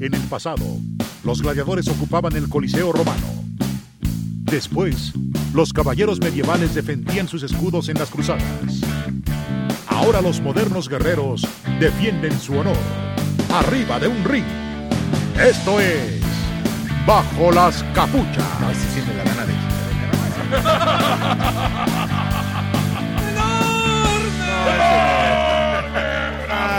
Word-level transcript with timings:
En 0.00 0.14
el 0.14 0.22
pasado, 0.22 0.64
los 1.24 1.42
gladiadores 1.42 1.88
ocupaban 1.88 2.36
el 2.36 2.48
Coliseo 2.48 2.92
romano. 2.92 3.26
Después, 4.44 5.12
los 5.52 5.72
caballeros 5.72 6.20
medievales 6.20 6.74
defendían 6.74 7.26
sus 7.26 7.42
escudos 7.42 7.88
en 7.88 7.98
las 7.98 8.08
cruzadas. 8.08 8.80
Ahora 9.88 10.20
los 10.20 10.40
modernos 10.40 10.88
guerreros 10.88 11.46
defienden 11.80 12.38
su 12.38 12.56
honor 12.56 12.76
arriba 13.52 13.98
de 13.98 14.06
un 14.06 14.24
ring. 14.24 14.44
Esto 15.36 15.80
es 15.80 16.20
Bajo 17.04 17.50
las 17.50 17.82
Capuchas. 17.94 18.60
No, 18.60 18.72
si 18.72 18.86
siente 18.94 19.14
la 19.14 19.24
gana 19.24 19.46
de 19.46 19.52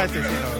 ese 0.05 0.23
sí 0.23 0.35
no. 0.41 0.58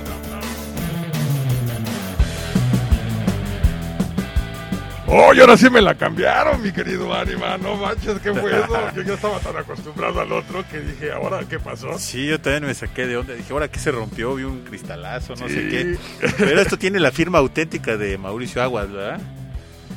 Oye, 5.12 5.42
ahora 5.42 5.58
sí 5.58 5.70
me 5.72 5.82
la 5.82 5.96
cambiaron, 5.96 6.62
mi 6.62 6.72
querido 6.72 7.12
Anima. 7.14 7.58
No 7.58 7.76
manches, 7.76 8.20
¿qué 8.20 8.32
fue 8.34 8.52
eso? 8.52 8.92
Yo 8.96 9.02
ya 9.02 9.14
estaba 9.16 9.40
tan 9.40 9.58
acostumbrado 9.58 10.22
al 10.22 10.32
otro 10.32 10.64
que 10.70 10.80
dije, 10.82 11.12
¿ahora 11.12 11.40
qué 11.50 11.60
pasó? 11.60 11.98
Sí, 11.98 12.28
yo 12.28 12.40
también 12.40 12.66
me 12.66 12.74
saqué 12.76 13.08
de 13.08 13.18
onda. 13.18 13.34
Dije, 13.34 13.52
¿ahora 13.52 13.68
qué 13.68 13.80
se 13.80 13.92
rompió? 13.92 14.36
Vi 14.36 14.44
un 14.44 14.64
cristalazo, 14.64 15.34
no 15.36 15.48
sé 15.50 15.68
qué. 15.68 15.98
Pero 16.38 16.62
esto 16.62 16.78
tiene 16.78 17.00
la 17.00 17.12
firma 17.12 17.40
auténtica 17.40 17.98
de 17.98 18.20
Mauricio 18.20 18.62
Aguas, 18.62 18.92
¿verdad? 18.92 19.20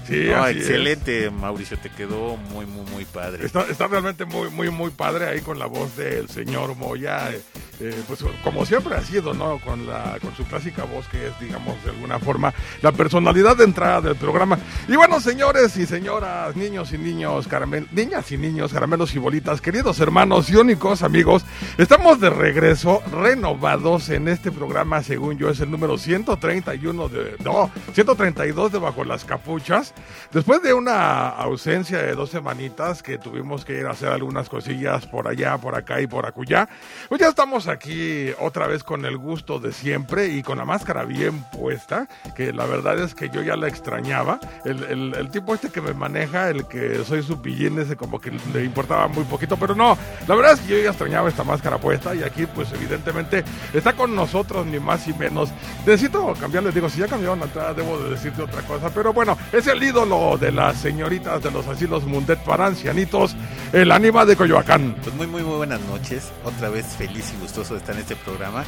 Sí, 0.08 0.28
No, 0.30 0.42
así 0.44 0.52
es. 0.58 0.64
excelente, 0.64 1.30
Mauricio. 1.30 1.76
Te 1.78 1.90
quedó 1.90 2.36
muy, 2.36 2.64
muy, 2.64 2.84
muy 2.90 3.04
padre. 3.04 3.44
Está, 3.44 3.66
está 3.70 3.86
realmente 3.88 4.24
muy, 4.24 4.48
muy, 4.48 4.70
muy 4.70 4.90
padre 4.90 5.26
ahí 5.26 5.40
con 5.42 5.58
la 5.58 5.66
voz 5.66 5.94
del 5.96 6.28
señor 6.30 6.74
Moya. 6.74 7.30
eh, 7.32 7.40
eh, 7.82 8.02
pues 8.06 8.24
como 8.44 8.64
siempre 8.64 8.94
ha 8.94 9.02
sido, 9.02 9.34
¿no? 9.34 9.58
Con, 9.58 9.88
la, 9.88 10.16
con 10.22 10.32
su 10.36 10.44
clásica 10.44 10.84
voz 10.84 11.08
que 11.08 11.26
es, 11.26 11.40
digamos, 11.40 11.82
de 11.82 11.90
alguna 11.90 12.20
forma, 12.20 12.54
la 12.80 12.92
personalidad 12.92 13.56
de 13.56 13.64
entrada 13.64 14.00
del 14.00 14.14
programa. 14.14 14.56
Y 14.86 14.94
bueno, 14.94 15.18
señores 15.20 15.76
y 15.76 15.86
señoras, 15.86 16.54
niños 16.54 16.92
y 16.92 16.98
niños, 16.98 17.48
caramel, 17.48 17.88
niñas 17.90 18.30
y 18.30 18.38
niños, 18.38 18.72
caramelos 18.72 19.14
y 19.16 19.18
bolitas, 19.18 19.60
queridos 19.60 19.98
hermanos 19.98 20.48
y 20.50 20.56
únicos 20.56 21.02
amigos, 21.02 21.44
estamos 21.76 22.20
de 22.20 22.30
regreso, 22.30 23.02
renovados 23.10 24.10
en 24.10 24.28
este 24.28 24.52
programa, 24.52 25.02
según 25.02 25.36
yo, 25.36 25.50
es 25.50 25.58
el 25.58 25.70
número 25.70 25.98
131 25.98 27.08
de, 27.08 27.36
no, 27.42 27.68
132 27.94 28.70
de 28.70 28.78
Bajo 28.78 29.04
las 29.04 29.24
Capuchas. 29.24 29.92
Después 30.30 30.62
de 30.62 30.72
una 30.72 31.30
ausencia 31.30 31.98
de 31.98 32.14
dos 32.14 32.30
semanitas 32.30 33.02
que 33.02 33.18
tuvimos 33.18 33.64
que 33.64 33.78
ir 33.78 33.86
a 33.86 33.90
hacer 33.90 34.10
algunas 34.10 34.48
cosillas 34.48 35.06
por 35.06 35.26
allá, 35.26 35.58
por 35.58 35.74
acá 35.74 36.00
y 36.00 36.06
por 36.06 36.26
acullá, 36.26 36.68
pues 37.08 37.20
ya 37.20 37.28
estamos 37.28 37.66
aquí 37.72 38.30
otra 38.38 38.66
vez 38.66 38.84
con 38.84 39.04
el 39.04 39.16
gusto 39.18 39.58
de 39.58 39.72
siempre 39.72 40.28
y 40.28 40.42
con 40.42 40.58
la 40.58 40.64
máscara 40.64 41.04
bien 41.04 41.42
puesta, 41.52 42.06
que 42.36 42.52
la 42.52 42.66
verdad 42.66 42.98
es 43.00 43.14
que 43.14 43.28
yo 43.30 43.42
ya 43.42 43.56
la 43.56 43.68
extrañaba. 43.68 44.38
El, 44.64 44.84
el- 44.84 45.30
tipo 45.32 45.54
este 45.54 45.70
que 45.70 45.80
me 45.80 45.94
maneja, 45.94 46.50
el 46.50 46.66
que 46.68 47.02
soy 47.04 47.22
su 47.22 47.40
pillín, 47.40 47.72
como 47.96 48.20
que 48.20 48.30
le 48.52 48.64
importaba 48.64 49.08
muy 49.08 49.24
poquito, 49.24 49.56
pero 49.56 49.74
no, 49.74 49.96
la 50.28 50.34
verdad 50.34 50.52
es 50.52 50.60
que 50.60 50.68
yo 50.76 50.78
ya 50.82 50.90
extrañaba 50.90 51.28
esta 51.28 51.42
máscara 51.42 51.78
puesta 51.78 52.14
y 52.14 52.22
aquí 52.22 52.44
pues 52.46 52.70
evidentemente 52.72 53.42
está 53.72 53.94
con 53.94 54.14
nosotros 54.14 54.66
ni 54.66 54.78
más 54.78 55.08
y 55.08 55.14
menos. 55.14 55.48
Necesito 55.86 56.34
cambiarles, 56.38 56.74
digo, 56.74 56.88
si 56.90 57.00
ya 57.00 57.08
cambiaron 57.08 57.38
la 57.38 57.46
entrada 57.46 57.72
debo 57.72 57.98
de 57.98 58.10
decirte 58.10 58.42
otra 58.42 58.60
cosa, 58.62 58.90
pero 58.94 59.12
bueno, 59.14 59.38
es 59.52 59.66
el 59.68 59.82
ídolo 59.82 60.36
de 60.38 60.52
las 60.52 60.76
señoritas 60.78 61.42
de 61.42 61.50
los 61.50 61.66
asilos 61.66 62.04
Mundet 62.04 62.38
para 62.40 62.66
ancianitos, 62.66 63.34
el 63.72 63.90
ánima 63.90 64.24
de 64.26 64.36
Coyoacán. 64.36 64.94
Pues 65.02 65.14
muy, 65.14 65.26
muy, 65.26 65.42
muy 65.42 65.56
buenas 65.56 65.80
noches. 65.82 66.30
Otra 66.44 66.68
vez 66.68 66.84
feliz 66.98 67.32
y 67.36 67.40
gustoso 67.40 67.61
de 67.70 67.76
estar 67.78 67.94
en 67.94 68.00
este 68.02 68.16
programa. 68.16 68.64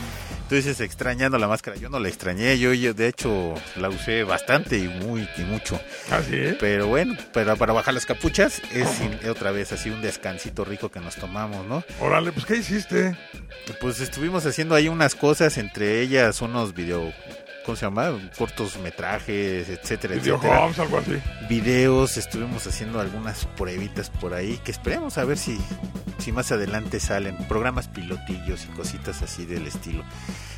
Tú 0.49 0.55
dices 0.57 0.81
extrañando 0.81 1.39
la 1.39 1.49
máscara. 1.49 1.77
Yo 1.77 1.89
no 1.89 1.99
la 1.99 2.09
extrañé. 2.09 2.59
Yo, 2.59 2.73
yo, 2.75 2.93
de 2.95 3.09
hecho, 3.09 3.55
la 3.77 3.89
usé 3.89 4.25
bastante 4.25 4.79
y 4.79 4.89
muy 4.89 5.29
y 5.39 5.43
mucho. 5.43 5.81
Así 6.11 6.37
es. 6.37 6.57
Pero 6.61 6.87
bueno, 6.89 7.17
pero 7.33 7.57
para 7.57 7.73
bajar 7.73 7.95
las 7.95 8.05
capuchas 8.07 8.61
es 8.73 8.89
sin- 8.91 9.19
otra 9.29 9.51
vez 9.53 9.73
así 9.73 9.89
un 9.91 10.03
descansito 10.03 10.65
rico 10.65 10.91
que 10.91 11.01
nos 11.01 11.17
tomamos, 11.17 11.67
¿no? 11.67 11.83
Órale, 12.01 12.33
pues 12.33 12.45
¿qué 12.47 12.57
hiciste? 12.57 13.17
Pues 13.81 14.01
estuvimos 14.01 14.45
haciendo 14.47 14.75
ahí 14.75 14.89
unas 14.89 15.15
cosas, 15.15 15.57
entre 15.59 16.01
ellas 16.03 16.43
unos 16.43 16.75
video, 16.75 17.13
¿cómo 17.65 17.77
se 17.77 17.87
llama? 17.87 18.13
Cortos 18.37 18.79
metrajes, 18.79 19.69
etcétera, 19.69 20.15
Video 20.15 20.37
etcétera. 20.37 20.65
Homes, 20.65 20.79
algo 20.79 20.99
así. 20.99 21.13
Videos, 21.49 22.17
estuvimos 22.17 22.67
haciendo 22.67 23.01
algunas 23.01 23.47
pruebitas 23.57 24.11
por 24.11 24.35
ahí 24.35 24.59
que 24.65 24.71
esperemos 24.71 25.19
a 25.19 25.25
ver 25.25 25.39
si, 25.39 25.59
si 26.19 26.33
más 26.33 26.53
adelante 26.53 27.01
salen 27.01 27.37
programas 27.49 27.89
pilotillos 27.89 28.65
y 28.65 28.69
cositas 28.77 29.23
así 29.23 29.45
del 29.47 29.67
estilo. 29.67 30.05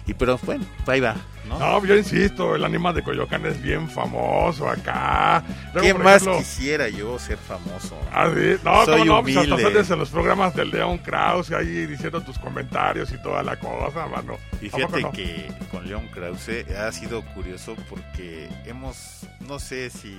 Y 0.09 0.15
pero 0.15 0.39
bueno, 0.45 0.65
ahí 0.87 1.01
va, 1.01 1.17
¿no? 1.49 1.59
No, 1.59 1.85
yo 1.85 1.97
insisto, 1.97 2.55
el 2.55 2.65
ánima 2.65 2.93
de 2.93 3.03
Coyoacán 3.03 3.45
es 3.45 3.61
bien 3.61 3.91
famoso 3.91 4.69
acá. 4.69 5.43
Luego, 5.75 5.87
¿Qué 5.87 5.95
más 5.95 6.23
ejemplo, 6.23 6.39
quisiera 6.39 6.89
yo 6.89 7.19
ser 7.19 7.39
famoso? 7.39 7.99
Ah, 8.13 8.31
sí. 8.33 8.55
No, 8.63 8.85
Soy 8.85 9.05
no, 9.05 9.21
pues 9.23 9.37
hasta 9.37 9.49
humilde. 9.55 9.63
sales 9.71 9.91
en 9.91 9.99
los 9.99 10.11
programas 10.11 10.55
del 10.55 10.71
León 10.71 10.99
Krause 10.99 11.51
ahí 11.53 11.87
diciendo 11.87 12.21
tus 12.21 12.39
comentarios 12.39 13.11
y 13.13 13.19
toda 13.21 13.43
la 13.43 13.57
cosa, 13.59 14.07
mano. 14.07 14.37
Y 14.63 14.69
¿A 14.69 14.71
poco 14.71 14.87
fíjate 14.89 15.03
no? 15.03 15.11
que 15.13 15.49
con 15.73 15.89
León 15.89 16.09
Krause 16.15 16.65
ha 16.79 16.93
sido 16.93 17.23
curioso 17.35 17.75
porque 17.91 18.49
hemos, 18.65 19.27
no 19.47 19.59
sé 19.59 19.91
si 19.91 20.15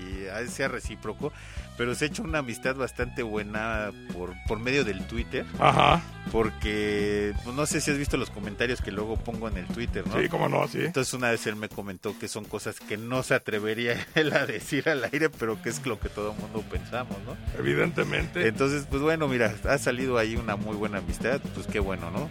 sea 0.50 0.68
recíproco, 0.68 1.32
pero 1.78 1.94
se 1.96 2.06
ha 2.06 2.08
hecho 2.08 2.24
una 2.24 2.40
amistad 2.40 2.76
bastante 2.76 3.24
buena 3.24 3.92
por, 4.14 4.34
por 4.48 4.60
medio 4.60 4.84
del 4.84 5.06
Twitter, 5.08 5.46
Ajá, 5.60 6.02
porque 6.32 7.34
pues, 7.44 7.56
no 7.56 7.66
sé 7.66 7.82
si 7.82 7.92
has 7.92 7.98
visto 7.98 8.18
los 8.18 8.30
comentarios 8.30 8.82
que 8.82 8.92
luego 8.92 9.16
pongo 9.18 9.48
en 9.48 9.58
el 9.58 9.68
Twitter, 9.68 10.06
¿no? 10.08 10.20
sí, 10.20 10.28
cómo 10.28 10.50
no, 10.50 10.68
sí. 10.68 10.80
Entonces 10.82 11.14
una 11.14 11.30
vez 11.32 11.46
él 11.48 11.56
me 11.56 11.70
comentó 11.70 12.18
que 12.18 12.28
son 12.28 12.46
cosas 12.46 12.80
que 12.80 12.98
no 12.98 13.24
se 13.24 13.36
atrevería 13.36 14.06
él 14.16 14.34
a 14.34 14.46
decir 14.46 14.90
al 14.90 15.04
aire, 15.06 15.30
pero 15.30 15.62
que 15.62 15.70
es 15.70 15.86
lo 15.86 16.00
que 16.00 16.10
todo 16.10 16.32
el 16.32 16.40
mundo 16.40 16.64
pensamos, 16.70 17.18
¿no? 17.26 17.38
Evidentemente. 17.60 18.48
Entonces, 18.48 18.86
pues 18.90 19.02
bueno, 19.02 19.28
mira, 19.28 19.54
ha 19.68 19.78
salido 19.78 20.18
ahí 20.18 20.36
una 20.36 20.56
muy 20.56 20.76
buena 20.76 21.00
amistad, 21.00 21.42
pues 21.54 21.68
qué 21.68 21.80
bueno, 21.80 22.12
¿no? 22.12 22.30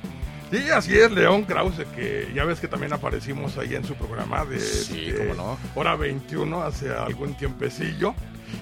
Sí, 0.51 0.71
así 0.71 0.97
es, 0.97 1.11
León 1.11 1.45
Krause, 1.45 1.85
que 1.95 2.31
ya 2.35 2.45
ves 2.45 2.61
que 2.61 2.69
también 2.69 2.93
aparecimos 2.93 3.59
ahí 3.59 3.75
en 3.75 3.85
su 3.85 3.95
programa 3.97 4.45
de 4.45 4.61
Sí, 4.61 5.13
cómo 5.17 5.35
no. 5.35 5.59
Hora 5.75 5.97
21 5.97 6.63
hace 6.63 6.91
algún 6.93 7.35
tiempecillo. 7.37 8.15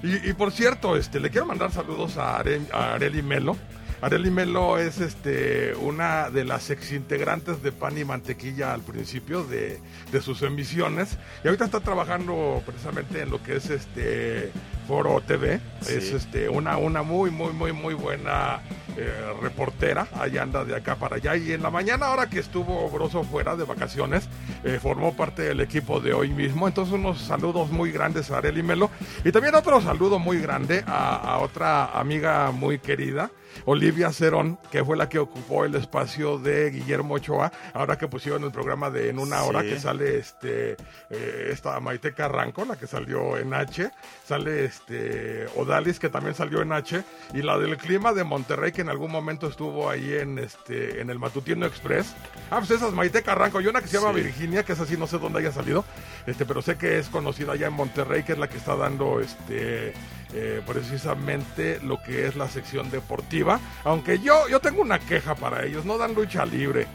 Y, 0.03 0.31
y 0.31 0.33
por 0.33 0.51
cierto, 0.51 0.97
este, 0.97 1.21
le 1.21 1.29
quiero 1.31 1.47
mandar 1.47 1.71
saludos 1.73 2.17
a, 2.17 2.39
Are- 2.39 2.61
a 2.73 2.95
Areli 2.95 3.23
Melo. 3.23 3.57
Areli 4.01 4.31
Melo 4.31 4.79
es 4.79 4.99
este, 5.01 5.75
una 5.77 6.31
de 6.31 6.45
las 6.45 6.71
exintegrantes 6.71 7.63
de 7.63 7.71
Pan 7.73 7.97
y 7.99 8.05
Mantequilla 8.05 8.73
al 8.73 8.81
principio 8.81 9.45
de, 9.45 9.79
de 10.11 10.21
sus 10.23 10.43
emisiones. 10.43 11.19
Y 11.45 11.49
ahorita 11.49 11.67
está 11.67 11.81
trabajando 11.81 12.63
precisamente 12.67 13.21
en 13.23 13.31
lo 13.31 13.43
que 13.43 13.57
es 13.57 13.69
este 13.71 14.51
Foro 14.87 15.21
TV. 15.21 15.61
Sí. 15.81 15.95
Es 15.95 16.13
este, 16.13 16.49
una, 16.49 16.77
una 16.77 17.03
muy, 17.03 17.31
muy, 17.31 17.53
muy, 17.53 17.73
muy 17.73 17.95
buena 17.95 18.61
eh, 18.97 19.11
reportera. 19.43 20.07
Allá 20.19 20.43
anda 20.43 20.65
de 20.65 20.77
acá 20.77 20.97
para 20.97 21.17
allá. 21.17 21.37
Y 21.37 21.53
en 21.53 21.63
la 21.63 21.71
mañana, 21.71 22.07
ahora 22.07 22.29
que 22.29 22.39
estuvo 22.41 22.89
Broso 22.91 23.25
fuera 23.25 23.57
de 23.57 23.65
vacaciones, 23.65 24.29
eh, 24.63 24.79
formó 24.81 25.15
parte 25.17 25.43
del 25.43 25.61
equipo 25.61 26.01
de 26.01 26.13
hoy 26.15 26.31
mismo. 26.33 26.69
Entonces, 26.69 26.95
unos 26.95 27.21
saludos 27.21 27.71
muy 27.71 27.91
grandes 27.93 28.31
a 28.31 28.39
Areli 28.39 28.63
Melo. 28.63 28.91
Y 29.25 29.33
también 29.33 29.55
otro 29.55 29.81
saludo 29.81 30.19
muy 30.19 30.39
grande 30.41 30.85
a, 30.87 31.17
a 31.17 31.39
otra 31.39 31.87
amiga 31.99 32.51
muy 32.51 32.79
querida. 32.79 33.31
Olivia 33.67 34.11
Cerón, 34.13 34.59
que 34.73 34.85
fue 34.85 34.97
la 34.97 35.09
que 35.09 35.21
ocupó 35.21 35.65
el 35.65 35.77
espacio 35.77 36.39
de 36.39 36.71
Guillermo 36.71 37.15
Ochoa, 37.15 37.53
ahora 37.73 37.97
que 37.97 38.09
pusieron 38.09 38.43
el 38.43 38.51
programa 38.51 38.91
de 38.91 39.11
En 39.11 39.21
una 39.21 39.43
hora 39.45 39.63
Sí. 39.63 39.69
que 39.69 39.79
sale 39.81 40.19
este 40.19 40.73
eh, 41.09 41.51
esta 41.53 41.79
Maite 41.79 42.13
Carranco, 42.15 42.65
la 42.65 42.75
que 42.77 42.89
salió 42.89 43.39
en 43.39 43.55
H, 43.55 43.91
sale 44.27 44.65
este 44.75 45.47
Odalis, 45.57 45.99
que 45.99 46.09
también 46.09 46.35
salió 46.35 46.63
en 46.63 46.73
H, 46.73 47.03
y 47.33 47.43
la 47.43 47.59
del 47.59 47.77
clima 47.77 48.13
de 48.13 48.25
Monterrey, 48.25 48.73
que 48.73 48.83
en 48.83 48.89
algún 48.89 49.11
momento 49.11 49.47
estuvo 49.49 49.89
ahí 49.89 50.15
en 50.15 50.39
este 50.39 51.01
en 51.01 51.11
el 51.11 51.19
Matutino 51.19 51.67
Express. 51.67 52.15
Ah, 52.51 52.59
pues 52.59 52.71
esa 52.73 52.89
es 52.89 52.95
Maite 52.95 53.23
Carranco, 53.23 53.61
y 53.61 53.67
una 53.67 53.81
que 53.81 53.89
se 53.89 53.99
llama 53.99 54.13
Sí. 54.15 54.23
Virginia, 54.23 54.65
que 54.65 54.73
es 54.73 54.81
así, 54.81 54.97
no 54.97 55.07
sé 55.07 55.19
dónde 55.19 55.39
haya 55.41 55.53
salido, 55.53 55.85
este, 56.27 56.45
pero 56.45 56.63
sé 56.63 56.77
que 56.77 56.99
es 56.99 57.09
conocida 57.09 57.53
allá 57.53 57.69
en 57.69 57.75
Monterrey, 57.75 58.23
que 58.23 58.33
es 58.33 58.39
la 58.39 58.49
que 58.49 58.59
está 58.59 58.77
dando 58.77 59.21
este 59.21 59.93
eh, 60.37 60.61
precisamente 60.67 61.79
lo 61.83 62.03
que 62.03 62.27
es 62.27 62.35
la 62.35 62.49
sección 62.49 62.91
deportiva. 62.91 63.61
Aunque 63.85 64.19
yo, 64.19 64.49
yo 64.49 64.61
tengo 64.61 64.83
una 64.83 64.99
queja 64.99 65.35
para 65.35 65.65
ellos, 65.65 65.85
no 65.85 65.97
dan 65.97 66.15
lucha 66.15 66.45
libre. 66.45 66.87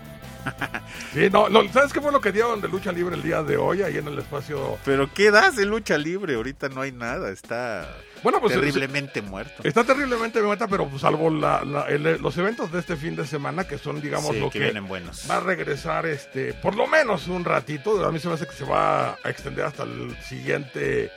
Sí, 1.13 1.29
no, 1.31 1.49
no, 1.49 1.61
¿sabes 1.71 1.91
qué 1.93 2.01
fue 2.01 2.11
lo 2.11 2.21
que 2.21 2.31
dieron 2.31 2.61
de 2.61 2.67
lucha 2.67 2.91
libre 2.91 3.15
el 3.15 3.23
día 3.23 3.41
de 3.41 3.57
hoy 3.57 3.81
ahí 3.81 3.97
en 3.97 4.07
el 4.07 4.19
espacio? 4.19 4.77
Pero 4.85 5.11
¿qué 5.13 5.31
das 5.31 5.55
de 5.55 5.65
lucha 5.65 5.97
libre? 5.97 6.35
Ahorita 6.35 6.69
no 6.69 6.81
hay 6.81 6.91
nada, 6.91 7.29
está 7.31 7.87
Bueno, 8.21 8.39
pues 8.39 8.53
terriblemente 8.53 9.21
muerto. 9.21 9.63
está 9.63 9.83
terriblemente 9.83 10.41
muerta, 10.41 10.67
pero 10.67 10.87
pues, 10.87 11.01
salvo 11.01 11.29
la- 11.29 11.63
la- 11.63 11.83
el- 11.87 12.21
los 12.21 12.37
eventos 12.37 12.71
de 12.71 12.79
este 12.79 12.95
fin 12.95 13.15
de 13.15 13.25
semana, 13.25 13.63
que 13.67 13.77
son, 13.77 14.01
digamos, 14.01 14.35
Sí, 14.35 14.39
lo 14.39 14.49
que 14.49 14.59
que, 14.59 14.65
vienen 14.65 14.87
buenos. 14.87 15.25
va 15.29 15.37
a 15.37 15.39
regresar, 15.39 16.05
este, 16.05 16.53
por 16.53 16.75
lo 16.75 16.85
menos 16.87 17.27
un 17.27 17.43
ratito. 17.45 18.05
A 18.05 18.11
mí 18.11 18.19
se 18.19 18.27
me 18.27 18.35
hace 18.35 18.45
que 18.45 18.53
se 18.53 18.65
va 18.65 19.11
a 19.23 19.29
extender 19.29 19.65
hasta 19.65 19.83
el 19.83 20.15
siguiente 20.23 21.11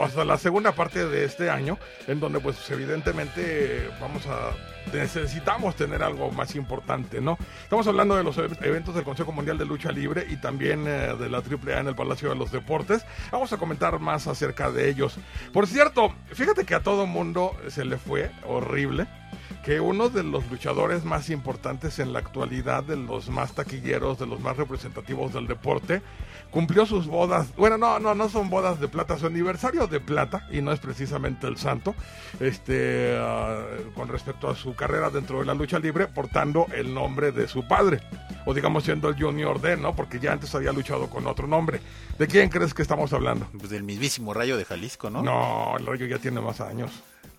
hasta 0.00 0.24
la 0.24 0.38
segunda 0.38 0.72
parte 0.72 1.06
de 1.06 1.24
este 1.24 1.50
año, 1.50 1.78
en 2.06 2.20
donde 2.20 2.40
pues 2.40 2.70
evidentemente 2.70 3.88
vamos 4.00 4.26
a 4.26 4.52
necesitamos 4.92 5.76
tener 5.76 6.02
algo 6.02 6.30
más 6.32 6.54
importante, 6.56 7.20
¿no? 7.20 7.38
Estamos 7.62 7.86
hablando 7.86 8.16
de 8.16 8.24
los 8.24 8.36
e- 8.38 8.48
eventos 8.62 8.94
del 8.94 9.04
Consejo 9.04 9.32
Mundial 9.32 9.58
de 9.58 9.64
Lucha 9.64 9.92
Libre 9.92 10.26
y 10.28 10.36
también 10.36 10.86
eh, 10.86 11.14
de 11.18 11.28
la 11.28 11.38
AAA 11.38 11.80
en 11.80 11.88
el 11.88 11.94
Palacio 11.94 12.30
de 12.30 12.34
los 12.34 12.50
Deportes. 12.50 13.04
Vamos 13.30 13.52
a 13.52 13.58
comentar 13.58 13.98
más 14.00 14.26
acerca 14.26 14.70
de 14.70 14.88
ellos. 14.90 15.16
Por 15.52 15.66
cierto, 15.66 16.12
fíjate 16.32 16.64
que 16.64 16.74
a 16.74 16.80
todo 16.80 17.06
mundo 17.06 17.56
se 17.68 17.84
le 17.84 17.96
fue 17.96 18.30
horrible 18.46 19.06
que 19.64 19.78
uno 19.80 20.08
de 20.08 20.24
los 20.24 20.50
luchadores 20.50 21.04
más 21.04 21.30
importantes 21.30 22.00
en 22.00 22.12
la 22.12 22.18
actualidad, 22.18 22.82
de 22.82 22.96
los 22.96 23.28
más 23.28 23.54
taquilleros, 23.54 24.18
de 24.18 24.26
los 24.26 24.40
más 24.40 24.56
representativos 24.56 25.32
del 25.32 25.46
deporte, 25.46 26.02
cumplió 26.52 26.86
sus 26.86 27.08
bodas. 27.08 27.48
Bueno, 27.56 27.76
no, 27.76 27.98
no, 27.98 28.14
no 28.14 28.28
son 28.28 28.48
bodas 28.48 28.78
de 28.78 28.86
plata, 28.86 29.18
su 29.18 29.26
aniversario 29.26 29.88
de 29.88 29.98
plata, 29.98 30.46
y 30.52 30.60
no 30.60 30.70
es 30.70 30.78
precisamente 30.78 31.48
el 31.48 31.56
santo, 31.56 31.96
este, 32.38 33.16
ah, 33.18 33.64
con 33.96 34.08
respecto 34.08 34.48
a 34.48 34.54
su 34.54 34.74
carrera 34.76 35.10
dentro 35.10 35.40
de 35.40 35.46
la 35.46 35.54
lucha 35.54 35.80
libre, 35.80 36.06
portando 36.06 36.66
el 36.72 36.94
nombre 36.94 37.32
de 37.32 37.48
su 37.48 37.66
padre, 37.66 38.00
o 38.46 38.54
digamos 38.54 38.84
siendo 38.84 39.08
el 39.08 39.20
Junior 39.20 39.60
D, 39.60 39.76
¿no? 39.76 39.96
Porque 39.96 40.20
ya 40.20 40.32
antes 40.32 40.54
había 40.54 40.72
luchado 40.72 41.10
con 41.10 41.26
otro 41.26 41.48
nombre. 41.48 41.80
¿De 42.18 42.28
quién 42.28 42.50
crees 42.50 42.74
que 42.74 42.82
estamos 42.82 43.12
hablando? 43.12 43.48
Pues 43.58 43.70
del 43.70 43.82
mismísimo 43.82 44.34
Rayo 44.34 44.56
de 44.56 44.64
Jalisco, 44.64 45.10
¿no? 45.10 45.22
No, 45.22 45.74
el 45.78 45.86
Rayo 45.86 46.06
ya 46.06 46.18
tiene 46.18 46.40
más 46.40 46.60
años. 46.60 46.92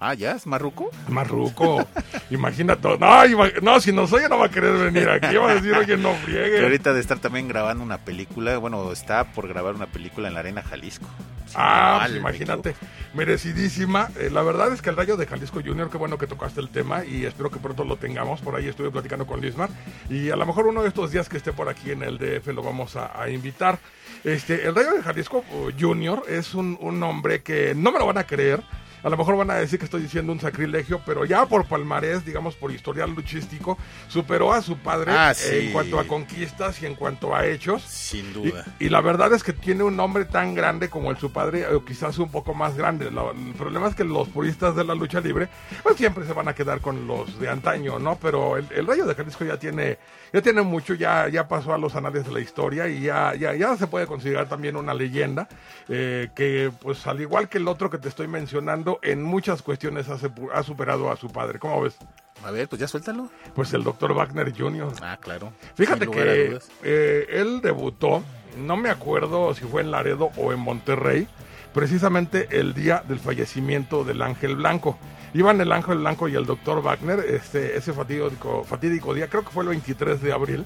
Ah, 0.05 0.13
¿ya? 0.15 0.33
¿Es 0.33 0.45
Marruco? 0.45 0.89
Marruco. 1.07 1.87
Imagínate. 2.29 2.97
No, 2.97 3.25
ima- 3.25 3.61
no, 3.61 3.79
si 3.79 3.93
no 3.93 4.05
soy, 4.05 4.23
no 4.29 4.37
va 4.37 4.47
a 4.47 4.49
querer 4.49 4.73
venir 4.91 5.07
aquí. 5.09 5.35
Va 5.37 5.51
a 5.51 5.55
decir, 5.55 5.73
oye, 5.73 5.95
no 5.95 6.11
Que 6.11 6.17
friegue. 6.17 6.61
ahorita 6.63 6.91
de 6.93 6.99
estar 6.99 7.19
también 7.19 7.47
grabando 7.47 7.83
una 7.83 7.99
película, 7.99 8.57
bueno, 8.57 8.91
está 8.91 9.23
por 9.31 9.47
grabar 9.47 9.75
una 9.75 9.85
película 9.85 10.27
en 10.27 10.33
la 10.33 10.41
Arena 10.41 10.61
Jalisco. 10.61 11.05
Si 11.45 11.53
Ah, 11.55 11.99
pues 12.05 12.17
imagínate, 12.17 12.75
merecidísima. 13.13 14.09
Eh, 14.19 14.29
la 14.31 14.41
verdad 14.41 14.73
es 14.73 14.81
que 14.81 14.89
el 14.89 14.97
Rayo 14.97 15.15
de 15.17 15.25
Jalisco 15.25 15.61
Junior, 15.65 15.89
qué 15.89 15.97
bueno 15.97 16.17
que 16.17 16.27
tocaste 16.27 16.59
el 16.59 16.69
tema 16.69 17.05
y 17.05 17.25
espero 17.25 17.49
que 17.49 17.59
pronto 17.59 17.83
lo 17.85 17.95
tengamos. 17.97 18.41
Por 18.41 18.55
ahí 18.55 18.67
estuve 18.67 18.91
platicando 18.91 19.25
con 19.25 19.39
Lismar 19.39 19.69
y 20.09 20.29
a 20.31 20.35
lo 20.35 20.45
mejor 20.45 20.67
uno 20.67 20.81
de 20.81 20.89
estos 20.89 21.11
días 21.11 21.29
que 21.29 21.37
esté 21.37 21.53
por 21.53 21.69
aquí 21.69 21.91
en 21.91 22.03
el 22.03 22.17
DF 22.17 22.47
lo 22.47 22.61
vamos 22.63 22.95
a, 22.95 23.21
a 23.21 23.29
invitar. 23.29 23.79
Este, 24.23 24.67
el 24.67 24.75
Rayo 24.75 24.93
de 24.93 25.01
Jalisco 25.03 25.43
uh, 25.51 25.69
Junior 25.79 26.23
es 26.27 26.53
un, 26.55 26.77
un 26.81 26.99
nombre 26.99 27.41
que 27.41 27.73
no 27.75 27.91
me 27.91 27.99
lo 27.99 28.05
van 28.05 28.17
a 28.17 28.23
creer. 28.25 28.61
A 29.03 29.09
lo 29.09 29.17
mejor 29.17 29.35
van 29.35 29.51
a 29.51 29.55
decir 29.55 29.77
que 29.79 29.85
estoy 29.85 30.01
diciendo 30.01 30.31
un 30.31 30.39
sacrilegio, 30.39 31.01
pero 31.05 31.25
ya 31.25 31.45
por 31.45 31.65
palmarés, 31.65 32.23
digamos 32.25 32.55
por 32.55 32.71
historial 32.71 33.11
luchístico, 33.11 33.77
superó 34.07 34.53
a 34.53 34.61
su 34.61 34.77
padre 34.77 35.11
Ah, 35.13 35.33
sí. 35.33 35.67
en 35.67 35.71
cuanto 35.73 35.99
a 35.99 36.05
conquistas 36.07 36.81
y 36.81 36.85
en 36.85 36.95
cuanto 36.95 37.35
a 37.35 37.45
hechos. 37.45 37.83
Sin 37.83 38.27
Y, 38.29 38.31
duda. 38.33 38.65
y 38.79 38.87
la 38.89 39.01
verdad 39.01 39.33
es 39.33 39.43
que 39.43 39.51
tiene 39.53 39.83
un 39.83 39.97
nombre 39.97 40.23
tan 40.25 40.55
grande 40.55 40.89
como 40.89 41.11
el 41.11 41.17
su 41.17 41.31
padre, 41.33 41.67
o 41.67 41.83
quizás 41.83 42.17
un 42.17 42.31
poco 42.31 42.53
más 42.53 42.75
grande. 42.77 43.11
La- 43.11 43.31
el 43.31 43.53
problema 43.55 43.87
es 43.89 43.95
que 43.95 44.05
los 44.05 44.29
puristas 44.29 44.75
de 44.75 44.83
la 44.85 44.95
lucha 44.95 45.19
libre, 45.19 45.49
pues 45.83 45.97
siempre 45.97 46.25
se 46.25 46.31
van 46.33 46.47
a 46.47 46.55
quedar 46.55 46.79
con 46.79 47.05
los 47.05 47.39
de 47.39 47.49
antaño, 47.49 47.99
¿no? 47.99 48.17
Pero 48.21 48.55
el, 48.57 48.65
el 48.71 48.87
Rayo 48.87 49.05
de 49.05 49.15
Jalisco 49.15 49.43
ya 49.43 49.57
tiene, 49.59 49.97
ya 50.33 50.41
tiene 50.41 50.61
mucho, 50.63 50.93
ya, 50.95 51.29
ya 51.29 51.47
pasó 51.47 51.73
a 51.73 51.77
los 51.77 51.95
anales 51.95 52.25
de 52.25 52.31
la 52.33 52.39
historia 52.41 52.87
y 52.89 53.01
ya, 53.01 53.33
ya, 53.35 53.53
ya 53.53 53.77
se 53.77 53.87
puede 53.87 54.07
considerar 54.07 54.49
también 54.49 54.75
una 54.75 54.93
leyenda 54.93 55.47
eh, 55.87 56.29
que, 56.35 56.71
pues 56.81 57.05
al 57.07 57.21
igual 57.21 57.47
que 57.47 57.59
el 57.59 57.67
otro 57.67 57.89
que 57.89 57.99
te 57.99 58.09
estoy 58.09 58.27
mencionando, 58.27 58.99
en 59.03 59.23
muchas 59.23 59.61
cuestiones 59.61 60.09
ha, 60.09 60.17
sepu- 60.17 60.49
ha 60.53 60.63
superado 60.63 61.09
a 61.11 61.15
su 61.15 61.29
padre. 61.29 61.59
¿Cómo 61.59 61.81
ves? 61.81 61.95
A 62.43 62.51
ver, 62.51 62.67
pues 62.67 62.81
ya 62.81 62.87
suéltalo. 62.89 63.29
Pues 63.55 63.71
el 63.73 63.83
doctor 63.83 64.13
Wagner 64.13 64.51
Jr. 64.57 64.91
Ah, 65.01 65.17
claro. 65.21 65.53
Fíjate 65.75 66.07
que 66.07 66.59
eh, 66.83 67.25
él 67.29 67.61
debutó, 67.61 68.21
no 68.57 68.75
me 68.75 68.89
acuerdo 68.89 69.53
si 69.53 69.63
fue 69.65 69.81
en 69.81 69.91
Laredo 69.91 70.31
o 70.35 70.51
en 70.51 70.59
Monterrey, 70.59 71.27
precisamente 71.73 72.47
el 72.51 72.73
día 72.73 73.03
del 73.07 73.19
fallecimiento 73.19 74.03
del 74.03 74.21
Ángel 74.21 74.55
Blanco. 74.57 74.97
Iban 75.33 75.59
el 75.61 75.71
Ángel 75.71 75.97
Blanco 75.97 76.27
y 76.27 76.35
el 76.35 76.45
doctor 76.45 76.83
Wagner, 76.83 77.19
este, 77.19 77.75
ese 77.75 77.91
fatídico, 77.91 79.13
día, 79.15 79.27
creo 79.27 79.43
que 79.43 79.49
fue 79.49 79.63
el 79.63 79.69
23 79.69 80.21
de 80.21 80.31
abril, 80.31 80.65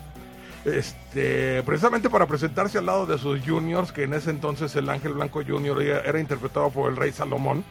este, 0.66 1.64
precisamente 1.64 2.10
para 2.10 2.26
presentarse 2.26 2.78
al 2.78 2.88
lado 2.88 3.06
de 3.06 3.18
sus 3.18 3.40
juniors, 3.46 3.94
que 3.94 4.04
en 4.04 4.14
ese 4.14 4.30
entonces 4.30 4.76
el 4.76 4.90
Ángel 4.90 5.14
Blanco 5.14 5.42
Junior 5.48 5.82
era 5.82 6.20
interpretado 6.20 6.70
por 6.70 6.92
el 6.92 6.98
Rey 6.98 7.14
Salomón. 7.14 7.64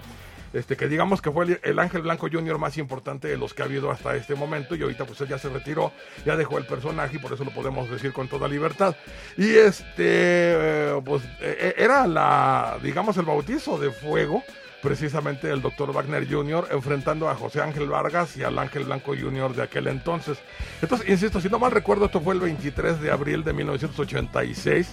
Este, 0.57 0.77
que 0.77 0.89
digamos 0.89 1.21
que 1.21 1.31
fue 1.31 1.45
el, 1.45 1.61
el 1.63 1.79
Ángel 1.79 2.03
Blanco 2.03 2.29
Junior 2.33 2.59
más 2.59 2.79
importante 2.79 3.29
de 3.29 3.37
los 3.37 3.53
que 3.53 3.63
ha 3.63 3.67
habido 3.67 3.91
hasta 3.91 4.17
este 4.17 4.35
momento 4.35 4.75
y 4.75 4.83
ahorita 4.83 5.05
pues 5.05 5.21
él 5.21 5.29
ya 5.29 5.39
se 5.39 5.49
retiró, 5.49 5.93
ya 6.25 6.37
dejó 6.37 6.59
el 6.59 6.67
personaje 6.67 7.17
y 7.17 7.19
por 7.19 7.33
eso 7.33 7.45
lo 7.45 7.51
podemos 7.51 7.91
decir 7.91 8.13
con 8.13 8.29
toda 8.29 8.49
libertad. 8.49 8.97
Y 9.37 9.51
este, 9.51 9.95
eh, 9.99 11.03
pues 11.05 11.23
eh, 11.41 11.75
era 11.77 12.07
la, 12.07 12.79
digamos, 12.83 13.17
el 13.19 13.27
bautizo 13.27 13.79
de 13.79 13.91
fuego 13.91 14.43
precisamente 14.83 15.51
el 15.51 15.63
doctor 15.63 15.93
Wagner 15.93 16.31
Jr. 16.31 16.69
enfrentando 16.71 17.29
a 17.29 17.35
José 17.35 17.61
Ángel 17.61 17.89
Vargas 17.89 18.37
y 18.37 18.45
al 18.45 18.57
Ángel 18.57 18.85
Blanco 18.85 19.15
Jr. 19.19 19.53
de 19.55 19.63
aquel 19.63 19.89
entonces. 19.89 20.39
Entonces, 20.81 21.09
insisto, 21.09 21.41
si 21.41 21.49
no 21.49 21.59
mal 21.59 21.73
recuerdo, 21.73 22.07
esto 22.07 22.21
fue 22.21 22.35
el 22.35 22.41
23 22.41 23.01
de 23.01 23.11
abril 23.11 23.43
de 23.43 23.53
1986. 23.53 24.93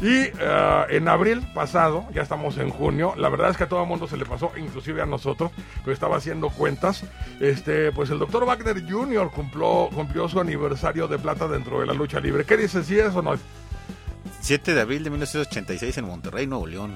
Y 0.00 0.14
eh, 0.14 0.84
en 0.90 1.08
abril 1.08 1.44
pasado, 1.54 2.06
ya 2.14 2.22
estamos 2.22 2.56
en 2.58 2.70
junio, 2.70 3.14
la 3.16 3.28
verdad 3.28 3.50
es 3.50 3.56
que 3.56 3.64
a 3.64 3.68
todo 3.68 3.82
el 3.82 3.88
mundo 3.88 4.06
se 4.06 4.16
le 4.16 4.24
pasó, 4.24 4.52
inclusive 4.56 5.02
a 5.02 5.06
nosotros, 5.06 5.50
que 5.84 5.90
estaba 5.92 6.16
haciendo 6.18 6.50
cuentas. 6.50 7.02
Este, 7.40 7.90
pues 7.92 8.10
el 8.10 8.18
doctor 8.20 8.44
Wagner 8.46 8.88
Jr. 8.88 9.30
cumplió, 9.30 9.88
cumplió 9.92 10.28
su 10.28 10.38
aniversario 10.40 11.08
de 11.08 11.18
plata 11.18 11.48
dentro 11.48 11.80
de 11.80 11.86
la 11.86 11.94
lucha 11.94 12.20
libre. 12.20 12.44
¿Qué 12.44 12.56
dices 12.56 12.86
si 12.86 12.98
es 12.98 13.14
o 13.14 13.22
no? 13.22 13.32
7 14.40 14.72
de 14.74 14.80
abril 14.80 15.02
de 15.02 15.10
1986 15.10 15.98
en 15.98 16.04
Monterrey, 16.04 16.46
Nuevo 16.46 16.66
León. 16.68 16.94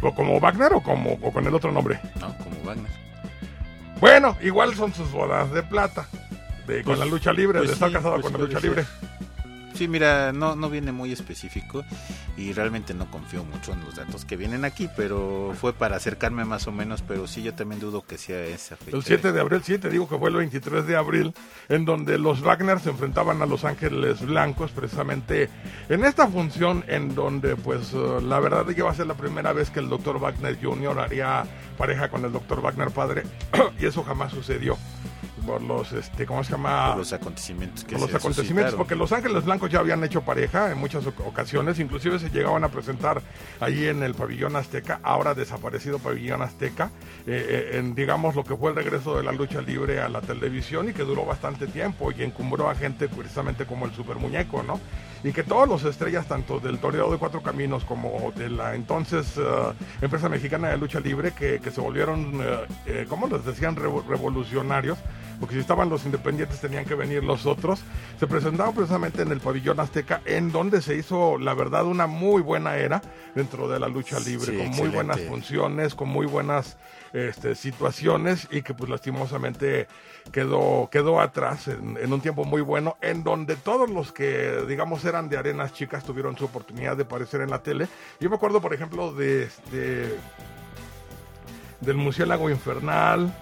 ¿O 0.00 0.14
¿Como 0.14 0.40
Wagner 0.40 0.72
o, 0.72 0.82
como, 0.82 1.12
o 1.20 1.30
con 1.32 1.46
el 1.46 1.54
otro 1.54 1.70
nombre? 1.72 2.00
No, 2.18 2.34
como 2.38 2.56
Wagner. 2.64 2.90
Bueno, 4.00 4.36
igual 4.42 4.74
son 4.74 4.92
sus 4.94 5.12
bodas 5.12 5.52
de 5.52 5.62
plata. 5.62 6.08
De, 6.66 6.76
con 6.82 6.94
Pues- 6.94 6.98
la 7.00 7.04
lucha 7.04 7.32
libre, 7.32 7.58
pues 7.58 7.68
de 7.70 7.74
estar 7.74 7.88
sí, 7.90 7.94
casado 7.94 8.14
pues 8.14 8.24
con 8.24 8.32
la 8.40 8.46
lucha 8.46 8.60
ser. 8.60 8.86
Sí, 9.82 9.88
mira, 9.88 10.32
no, 10.32 10.54
no 10.54 10.70
viene 10.70 10.92
muy 10.92 11.10
específico 11.10 11.84
y 12.36 12.52
realmente 12.52 12.94
no 12.94 13.10
confío 13.10 13.42
mucho 13.42 13.72
en 13.72 13.80
los 13.80 13.96
datos 13.96 14.24
que 14.24 14.36
vienen 14.36 14.64
aquí, 14.64 14.88
pero 14.96 15.54
fue 15.60 15.72
para 15.72 15.96
acercarme 15.96 16.44
más 16.44 16.68
o 16.68 16.70
menos, 16.70 17.02
pero 17.02 17.26
sí, 17.26 17.42
yo 17.42 17.52
también 17.52 17.80
dudo 17.80 18.06
que 18.06 18.16
sea 18.16 18.44
esa 18.44 18.76
fecha. 18.76 18.96
El 18.96 19.02
7 19.02 19.32
de 19.32 19.40
abril, 19.40 19.60
sí, 19.64 19.78
te 19.78 19.90
digo 19.90 20.08
que 20.08 20.16
fue 20.16 20.30
el 20.30 20.36
23 20.36 20.86
de 20.86 20.94
abril, 20.94 21.34
en 21.68 21.84
donde 21.84 22.16
los 22.16 22.42
Wagner 22.42 22.78
se 22.78 22.90
enfrentaban 22.90 23.42
a 23.42 23.46
los 23.46 23.64
Ángeles 23.64 24.24
Blancos, 24.24 24.70
precisamente 24.70 25.50
en 25.88 26.04
esta 26.04 26.28
función, 26.28 26.84
en 26.86 27.16
donde, 27.16 27.56
pues, 27.56 27.92
eh, 27.92 28.20
la 28.22 28.38
verdad 28.38 28.70
es 28.70 28.76
que 28.76 28.82
va 28.82 28.92
a 28.92 28.94
ser 28.94 29.08
la 29.08 29.14
primera 29.14 29.52
vez 29.52 29.70
que 29.70 29.80
el 29.80 29.88
doctor 29.88 30.20
Wagner 30.20 30.56
Jr. 30.62 30.96
haría 31.00 31.44
pareja 31.76 32.08
con 32.08 32.24
el 32.24 32.30
doctor 32.30 32.60
Wagner 32.62 32.92
padre, 32.92 33.24
y 33.80 33.86
eso 33.86 34.04
jamás 34.04 34.30
sucedió. 34.30 34.78
Por 35.46 35.60
los, 35.62 35.92
este, 35.92 36.24
¿cómo 36.24 36.44
se 36.44 36.52
llama? 36.52 36.88
Por 36.90 36.98
los 36.98 37.12
acontecimientos 37.12 37.84
que 37.84 37.92
por 37.92 38.02
los 38.02 38.10
se 38.10 38.16
acontecimientos, 38.16 38.72
suscitaron. 38.72 38.78
porque 38.78 38.94
los 38.94 39.12
Ángeles 39.12 39.44
Blancos 39.44 39.70
ya 39.70 39.80
habían 39.80 40.04
hecho 40.04 40.22
pareja 40.22 40.70
en 40.70 40.78
muchas 40.78 41.04
oc- 41.04 41.26
ocasiones, 41.26 41.78
inclusive 41.80 42.18
se 42.18 42.30
llegaban 42.30 42.62
a 42.64 42.68
presentar 42.68 43.20
ahí 43.60 43.86
en 43.86 44.02
el 44.02 44.14
pabellón 44.14 44.54
azteca, 44.56 45.00
ahora 45.02 45.34
desaparecido 45.34 45.98
pabellón 45.98 46.42
azteca, 46.42 46.90
eh, 47.26 47.70
eh, 47.72 47.78
en 47.78 47.94
digamos 47.94 48.34
lo 48.36 48.44
que 48.44 48.56
fue 48.56 48.70
el 48.70 48.76
regreso 48.76 49.16
de 49.16 49.24
la 49.24 49.32
lucha 49.32 49.60
libre 49.62 50.00
a 50.00 50.08
la 50.08 50.20
televisión 50.20 50.88
y 50.88 50.92
que 50.92 51.02
duró 51.02 51.24
bastante 51.24 51.66
tiempo 51.66 52.12
y 52.12 52.22
encumbró 52.22 52.70
a 52.70 52.74
gente 52.74 53.08
precisamente 53.08 53.66
como 53.66 53.86
el 53.86 53.92
super 53.92 54.16
muñeco, 54.16 54.62
¿no? 54.62 54.80
Y 55.24 55.32
que 55.32 55.44
todos 55.44 55.68
los 55.68 55.84
estrellas, 55.84 56.26
tanto 56.26 56.58
del 56.58 56.78
Toreo 56.78 57.10
de 57.12 57.16
Cuatro 57.18 57.42
Caminos 57.42 57.84
como 57.84 58.32
de 58.34 58.50
la 58.50 58.74
entonces 58.74 59.34
eh, 59.36 59.42
empresa 60.00 60.28
mexicana 60.28 60.68
de 60.70 60.76
lucha 60.78 60.98
libre, 60.98 61.30
que, 61.32 61.60
que 61.60 61.70
se 61.70 61.80
volvieron, 61.80 62.40
eh, 62.42 62.58
eh, 62.86 63.06
¿cómo 63.08 63.28
les 63.28 63.44
decían? 63.44 63.76
Revo- 63.76 64.04
revolucionarios, 64.04 64.98
porque 65.38 65.54
si 65.54 65.60
estaban 65.60 65.88
los 65.88 66.04
independientes 66.04 66.60
tenían 66.60 66.84
que 66.84 66.96
venir 66.96 67.22
los 67.22 67.46
otros. 67.46 67.84
Se 68.18 68.26
presentaron 68.26 68.74
precisamente 68.74 69.22
en 69.22 69.30
el 69.30 69.38
pabellón 69.40 69.78
azteca, 69.78 70.22
en 70.24 70.50
donde 70.50 70.82
se 70.82 70.96
hizo, 70.96 71.38
la 71.38 71.54
verdad, 71.54 71.84
una 71.86 72.08
muy 72.08 72.42
buena 72.42 72.76
era 72.76 73.00
dentro 73.36 73.68
de 73.68 73.78
la 73.78 73.86
lucha 73.88 74.18
libre, 74.18 74.46
Sí, 74.52 74.58
con 74.58 74.70
muy 74.70 74.88
buenas 74.88 75.20
funciones, 75.20 75.94
con 75.94 76.08
muy 76.08 76.26
buenas 76.26 76.76
este, 77.12 77.54
situaciones 77.54 78.48
y 78.50 78.62
que 78.62 78.74
pues 78.74 78.90
lastimosamente 78.90 79.86
quedó, 80.30 80.88
quedó 80.90 81.20
atrás 81.20 81.68
en, 81.68 81.98
en 82.00 82.12
un 82.12 82.20
tiempo 82.20 82.44
muy 82.44 82.62
bueno, 82.62 82.96
en 83.00 83.24
donde 83.24 83.56
todos 83.56 83.90
los 83.90 84.12
que 84.12 84.64
digamos 84.68 85.04
eran 85.04 85.28
de 85.28 85.36
arenas 85.38 85.72
chicas 85.72 86.04
tuvieron 86.04 86.36
su 86.36 86.44
oportunidad 86.44 86.96
de 86.96 87.02
aparecer 87.02 87.40
en 87.40 87.50
la 87.50 87.62
tele. 87.62 87.88
Yo 88.20 88.30
me 88.30 88.36
acuerdo, 88.36 88.60
por 88.60 88.72
ejemplo, 88.74 89.12
de 89.12 89.44
este 89.44 90.14
del 91.80 91.96
Murciélago 91.96 92.48
Infernal, 92.48 93.34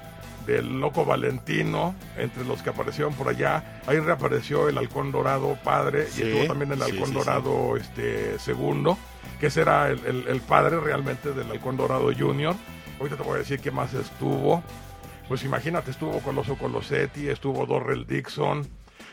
del 0.46 0.80
Loco 0.80 1.04
Valentino, 1.04 1.94
entre 2.16 2.44
los 2.44 2.62
que 2.62 2.70
aparecieron 2.70 3.12
por 3.14 3.28
allá. 3.28 3.82
Ahí 3.86 3.98
reapareció 4.00 4.68
el 4.68 4.78
Halcón 4.78 5.12
Dorado 5.12 5.58
Padre 5.62 6.06
Sí, 6.06 6.22
y 6.22 6.26
estuvo 6.28 6.46
también 6.46 6.72
el 6.72 6.78
sí, 6.82 6.90
Halcón 6.90 7.08
sí, 7.08 7.14
Dorado 7.14 7.76
este 7.76 8.38
segundo, 8.38 8.96
que 9.38 9.48
ese 9.48 9.60
era 9.60 9.88
el, 9.90 10.04
el- 10.06 10.28
el 10.28 10.40
padre 10.40 10.80
realmente 10.80 11.32
del 11.32 11.50
Halcón 11.50 11.76
Dorado 11.76 12.10
Junior. 12.18 12.54
Ahorita 12.98 13.16
te 13.16 13.22
voy 13.22 13.34
a 13.34 13.38
decir 13.38 13.60
qué 13.60 13.70
más 13.70 13.92
estuvo. 13.94 14.62
Pues 15.30 15.44
imagínate, 15.44 15.92
estuvo 15.92 16.18
Coloso 16.20 16.56
Colosetti, 16.58 17.28
estuvo 17.28 17.64
Dorrel 17.64 18.04
Dixon, 18.04 18.68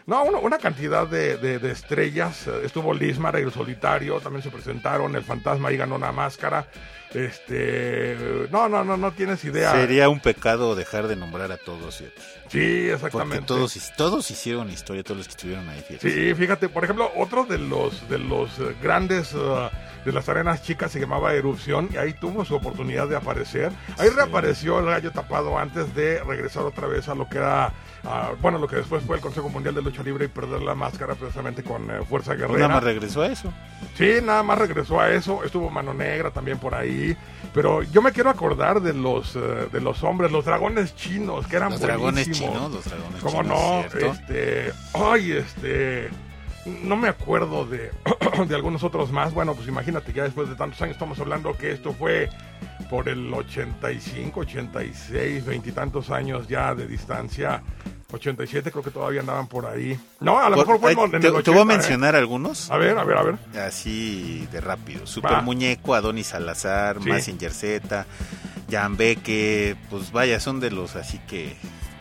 No, 0.08 0.24
una, 0.24 0.40
una 0.40 0.58
cantidad 0.58 1.06
de, 1.06 1.38
de- 1.38 1.60
de 1.60 1.72
estrellas. 1.72 2.48
Estuvo 2.64 2.94
Lismar, 2.94 3.36
el 3.36 3.52
solitario, 3.52 4.20
también 4.20 4.42
se 4.42 4.50
presentaron. 4.50 5.16
El 5.16 5.24
fantasma 5.24 5.70
ahí 5.70 5.78
ganó 5.78 5.96
una 5.96 6.12
máscara. 6.12 6.68
Este. 7.14 8.48
No, 8.52 8.68
no, 8.70 8.84
no, 8.84 8.98
no 8.98 9.12
tienes 9.12 9.44
idea. 9.46 9.72
Sería 9.74 10.10
un 10.10 10.20
pecado 10.20 10.76
dejar 10.76 11.08
de 11.08 11.16
nombrar 11.16 11.52
a 11.52 11.58
todos, 11.58 11.98
fíjate. 11.98 12.22
Sí, 12.22 12.88
Porque 12.90 12.94
exactamente. 12.94 13.46
todos, 13.46 13.92
todos 13.98 14.32
hicieron 14.32 14.70
historia, 14.70 15.04
todos 15.04 15.18
los 15.18 15.28
que 15.28 15.32
estuvieron 15.32 15.68
ahí. 15.70 15.84
Sí, 16.02 16.34
fíjate, 16.36 16.70
por 16.70 16.84
ejemplo, 16.84 17.12
otro 17.16 17.44
de 17.46 17.58
los 17.58 18.08
de 18.10 18.18
los 18.20 18.50
grandes 18.82 19.34
eh, 19.34 19.70
de 20.06 20.12
las 20.12 20.28
arenas 20.30 20.64
chicas 20.64 20.92
se 20.92 21.00
llamaba 21.00 21.34
Erupción 21.34 21.90
y 21.94 21.98
ahí 21.98 22.14
tuvo 22.14 22.46
su 22.46 22.56
oportunidad 22.56 23.08
de 23.08 23.16
aparecer. 23.16 23.72
Ahí 23.98 24.10
Sí. 24.10 24.16
reapareció 24.16 24.80
el 24.80 24.86
gallo 24.86 25.12
tapado 25.12 25.58
antes 25.58 25.94
de 25.96 26.24
regresar 26.24 26.64
otra 26.64 26.88
vez 26.88 27.08
a 27.10 27.16
lo 27.16 27.28
que 27.30 27.38
era, 27.40 27.74
bueno, 28.42 28.58
lo 28.58 28.68
que 28.68 28.78
después 28.78 29.04
fue 29.04 29.18
el 29.18 29.22
Consejo 29.22 29.50
Mundial 29.50 29.76
de 29.76 29.82
Lucha 29.82 30.04
Libre 30.04 30.26
y 30.26 30.28
perder 30.30 30.62
la 30.62 30.76
máscara 30.76 31.16
precisamente 31.16 31.64
con 31.64 31.90
eh, 31.92 32.00
Fuerza 32.08 32.32
Pues 32.32 32.40
Guerrera. 32.42 32.68
nada 32.68 32.74
más 32.76 32.84
regresó 32.84 33.22
a 33.22 33.28
eso. 33.28 33.52
Sí, 33.98 34.14
nada 34.24 34.44
más 34.44 34.58
regresó 34.60 35.00
a 35.02 35.10
eso. 35.12 35.44
Estuvo 35.44 35.70
Mano 35.70 35.94
Negra 35.94 36.32
también 36.32 36.58
por 36.60 36.74
ahí. 36.76 37.18
Pero 37.54 37.82
yo 37.84 38.02
me 38.02 38.12
quiero 38.12 38.30
acordar 38.30 38.82
de 38.82 38.94
los 38.94 39.36
eh, 39.36 39.40
de 39.72 39.82
los 39.82 40.04
hombres, 40.04 40.32
los 40.32 40.46
dragones 40.46 40.96
chinos, 40.96 41.48
que 41.48 41.56
eran 41.56 41.72
Los 41.72 41.82
dragones 41.82 42.30
chinos, 42.32 42.72
los 42.72 42.84
dragones 42.86 43.22
¿Cómo 43.24 43.42
chinos, 43.42 43.60
no? 43.60 43.90
¿cierto? 43.90 44.12
Este, 44.14 44.74
ay, 44.94 45.32
este, 45.32 46.10
no 46.84 46.96
me 46.96 47.08
acuerdo 47.08 47.66
de, 47.66 47.92
de 48.48 48.56
algunos 48.56 48.84
otros 48.84 49.12
más. 49.12 49.34
Bueno, 49.34 49.54
pues 49.56 49.68
imagínate, 49.68 50.14
ya 50.14 50.24
después 50.24 50.50
de 50.50 50.56
tantos 50.56 50.82
años 50.82 50.94
estamos 50.96 51.20
hablando 51.20 51.56
que 51.58 51.72
esto 51.72 51.94
fue 51.94 52.30
por 52.90 53.10
el 53.10 53.34
85, 53.34 54.40
86, 54.42 55.46
veintitantos 55.46 56.10
años 56.10 56.48
ya 56.48 56.74
de 56.76 56.88
distancia. 56.88 57.62
87 58.14 58.72
creo 58.72 58.84
que 58.84 58.92
todavía 58.92 59.20
andaban 59.20 59.48
por 59.48 59.66
ahí. 59.66 60.00
No, 60.22 60.40
a 60.40 60.50
lo 60.50 60.56
Por- 60.56 60.66
mejor 60.68 60.80
fue 60.80 60.92
en 60.94 61.00
el 61.16 61.22
te, 61.22 61.28
80, 61.28 61.44
te 61.44 61.52
voy 61.52 61.60
a 61.60 61.64
¿eh? 61.64 61.66
mencionar 61.66 62.16
algunos, 62.16 62.72
A 62.72 62.78
ver, 62.78 62.98
a 62.98 63.04
ver, 63.04 63.18
a 63.18 63.24
ver. 63.24 63.36
así 63.62 64.48
de 64.52 64.62
rápido. 64.62 65.06
Super 65.06 65.34
Va. 65.34 65.42
Muñeco, 65.42 65.94
Adonis 65.94 66.28
Salazar, 66.28 67.00
Sí. 67.04 67.10
Mazinger 67.10 67.52
Z, 67.52 68.06
Jan 68.72 68.96
Beque, 68.96 69.76
pues 69.90 70.14
vaya, 70.14 70.40
son 70.40 70.62
de 70.62 70.72
los 70.72 70.96
así 70.96 71.20
que, 71.28 71.58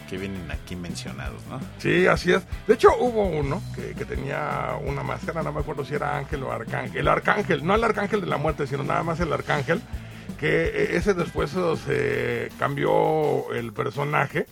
que 0.08 0.18
vienen 0.18 0.50
aquí 0.50 0.76
mencionados, 0.76 1.42
¿no? 1.48 1.60
Sí, 1.78 2.06
así 2.06 2.32
es. 2.32 2.42
De 2.66 2.74
hecho, 2.74 2.90
hubo 2.98 3.26
uno 3.26 3.62
que, 3.74 4.04
tenía 4.04 4.78
una 4.84 5.02
máscara, 5.02 5.42
no 5.42 5.52
me 5.52 5.60
acuerdo 5.60 5.84
si 5.84 5.94
era 5.94 6.16
ángel 6.16 6.42
o 6.44 6.52
arcángel. 6.52 7.00
El 7.00 7.08
arcángel, 7.08 7.66
no 7.66 7.74
el 7.74 7.84
arcángel 7.84 8.20
de 8.20 8.26
la 8.26 8.36
muerte, 8.36 8.66
sino 8.66 8.84
nada 8.84 9.02
más 9.02 9.20
el 9.20 9.32
arcángel. 9.32 9.80
Que 10.38 10.66
eh, 10.66 10.96
ese 10.96 11.14
después 11.14 11.52
eh, 11.56 11.76
se 12.50 12.58
cambió 12.58 13.52
el 13.52 13.72
personaje. 13.72 14.46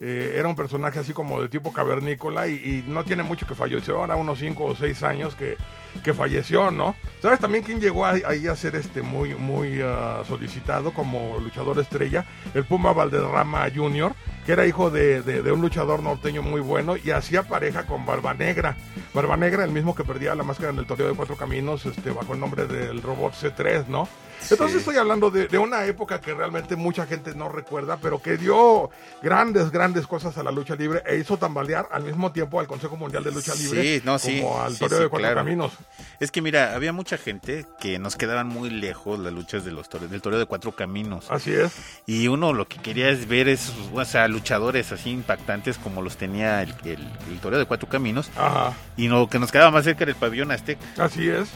Eh, 0.00 0.34
era 0.36 0.46
un 0.48 0.54
personaje 0.54 1.00
así 1.00 1.12
como 1.12 1.42
de 1.42 1.48
tipo 1.48 1.72
cavernícola 1.72 2.46
y, 2.46 2.84
no 2.86 3.02
tiene 3.02 3.24
mucho 3.24 3.48
que 3.48 3.56
falleció, 3.56 3.98
ahora 3.98 4.14
unos 4.14 4.38
5 4.38 4.64
o 4.64 4.76
6 4.76 5.02
años 5.02 5.34
que, 5.34 5.56
que 6.04 6.14
falleció, 6.14 6.70
¿no? 6.70 6.94
¿Sabes 7.20 7.40
también 7.40 7.64
quién 7.64 7.80
llegó 7.80 8.06
ahí, 8.06 8.46
a 8.46 8.54
ser 8.54 8.76
este 8.76 9.02
muy, 9.02 9.34
muy 9.34 9.80
ah, 9.82 10.22
solicitado 10.28 10.92
como 10.92 11.38
luchador 11.40 11.80
estrella? 11.80 12.24
El 12.54 12.64
Puma 12.64 12.92
Valderrama 12.92 13.66
Jr., 13.74 14.14
que 14.48 14.52
era 14.54 14.64
hijo 14.66 14.88
de, 14.90 15.20
de- 15.20 15.42
de 15.42 15.52
un 15.52 15.60
luchador 15.60 16.02
norteño 16.02 16.40
muy 16.40 16.62
bueno 16.62 16.96
y 16.96 17.10
hacía 17.10 17.42
pareja 17.42 17.84
con 17.84 18.06
Barba 18.06 18.32
Negra. 18.32 18.78
Barba 19.12 19.36
Negra, 19.36 19.62
el 19.62 19.72
mismo 19.72 19.94
que 19.94 20.04
perdía 20.04 20.34
la 20.34 20.42
máscara 20.42 20.70
en 20.70 20.78
el 20.78 20.86
torneo 20.86 21.06
de 21.08 21.14
cuatro 21.14 21.36
caminos, 21.36 21.84
este, 21.84 22.10
bajo 22.12 22.32
el 22.32 22.40
nombre 22.40 22.66
del 22.66 23.02
robot 23.02 23.34
C3, 23.34 23.88
¿no? 23.88 24.08
Entonces 24.50 24.78
estoy 24.78 24.96
hablando 24.96 25.30
de, 25.32 25.48
de 25.48 25.58
una 25.58 25.84
época 25.84 26.20
que 26.20 26.32
realmente 26.32 26.76
mucha 26.76 27.06
gente 27.06 27.34
no 27.34 27.48
recuerda, 27.48 27.98
pero 28.00 28.22
que 28.22 28.36
dio 28.36 28.88
grandes, 29.20 29.70
grandes 29.72 30.06
cosas 30.06 30.38
a 30.38 30.44
la 30.44 30.52
lucha 30.52 30.76
libre 30.76 31.02
e 31.06 31.16
hizo 31.16 31.36
tambalear 31.38 31.88
al 31.90 32.04
mismo 32.04 32.30
tiempo 32.30 32.60
al 32.60 32.68
Consejo 32.68 32.96
Mundial 32.96 33.24
de 33.24 33.32
Lucha 33.32 33.52
Sí, 33.52 33.64
Libre 33.64 34.00
no, 34.04 34.16
sí, 34.18 34.40
como 34.40 34.62
al 34.62 34.78
torneo 34.78 35.00
de 35.00 35.08
cuatro 35.08 35.24
claro. 35.28 35.40
caminos. 35.44 35.72
Es 36.20 36.30
que 36.30 36.40
mira, 36.40 36.74
había 36.76 36.92
mucha 36.92 37.18
gente 37.18 37.66
que 37.80 37.98
nos 37.98 38.14
quedaban 38.14 38.46
muy 38.46 38.70
lejos 38.70 39.18
las 39.18 39.32
luchas 39.32 39.64
de 39.64 39.72
los 39.72 39.88
del 40.08 40.22
toreo 40.22 40.38
de 40.38 40.46
cuatro 40.46 40.70
caminos. 40.70 41.26
Así 41.30 41.52
es. 41.52 41.72
Y 42.06 42.28
uno 42.28 42.52
lo 42.52 42.68
que 42.68 42.78
quería 42.78 43.08
es 43.08 43.26
ver 43.26 43.48
esos, 43.48 43.74
o 43.92 44.04
sea, 44.04 44.28
luchadores 44.38 44.92
así 44.92 45.10
impactantes 45.10 45.78
como 45.78 46.00
los 46.02 46.16
tenía 46.16 46.62
el, 46.62 46.74
el, 46.84 47.06
el 47.30 47.38
toreo 47.40 47.58
de 47.58 47.66
cuatro 47.66 47.88
caminos. 47.88 48.30
Ajá. 48.36 48.72
Y 48.96 49.08
lo 49.08 49.28
que 49.28 49.38
nos 49.38 49.52
quedaba 49.52 49.70
más 49.70 49.84
cerca 49.84 50.04
era 50.04 50.12
el 50.12 50.16
pabellón 50.16 50.50
azteca. 50.50 50.84
Así 50.96 51.28
es. 51.28 51.48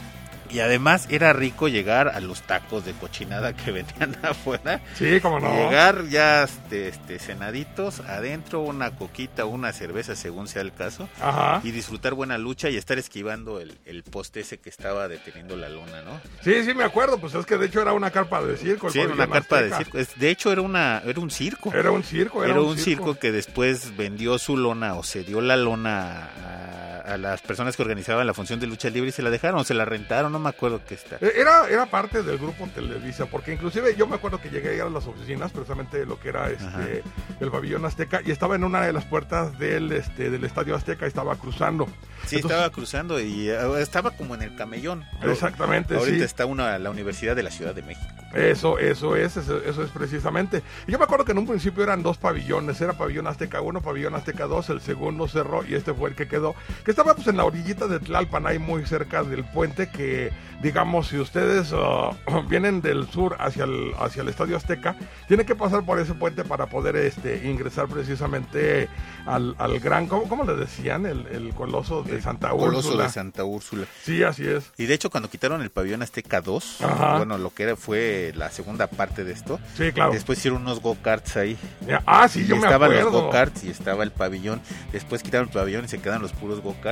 Y 0.49 0.59
además 0.59 1.07
era 1.09 1.33
rico 1.33 1.67
llegar 1.67 2.09
a 2.09 2.19
los 2.19 2.41
tacos 2.41 2.85
de 2.85 2.93
cochinada 2.93 3.53
que 3.53 3.71
vendían 3.71 4.15
afuera. 4.23 4.81
Sí, 4.95 5.19
como 5.21 5.39
no. 5.39 5.53
Llegar 5.53 6.07
ya 6.09 6.43
este, 6.43 6.89
este, 6.89 7.19
cenaditos, 7.19 8.01
adentro 8.01 8.61
una 8.61 8.91
coquita, 8.91 9.45
una 9.45 9.73
cerveza 9.73 10.15
según 10.15 10.47
sea 10.47 10.61
el 10.61 10.73
caso. 10.73 11.09
Ajá. 11.21 11.61
Y 11.63 11.71
disfrutar 11.71 12.13
buena 12.13 12.37
lucha 12.37 12.69
y 12.69 12.77
estar 12.77 12.97
esquivando 12.97 13.59
el, 13.59 13.77
el 13.85 14.03
poste 14.03 14.41
ese 14.41 14.59
que 14.59 14.69
estaba 14.69 15.07
deteniendo 15.07 15.55
la 15.55 15.69
lona, 15.69 16.01
¿no? 16.01 16.21
Sí, 16.41 16.63
sí, 16.63 16.73
me 16.73 16.83
acuerdo. 16.83 17.17
Pues 17.17 17.33
es 17.35 17.45
que 17.45 17.57
de 17.57 17.67
hecho 17.67 17.81
era 17.81 17.93
una 17.93 18.11
carpa 18.11 18.41
de 18.41 18.57
circo. 18.57 18.89
Sí, 18.89 18.99
era 18.99 19.13
una 19.13 19.27
carpa 19.27 19.61
de 19.61 19.75
circo. 19.75 19.97
De 20.15 20.29
hecho, 20.29 20.51
era, 20.51 20.61
una, 20.61 21.01
era 21.05 21.19
un 21.19 21.31
circo. 21.31 21.73
Era 21.73 21.91
un 21.91 22.03
circo. 22.03 22.43
Era, 22.43 22.61
un 22.61 22.77
circo. 22.77 23.15
que 23.15 23.31
después 23.31 23.95
vendió 23.95 24.37
su 24.37 24.57
lona 24.57 24.95
o 24.95 25.03
se 25.03 25.23
dio 25.23 25.41
la 25.41 25.57
lona 25.57 26.29
a, 26.37 26.82
a 27.05 27.17
las 27.17 27.41
personas 27.41 27.75
que 27.75 27.81
organizaban 27.81 28.25
la 28.25 28.33
función 28.33 28.59
de 28.59 28.67
lucha 28.67 28.89
libre 28.89 29.09
y 29.09 29.11
se 29.11 29.21
la 29.21 29.29
dejaron, 29.29 29.59
o 29.59 29.63
se 29.63 29.73
la 29.73 29.85
rentaron, 29.85 30.31
no 30.31 30.39
me 30.39 30.49
acuerdo 30.49 30.81
qué 30.87 30.95
está. 30.95 31.17
Eh, 31.21 31.33
Era, 31.37 31.67
era 31.69 31.85
parte 31.85 32.23
del 32.23 32.37
grupo 32.37 32.67
Televisa, 32.73 33.25
porque 33.25 33.53
inclusive 33.53 33.95
yo 33.95 34.07
me 34.07 34.15
acuerdo 34.15 34.39
que 34.41 34.49
llegué 34.49 34.69
a 34.69 34.73
ir 34.73 34.81
a 34.81 34.89
las 34.89 35.05
oficinas, 35.07 35.51
precisamente 35.51 35.97
de 35.99 36.05
lo 36.05 36.19
que 36.19 36.29
era 36.29 36.45
Ajá. 36.45 36.53
este 36.53 37.03
el 37.39 37.51
pabellón 37.51 37.85
azteca, 37.85 38.21
y 38.25 38.31
estaba 38.31 38.55
en 38.55 38.63
una 38.63 38.81
de 38.81 38.93
las 38.93 39.05
puertas 39.05 39.57
del 39.59 39.91
este 39.91 40.29
del 40.29 40.43
estadio 40.43 40.75
azteca, 40.75 41.05
y 41.05 41.09
estaba 41.09 41.35
cruzando. 41.35 41.85
Sí, 42.25 42.37
Entonces- 42.37 42.51
estaba 42.57 42.69
cruzando 42.69 43.19
y 43.19 43.49
eh, 43.49 43.57
estaba 43.81 44.11
como 44.11 44.35
en 44.35 44.41
el 44.43 44.55
camellón. 44.55 45.03
Exactamente, 45.21 45.95
Ahorita 45.95 46.17
sí. 46.19 46.23
está 46.23 46.45
una, 46.45 46.77
la 46.79 46.89
Universidad 46.89 47.35
de 47.35 47.43
la 47.43 47.51
Ciudad 47.51 47.75
de 47.75 47.81
México. 47.81 48.07
Eso, 48.33 48.79
eso 48.79 49.15
es, 49.15 49.37
eso, 49.37 49.61
eso 49.63 49.83
es 49.83 49.91
precisamente. 49.91 50.63
Y 50.87 50.91
yo 50.93 50.97
me 50.97 51.03
acuerdo 51.03 51.25
que 51.25 51.33
en 51.33 51.37
un 51.37 51.45
principio 51.47 51.83
eran 51.83 52.01
dos 52.01 52.17
pabellones, 52.17 52.79
era 52.81 52.93
pabellón 52.93 53.27
Azteca 53.27 53.61
1, 53.61 53.81
pabellón 53.81 54.15
Azteca 54.15 54.45
2, 54.45 54.69
el 54.71 54.81
segundo 54.81 55.27
cerró 55.27 55.63
y 55.65 55.75
este 55.75 55.93
fue 55.93 56.09
el 56.09 56.15
que 56.15 56.27
quedó, 56.27 56.55
que 56.85 56.92
estaba 56.93 57.13
pues 57.15 57.27
en 57.27 57.37
la 57.37 57.45
orillita 57.45 57.87
de 57.87 57.99
Tlalpan, 57.99 58.47
ahí 58.47 58.59
muy 58.59 58.85
cerca 58.85 59.23
del 59.23 59.43
puente, 59.43 59.89
que 59.89 60.31
digamos, 60.61 61.07
si 61.09 61.17
ustedes 61.19 61.71
ah, 61.73 62.11
vienen 62.49 62.81
del 62.81 63.07
sur 63.09 63.35
hacia 63.39 63.65
el, 63.65 63.91
hacia 63.99 64.21
el 64.21 64.29
Estadio 64.29 64.55
Azteca, 64.55 64.95
tienen 65.27 65.45
que 65.45 65.55
pasar 65.55 65.83
por 65.85 65.99
ese 65.99 66.13
puente 66.13 66.43
para 66.45 66.67
poder 66.67 66.95
este, 66.95 67.47
ingresar 67.49 67.87
precisamente 67.87 68.87
al, 69.25 69.55
al 69.57 69.79
gran, 69.79 70.07
¿cómo, 70.07 70.23
cómo 70.29 70.43
le 70.45 70.55
decían? 70.55 71.05
El, 71.05 71.27
el 71.27 71.53
coloso 71.53 72.03
de 72.03 72.21
Santa 72.21 72.49
Coloso 72.51 72.87
Úrsula. 72.89 73.03
de 73.05 73.09
Santa 73.09 73.43
Úrsula. 73.43 73.85
Sí, 74.03 74.23
así 74.23 74.47
es. 74.47 74.71
Y 74.77 74.85
de 74.85 74.93
hecho, 74.93 75.09
cuando 75.09 75.29
quitaron 75.29 75.61
el 75.61 75.69
pabellón 75.69 76.01
Azteca 76.01 76.39
2, 76.41 76.81
Ajá. 76.81 77.17
bueno, 77.17 77.37
lo 77.37 77.53
que 77.53 77.63
era 77.63 77.75
fue 77.75 78.31
la 78.35 78.49
segunda 78.49 78.87
parte 78.87 79.23
de 79.23 79.33
esto, 79.33 79.59
Sí, 79.75 79.91
claro. 79.91 80.13
después 80.13 80.39
hicieron 80.39 80.61
unos 80.61 80.79
go-karts 80.81 81.37
ahí. 81.37 81.57
Ah, 82.05 82.27
sí, 82.29 82.45
yo 82.45 82.55
y 82.55 82.59
me 82.59 82.65
estaban 82.65 82.91
acuerdo. 82.91 83.11
los 83.11 83.21
go-karts 83.23 83.63
y 83.65 83.69
estaba 83.69 84.03
el 84.03 84.11
pabellón. 84.11 84.61
Después 84.91 85.23
quitaron 85.23 85.47
el 85.47 85.53
pabellón 85.53 85.85
y 85.85 85.87
se 85.87 85.99
quedan 85.99 86.21
los 86.21 86.31
puros 86.33 86.61
go-karts. 86.61 86.82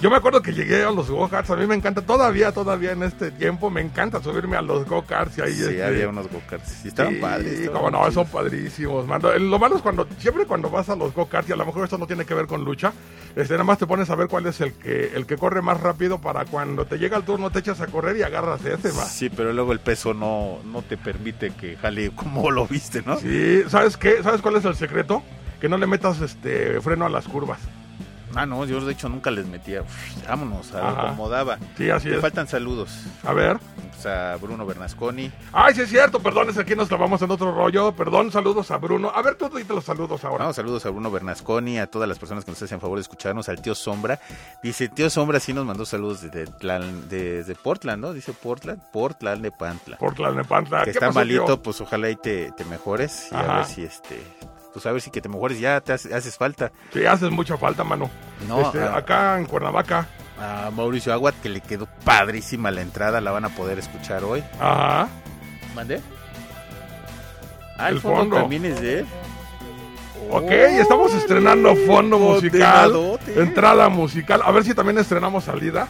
Yo 0.00 0.10
me 0.10 0.16
acuerdo 0.16 0.42
que 0.42 0.52
llegué 0.52 0.82
a 0.84 0.90
los 0.90 1.10
go-karts, 1.10 1.50
a 1.50 1.56
mí 1.56 1.66
me 1.66 1.74
encanta, 1.74 2.02
todavía, 2.02 2.52
todavía 2.52 2.92
en 2.92 3.02
este 3.02 3.30
tiempo, 3.30 3.70
me 3.70 3.80
encanta 3.80 4.22
subirme 4.22 4.56
a 4.56 4.62
los 4.62 4.86
go-karts 4.86 5.38
y 5.38 5.40
ahí 5.42 5.52
Sí, 5.54 5.62
este, 5.62 5.84
había 5.84 6.08
unos 6.08 6.28
go-karts. 6.30 6.84
Y 6.84 6.88
estaban 6.88 7.14
sí, 7.14 7.20
padres. 7.20 7.52
estaban 7.60 7.82
como 7.82 7.90
no, 7.90 8.10
son 8.10 8.26
padrísimos, 8.26 9.06
mano. 9.06 9.32
Lo 9.38 9.58
malo 9.58 9.76
es 9.76 9.82
cuando, 9.82 10.06
siempre 10.18 10.46
cuando 10.46 10.70
vas 10.70 10.88
a 10.88 10.96
los 10.96 11.14
go-karts, 11.14 11.48
y 11.50 11.52
a 11.52 11.56
lo 11.56 11.66
mejor 11.66 11.84
esto 11.84 11.98
no 11.98 12.06
tiene 12.06 12.24
que 12.24 12.34
ver 12.34 12.46
con 12.46 12.64
lucha, 12.64 12.92
este, 13.36 13.54
nada 13.54 13.64
más 13.64 13.78
te 13.78 13.86
pones 13.86 14.08
a 14.10 14.14
ver 14.14 14.28
cuál 14.28 14.46
es 14.46 14.60
el 14.60 14.72
que, 14.74 15.12
el 15.14 15.26
que 15.26 15.36
corre 15.36 15.62
más 15.62 15.80
rápido 15.80 16.20
para 16.20 16.44
cuando 16.46 16.84
te 16.84 16.98
llega 16.98 17.16
el 17.16 17.24
turno 17.24 17.50
te 17.50 17.58
echas 17.60 17.80
a 17.80 17.86
correr 17.86 18.16
y 18.16 18.22
agarras 18.22 18.64
ese, 18.64 18.90
va. 18.92 19.04
Sí, 19.04 19.30
pero 19.30 19.52
luego 19.52 19.72
el 19.72 19.80
peso 19.80 20.14
no, 20.14 20.58
no 20.64 20.82
te 20.82 20.96
permite 20.96 21.50
que 21.50 21.76
jale 21.76 22.10
como 22.14 22.50
lo 22.50 22.66
viste, 22.66 23.02
¿no? 23.04 23.18
Sí, 23.18 23.62
¿sabes 23.68 23.96
qué? 23.96 24.22
¿Sabes 24.22 24.40
cuál 24.42 24.56
es 24.56 24.64
el 24.64 24.74
secreto? 24.74 25.22
Que 25.60 25.68
no 25.68 25.76
le 25.78 25.86
metas 25.86 26.20
este 26.20 26.80
freno 26.80 27.06
a 27.06 27.08
las 27.08 27.28
curvas. 27.28 27.60
Ah, 28.34 28.46
no, 28.46 28.64
yo 28.64 28.80
de 28.84 28.92
hecho 28.92 29.08
nunca 29.08 29.30
les 29.30 29.46
metía. 29.46 29.82
Uf, 29.82 30.26
vámonos, 30.28 30.72
a 30.72 30.76
ver 30.76 30.84
Ajá. 30.86 31.08
cómo 31.08 31.28
daba. 31.28 31.58
Sí, 31.76 31.90
así 31.90 32.08
Me 32.08 32.16
es. 32.16 32.20
faltan 32.20 32.48
saludos. 32.48 32.90
A 33.24 33.32
ver. 33.32 33.58
Pues 33.90 34.06
a 34.06 34.36
Bruno 34.36 34.64
Bernasconi, 34.66 35.30
Ay, 35.52 35.74
sí 35.74 35.82
es 35.82 35.88
cierto, 35.90 36.18
perdón, 36.20 36.48
es 36.48 36.56
que 36.56 36.62
aquí 36.62 36.74
nos 36.74 36.88
clavamos 36.88 37.20
en 37.22 37.30
otro 37.30 37.54
rollo. 37.54 37.92
Perdón, 37.94 38.32
saludos 38.32 38.70
a 38.70 38.78
Bruno. 38.78 39.12
A 39.14 39.22
ver, 39.22 39.36
tú 39.36 39.48
dite 39.48 39.72
los 39.74 39.84
saludos 39.84 40.24
ahora. 40.24 40.38
Vamos, 40.44 40.56
saludos 40.56 40.84
a 40.86 40.90
Bruno 40.90 41.10
Bernasconi, 41.10 41.78
a 41.78 41.86
todas 41.86 42.08
las 42.08 42.18
personas 42.18 42.44
que 42.44 42.50
nos 42.50 42.60
hacen 42.62 42.80
favor 42.80 42.96
de 42.98 43.02
escucharnos, 43.02 43.48
al 43.48 43.60
tío 43.62 43.74
Sombra. 43.74 44.18
Dice, 44.62 44.88
tío 44.88 45.08
Sombra 45.10 45.38
sí 45.40 45.52
nos 45.52 45.66
mandó 45.66 45.84
saludos 45.84 46.22
desde, 46.22 46.46
desde 47.08 47.54
Portland, 47.54 48.02
¿no? 48.02 48.12
Dice 48.12 48.32
Portland, 48.32 48.80
Portland 48.92 49.42
de 49.42 49.52
Pantla. 49.52 49.98
Por 49.98 50.14
Tlalnepantla. 50.14 50.78
Que 50.80 50.84
¿Qué 50.86 50.90
está 50.92 51.06
pasó, 51.08 51.18
malito, 51.20 51.44
tío? 51.44 51.62
pues 51.62 51.80
ojalá 51.80 52.10
y 52.10 52.16
te, 52.16 52.50
te 52.52 52.64
mejores 52.64 53.28
y 53.30 53.34
Ajá. 53.34 53.52
a 53.54 53.56
ver 53.58 53.66
si 53.66 53.84
este... 53.84 54.20
Pues 54.72 54.86
a 54.86 54.92
ver 54.92 55.00
si 55.02 55.10
que 55.10 55.20
te 55.20 55.28
mejores 55.28 55.60
ya, 55.60 55.80
te 55.80 55.92
hace- 55.92 56.14
haces 56.14 56.36
falta. 56.36 56.72
Sí, 56.92 57.04
haces 57.04 57.30
mucha 57.30 57.56
falta, 57.58 57.84
mano. 57.84 58.10
No, 58.48 58.60
Este, 58.62 58.82
ah. 58.82 58.96
acá 58.96 59.38
en 59.38 59.44
Cuernavaca. 59.46 60.06
A 60.40 60.70
Mauricio 60.74 61.12
Aguat, 61.12 61.34
que 61.42 61.48
le 61.50 61.60
quedó 61.60 61.86
padrísima 62.04 62.70
la 62.70 62.80
entrada, 62.80 63.20
la 63.20 63.30
van 63.30 63.44
a 63.44 63.50
poder 63.50 63.78
escuchar 63.78 64.24
hoy. 64.24 64.42
Ajá. 64.58 65.08
¿Mandé? 65.74 66.00
Ah, 67.78 67.88
el, 67.90 67.96
El 67.96 68.00
fondo, 68.00 68.18
fondo. 68.20 68.36
también 68.36 68.64
es 68.64 68.80
de 68.80 69.00
él. 69.00 69.06
Ok, 70.30 70.50
estamos 70.50 71.12
estrenando 71.14 71.74
fondo 71.86 72.18
musical, 72.18 72.90
Ordenadote. 72.94 73.40
entrada 73.42 73.88
musical. 73.88 74.40
A 74.44 74.50
ver 74.52 74.64
si 74.64 74.72
también 74.74 74.98
estrenamos 74.98 75.44
salida. 75.44 75.88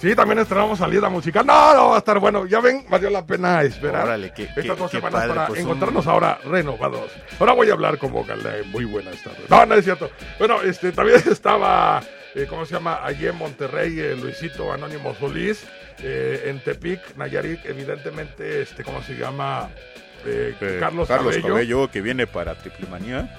Sí, 0.00 0.14
también 0.14 0.38
estrenamos 0.38 0.78
salida 0.78 1.08
musical. 1.08 1.44
No, 1.44 1.74
no, 1.74 1.88
va 1.90 1.96
a 1.96 1.98
estar 1.98 2.18
bueno. 2.20 2.46
Ya 2.46 2.60
ven, 2.60 2.84
valió 2.88 3.10
la 3.10 3.26
pena 3.26 3.62
esperar. 3.62 4.04
Órale, 4.04 4.32
qué- 4.32 4.44
Estas 4.44 4.62
qué- 4.64 4.68
dos 4.76 4.90
qué 4.90 4.96
semanas 4.98 5.20
padre, 5.20 5.34
para 5.34 5.46
pues, 5.48 5.58
un- 5.60 5.64
encontrarnos 5.66 6.06
ahora 6.06 6.38
renovados. 6.44 7.10
Ahora 7.40 7.52
voy 7.52 7.68
a 7.68 7.72
hablar 7.72 7.98
como 7.98 8.24
Galé. 8.24 8.62
Muy 8.66 8.84
buenas 8.84 9.20
tardes. 9.22 9.50
No, 9.50 9.66
no 9.66 9.74
es 9.74 9.84
cierto. 9.84 10.08
Bueno, 10.38 10.62
este, 10.62 10.92
también 10.92 11.20
estaba, 11.30 12.00
eh, 12.34 12.46
¿cómo 12.48 12.64
se 12.64 12.74
llama? 12.74 13.00
Allí 13.04 13.26
en 13.26 13.36
Monterrey, 13.36 13.98
eh, 13.98 14.14
Luisito 14.16 14.72
Anónimo 14.72 15.14
Solís. 15.16 15.64
eh, 16.00 16.44
en 16.46 16.60
Tepic, 16.60 17.16
Nayarit, 17.16 17.58
evidentemente, 17.66 18.62
este, 18.62 18.84
¿cómo 18.84 19.02
se 19.02 19.14
llama? 19.16 19.68
Eh, 20.24 20.54
Carlos, 20.78 21.08
Cabello. 21.08 21.90
que 21.90 22.00
viene 22.00 22.28
para 22.28 22.54
Triplimanía. 22.54 23.36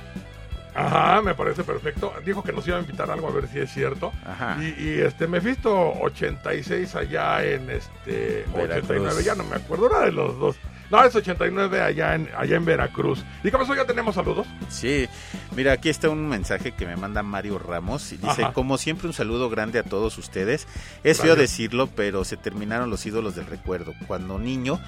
Ajá, 0.76 1.22
me 1.22 1.34
parece 1.36 1.64
perfecto. 1.64 2.14
Dijo 2.26 2.44
que 2.44 2.52
nos 2.52 2.68
iba 2.68 2.78
a 2.78 2.82
invitar 2.82 3.10
a 3.10 3.14
algo 3.14 3.28
a 3.28 3.32
ver 3.32 3.48
si 3.48 3.60
es 3.60 3.72
cierto. 3.72 4.12
Ajá. 4.26 4.58
Y, 4.62 4.76
y, 4.82 5.02
este 5.02 5.28
Mephisto 5.28 5.94
86 6.02 6.96
allá 6.96 7.44
en 7.44 7.70
este 7.70 8.46
Veracruz. 8.56 8.90
89, 8.90 9.24
ya 9.24 9.36
no 9.36 9.44
me 9.44 9.56
acuerdo, 9.58 9.88
una 9.88 10.00
de 10.02 10.12
los 10.12 10.40
dos. 10.40 10.56
No, 10.90 11.04
es 11.04 11.16
89 11.16 11.82
allá 11.82 12.16
en 12.16 12.30
allá 12.36 12.56
en 12.56 12.66
Veracruz. 12.66 13.24
¿Y 13.44 13.52
qué 13.52 13.58
pasó? 13.58 13.76
¿Ya 13.76 13.86
tenemos 13.86 14.16
saludos? 14.16 14.48
Sí, 14.70 15.08
mira, 15.56 15.74
aquí 15.74 15.90
está 15.90 16.10
un 16.10 16.28
mensaje 16.28 16.72
que 16.72 16.88
me 16.88 16.96
manda 16.96 17.22
Mario 17.22 17.60
Ramos. 17.60 18.12
y 18.12 18.18
Dice, 18.18 18.44
Ajá. 18.44 18.54
como 18.54 18.78
siempre, 18.80 19.08
un 19.08 19.14
saludo 19.14 19.50
grande 19.50 19.78
a 19.78 19.84
todos 19.84 20.18
ustedes. 20.18 20.68
Es 21.04 21.22
feo 21.22 21.36
decirlo, 21.36 21.88
pero 21.96 22.24
se 22.24 22.38
terminaron 22.38 22.90
los 22.90 23.06
ídolos 23.06 23.36
del 23.36 23.46
recuerdo. 23.46 23.94
Cuando 24.08 24.40
niño, 24.40 24.80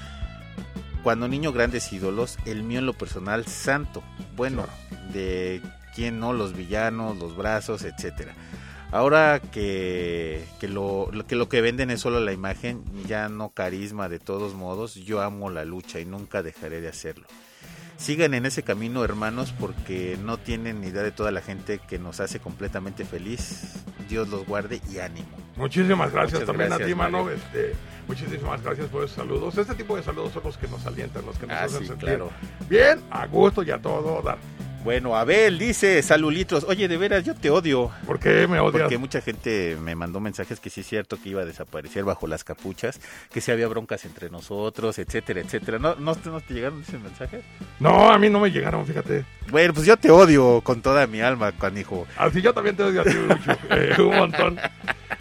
cuando 1.04 1.28
niño, 1.28 1.52
grandes 1.52 1.92
ídolos, 1.94 2.38
el 2.46 2.64
mío 2.64 2.80
en 2.80 2.86
lo 2.86 2.94
personal, 2.94 3.46
santo. 3.46 4.04
Bueno, 4.36 4.66
de 5.14 5.62
quién 5.96 6.20
no, 6.20 6.34
los 6.34 6.54
villanos, 6.56 7.18
los 7.18 7.36
brazos, 7.36 7.84
etcétera. 7.84 8.34
Ahora 8.92 9.40
que, 9.40 10.44
que, 10.60 10.68
lo, 10.68 11.10
lo- 11.12 11.26
que 11.26 11.36
lo 11.36 11.48
que 11.48 11.62
venden 11.62 11.92
es 11.92 12.02
solo 12.02 12.20
la 12.20 12.34
imagen, 12.34 12.84
ya 13.08 13.30
no 13.30 13.50
carisma 13.52 14.10
de 14.10 14.20
todos 14.20 14.54
modos, 14.54 14.96
yo 14.96 15.22
amo 15.22 15.50
la 15.50 15.64
lucha 15.64 16.00
y 16.02 16.06
nunca 16.06 16.44
dejaré 16.44 16.82
de 16.82 16.90
hacerlo. 16.90 17.26
Sigan 18.02 18.34
en 18.34 18.48
ese 18.48 18.64
camino, 18.64 19.04
hermanos, 19.06 19.54
porque 19.60 20.18
no 20.24 20.38
tienen 20.38 20.82
ni 20.82 20.88
idea 20.88 21.04
de 21.04 21.12
toda 21.12 21.30
la 21.30 21.40
gente 21.42 21.78
que 21.78 22.00
nos 22.00 22.20
hace 22.20 22.40
completamente 22.40 23.06
feliz. 23.06 23.74
Dios 24.10 24.28
los 24.28 24.44
guarde 24.48 24.82
y 24.92 24.98
ánimo. 24.98 25.28
Muchísimas 25.56 26.12
gracias 26.12 26.34
Muchas 26.42 26.48
también 26.48 26.70
gracias, 26.70 26.88
a 26.88 26.90
ti, 26.90 26.96
mano. 26.96 27.30
Este, 27.30 27.74
muchísimas 28.08 28.64
gracias 28.64 28.88
por 28.88 29.04
esos 29.04 29.16
saludos. 29.16 29.56
Este 29.56 29.76
tipo 29.76 29.96
de 29.96 30.02
saludos 30.02 30.34
son 30.34 30.42
los 30.46 30.58
que 30.58 30.68
nos 30.68 30.84
alientan, 30.88 31.24
los 31.28 31.38
que 31.38 31.46
nos 31.46 31.56
Ah, 31.56 31.66
hacen 31.66 31.82
sí, 31.82 31.88
sentir 31.90 32.10
claro. 32.10 32.32
bien, 32.68 33.00
a 33.12 33.28
gusto 33.28 33.62
y 33.62 33.70
a 33.70 33.80
todo 33.80 34.20
dar. 34.24 34.40
Bueno, 34.84 35.16
Abel 35.16 35.60
dice, 35.60 36.02
salulitos. 36.02 36.64
Oye, 36.64 36.88
de 36.88 36.98
veras, 36.98 37.24
yo 37.24 37.36
te 37.36 37.52
odio. 37.52 37.92
¿Por 38.08 38.20
qué 38.20 38.48
me 38.48 38.60
odias? 38.60 38.82
Porque 38.82 38.98
mucha 38.98 39.22
gente 39.22 39.78
me 39.80 39.94
mandó 39.96 40.20
mensajes 40.20 40.60
que 40.60 40.72
sí 40.72 40.82
es 40.82 40.88
cierto 40.88 41.18
que 41.22 41.30
iba 41.30 41.44
a 41.44 41.46
desaparecer 41.46 42.04
bajo 42.04 42.26
las 42.26 42.44
capuchas, 42.44 43.00
que 43.32 43.42
si 43.42 43.52
había 43.52 43.68
broncas 43.68 44.06
entre 44.06 44.32
nosotros, 44.32 44.98
etcétera, 44.98 45.42
etcétera. 45.42 45.78
¿No, 45.78 45.94
no, 45.96 46.16
te- 46.16 46.30
no 46.32 46.42
te 46.42 46.56
llegaron 46.56 46.82
esos 46.82 47.00
mensajes? 47.00 47.44
No, 47.80 48.12
a 48.12 48.18
mí 48.18 48.28
no 48.30 48.40
me 48.40 48.50
llegaron, 48.50 48.84
fíjate. 48.88 49.24
Bueno, 49.52 49.72
pues 49.76 49.86
yo 49.86 49.98
te 49.98 50.10
odio 50.10 50.62
con 50.62 50.82
toda 50.82 51.06
mi 51.06 51.22
alma, 51.22 51.52
canijo. 51.52 52.08
Así 52.18 52.42
yo 52.42 52.52
también 52.52 52.76
te 52.76 52.82
odio 52.82 53.02
a 53.02 53.04
ti 53.04 53.12
eh, 53.70 53.94
un 54.00 54.16
montón. 54.18 54.60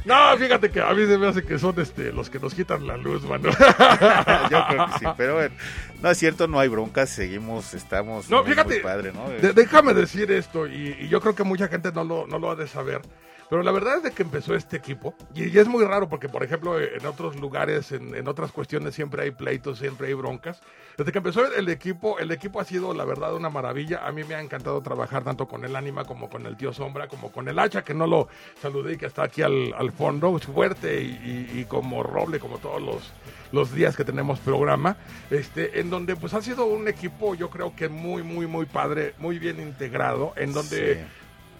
No, 0.06 0.14
fíjate 0.38 0.70
que 0.70 0.80
a 0.80 0.94
mí 0.94 1.04
se 1.06 1.18
me 1.18 1.26
hace 1.26 1.42
que 1.42 1.58
son 1.58 1.78
este 1.78 2.12
los 2.12 2.30
que 2.30 2.38
nos 2.38 2.54
quitan 2.54 2.86
la 2.86 2.96
luz, 2.96 3.22
mano. 3.24 3.50
yo 4.50 4.64
creo 4.68 4.86
que 4.86 4.92
sí, 4.98 5.04
pero 5.18 5.34
bueno, 5.34 5.54
no 6.02 6.10
es 6.10 6.18
cierto, 6.18 6.46
no 6.48 6.58
hay 6.60 6.68
broncas, 6.68 7.10
seguimos, 7.10 7.74
estamos 7.74 8.28
No, 8.30 8.42
fíjate, 8.44 8.74
muy 8.74 8.80
padre, 8.80 9.12
¿no? 9.12 9.28
De- 9.28 9.52
déjame 9.52 9.94
decir 9.94 10.30
esto, 10.32 10.66
y, 10.66 10.96
y 11.00 11.08
yo 11.08 11.20
creo 11.20 11.34
que 11.34 11.44
mucha 11.44 11.68
gente 11.68 11.92
no 11.92 12.04
lo, 12.04 12.26
no 12.26 12.38
lo 12.38 12.50
ha 12.50 12.56
de 12.56 12.66
saber, 12.66 13.02
pero 13.48 13.62
la 13.64 13.72
verdad 13.72 13.96
es 13.96 14.02
de 14.04 14.12
que 14.12 14.22
empezó 14.22 14.54
este 14.54 14.76
equipo, 14.76 15.14
y, 15.34 15.48
y 15.48 15.58
es 15.58 15.66
muy 15.66 15.84
raro 15.84 16.08
porque, 16.08 16.28
por 16.28 16.44
ejemplo, 16.44 16.80
en 16.80 17.04
otros 17.04 17.34
lugares, 17.40 17.90
en, 17.92 18.14
en 18.14 18.28
otras 18.28 18.52
cuestiones, 18.52 18.94
siempre 18.94 19.22
hay 19.24 19.30
pleitos, 19.32 19.78
siempre 19.80 20.06
hay 20.06 20.14
broncas. 20.14 20.60
Desde 20.96 21.10
que 21.12 21.18
empezó 21.18 21.44
el 21.52 21.68
equipo, 21.68 22.18
el 22.20 22.30
equipo 22.30 22.60
ha 22.60 22.64
sido, 22.64 22.92
la 22.94 23.04
verdad, 23.04 23.34
una 23.34 23.48
maravilla. 23.48 24.06
A 24.06 24.12
mí 24.12 24.22
me 24.22 24.34
ha 24.34 24.40
encantado 24.40 24.80
trabajar 24.82 25.24
tanto 25.24 25.48
con 25.48 25.64
el 25.64 25.74
Ánima 25.74 26.04
como 26.04 26.28
con 26.28 26.44
el 26.46 26.56
Tío 26.56 26.72
Sombra, 26.74 27.08
como 27.08 27.32
con 27.32 27.48
el 27.48 27.58
Hacha, 27.58 27.82
que 27.82 27.94
no 27.94 28.06
lo 28.06 28.28
saludé 28.60 28.92
y 28.92 28.96
que 28.98 29.06
está 29.06 29.24
aquí 29.24 29.40
al, 29.42 29.72
al 29.76 29.90
fondo, 29.92 30.38
fuerte 30.38 31.00
y, 31.02 31.48
y- 31.54 31.60
y 31.60 31.64
como 31.64 32.02
roble, 32.02 32.38
como 32.38 32.58
todos 32.58 32.80
los, 32.82 33.12
los 33.52 33.72
días 33.74 33.96
que 33.96 34.04
tenemos 34.04 34.38
programa, 34.40 34.96
este, 35.30 35.80
en 35.80 35.90
donde 35.90 36.16
pues 36.16 36.34
ha 36.34 36.42
sido 36.42 36.66
un 36.66 36.88
equipo, 36.88 37.34
yo 37.34 37.50
creo 37.50 37.74
que 37.74 37.88
muy, 37.88 38.22
muy, 38.22 38.46
muy 38.46 38.66
padre, 38.66 39.14
muy 39.18 39.38
bien 39.38 39.60
integrado, 39.60 40.32
en 40.36 40.52
donde 40.52 40.94
Sí. 40.94 41.00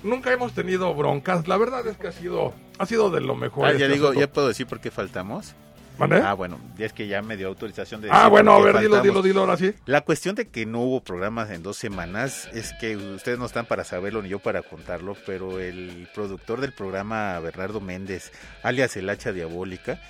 nunca 0.09 0.33
hemos 0.33 0.53
tenido 0.55 0.95
broncas. 0.95 1.47
La 1.49 1.57
verdad 1.57 1.87
es 1.87 1.97
que 1.97 2.09
ha 2.09 2.13
sido, 2.13 2.55
ha 2.79 2.87
sido 2.87 3.11
de 3.11 3.21
lo 3.21 3.35
mejor. 3.35 3.67
Ah, 3.67 3.73
ya 3.73 3.87
este 3.87 3.95
digo, 3.95 4.07
asunto. 4.07 4.21
ya 4.21 4.33
puedo 4.33 4.49
decir 4.49 4.67
por 4.67 4.81
qué 4.81 4.91
faltamos. 4.91 5.55
Ah, 6.03 6.33
bueno, 6.33 6.59
ya 6.79 6.87
es 6.87 6.95
que 6.95 7.09
ya 7.09 7.21
me 7.21 7.37
dio 7.37 7.47
autorización 7.49 8.01
de 8.01 8.09
Ah, 8.11 8.15
decir 8.21 8.31
bueno, 8.31 8.53
a 8.55 8.61
ver, 8.63 8.79
dilo, 8.79 9.03
dilo, 9.03 9.21
dilo 9.21 9.41
ahora 9.43 9.59
sí. 9.59 9.75
La 9.85 10.01
cuestión 10.01 10.35
de 10.35 10.49
que 10.49 10.65
no 10.65 10.81
hubo 10.81 11.03
programas 11.03 11.51
en 11.51 11.63
dos 11.63 11.77
semanas 11.77 12.49
es 12.55 12.73
que 12.81 12.97
ustedes 12.97 13.39
no 13.39 13.45
están 13.45 13.67
para 13.67 13.85
saberlo 13.85 14.23
ni 14.23 14.31
yo 14.31 14.39
para 14.39 14.63
contarlo, 14.63 15.15
pero 15.27 15.61
el 15.61 16.09
productor 16.15 16.63
del 16.63 16.73
programa, 16.73 17.39
Bernardo 17.41 17.83
Méndez, 17.83 18.33
alias 18.63 18.97
el 18.97 19.11
hacha 19.11 19.33
diabólica, 19.33 20.01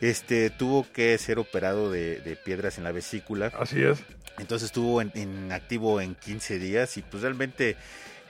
este 0.00 0.50
tuvo 0.50 0.86
que 0.92 1.16
ser 1.18 1.38
operado 1.38 1.90
de, 1.90 2.20
de 2.20 2.36
piedras 2.36 2.78
en 2.78 2.84
la 2.84 2.92
vesícula, 2.92 3.52
Así 3.58 3.82
es. 3.82 3.98
entonces 4.38 4.66
estuvo 4.66 5.00
en, 5.00 5.10
en 5.14 5.52
activo 5.52 6.00
en 6.00 6.14
15 6.14 6.58
días 6.58 6.96
y 6.96 7.02
pues 7.02 7.22
realmente 7.22 7.76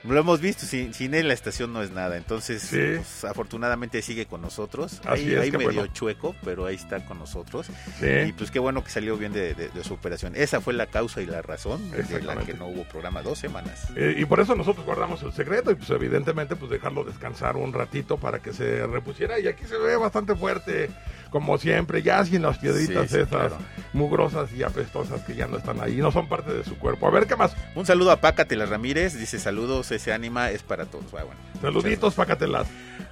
lo 0.03 0.17
hemos 0.17 0.39
visto, 0.39 0.65
sin, 0.65 0.93
sin 0.93 1.15
él 1.15 1.27
la 1.27 1.33
estación 1.33 1.73
no 1.73 1.81
es 1.81 1.89
nada, 1.91 2.15
entonces 2.17 2.61
Sí. 2.61 2.77
pues, 2.95 3.25
afortunadamente 3.25 4.01
sigue 4.03 4.25
con 4.27 4.41
nosotros, 4.41 5.01
Así 5.03 5.23
ahí, 5.25 5.33
es, 5.33 5.39
ahí 5.41 5.51
medio 5.51 5.65
bueno. 5.73 5.87
chueco, 5.87 6.35
pero 6.45 6.65
ahí 6.67 6.75
está 6.75 7.03
con 7.03 7.17
nosotros. 7.19 7.67
Y 7.99 8.05
Sí. 8.27 8.33
pues 8.37 8.51
qué 8.51 8.59
bueno 8.59 8.83
que 8.83 8.91
salió 8.91 9.17
bien 9.17 9.33
de, 9.33 9.53
de- 9.55 9.67
de 9.69 9.83
su 9.83 9.95
operación. 9.95 10.33
Esa 10.35 10.61
fue 10.61 10.73
la 10.75 10.85
causa 10.85 11.19
y 11.21 11.25
la 11.25 11.41
razón 11.41 11.91
de 11.91 12.21
la 12.21 12.37
que 12.37 12.53
no 12.53 12.67
hubo 12.67 12.83
programa 12.83 13.21
dos 13.23 13.39
semanas. 13.39 13.87
Eh, 13.97 14.15
y 14.17 14.23
por 14.25 14.39
eso 14.39 14.55
nosotros 14.55 14.85
guardamos 14.85 15.23
el 15.23 15.33
secreto 15.33 15.71
y 15.71 15.75
pues 15.75 15.89
evidentemente 15.89 16.55
pues 16.55 16.71
dejarlo 16.71 17.03
descansar 17.03 17.57
un 17.57 17.73
ratito 17.73 18.17
para 18.17 18.39
que 18.39 18.53
se 18.53 18.85
repusiera 18.87 19.39
y 19.39 19.47
aquí 19.47 19.65
se 19.65 19.77
ve 19.77 19.97
bastante 19.97 20.35
fuerte 20.35 20.89
como 21.29 21.57
siempre, 21.57 22.01
ya 22.03 22.23
sin 22.25 22.41
las 22.41 22.57
piedritas 22.57 23.03
Sí, 23.09 23.15
sí, 23.15 23.17
esas 23.17 23.29
claro. 23.29 23.57
mugrosas 23.93 24.51
y 24.53 24.63
apestosas 24.63 25.21
que 25.21 25.35
ya 25.35 25.47
no 25.47 25.57
están 25.57 25.79
ahí, 25.81 25.97
no 25.97 26.11
son 26.11 26.27
parte 26.27 26.53
de 26.53 26.63
su 26.63 26.77
cuerpo. 26.77 27.07
A 27.07 27.11
ver 27.11 27.27
qué 27.27 27.35
más. 27.35 27.55
Un 27.75 27.85
saludo 27.85 28.11
a 28.11 28.17
Pácatela 28.21 28.65
Ramírez, 28.65 29.17
dice 29.17 29.39
saludos, 29.39 29.91
ese 29.91 30.13
ánima 30.13 30.51
es 30.51 30.63
para 30.63 30.85
todos. 30.85 31.05
Ah, 31.13 31.23
bueno. 31.23 31.39
Saluditos, 31.61 32.13
pácatelas. 32.15 32.67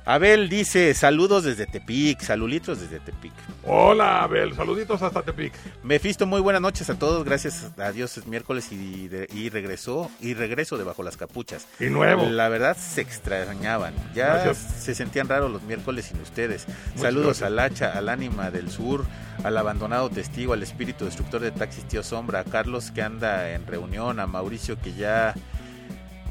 Abel 0.08 0.50
dice 0.50 0.94
saludos 0.94 1.46
desde 1.46 1.66
Tepic, 1.66 2.22
saluditos 2.22 2.80
desde 2.80 3.00
Tepic. 3.00 3.34
Hola, 3.64 4.22
Abel, 4.22 4.54
saluditos 4.54 5.02
hasta 5.02 5.24
Tepic. 5.24 5.52
Mefisto, 5.82 6.28
muy 6.28 6.42
buenas 6.42 6.62
noches 6.62 6.88
a 6.92 7.00
todos, 7.00 7.26
gracias 7.26 7.72
a 7.80 7.92
Dios 7.92 8.16
es 8.20 8.28
miércoles 8.28 8.72
y, 8.72 9.08
de- 9.08 9.28
y 9.34 9.50
regresó 9.50 10.12
y 10.22 10.36
regreso 10.36 10.78
debajo 10.78 11.02
las 11.02 11.18
capuchas. 11.18 11.66
Y 11.80 11.86
nuevo. 11.86 12.24
La 12.30 12.50
verdad 12.50 12.78
se 12.78 13.02
extrañaban. 13.02 13.96
Ya 14.14 14.44
Gracias. 14.44 14.58
se 14.84 14.94
sentían 14.94 15.28
raros 15.28 15.50
los 15.52 15.64
miércoles 15.64 16.06
sin 16.06 16.22
ustedes. 16.22 16.68
Muchas 16.90 17.02
Saludos 17.02 17.42
al 17.42 17.58
hacha, 17.58 17.98
al 17.98 18.08
ánima 18.10 18.52
del 18.52 18.70
sur, 18.70 19.06
al 19.44 19.58
abandonado 19.58 20.12
testigo, 20.12 20.54
al 20.54 20.62
espíritu 20.62 21.06
destructor 21.06 21.42
de 21.42 21.50
taxis 21.50 21.84
tío 21.88 22.04
Sombra, 22.04 22.42
a 22.42 22.44
Carlos 22.44 22.92
que 22.92 23.02
anda 23.02 23.50
en 23.54 23.66
reunión, 23.66 24.20
a 24.20 24.28
Mauricio 24.28 24.80
que 24.80 24.94
ya 24.94 25.34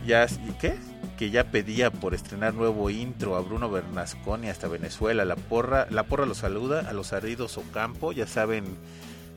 ya 0.07 0.27
¿y 0.27 0.53
¿qué? 0.61 0.77
Que 1.19 1.31
ya 1.31 1.45
pedía 1.45 1.91
por 1.93 2.13
estrenar 2.15 2.55
nuevo 2.55 2.91
intro, 2.91 3.37
a 3.37 3.41
Bruno 3.41 3.71
Bernasconi 3.71 4.49
hasta 4.49 4.67
Venezuela, 4.69 5.25
la 5.25 5.37
porra, 5.37 5.87
la 5.91 6.03
porra 6.05 6.27
los 6.27 6.39
saluda, 6.39 6.89
a 6.89 6.93
los 6.93 7.13
ardidos 7.13 7.57
Ocampo, 7.57 8.13
ya 8.13 8.27
saben 8.27 8.65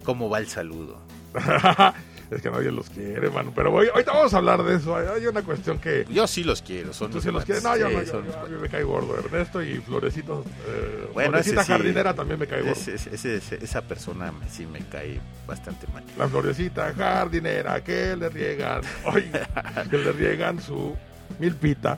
cómo 0.03 0.29
va 0.29 0.39
el 0.39 0.47
saludo. 0.47 0.97
es 2.31 2.41
que 2.41 2.49
nadie 2.49 2.71
los 2.71 2.89
quiere, 2.89 3.29
mano. 3.29 3.53
Pero 3.55 3.71
hoy, 3.73 3.87
ahorita 3.93 4.11
vamos 4.11 4.33
a 4.33 4.37
hablar 4.37 4.63
de 4.63 4.75
eso. 4.75 4.95
Hay, 4.95 5.25
una 5.27 5.43
cuestión 5.43 5.77
que... 5.79 6.05
Yo 6.09 6.25
sí 6.27 6.43
los 6.43 6.61
quiero, 6.63 6.93
son 6.93 7.11
Tú 7.11 7.21
sí 7.21 7.29
los 7.31 7.45
quieres. 7.45 7.63
No, 7.63 7.77
yo 7.77 7.87
Sí, 7.89 7.93
no. 7.95 8.01
yo- 8.01 8.07
son 8.11 8.25
yo- 8.51 8.59
me 8.59 8.69
cae 8.69 8.83
gordo. 8.83 9.17
Ernesto 9.17 9.61
y 9.61 9.75
Florecitos. 9.77 10.45
Eh, 10.67 11.09
Bueno, 11.13 11.29
Florecita 11.31 11.61
ese 11.61 11.65
sí. 11.67 11.71
jardinera 11.73 12.13
también 12.15 12.39
me 12.39 12.47
cae 12.47 12.61
gordo. 12.61 12.73
Ese- 12.73 12.95
ese- 12.95 13.35
ese- 13.35 13.63
esa 13.63 13.81
persona 13.83 14.31
me- 14.31 14.49
sí 14.49 14.65
me 14.65 14.79
cae 14.79 15.19
bastante 15.45 15.85
mal. 15.93 16.03
La 16.17 16.27
florecita 16.27 16.91
jardinera 16.93 17.83
que 17.83 18.15
le 18.15 18.29
riegan, 18.29 18.81
que 19.91 19.97
le 19.97 20.11
riegan 20.13 20.59
su 20.61 20.95
milpita. 21.39 21.97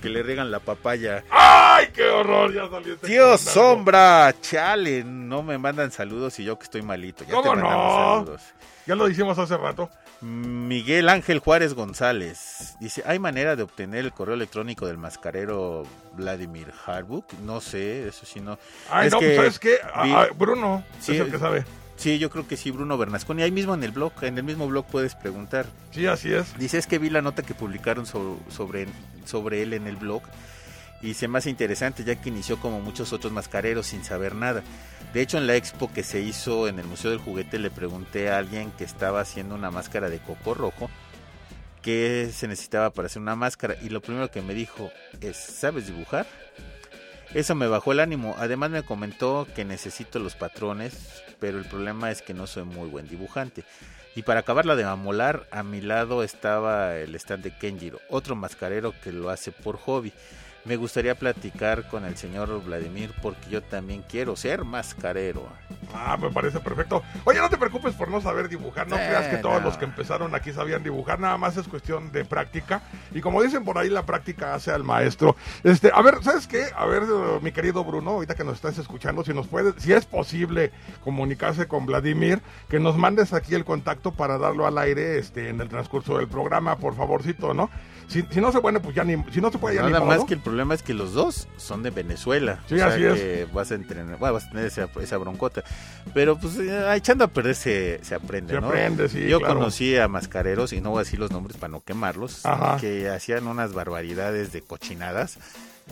Que 0.00 0.08
le 0.08 0.22
riegan 0.22 0.50
la 0.50 0.58
papaya. 0.60 1.22
¡Ay, 1.30 1.88
qué 1.94 2.04
horror! 2.08 2.52
Ya 2.52 2.68
salió 2.68 2.94
este 2.94 3.06
Tío. 3.06 3.38
Sombra, 3.38 4.34
chale, 4.40 5.04
no 5.04 5.42
me 5.42 5.58
mandan 5.58 5.90
saludos 5.90 6.38
y 6.40 6.44
yo 6.44 6.58
que 6.58 6.64
estoy 6.64 6.82
malito. 6.82 7.24
Ya 7.24 7.32
¿Cómo 7.34 7.42
te 7.42 7.48
mandamos 7.56 7.86
no? 7.96 8.18
saludos. 8.18 8.42
Ya 8.86 8.94
lo 8.96 9.08
hicimos 9.08 9.38
hace 9.38 9.56
rato. 9.56 9.88
Miguel 10.20 11.08
Ángel 11.08 11.40
Juárez 11.40 11.74
González 11.74 12.76
dice, 12.80 13.02
¿hay 13.06 13.18
manera 13.18 13.56
de 13.56 13.64
obtener 13.64 14.04
el 14.04 14.12
correo 14.12 14.34
electrónico 14.34 14.86
del 14.86 14.96
mascarero 14.96 15.84
Vladimir 16.14 16.72
Harbuk? 16.86 17.32
No 17.44 17.60
sé, 17.60 18.06
eso 18.08 18.24
sí 18.24 18.40
no. 18.40 18.56
Ay, 18.90 19.08
Es 19.08 19.12
no, 19.12 19.18
que 19.18 19.26
pues 19.26 19.36
¿sabes 19.36 19.58
qué? 19.58 19.76
Ah, 19.92 20.02
vi- 20.04 20.12
ah, 20.12 20.26
Bruno 20.36 20.84
Sí, 21.00 21.14
es 21.16 21.20
el 21.22 21.30
que 21.32 21.38
sabe. 21.38 21.64
Sí, 22.02 22.18
yo 22.18 22.30
creo 22.30 22.48
que 22.48 22.56
sí, 22.56 22.72
Bruno 22.72 22.98
Bernasconi. 22.98 23.44
Ahí 23.44 23.52
mismo 23.52 23.74
en 23.74 23.84
el 23.84 23.92
blog, 23.92 24.12
en 24.22 24.36
el 24.36 24.42
mismo 24.42 24.66
blog 24.66 24.84
puedes 24.86 25.14
preguntar. 25.14 25.66
Sí, 25.92 26.04
así 26.06 26.34
es. 26.34 26.58
Dice, 26.58 26.76
es 26.78 26.88
que 26.88 26.98
vi 26.98 27.10
la 27.10 27.22
nota 27.22 27.44
que 27.44 27.54
publicaron 27.54 28.06
sobre, 28.06 28.88
sobre 29.24 29.62
él 29.62 29.72
en 29.72 29.86
el 29.86 29.94
blog 29.94 30.20
y 31.00 31.14
se 31.14 31.28
me 31.28 31.38
hace 31.38 31.48
interesante 31.48 32.02
ya 32.02 32.16
que 32.16 32.30
inició 32.30 32.58
como 32.58 32.80
muchos 32.80 33.12
otros 33.12 33.32
mascareros 33.32 33.86
sin 33.86 34.02
saber 34.02 34.34
nada. 34.34 34.64
De 35.14 35.20
hecho, 35.20 35.38
en 35.38 35.46
la 35.46 35.54
expo 35.54 35.92
que 35.92 36.02
se 36.02 36.20
hizo 36.20 36.66
en 36.66 36.80
el 36.80 36.86
Museo 36.86 37.12
del 37.12 37.20
Juguete 37.20 37.60
le 37.60 37.70
pregunté 37.70 38.30
a 38.30 38.38
alguien 38.38 38.72
que 38.72 38.82
estaba 38.82 39.20
haciendo 39.20 39.54
una 39.54 39.70
máscara 39.70 40.10
de 40.10 40.18
coco 40.18 40.54
rojo 40.54 40.90
qué 41.82 42.30
se 42.34 42.48
necesitaba 42.48 42.90
para 42.90 43.06
hacer 43.06 43.22
una 43.22 43.36
máscara 43.36 43.76
y 43.80 43.90
lo 43.90 44.00
primero 44.00 44.28
que 44.28 44.42
me 44.42 44.54
dijo 44.54 44.90
es, 45.20 45.36
¿sabes 45.36 45.86
dibujar? 45.86 46.26
Eso 47.34 47.54
me 47.54 47.66
bajó 47.66 47.92
el 47.92 48.00
ánimo. 48.00 48.34
Además 48.38 48.70
me 48.70 48.82
comentó 48.82 49.46
que 49.54 49.64
necesito 49.64 50.18
los 50.18 50.34
patrones, 50.34 51.22
pero 51.42 51.58
el 51.58 51.64
problema 51.64 52.12
es 52.12 52.22
que 52.22 52.34
no 52.34 52.46
soy 52.46 52.62
muy 52.62 52.88
buen 52.88 53.08
dibujante. 53.08 53.64
Y 54.14 54.22
para 54.22 54.40
acabarla 54.40 54.76
de 54.76 54.84
amolar, 54.84 55.48
a 55.50 55.64
mi 55.64 55.80
lado 55.80 56.22
estaba 56.22 56.96
el 56.98 57.16
stand 57.16 57.42
de 57.42 57.50
Kenjiro, 57.50 57.98
otro 58.08 58.36
mascarero 58.36 58.94
que 59.02 59.10
lo 59.10 59.28
hace 59.28 59.50
por 59.50 59.76
hobby 59.76 60.12
me 60.64 60.76
gustaría 60.76 61.14
platicar 61.14 61.88
con 61.88 62.04
el 62.04 62.16
señor 62.16 62.62
Vladimir 62.64 63.12
porque 63.20 63.50
yo 63.50 63.62
también 63.62 64.04
quiero 64.08 64.36
ser 64.36 64.64
mascarero. 64.64 65.48
Ah, 65.94 66.16
me 66.16 66.30
parece 66.30 66.60
perfecto. 66.60 67.02
Oye, 67.24 67.40
no 67.40 67.50
te 67.50 67.58
preocupes 67.58 67.94
por 67.94 68.08
no 68.08 68.20
saber 68.20 68.48
dibujar, 68.48 68.88
no 68.88 68.96
creas 68.96 69.26
que 69.26 69.38
todos 69.38 69.62
los 69.62 69.76
que 69.76 69.84
empezaron 69.84 70.34
aquí 70.34 70.52
sabían 70.52 70.82
dibujar, 70.82 71.18
nada 71.18 71.36
más 71.36 71.56
es 71.56 71.66
cuestión 71.66 72.12
de 72.12 72.24
práctica. 72.24 72.82
Y 73.12 73.20
como 73.20 73.42
dicen 73.42 73.64
por 73.64 73.76
ahí, 73.76 73.90
la 73.90 74.06
práctica 74.06 74.54
hace 74.54 74.70
al 74.70 74.84
maestro. 74.84 75.36
Este, 75.64 75.90
a 75.92 76.00
ver, 76.02 76.22
¿sabes 76.22 76.46
qué? 76.46 76.66
A 76.76 76.86
ver, 76.86 77.02
mi 77.42 77.52
querido 77.52 77.84
Bruno, 77.84 78.12
ahorita 78.12 78.34
que 78.34 78.44
nos 78.44 78.54
estás 78.54 78.78
escuchando, 78.78 79.24
si 79.24 79.34
nos 79.34 79.48
puede, 79.48 79.78
si 79.78 79.92
es 79.92 80.06
posible 80.06 80.72
comunicarse 81.02 81.66
con 81.66 81.86
Vladimir, 81.86 82.40
que 82.68 82.78
nos 82.78 82.96
mandes 82.96 83.32
aquí 83.32 83.54
el 83.54 83.64
contacto 83.64 84.12
para 84.12 84.38
darlo 84.38 84.66
al 84.66 84.78
aire 84.78 85.18
este, 85.18 85.48
en 85.48 85.60
el 85.60 85.68
transcurso 85.68 86.18
del 86.18 86.28
programa, 86.28 86.76
por 86.76 86.94
favorcito, 86.94 87.52
¿no? 87.52 87.68
Si, 88.08 88.40
no 88.40 88.52
se 88.52 88.60
puede, 88.60 88.80
pues 88.80 88.94
ya 88.94 89.04
ni, 89.04 89.22
si 89.32 89.40
no 89.40 89.50
se 89.50 89.58
puede 89.58 89.76
ya 89.76 89.82
Nada 89.82 90.04
más 90.04 90.24
que 90.24 90.34
el 90.34 90.40
problema 90.40 90.74
es 90.74 90.82
que 90.82 90.94
los 90.94 91.14
dos 91.14 91.48
son 91.56 91.82
de 91.82 91.90
Venezuela. 91.90 92.60
Sí, 92.68 92.80
así 92.80 93.00
que 93.00 93.42
es. 93.42 93.52
vas 93.52 93.70
a 93.70 93.74
entrenar, 93.74 94.18
vas 94.18 94.44
a 94.44 94.50
tener 94.50 94.66
esa, 94.66 94.88
esa 95.00 95.16
broncota. 95.18 95.64
Pero 96.14 96.38
pues 96.38 96.56
eh, 96.58 96.94
echando 96.94 97.24
a 97.24 97.28
perder 97.28 97.54
se, 97.54 98.00
se 98.02 98.14
aprende, 98.14 98.52
se 98.52 98.58
aprende, 98.58 99.08
sí, 99.08 99.26
Yo 99.28 99.40
conocí 99.40 99.96
a 99.96 100.08
mascareros, 100.08 100.72
y 100.72 100.80
no 100.80 100.90
voy 100.90 101.00
a 101.00 101.04
decir 101.04 101.18
los 101.18 101.30
nombres 101.30 101.56
para 101.56 101.70
no 101.70 101.82
quemarlos, 101.82 102.42
que 102.80 103.08
hacían 103.08 103.46
unas 103.46 103.72
barbaridades 103.72 104.52
de 104.52 104.62
cochinadas, 104.62 105.38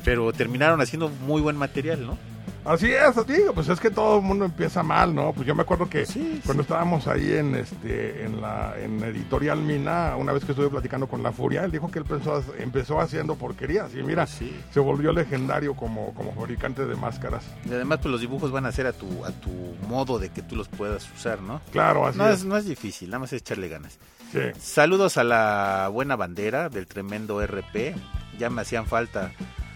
pero 0.04 0.32
terminaron 0.32 0.80
haciendo 0.80 1.08
muy 1.08 1.40
buen 1.40 1.56
material, 1.56 2.06
¿no? 2.06 2.18
Así 2.64 2.92
es, 2.92 3.26
digo, 3.26 3.54
pues 3.54 3.68
es 3.68 3.80
que 3.80 3.90
todo 3.90 4.18
el 4.18 4.22
mundo 4.22 4.44
empieza 4.44 4.82
mal, 4.82 5.14
¿no? 5.14 5.32
Pues 5.32 5.46
yo 5.46 5.54
me 5.54 5.62
acuerdo 5.62 5.88
que 5.88 6.04
cuando 6.44 6.62
estábamos 6.62 7.06
ahí 7.06 7.32
en 7.32 7.54
este 7.54 8.24
en 8.24 8.40
la 8.40 8.74
en 8.78 9.02
Editorial 9.02 9.58
Mina, 9.62 10.14
una 10.16 10.32
vez 10.32 10.44
que 10.44 10.52
estuve 10.52 10.68
platicando 10.68 11.06
con 11.06 11.22
La 11.22 11.32
Furia, 11.32 11.64
él 11.64 11.70
dijo 11.70 11.90
que 11.90 12.00
él 12.00 12.04
empezó, 12.08 12.44
empezó 12.58 13.00
haciendo 13.00 13.34
porquerías 13.36 13.94
y 13.94 14.02
mira, 14.02 14.26
se 14.26 14.80
volvió 14.80 15.12
legendario 15.12 15.74
como, 15.74 16.12
como 16.14 16.34
fabricante 16.34 16.84
de 16.84 16.94
máscaras. 16.96 17.44
Y 17.64 17.72
además 17.72 18.00
pues 18.02 18.12
los 18.12 18.20
dibujos 18.20 18.50
van 18.52 18.66
a 18.66 18.72
ser 18.72 18.86
a 18.86 18.92
tu 18.92 19.24
a 19.24 19.30
tu 19.30 19.50
modo 19.88 20.18
de 20.18 20.28
que 20.28 20.42
tú 20.42 20.54
los 20.54 20.68
puedas 20.68 21.10
usar, 21.12 21.40
¿no? 21.40 21.60
Claro, 21.72 22.06
así 22.06 22.18
no 22.18 22.28
es. 22.28 22.44
No 22.44 22.56
es 22.56 22.66
difícil, 22.66 23.08
nada 23.08 23.20
más 23.20 23.32
es 23.32 23.40
echarle 23.40 23.68
ganas. 23.68 23.98
Sí. 24.32 24.40
Saludos 24.60 25.16
a 25.16 25.24
la 25.24 25.88
buena 25.90 26.14
bandera 26.16 26.68
del 26.68 26.86
tremendo 26.86 27.44
RP. 27.44 27.94
Ya 28.38 28.50
me 28.50 28.62
hacían 28.62 28.86
falta 28.86 29.32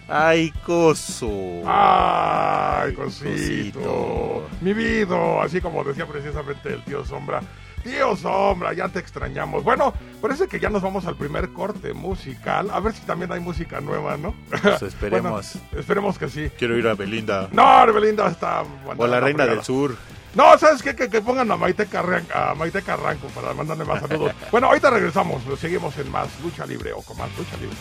Ay, 0.08 0.52
coso. 0.64 1.62
Ay, 1.66 2.92
cosito. 2.92 4.46
Mi 4.60 4.74
vida, 4.74 5.42
así 5.42 5.60
como 5.60 5.82
decía 5.82 6.06
precisamente 6.06 6.74
el 6.74 6.82
tío 6.84 7.04
Sombra. 7.04 7.40
Tío 7.82 8.16
Sombra, 8.16 8.72
ya 8.72 8.88
te 8.88 8.98
extrañamos. 8.98 9.62
Bueno, 9.64 9.92
parece 10.20 10.46
que 10.46 10.58
ya 10.60 10.70
nos 10.70 10.82
vamos 10.82 11.06
al 11.06 11.16
primer 11.16 11.50
corte 11.50 11.92
musical. 11.94 12.70
A 12.70 12.80
ver 12.80 12.94
si 12.94 13.02
también 13.02 13.32
hay 13.32 13.40
música 13.40 13.80
nueva, 13.80 14.16
¿no? 14.16 14.34
Pues 14.48 14.82
esperemos. 14.82 15.58
esperemos 15.76 16.18
que 16.18 16.28
sí. 16.28 16.50
Quiero 16.58 16.76
ir 16.78 16.86
a 16.86 16.94
Belinda. 16.94 17.48
No, 17.52 17.92
Belinda 17.92 18.28
está... 18.28 18.62
O 18.96 19.06
la 19.06 19.20
Reina 19.20 19.46
del 19.46 19.62
Sur. 19.62 19.96
No, 20.34 20.58
¿sabes 20.58 20.82
qué? 20.82 20.96
Que, 20.96 21.20
pongan 21.20 21.50
a 21.50 21.56
Maite, 21.56 21.86
Carranco, 21.86 22.36
a 22.36 22.54
Maite 22.54 22.82
Carranco 22.82 23.28
para 23.28 23.54
mandarle 23.54 23.84
más 23.84 24.00
saludos. 24.00 24.32
bueno, 24.50 24.66
ahorita 24.66 24.90
regresamos. 24.90 25.42
Seguimos 25.60 25.96
en 25.98 26.10
más 26.10 26.28
Lucha 26.42 26.66
Libre 26.66 26.92
o 26.92 27.02
con 27.02 27.16
más 27.16 27.28
Lucha 27.38 27.56
Libre. 27.58 27.76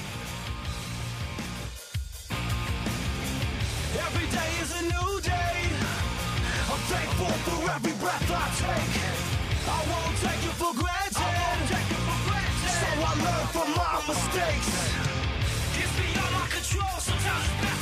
Every 7.76 7.94
breath 8.00 8.32
I 8.32 8.46
take. 8.60 8.94
I 9.68 9.80
won't 9.90 10.18
take 10.18 10.44
it 10.50 10.56
for 10.62 10.74
granted. 10.74 11.74
So 12.80 12.88
I 13.02 13.14
learn 13.26 13.46
from 13.56 13.70
my 13.76 13.96
mistakes. 14.08 14.70
It's 15.80 15.94
beyond 15.98 16.34
my 16.34 16.48
control. 16.48 17.00
Sometimes 17.00 17.73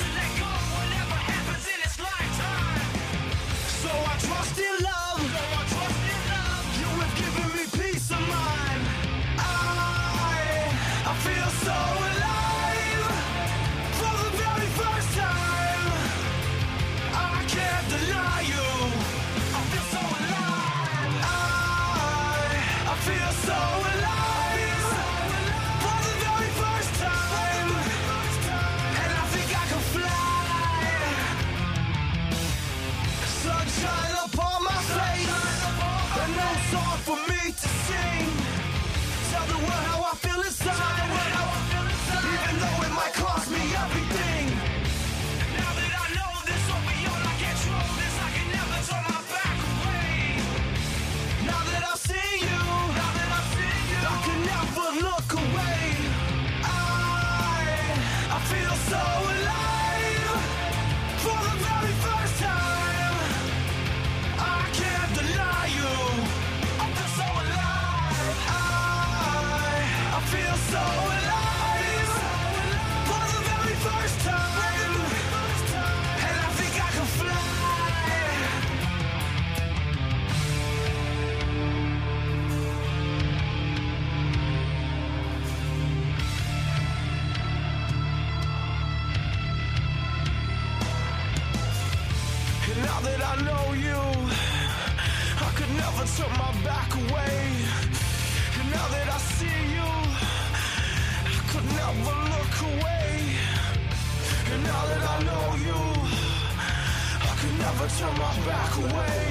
never 107.81 107.95
turn 107.95 108.17
my 108.19 108.39
back 108.45 108.77
away. 108.77 109.30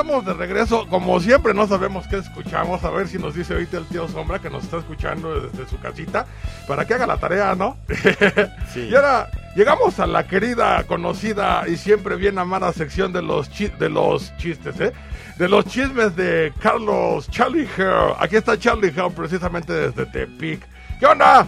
Estamos 0.00 0.24
de 0.24 0.32
regreso. 0.34 0.86
Como 0.86 1.18
siempre, 1.18 1.52
no 1.52 1.66
sabemos 1.66 2.06
qué 2.06 2.18
escuchamos. 2.18 2.84
A 2.84 2.90
ver 2.90 3.08
si 3.08 3.18
nos 3.18 3.34
dice 3.34 3.54
ahorita 3.54 3.78
el 3.78 3.86
tío 3.86 4.06
Sombra 4.06 4.38
que 4.38 4.48
nos 4.48 4.62
está 4.62 4.78
escuchando 4.78 5.40
desde 5.40 5.68
su 5.68 5.76
casita 5.80 6.24
para 6.68 6.84
que 6.86 6.94
haga 6.94 7.06
la 7.06 7.16
tarea, 7.16 7.56
¿no? 7.56 7.76
Sí. 8.72 8.88
y 8.90 8.94
ahora 8.94 9.28
llegamos 9.56 9.98
a 9.98 10.06
la 10.06 10.26
querida, 10.28 10.84
conocida 10.84 11.64
y 11.66 11.76
siempre 11.76 12.14
bien 12.14 12.38
amada 12.38 12.72
sección 12.72 13.12
de 13.12 13.22
los, 13.22 13.50
chi- 13.50 13.72
de 13.78 13.88
los 13.88 14.36
chistes, 14.36 14.78
¿eh? 14.80 14.92
De 15.36 15.48
los 15.48 15.64
chismes 15.66 16.14
de 16.14 16.52
Carlos 16.60 17.28
Charlie 17.30 17.66
Hare. 17.76 18.14
Aquí 18.20 18.36
está 18.36 18.56
Charlie 18.56 18.92
Hare 18.96 19.10
precisamente 19.10 19.72
desde 19.72 20.06
Tepic. 20.06 20.60
¿Qué 21.00 21.06
onda? 21.06 21.44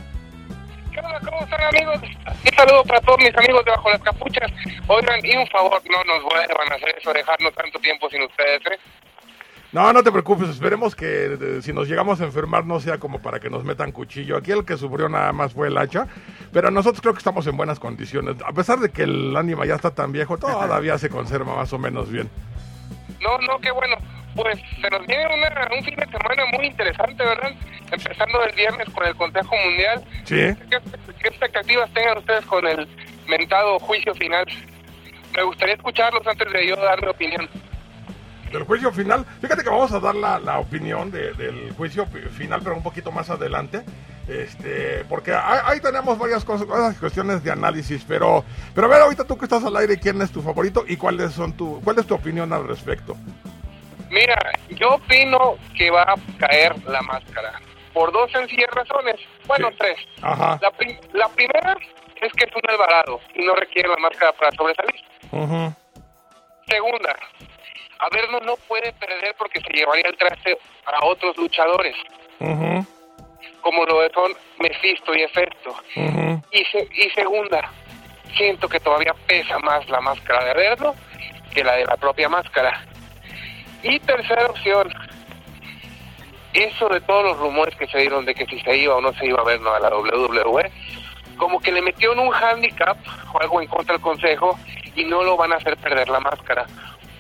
¿Cómo 0.95 1.45
están 1.45 1.61
amigos? 1.63 2.01
Un 2.03 2.57
saludo 2.57 2.85
para 2.85 3.01
todos 3.01 3.19
mis 3.19 3.37
amigos 3.37 3.65
de 3.65 3.71
Bajo 3.71 3.91
las 3.91 4.03
Capuchas. 4.03 4.51
Oigan, 4.89 5.21
y 5.25 5.37
un 5.37 5.47
favor, 5.49 5.81
no 5.89 6.05
nos 6.05 6.23
vuelvan 6.25 6.73
a 6.73 6.75
hacer 6.75 6.95
eso, 6.99 7.13
dejarnos 7.13 7.55
tanto 7.55 7.79
tiempo 7.79 8.09
sin 8.11 8.23
ustedes, 8.23 8.61
¿eh? 8.67 8.79
No, 9.73 9.93
no 9.93 10.03
te 10.03 10.11
preocupes, 10.11 10.49
esperemos 10.49 10.97
que 10.97 11.39
eh, 11.41 11.63
si 11.63 11.73
nos 11.73 11.87
llegamos 11.87 12.21
a 12.21 12.25
enfermar 12.25 12.67
no 12.67 12.81
sea 12.81 12.99
como 12.99 13.23
para 13.23 13.39
que 13.39 13.49
nos 13.49 13.63
metan 13.63 13.93
cuchillo. 13.93 14.37
Aquí 14.37 14.51
el 14.51 14.65
que 14.65 14.77
sufrió 14.77 15.09
nada 15.09 15.33
más 15.33 15.53
fue 15.53 15.69
el 15.69 15.79
hacha, 15.79 16.09
pero 16.53 16.73
nosotros 16.73 17.01
creo 17.01 17.15
que 17.15 17.19
estamos 17.19 17.47
en 17.47 17.57
buenas 17.57 17.79
condiciones. 17.79 18.35
A 18.45 18.53
pesar 18.53 18.81
de 18.81 18.91
que 18.91 19.05
el 19.05 19.37
ánima 19.37 19.65
ya 19.67 19.77
está 19.77 19.93
tan 19.93 20.11
viejo, 20.11 20.39
todavía 20.39 20.99
se 20.99 21.09
conserva 21.09 21.55
más 21.55 21.73
o 21.73 21.79
menos 21.79 22.11
bien. 22.11 22.29
No, 23.21 23.39
no, 23.39 23.59
qué 23.61 23.71
bueno. 23.71 23.97
Pues 24.35 24.59
se 24.81 24.89
nos 24.91 25.07
viene 25.07 25.27
una- 25.27 25.69
un 25.77 25.85
fin 25.85 25.97
de 25.97 26.07
semana 26.07 26.45
muy 26.57 26.67
interesante, 26.67 27.25
¿verdad? 27.25 27.51
Empezando 27.91 28.45
el 28.45 28.55
viernes 28.55 28.89
con 28.95 29.05
el 29.07 29.17
Consejo 29.17 29.55
Mundial. 29.57 30.05
Sí. 30.25 30.37
¿Qué, 30.71 30.79
qué 31.21 31.29
expectativas 31.29 31.93
tengan 31.93 32.19
ustedes 32.19 32.45
con 32.47 32.65
el 32.67 32.87
mentado 33.27 33.79
juicio 33.81 34.15
final? 34.15 34.47
Me 35.35 35.43
gustaría 35.43 35.75
escucharlos 35.75 36.25
antes 36.27 36.53
de 36.53 36.67
yo 36.69 36.77
dar 36.77 37.01
mi 37.03 37.09
opinión. 37.09 37.49
Del 38.53 38.65
juicio 38.65 38.91
final, 38.93 39.25
fíjate 39.41 39.63
que 39.63 39.71
vamos 39.71 39.93
a 39.93 40.01
dar 40.01 40.15
la, 40.15 40.39
la 40.41 40.59
opinión 40.59 41.11
de- 41.11 41.33
del 41.35 41.73
juicio 41.73 42.07
fi- 42.07 42.29
final, 42.37 42.61
pero 42.63 42.77
un 42.77 42.83
poquito 42.83 43.13
más 43.13 43.31
adelante. 43.31 43.83
Este, 44.31 45.05
porque 45.09 45.33
ahí, 45.35 45.59
ahí 45.65 45.81
tenemos 45.81 46.17
varias 46.17 46.45
cosas, 46.45 46.65
varias 46.67 46.97
cuestiones 47.01 47.43
de 47.43 47.51
análisis, 47.51 48.05
pero, 48.07 48.45
pero 48.75 48.87
a 48.87 48.91
ver 48.91 49.03
ahorita 49.03 49.25
tú 49.25 49.37
que 49.37 49.47
estás 49.47 49.65
al 49.65 49.77
aire, 49.77 49.99
¿quién 49.99 50.23
es 50.23 50.31
tu 50.31 50.41
favorito 50.41 50.85
y 50.87 50.97
cuáles 50.97 51.33
son 51.33 51.57
tu, 51.57 51.81
cuál 51.83 51.99
es 51.99 52.07
tu 52.07 52.15
opinión 52.15 52.53
al 52.53 52.69
respecto? 52.69 53.17
Mira, 54.09 54.37
yo 54.69 54.91
opino 54.95 55.57
que 55.77 55.91
va 55.91 56.03
a 56.03 56.15
caer 56.39 56.75
la 56.87 57.03
máscara. 57.03 57.61
Por 57.93 58.13
dos 58.13 58.31
sencillas 58.31 58.71
razones. 58.73 59.17
Bueno, 59.49 59.69
Sí. 59.71 59.77
tres. 59.79 59.97
Ajá. 60.23 60.59
La, 60.63 60.71
pri- 60.71 60.99
la 61.13 61.29
primera 61.29 61.77
es 62.23 62.33
que 62.35 62.45
es 62.45 62.55
un 62.55 62.63
Alvarado 62.71 63.19
y 63.35 63.45
no 63.45 63.55
requiere 63.57 63.89
la 63.89 63.97
máscara 63.97 64.33
para 64.33 64.53
sobresalir. 64.53 65.01
Ujú. 65.33 65.75
Segunda, 66.69 67.17
Averno 67.99 68.39
no 68.47 68.55
puede 68.69 68.93
perder 68.93 69.35
porque 69.37 69.61
se 69.61 69.73
llevaría 69.73 70.05
el 70.09 70.17
traste 70.17 70.57
a 70.87 71.05
otros 71.05 71.37
luchadores, 71.37 71.97
Ujú. 72.39 72.87
Como 73.61 73.85
lo 73.85 74.01
son 74.13 74.33
Mephisto 74.59 75.15
y 75.15 75.23
Efecto. 75.23 75.75
Y, 76.53 76.65
se- 76.65 76.89
y 76.93 77.11
segunda, 77.11 77.71
siento 78.37 78.69
que 78.69 78.81
todavía 78.81 79.15
pesa 79.27 79.59
más 79.61 79.89
la 79.89 80.01
máscara 80.01 80.45
de 80.45 80.51
Averno 80.51 80.95
que 81.53 81.65
la 81.65 81.75
de 81.77 81.85
la 81.85 81.97
propia 81.97 82.29
máscara. 82.29 82.85
Y 83.83 83.99
tercera 84.01 84.47
opción, 84.47 84.93
eso 86.53 86.89
de 86.89 87.01
todos 87.03 87.25
los 87.25 87.39
rumores 87.39 87.75
que 87.77 87.87
se 87.87 87.99
dieron 87.99 88.25
de 88.25 88.35
que 88.35 88.47
si 88.47 88.59
se 88.61 88.77
iba 88.77 88.97
o 88.97 89.01
no 89.01 89.13
se 89.15 89.27
iba 89.27 89.41
a 89.41 89.45
ver 89.45 89.61
¿no? 89.61 89.73
a 89.73 89.81
la 89.81 89.89
WWE, 89.91 90.71
como 91.37 91.61
que 91.61 91.73
le 91.73 91.81
metieron 91.81 92.19
un 92.19 92.35
handicap 92.35 92.97
o 93.33 93.41
algo 93.41 93.61
en 93.63 93.69
contra 93.69 93.95
del 93.95 94.03
consejo 94.03 94.59
y 94.97 95.05
no 95.05 95.23
lo 95.23 95.37
van 95.37 95.53
a 95.53 95.57
hacer 95.57 95.77
perder 95.77 96.09
la 96.09 96.21
máscara. 96.21 96.67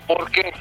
¿Por 0.06 0.30
qué? 0.32 0.52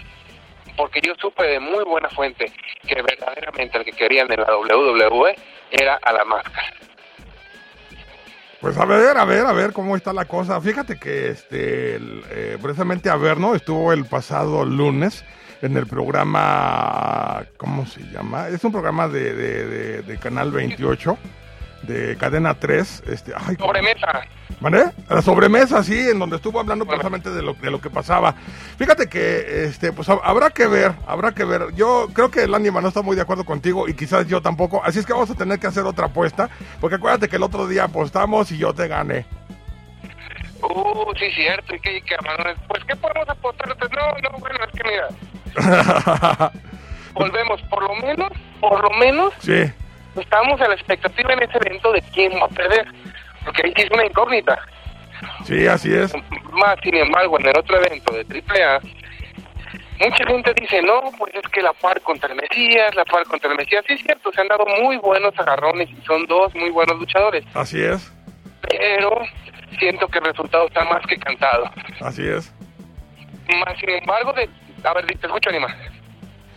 Porque 0.80 1.02
yo 1.06 1.14
supe 1.20 1.44
de 1.46 1.60
muy 1.60 1.84
buena 1.84 2.08
fuente 2.10 2.46
que 2.88 3.02
verdaderamente 3.02 3.78
el 3.78 3.84
que 3.84 3.92
querían 3.92 4.32
en 4.32 4.40
la 4.40 4.56
WWE 4.58 5.36
era 5.72 6.00
a 6.02 6.14
la 6.14 6.24
máscara. 6.24 6.74
Pues 8.62 8.78
a 8.78 8.86
ver, 8.86 9.18
a 9.18 9.26
ver, 9.26 9.46
a 9.46 9.52
ver 9.52 9.74
cómo 9.74 9.98
está 9.98 10.14
la 10.14 10.24
cosa. 10.24 10.62
Fíjate 10.62 10.98
que 10.98 11.32
este, 11.32 11.98
eh, 11.98 12.58
precisamente 12.62 13.10
Averno 13.10 13.56
estuvo 13.56 13.92
el 13.92 14.06
pasado 14.06 14.64
lunes 14.64 15.26
en 15.62 15.76
el 15.76 15.86
programa, 15.86 17.44
¿cómo 17.58 17.86
se 17.86 18.00
llama? 18.04 18.48
Es 18.48 18.64
un 18.64 18.72
programa 18.72 19.10
de- 19.10 20.02
de 20.04 20.18
Canal 20.18 20.50
28, 20.52 21.18
de 21.84 22.16
Cadena 22.18 22.54
3. 22.54 23.04
Este, 23.08 23.34
ay, 23.36 23.56
¿cómo- 23.56 23.68
Sobremesa. 23.70 24.22
¿Vale? 24.62 24.92
A 25.08 25.16
la 25.16 25.22
sobremesa, 25.22 25.82
sí, 25.84 25.98
en 26.10 26.20
donde 26.20 26.36
estuvo 26.36 26.60
hablando 26.60 26.86
precisamente 26.86 27.30
de 27.30 27.42
lo, 27.42 27.54
de 27.54 27.72
lo 27.72 27.80
que 27.80 27.90
pasaba. 27.90 28.36
Fíjate 28.78 29.08
que, 29.08 29.64
este, 29.66 29.94
pues 29.94 30.10
hab- 30.10 30.20
habrá 30.22 30.50
que 30.50 30.68
ver, 30.68 30.92
habrá 31.08 31.32
que 31.32 31.46
ver. 31.46 31.74
Yo 31.76 32.08
creo 32.14 32.30
que 32.30 32.44
el 32.44 32.54
ánima 32.54 32.82
no 32.82 32.90
está 32.90 33.02
muy 33.02 33.16
de 33.16 33.22
acuerdo 33.22 33.46
contigo 33.46 33.88
y 33.88 33.94
quizás 33.94 34.28
yo 34.28 34.42
tampoco. 34.42 34.84
Así 34.84 35.00
es 35.00 35.06
que 35.06 35.14
vamos 35.14 35.30
a 35.30 35.36
tener 35.36 35.60
que 35.60 35.68
hacer 35.68 35.84
otra 35.86 36.08
apuesta, 36.08 36.50
porque 36.82 36.98
acuérdate 36.98 37.30
que 37.30 37.38
el 37.38 37.44
otro 37.44 37.68
día 37.68 37.86
apostamos 37.86 38.52
y 38.52 38.58
yo 38.58 38.74
te 38.74 38.88
gané. 38.90 39.26
Uh, 40.62 41.14
sí, 41.18 41.32
cierto. 41.36 41.76
¿Y 41.76 41.80
qué? 41.80 42.02
Pues, 42.68 42.84
¿qué 42.84 42.96
podemos 42.98 43.30
apostar? 43.30 43.74
Pues, 43.78 43.92
no, 43.92 44.30
no, 44.30 44.38
bueno, 44.40 44.60
es 44.66 44.82
que 44.82 44.90
mira, 44.90 46.52
volvemos. 47.14 47.62
Por 47.70 47.84
lo 47.84 47.96
menos, 47.96 48.32
por 48.60 48.82
lo 48.84 48.90
menos, 48.98 49.34
sí, 49.40 49.72
estamos 50.16 50.60
a 50.62 50.68
la 50.68 50.76
expectativa 50.76 51.34
en 51.34 51.44
ese 51.44 51.58
evento 51.58 51.92
de 51.92 52.02
quién 52.14 52.34
va 52.34 52.46
a 52.46 52.50
perder. 52.50 52.88
Porque 53.46 53.62
ahí 53.66 53.74
sí 53.76 53.82
es 53.84 53.92
una 53.92 54.06
incógnita. 54.06 54.60
sí, 55.46 55.68
así 55.68 55.94
es. 55.94 56.14
Más, 56.52 56.76
sin 56.84 56.96
embargo, 56.96 57.40
en 57.40 57.48
el 57.48 57.58
otro 57.58 57.78
evento 57.78 58.14
de 58.14 58.42
AAA, 58.42 58.80
mucha 60.00 60.26
gente 60.26 60.54
dice, 60.60 60.82
no, 60.82 61.02
pues 61.18 61.34
es 61.36 61.42
que 61.52 61.62
la 61.62 61.74
par 61.74 62.00
contra 62.02 62.30
el 62.30 62.36
Mesías, 62.36 62.94
la 62.96 63.06
par 63.06 63.24
contra 63.26 63.50
el 63.52 63.58
Mesías. 63.58 63.84
Sí, 63.88 63.94
es 63.94 64.02
cierto, 64.02 64.32
se 64.34 64.42
han 64.42 64.48
dado 64.48 64.66
muy 64.82 64.98
buenos 64.98 65.34
agarrones 65.38 65.90
y 65.90 66.02
son 66.06 66.26
dos 66.28 66.54
muy 66.56 66.70
buenos 66.70 66.98
luchadores. 67.00 67.46
Así 67.54 67.82
es, 67.82 68.12
Pero 68.62 69.22
siento 69.80 70.08
que 70.08 70.20
el 70.20 70.26
resultado 70.26 70.68
está 70.68 70.84
más 70.86 71.06
que 71.08 71.18
cantado. 71.18 71.70
así 72.02 72.28
es. 72.28 72.54
Más, 73.66 73.78
sin 73.80 73.90
embargo, 73.90 74.32
de... 74.34 74.50
A 74.84 74.94
ver, 74.94 75.06
te 75.06 75.26
escucho, 75.28 75.50
Anima. 75.50 75.68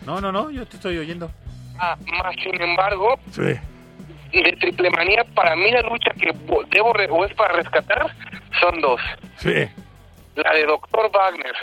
No, 0.04 0.20
no, 0.20 0.30
no, 0.30 0.50
yo 0.50 0.66
te 0.66 0.76
estoy 0.76 0.98
oyendo. 0.98 1.30
Ah, 1.78 1.96
más 2.22 2.34
sin 2.42 2.60
embargo, 2.60 3.18
Sí, 3.30 3.42
de 4.32 4.52
triple 4.60 4.90
manía, 4.90 5.24
para 5.34 5.54
mí 5.56 5.70
la 5.70 5.82
lucha 5.82 6.10
que 6.18 6.32
bo- 6.46 6.62
debo 6.70 6.92
re- 6.92 7.08
o 7.10 7.24
es 7.24 7.34
para 7.34 7.54
rescatar 7.54 8.06
son 8.60 8.80
dos. 8.80 9.00
sí, 9.36 9.68
La 10.36 10.52
de 10.54 10.64
Dr. 10.64 11.10
Wagner 11.12 11.54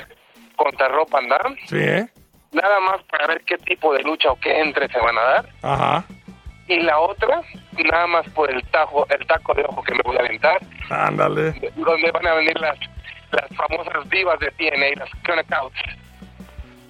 contra 0.55 0.87
Rob 0.89 1.09
Van 1.09 1.27
Dam, 1.29 1.55
sí, 1.67 1.77
¿eh? 1.79 2.07
nada 2.51 2.79
más 2.81 3.01
para 3.03 3.27
ver 3.27 3.41
qué 3.45 3.57
tipo 3.59 3.93
de 3.93 4.03
lucha 4.03 4.31
o 4.31 4.39
qué 4.39 4.59
entre 4.59 4.87
se 4.89 4.99
van 4.99 5.17
a 5.17 5.21
dar. 5.21 5.49
Ajá, 5.63 6.03
Y 6.67 6.79
la 6.81 6.99
otra, 6.99 7.41
nada 7.91 8.05
más 8.07 8.27
por 8.29 8.51
el 8.51 8.61
tajo, 8.67 9.07
el 9.09 9.25
taco 9.25 9.53
de 9.55 9.63
ojo 9.63 9.81
que 9.83 9.93
me 9.95 10.01
voy 10.03 10.17
a 10.17 10.19
aventar, 10.19 10.59
ándale. 10.89 11.53
donde 11.75 12.11
van 12.11 12.27
a 12.27 12.33
venir 12.35 12.59
las 12.59 12.77
las 13.31 13.45
famosas 13.55 14.09
divas 14.09 14.39
de 14.39 14.49
TNA, 14.51 14.99
las 14.99 15.09
Knockouts. 15.23 15.79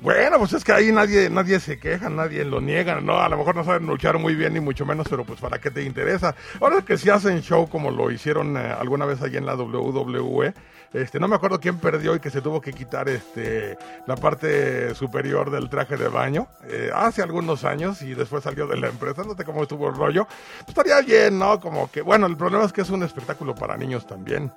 Bueno, 0.01 0.37
pues 0.39 0.53
es 0.53 0.63
que 0.63 0.71
ahí 0.71 0.93
nadie 0.93 1.29
nadie 1.29 1.59
se 1.59 1.77
queja, 1.77 2.09
nadie 2.09 2.45
lo 2.45 2.61
niega, 2.61 3.01
¿no? 3.01 3.19
A 3.19 3.27
lo 3.27 3.37
mejor 3.37 3.55
no 3.55 3.65
saben 3.65 3.85
luchar 3.85 4.17
muy 4.17 4.33
bien 4.33 4.53
ni 4.53 4.61
mucho 4.61 4.85
menos, 4.85 5.07
pero 5.09 5.25
pues 5.25 5.41
para 5.41 5.59
qué 5.59 5.71
te 5.71 5.83
interesa. 5.83 6.35
Ahora 6.61 6.81
que 6.83 6.97
si 6.97 7.09
hacen 7.09 7.41
show 7.41 7.67
como 7.67 7.91
lo 7.91 8.09
hicieron 8.09 8.55
eh, 8.55 8.73
alguna 8.79 9.05
vez 9.05 9.21
allí 9.21 9.35
en 9.35 9.45
la 9.45 9.55
WWE, 9.55 10.53
este, 10.93 11.19
no 11.19 11.27
me 11.27 11.35
acuerdo 11.35 11.59
quién 11.59 11.79
perdió 11.79 12.15
y 12.15 12.21
que 12.21 12.29
se 12.29 12.41
tuvo 12.41 12.61
que 12.61 12.71
quitar 12.71 13.09
este 13.09 13.77
la 14.07 14.15
parte 14.15 14.95
superior 14.95 15.51
del 15.51 15.69
traje 15.69 15.97
de 15.97 16.07
baño 16.07 16.47
eh, 16.69 16.89
hace 16.95 17.21
algunos 17.21 17.65
años 17.65 18.01
y 18.01 18.13
después 18.13 18.43
salió 18.43 18.67
de 18.67 18.77
la 18.77 18.87
empresa, 18.87 19.23
no 19.23 19.35
sé 19.35 19.43
cómo 19.43 19.63
estuvo 19.63 19.89
el 19.89 19.95
rollo. 19.95 20.27
Pues 20.59 20.69
estaría 20.69 21.01
bien, 21.01 21.37
¿no? 21.37 21.59
Como 21.59 21.91
que, 21.91 22.01
bueno, 22.01 22.25
el 22.25 22.37
problema 22.37 22.63
es 22.63 22.71
que 22.71 22.81
es 22.81 22.89
un 22.89 23.03
espectáculo 23.03 23.53
para 23.53 23.75
niños 23.75 24.07
también. 24.07 24.49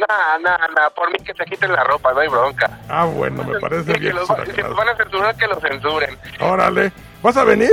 Nah, 0.00 0.38
nah, 0.38 0.56
nah, 0.74 0.88
por 0.94 1.10
mí 1.12 1.18
que 1.24 1.34
se 1.34 1.44
quiten 1.44 1.72
la 1.72 1.84
ropa, 1.84 2.12
no 2.14 2.20
hay 2.20 2.28
bronca. 2.28 2.78
Ah, 2.88 3.04
bueno, 3.04 3.44
me 3.44 3.60
parece 3.60 3.92
Sí, 3.92 4.00
bien. 4.00 4.12
que 4.14 4.18
los, 4.20 4.26
Sura 4.26 4.46
si 4.46 4.60
los 4.62 4.74
van 4.76 4.88
a 4.88 4.96
censurar, 4.96 5.36
que 5.36 5.46
los 5.46 5.60
censuren. 5.60 6.18
Órale, 6.40 6.92
¿vas 7.22 7.36
a 7.36 7.44
venir? 7.44 7.72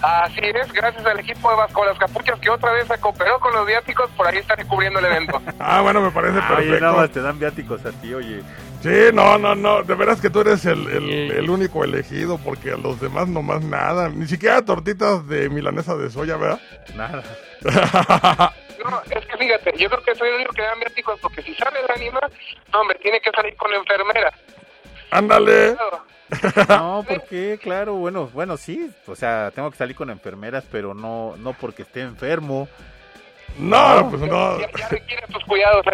Así 0.00 0.40
es, 0.42 0.72
gracias 0.72 1.04
al 1.06 1.20
equipo 1.20 1.48
de 1.50 1.56
Vasco 1.56 1.84
Las 1.84 1.96
Capuchas 1.98 2.40
que 2.40 2.50
otra 2.50 2.72
vez 2.72 2.88
se 2.88 2.98
cooperó 2.98 3.38
con 3.38 3.52
los 3.52 3.64
viáticos, 3.66 4.10
por 4.16 4.26
ahí 4.26 4.38
estaré 4.38 4.64
cubriendo 4.64 4.98
el 4.98 5.04
evento. 5.04 5.40
Ah, 5.60 5.80
bueno, 5.82 6.00
me 6.00 6.10
parece 6.10 6.38
Oye, 6.38 6.46
nada 6.48 6.56
perfecto. 6.58 6.92
más 6.96 7.10
te 7.10 7.22
dan 7.22 7.38
viáticos 7.38 7.84
a 7.86 7.92
ti, 7.92 8.12
oye. 8.14 8.42
Sí, 8.82 9.14
no, 9.14 9.38
no, 9.38 9.54
no, 9.54 9.82
de 9.84 9.94
veras 9.94 10.20
que 10.20 10.28
tú 10.28 10.40
eres 10.40 10.64
el, 10.64 10.88
el, 10.88 11.30
el 11.30 11.50
único 11.50 11.84
elegido 11.84 12.36
porque 12.38 12.72
a 12.72 12.76
los 12.76 12.98
demás 13.00 13.28
nomás 13.28 13.62
nada, 13.62 14.08
ni 14.08 14.26
siquiera 14.26 14.64
tortitas 14.64 15.28
de 15.28 15.48
milanesa 15.50 15.94
de 15.94 16.10
soya, 16.10 16.36
¿verdad? 16.36 16.58
Nada. 16.96 17.22
No, 18.84 19.00
es 19.08 19.24
que 19.26 19.31
fíjate, 19.42 19.72
yo 19.76 19.88
creo 19.88 20.02
que 20.02 20.14
soy 20.14 20.28
el 20.28 20.34
único 20.36 20.52
que 20.52 20.62
dan 20.62 20.78
viáticos 20.78 21.18
porque 21.20 21.42
si 21.42 21.54
sale 21.54 21.80
el 21.80 21.90
ánima, 21.90 22.20
no, 22.72 22.80
hombre, 22.80 22.98
tiene 23.00 23.20
que 23.20 23.30
salir 23.30 23.56
con 23.56 23.70
la 23.70 23.78
enfermera. 23.78 24.32
Ándale. 25.10 25.76
No, 26.68 27.04
¿por 27.06 27.24
qué? 27.24 27.58
Claro, 27.62 27.94
bueno, 27.94 28.30
bueno, 28.32 28.56
sí, 28.56 28.90
o 29.06 29.14
sea, 29.14 29.50
tengo 29.54 29.70
que 29.70 29.76
salir 29.76 29.94
con 29.94 30.08
enfermeras, 30.08 30.64
pero 30.72 30.94
no 30.94 31.36
no 31.36 31.52
porque 31.52 31.82
esté 31.82 32.00
enfermo. 32.00 32.68
No, 33.58 34.08
pues 34.10 34.22
no. 34.22 34.60
Ya, 34.60 34.70
ya 34.78 34.88
requiere 34.88 35.26
tus 35.28 35.44
cuidados 35.44 35.86
a. 35.86 35.92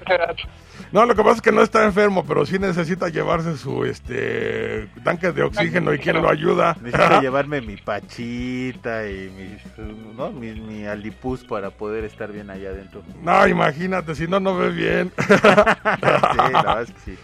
No, 0.90 1.04
lo 1.04 1.14
que 1.14 1.22
pasa 1.22 1.36
es 1.36 1.42
que 1.42 1.52
no 1.52 1.62
está 1.62 1.84
enfermo, 1.84 2.24
pero 2.26 2.46
sí 2.46 2.58
necesita 2.58 3.08
llevarse 3.08 3.58
su 3.58 3.84
este 3.84 4.88
tanque 5.04 5.32
de 5.32 5.42
oxígeno 5.42 5.92
y 5.92 5.98
quién 5.98 6.22
lo 6.22 6.30
ayuda. 6.30 6.76
Necesito 6.80 7.20
llevarme 7.20 7.60
mi 7.60 7.76
pachita 7.76 9.06
y 9.06 9.30
mi, 9.30 10.14
¿no? 10.16 10.30
mi, 10.30 10.52
mi 10.52 10.86
alipus 10.86 11.44
para 11.44 11.70
poder 11.70 12.04
estar 12.04 12.32
bien 12.32 12.48
allá 12.48 12.70
adentro. 12.70 13.02
No, 13.22 13.46
imagínate, 13.46 14.14
si 14.14 14.26
no, 14.26 14.40
no 14.40 14.56
ve 14.56 14.70
bien. 14.70 15.12
sí, 15.18 15.34
la 15.36 16.50
verdad 16.52 16.82
es 16.82 16.92
que 16.92 17.00
sí. 17.00 17.18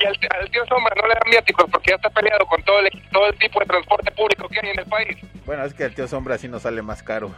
Y 0.00 0.06
al, 0.06 0.16
al 0.40 0.50
tío 0.50 0.64
Sombra 0.66 0.94
no 1.02 1.08
le 1.08 1.14
dan 1.14 1.30
viáticos 1.32 1.66
porque 1.72 1.90
ya 1.90 1.96
está 1.96 2.10
peleado 2.10 2.46
con 2.46 2.62
todo 2.62 2.78
el, 2.78 3.02
todo 3.10 3.26
el 3.26 3.38
tipo 3.38 3.58
de 3.58 3.66
transporte 3.66 4.12
público 4.12 4.48
que 4.48 4.60
hay 4.62 4.70
en 4.70 4.78
el 4.78 4.86
país. 4.86 5.16
Bueno, 5.44 5.64
es 5.64 5.74
que 5.74 5.82
el 5.82 5.94
tío 5.94 6.06
Sombra 6.06 6.38
sí 6.38 6.46
nos 6.46 6.62
sale 6.62 6.82
más 6.82 7.02
caro. 7.02 7.34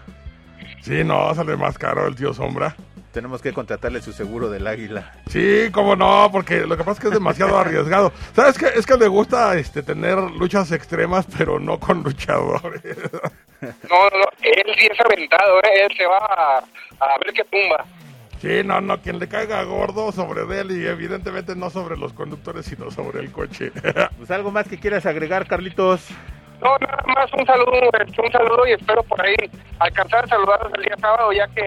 Sí, 0.83 1.05
no, 1.05 1.35
sale 1.35 1.57
más 1.57 1.79
caro 1.79 2.07
el 2.07 2.17
tío 2.17 2.33
Sombra. 2.33 2.75
Tenemos 3.13 3.43
que 3.43 3.53
contratarle 3.53 4.01
su 4.01 4.13
seguro 4.13 4.49
del 4.49 4.67
águila. 4.67 5.13
Sí, 5.29 5.69
cómo 5.73 5.97
no, 5.97 6.29
porque 6.31 6.61
lo 6.61 6.77
que 6.77 6.85
pasa 6.85 6.93
es 6.93 7.01
que 7.01 7.07
es 7.09 7.15
demasiado 7.15 7.59
arriesgado. 7.59 8.13
¿Sabes 8.35 8.57
qué? 8.57 8.67
Es 8.77 8.87
que 8.87 8.97
le 8.97 9.09
gusta 9.09 9.57
este 9.57 9.83
tener 9.83 10.17
luchas 10.19 10.71
extremas, 10.71 11.27
pero 11.37 11.59
no 11.59 11.79
con 11.79 12.03
luchadores. 12.03 12.83
No, 13.63 13.69
no, 13.69 14.19
no, 14.21 14.25
él 14.41 14.75
sí 14.79 14.89
es 14.91 14.99
aventado, 14.99 15.59
¿eh? 15.59 15.85
él 15.85 15.95
se 15.95 16.07
va 16.07 16.17
a, 16.17 16.59
a 16.99 17.19
ver 17.19 17.35
qué 17.35 17.45
tumba. 17.45 17.85
Sí, 18.41 18.63
no, 18.65 18.81
no, 18.81 19.03
quien 19.03 19.19
le 19.19 19.29
caiga 19.29 19.63
gordo 19.65 20.13
sobre 20.13 20.47
de 20.47 20.61
él 20.63 20.71
y 20.71 20.87
evidentemente 20.87 21.55
no 21.55 21.69
sobre 21.69 21.99
los 21.99 22.15
conductores, 22.15 22.65
sino 22.65 22.91
sobre 22.91 23.21
el 23.21 23.31
coche. 23.31 23.71
Pues 24.17 24.31
algo 24.31 24.51
más 24.51 24.67
que 24.67 24.79
quieras 24.81 25.05
agregar, 25.05 25.47
Carlitos. 25.47 26.07
No, 26.63 26.77
nada 26.79 27.03
más 27.07 27.33
un 27.33 27.47
saludo, 27.47 27.91
este, 28.05 28.21
un 28.21 28.33
saludo 28.33 28.67
y 28.67 28.73
espero 28.73 29.03
por 29.05 29.21
ahí 29.25 29.35
alcanzar 29.79 30.25
a 30.25 30.29
saludarlos 30.29 30.73
el 30.75 30.83
día 30.83 30.97
sábado, 31.01 31.33
ya 31.33 31.47
que 31.49 31.65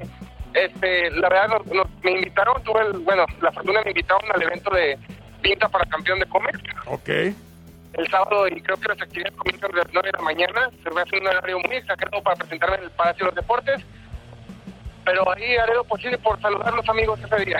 este, 0.53 1.09
la 1.11 1.29
verdad 1.29 1.47
nos, 1.57 1.65
nos- 1.67 1.87
me 2.03 2.11
invitaron, 2.11 2.61
tuve 2.63 2.81
el, 2.81 2.99
bueno, 2.99 3.25
la 3.41 3.51
fortuna 3.51 3.81
me 3.83 3.89
invitaron 3.91 4.31
al 4.31 4.41
evento 4.43 4.69
de 4.69 4.97
Pinta 5.41 5.67
para 5.67 5.85
Campeón 5.85 6.19
de 6.19 6.25
Comex 6.27 6.59
ok. 6.85 7.09
el 7.09 8.07
sábado 8.09 8.47
y 8.47 8.61
creo 8.61 8.77
que 8.77 8.87
las 8.87 9.01
actividades 9.01 9.35
comienzan 9.35 9.73
a 9.73 9.77
las 9.77 9.87
9 9.91 10.09
de 10.11 10.17
la 10.17 10.23
mañana, 10.23 10.69
se 10.83 10.89
va 10.91 11.01
a 11.01 11.03
hacer 11.03 11.19
un 11.21 11.27
horario 11.27 11.59
muy 11.59 11.75
exagerado 11.75 12.21
para 12.23 12.35
presentarme 12.35 12.77
en 12.77 12.83
el 12.83 12.91
Palacio 12.91 13.25
de 13.25 13.31
los 13.31 13.35
Deportes, 13.35 13.81
pero 15.03 15.29
ahí 15.35 15.57
haré 15.57 15.73
lo 15.73 15.83
posible 15.83 16.17
por 16.19 16.39
saludar 16.39 16.69
a 16.71 16.75
los 16.77 16.87
amigos 16.87 17.19
ese 17.19 17.45
día. 17.45 17.59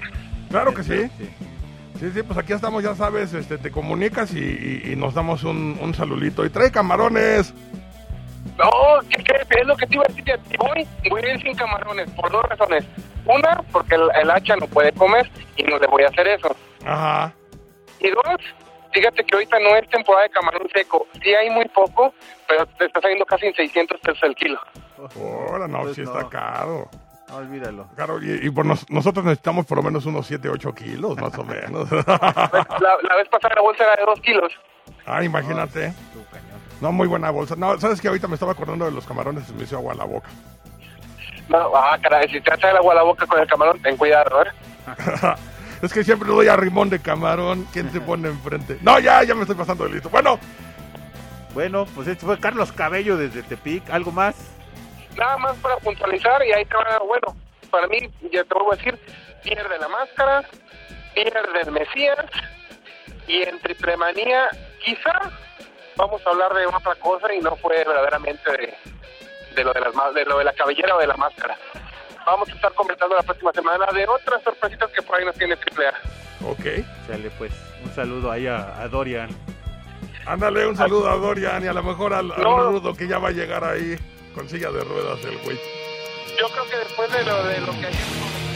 Claro 0.50 0.74
que 0.74 0.84
sí. 0.84 1.10
Sí. 1.18 1.30
Sí, 2.00 2.12
sí, 2.12 2.24
pues 2.24 2.38
aquí 2.38 2.54
estamos, 2.54 2.84
ya 2.84 2.96
sabes, 2.96 3.34
este, 3.34 3.58
te 3.58 3.72
comunicas 3.72 4.34
y, 4.34 4.40
y- 4.40 4.92
y 4.92 4.96
nos 4.96 5.14
damos 5.14 5.44
un, 5.44 5.78
un 5.82 5.94
saludito. 5.94 6.44
Y 6.46 6.50
trae 6.50 6.72
camarones. 6.72 7.54
No, 8.58 8.70
¿qué, 9.10 9.24
qué? 9.24 9.60
es 9.62 9.68
lo 9.68 9.76
que 9.78 9.88
te 9.88 9.96
iba 9.96 10.04
a 10.04 10.12
decir. 10.14 10.40
Si 10.50 10.58
voy, 10.58 10.88
voy 11.10 11.22
a 11.24 11.34
ir 11.34 11.42
sin 11.42 11.56
camarones 11.56 12.10
por 12.12 12.30
dos 12.32 12.44
razones. 12.44 12.84
Una, 13.26 13.62
porque 13.72 13.96
el, 13.96 14.10
el 14.22 14.30
hacha 14.32 14.56
no 14.58 14.68
puede 14.68 14.92
comer 14.92 15.30
y 15.56 15.64
no 15.64 15.78
le 15.80 15.88
voy 15.88 16.04
a 16.04 16.08
hacer 16.10 16.28
eso. 16.28 16.54
Ajá. 16.86 17.34
Y 18.02 18.10
dos, 18.10 18.36
fíjate 18.92 19.24
que 19.24 19.36
ahorita 19.36 19.58
no 19.60 19.76
es 19.78 19.88
temporada 19.90 20.24
de 20.26 20.30
camarón 20.32 20.68
seco. 20.74 21.08
Sí 21.24 21.34
hay 21.34 21.50
muy 21.52 21.66
poco, 21.70 22.14
pero 22.48 22.66
te 22.66 22.86
está 22.86 23.00
saliendo 23.00 23.26
casi 23.26 23.46
en 23.46 23.54
600 23.56 24.00
pesos 24.02 24.20
el 24.24 24.36
kilo. 24.36 24.60
Ahora 25.48 25.68
no, 25.68 25.84
Pues 25.84 25.96
sí 25.96 26.02
no. 26.02 26.12
está 26.18 26.28
caro. 26.30 26.90
No, 27.30 27.36
olvídalo. 27.38 27.88
Claro, 27.96 28.22
y, 28.22 28.32
y 28.46 28.50
por 28.50 28.66
nos- 28.66 28.90
nosotros 28.90 29.26
necesitamos 29.26 29.66
por 29.66 29.78
lo 29.78 29.84
menos 29.84 30.06
unos 30.06 30.28
7, 30.28 30.50
8 30.50 30.74
kilos, 30.76 31.18
más 31.20 31.38
o 31.38 31.44
menos. 31.44 31.90
La, 32.08 32.98
la 33.02 33.16
vez 33.16 33.28
pasada 33.32 33.56
la 33.56 33.62
bolsa 33.62 33.84
era 33.84 33.96
de 33.96 34.06
2 34.06 34.20
kilos. 34.22 34.52
ah, 35.06 35.24
imagínate. 35.24 35.94
Cañón. 36.32 36.60
No, 36.82 36.92
muy 36.92 37.08
buena 37.08 37.32
bolsa. 37.32 37.56
No, 37.56 37.80
¿sabes 37.80 38.02
que 38.02 38.08
Ahorita 38.10 38.28
me 38.28 38.34
estaba 38.36 38.52
acordando 38.52 38.86
de 38.86 38.92
los 38.92 39.06
camarones 39.06 39.50
y 39.50 39.54
me 39.54 39.64
hizo 39.64 39.78
agua 39.78 39.94
a 39.94 39.96
la 39.98 40.04
boca. 40.04 40.28
No, 41.50 41.72
ah, 41.76 41.98
caray, 42.02 42.30
si 42.30 42.40
te 42.42 42.52
hace 42.54 42.70
el 42.70 42.78
agua 42.78 42.94
a 42.94 42.98
la 42.98 43.04
boca 43.04 43.26
con 43.26 43.40
el 43.40 43.48
camarón, 43.48 43.82
ten 43.82 43.98
cuidado, 43.98 44.44
¿eh? 44.44 44.48
es 45.82 45.94
que 45.94 46.04
siempre 46.04 46.28
le 46.30 46.36
doy 46.36 46.48
a 46.50 46.56
rimón 46.56 46.90
de 46.90 47.00
camarón. 47.00 47.66
¿Quién 47.74 47.92
se 47.92 48.02
pone 48.02 48.28
enfrente? 48.30 48.78
No, 48.82 49.00
ya, 49.00 49.24
ya 49.24 49.34
me 49.34 49.42
estoy 49.42 49.56
pasando 49.56 49.86
de 49.86 49.92
listo. 49.94 50.10
Bueno, 50.10 50.38
Bueno, 51.54 51.86
pues 51.96 52.08
este 52.08 52.26
fue 52.26 52.40
Carlos 52.40 52.72
Cabello 52.72 53.16
desde 53.18 53.44
Tepic. 53.44 53.90
¿Algo 53.90 54.12
más? 54.12 54.36
Nada 55.18 55.38
más 55.38 55.56
para 55.58 55.78
puntualizar 55.78 56.44
y 56.46 56.52
ahí 56.54 56.66
te 56.66 56.76
va, 56.76 57.00
bueno, 57.06 57.36
para 57.70 57.88
mí, 57.88 58.00
ya 58.32 58.44
te 58.44 58.54
vuelvo 58.54 58.74
a 58.74 58.76
decir, 58.76 58.98
pierde 59.44 59.78
la 59.80 59.88
máscara, 59.88 60.44
pierde 61.14 61.62
el 61.62 61.72
Mesías 61.72 62.26
y 63.28 63.44
en 63.44 63.60
Triplemanía 63.60 64.50
quizá 64.84 65.32
vamos 65.96 66.22
a 66.26 66.30
hablar 66.32 66.54
de 66.54 66.66
otra 66.66 66.96
cosa 66.96 67.34
y 67.34 67.40
no 67.40 67.56
fue 67.58 67.78
verdaderamente 67.78 68.52
de, 68.52 68.74
de 69.56 69.64
lo 69.64 69.72
de 69.74 69.80
las 69.82 70.14
de 70.16 70.26
lo 70.26 70.38
de 70.40 70.44
la 70.46 70.54
cabellera 70.54 70.96
o 70.96 71.00
de 71.00 71.08
la 71.08 71.16
máscara. 71.18 71.56
Vamos 72.26 72.50
a 72.50 72.54
estar 72.54 72.74
conversando 72.74 73.16
la 73.16 73.24
próxima 73.24 73.52
semana 73.52 73.86
de 73.94 74.08
otras 74.08 74.42
sorpresitas 74.44 74.90
que 74.92 75.02
por 75.02 75.18
ahí 75.20 75.26
nos 75.26 75.36
tiene 75.36 75.56
Triple 75.58 75.88
A. 75.88 75.94
ok. 76.48 76.86
Sale 77.08 77.30
pues. 77.38 77.52
Un 77.84 77.94
saludo 77.94 78.32
ahí 78.32 78.48
a, 78.48 78.82
a 78.82 78.88
Dorian. 78.88 79.30
Ándale, 80.26 80.66
un 80.66 80.78
saludo 80.78 81.10
a 81.10 81.16
Dorian 81.18 81.64
y 81.66 81.68
a 81.68 81.74
lo 81.74 81.84
mejor 81.84 82.14
al, 82.14 82.32
al 82.32 82.42
No. 82.42 82.72
rudo 82.72 82.96
que 82.96 83.08
ya 83.08 83.20
va 83.20 83.28
a 83.30 83.32
llegar 83.32 83.64
ahí 83.66 83.98
con 84.34 84.50
silla 84.50 84.72
de 84.72 84.84
ruedas 84.84 85.24
el 85.24 85.38
güey. 85.40 85.58
Yo 86.40 86.50
creo 86.50 86.70
que 86.70 86.78
después 86.78 87.12
de 87.12 87.24
lo, 87.24 87.44
de 87.44 87.62
lo 87.62 87.72
que 87.80 87.88
ayer... 87.88 88.53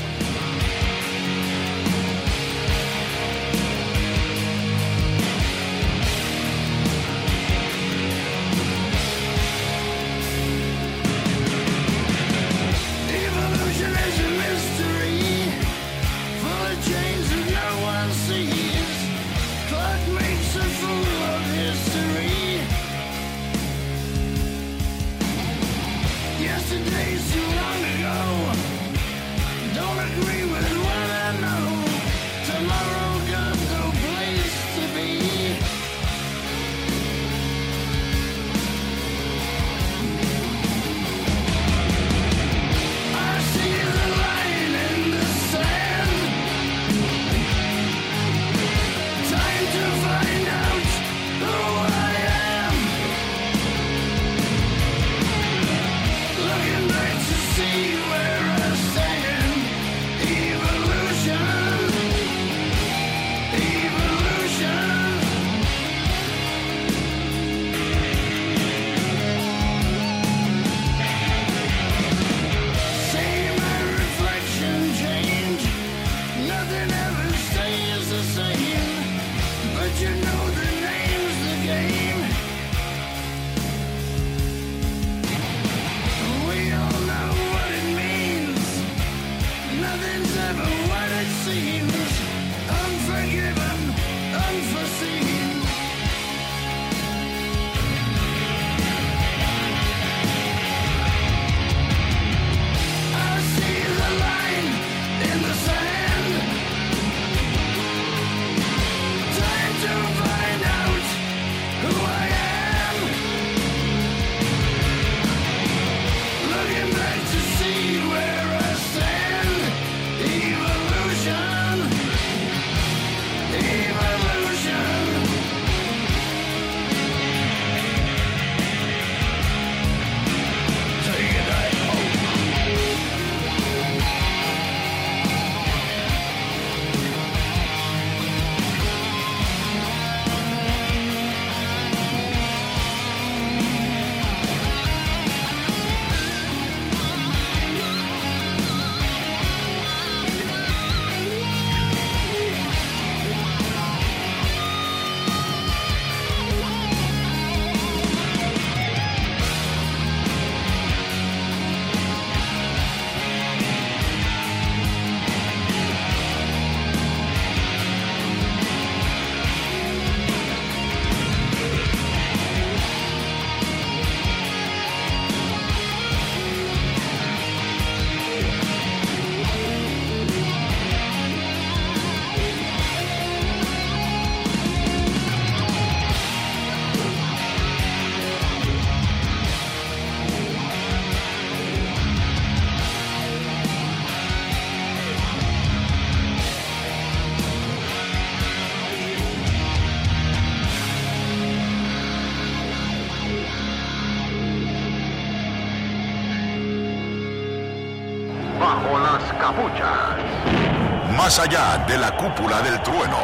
Allá 211.40 211.86
de 211.88 211.98
la 212.00 212.18
cúpula 212.18 212.62
del 212.64 212.82
trueno. 212.82 213.18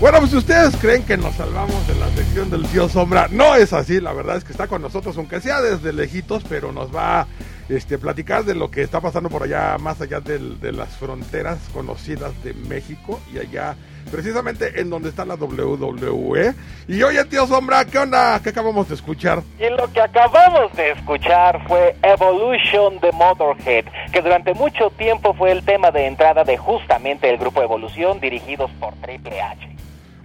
Bueno, 0.00 0.18
pues 0.20 0.32
ustedes 0.32 0.74
creen 0.76 1.04
que 1.04 1.18
nos 1.18 1.34
salvamos 1.34 1.86
de 1.86 1.94
la 1.96 2.08
sección 2.14 2.50
del 2.50 2.66
tío 2.68 2.88
Sombra, 2.88 3.28
no 3.30 3.54
es 3.54 3.74
así, 3.74 4.00
la 4.00 4.14
verdad 4.14 4.38
es 4.38 4.44
que 4.44 4.52
está 4.52 4.68
con 4.68 4.80
nosotros, 4.80 5.16
aunque 5.18 5.42
sea 5.42 5.60
desde 5.60 5.92
lejitos, 5.92 6.42
pero 6.48 6.72
nos 6.72 6.94
va 6.94 7.26
este, 7.68 7.98
platicar 7.98 8.44
de 8.44 8.54
lo 8.54 8.70
que 8.70 8.82
está 8.82 9.00
pasando 9.02 9.28
por 9.28 9.42
allá, 9.42 9.76
más 9.78 10.00
allá 10.00 10.20
de 10.20 10.72
las 10.72 10.96
fronteras 10.96 11.58
conocidas 11.74 12.32
de 12.42 12.54
México 12.54 13.20
y 13.32 13.38
allá, 13.38 13.76
precisamente 14.10 14.80
en 14.80 14.90
donde 14.90 15.08
está 15.08 15.24
la 15.24 15.34
WWE. 15.34 16.54
Y 16.88 17.02
oye, 17.02 17.24
tío 17.24 17.46
Sombra, 17.46 17.84
¿qué 17.84 17.98
onda? 17.98 18.40
¿Qué 18.42 18.50
acabamos 18.50 18.88
de 18.88 18.94
escuchar? 18.94 19.42
Y 19.58 19.68
lo 19.70 19.92
que 19.92 20.00
acabamos 20.00 20.72
de 20.74 20.92
escuchar 20.92 21.66
fue 21.66 21.96
Evolution 22.02 22.98
de 23.00 23.12
Motorhead, 23.12 23.84
que 24.12 24.22
durante 24.22 24.54
mucho 24.54 24.90
tiempo 24.90 25.34
fue 25.34 25.52
el 25.52 25.64
tema 25.64 25.90
de 25.90 26.06
entrada 26.06 26.44
de 26.44 26.56
justamente 26.56 27.28
el 27.30 27.38
grupo 27.38 27.62
Evolución 27.62 28.20
dirigidos 28.20 28.70
por 28.80 28.94
Triple 28.96 29.40
H. 29.40 29.76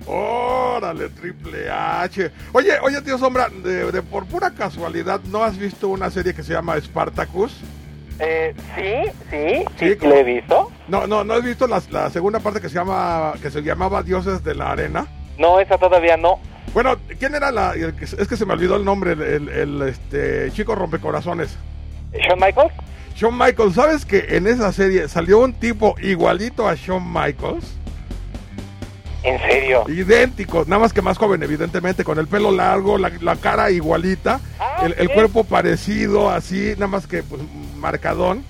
Órale, 0.07 1.09
Triple 1.09 1.69
H. 1.69 2.31
Oye, 2.53 2.79
oye, 2.81 3.01
tío 3.01 3.17
Sombra, 3.17 3.49
de, 3.49 3.91
de 3.91 4.01
por 4.01 4.25
pura 4.25 4.51
casualidad, 4.51 5.21
¿no 5.25 5.43
has 5.43 5.57
visto 5.57 5.89
una 5.89 6.09
serie 6.09 6.33
que 6.33 6.43
se 6.43 6.53
llama 6.53 6.79
Spartacus? 6.79 7.61
Eh, 8.23 8.53
sí, 8.75 9.11
sí, 9.31 9.65
Sí, 9.79 9.95
sí, 9.99 10.07
lo 10.07 10.15
he 10.15 10.23
visto. 10.23 10.71
No, 10.87 11.07
no, 11.07 11.23
¿no 11.23 11.33
has 11.33 11.43
visto 11.43 11.65
la, 11.67 11.81
la 11.89 12.09
segunda 12.11 12.39
parte 12.39 12.61
que 12.61 12.69
se 12.69 12.75
llama, 12.75 13.33
que 13.41 13.49
se 13.49 13.61
llamaba 13.61 14.03
Dioses 14.03 14.43
de 14.43 14.53
la 14.53 14.71
Arena? 14.71 15.07
No, 15.39 15.59
esa 15.59 15.77
todavía 15.77 16.17
no. 16.17 16.39
Bueno, 16.73 16.97
¿quién 17.19 17.33
era 17.35 17.51
la, 17.51 17.73
es 17.75 18.27
que 18.27 18.37
se 18.37 18.45
me 18.45 18.53
olvidó 18.53 18.75
el 18.75 18.85
nombre, 18.85 19.13
el, 19.13 19.21
el- 19.21 19.49
el, 19.49 19.81
este, 19.89 20.51
chico 20.51 20.75
rompecorazones? 20.75 21.57
¿Shawn 22.13 22.39
Michaels? 22.39 22.73
Shawn 23.15 23.37
Michaels, 23.37 23.73
¿sabes 23.75 24.05
que 24.05 24.25
en 24.37 24.45
esa 24.47 24.71
serie 24.71 25.07
salió 25.07 25.39
un 25.39 25.53
tipo 25.53 25.95
igualito 26.01 26.67
a 26.67 26.75
Shawn 26.75 27.11
Michaels? 27.11 27.77
¿En 29.23 29.39
serio? 29.39 29.83
Idéntico, 29.87 30.63
nada 30.65 30.79
más 30.79 30.93
que 30.93 31.01
más 31.01 31.17
joven, 31.17 31.43
evidentemente, 31.43 32.03
con 32.03 32.17
el 32.17 32.27
pelo 32.27 32.51
largo, 32.51 32.97
la, 32.97 33.11
la 33.21 33.35
cara 33.35 33.69
igualita, 33.69 34.39
Ah, 34.59 34.70
el, 34.83 34.95
el 34.97 35.09
cuerpo 35.09 35.43
parecido, 35.43 36.29
así, 36.29 36.73
nada 36.73 36.87
más 36.87 37.07
que 37.07 37.23
pues, 37.23 37.41
marcadón. 37.77 38.43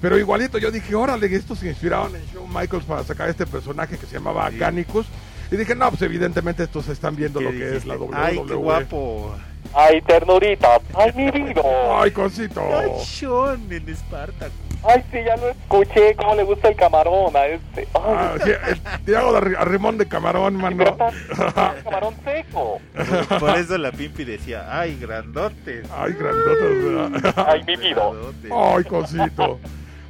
Pero 0.00 0.16
igualito, 0.18 0.58
yo 0.58 0.70
dije, 0.70 0.94
órale, 0.94 1.26
estos 1.34 1.58
se 1.58 1.68
inspiraron 1.68 2.14
en 2.14 2.24
Shawn 2.26 2.48
Michaels 2.48 2.84
para 2.84 3.02
sacar 3.02 3.28
este 3.28 3.46
personaje 3.46 3.98
que 3.98 4.06
se 4.06 4.14
llamaba 4.14 4.48
Ganicus. 4.50 5.06
Y 5.50 5.56
dije, 5.56 5.74
no, 5.74 5.88
pues 5.88 6.02
evidentemente 6.02 6.62
estos 6.62 6.88
están 6.88 7.16
viendo 7.16 7.40
lo 7.40 7.50
¿Qué 7.50 7.58
que 7.58 7.76
es 7.78 7.86
la? 7.86 7.96
WWE. 7.96 8.16
Ay, 8.16 8.40
qué 8.46 8.54
guapo. 8.54 9.34
Ay, 9.74 10.00
ternurita. 10.02 10.80
Ay, 10.94 11.12
mi 11.16 11.30
vida. 11.30 11.62
Ay, 12.00 12.10
cosito. 12.10 12.60
Ay, 12.60 12.90
Sean 13.04 13.66
en 13.70 13.96
Spartacus. 13.96 14.67
Ay, 14.84 15.02
sí, 15.10 15.18
ya 15.24 15.36
lo 15.36 15.48
escuché. 15.50 16.14
¿Cómo 16.14 16.34
le 16.36 16.44
gusta 16.44 16.68
el 16.68 16.76
camarón 16.76 17.36
a 17.36 17.46
este? 17.46 17.80
Ay, 17.80 17.86
Ah, 17.94 18.34
sí, 18.44 18.50
el 18.50 19.04
Tiago 19.04 19.36
Arrimón 19.36 19.98
de 19.98 20.06
camarón, 20.06 20.54
mano. 20.54 20.96
camarón 21.84 22.14
seco. 22.24 22.80
Por, 23.28 23.38
por 23.40 23.58
eso 23.58 23.76
la 23.78 23.90
Pimpi 23.92 24.24
decía, 24.24 24.66
ay, 24.70 24.96
grandote. 25.00 25.82
Ay, 25.96 26.12
grandotas, 26.12 27.22
¿verdad? 27.22 27.34
Ay, 27.48 27.62
mi. 27.64 27.94
Ay, 28.54 28.84
cosito. 28.84 29.58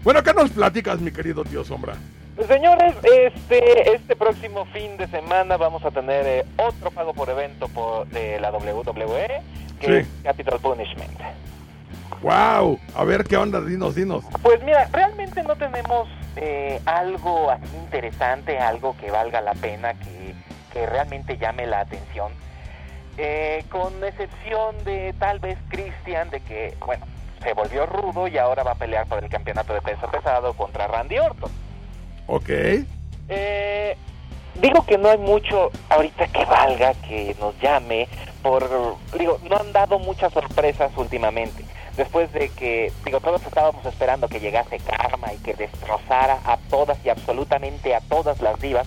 Bueno, 0.05 0.23
¿qué 0.23 0.33
nos 0.35 0.51
platicas, 0.51 1.01
mi 1.01 1.11
querido 1.11 1.45
tío 1.45 1.65
Sombra? 1.65 1.95
Pues, 2.37 2.47
Señores, 2.47 2.95
este, 3.03 3.95
este 3.95 4.15
próximo 4.17 4.65
fin 4.67 4.97
de 4.97 5.09
semana 5.09 5.57
vamos 5.57 5.85
a 5.85 5.91
tener 5.91 6.25
eh, 6.27 6.45
otro 6.57 6.91
pago 6.93 7.13
por 7.15 7.29
evento 7.31 7.67
por, 7.69 8.07
de 8.09 8.39
la 8.39 8.51
WWE, 8.53 9.41
que 9.81 9.87
Sí. 9.87 9.93
es 9.93 10.07
Capital 10.23 10.61
Punishment. 10.61 11.19
Wow, 12.23 12.79
a 12.95 13.05
ver 13.05 13.25
qué 13.25 13.37
onda, 13.37 13.61
dinos, 13.61 13.95
dinos. 13.95 14.25
Pues 14.43 14.63
mira, 14.63 14.89
realmente 14.93 15.43
no 15.43 15.57
tenemos 15.57 16.09
eh, 16.37 16.81
algo 16.85 17.51
así 17.51 17.77
interesante, 17.77 18.59
algo 18.59 18.97
que 18.99 19.11
valga 19.11 19.41
la 19.41 19.55
pena, 19.55 19.95
que, 19.95 20.35
que 20.73 20.87
realmente 20.87 21.37
llame 21.39 21.67
la 21.67 21.81
atención. 21.81 22.33
Eh, 23.17 23.65
con 23.69 23.93
excepción 24.05 24.77
de 24.85 25.15
tal 25.19 25.39
vez 25.41 25.59
Christian, 25.69 26.31
de 26.31 26.41
que, 26.41 26.77
bueno, 26.87 27.05
se 27.43 27.53
volvió 27.53 27.87
rudo 27.87 28.29
y 28.29 28.39
ahora 28.39 28.63
va 28.63 28.73
a 28.73 28.77
pelear 28.77 29.07
por 29.07 29.23
el 29.23 29.31
campeonato 29.31 29.75
de 29.75 29.81
peso 29.81 30.09
pesado 30.11 30.55
contra 30.55 30.87
Randy 30.87 31.19
Orton. 31.19 31.51
Ok, 32.27 32.51
Eh, 33.31 33.97
digo 34.55 34.85
que 34.87 34.99
no 34.99 35.11
hay 35.11 35.19
mucho 35.19 35.71
ahorita 35.89 36.29
que 36.29 36.45
valga, 36.45 36.95
que 36.95 37.37
nos 37.41 37.59
llame, 37.61 38.09
por, 38.43 38.69
digo, 39.19 39.39
no 39.49 39.57
han 39.57 39.73
dado 39.73 39.99
muchas 39.99 40.33
sorpresas 40.33 40.91
últimamente. 40.97 41.65
Después 41.99 42.33
de 42.33 42.49
que, 42.51 42.93
digo, 43.05 43.19
todos 43.21 43.45
estábamos 43.45 43.85
esperando 43.85 44.29
que 44.29 44.39
llegase 44.39 44.79
Karma 44.79 45.33
y 45.35 45.39
que 45.39 45.53
destrozara 45.55 46.39
a 46.47 46.57
todas 46.71 46.97
y 47.05 47.09
absolutamente 47.09 47.93
a 47.93 48.01
todas 48.01 48.41
las 48.41 48.59
divas, 48.61 48.87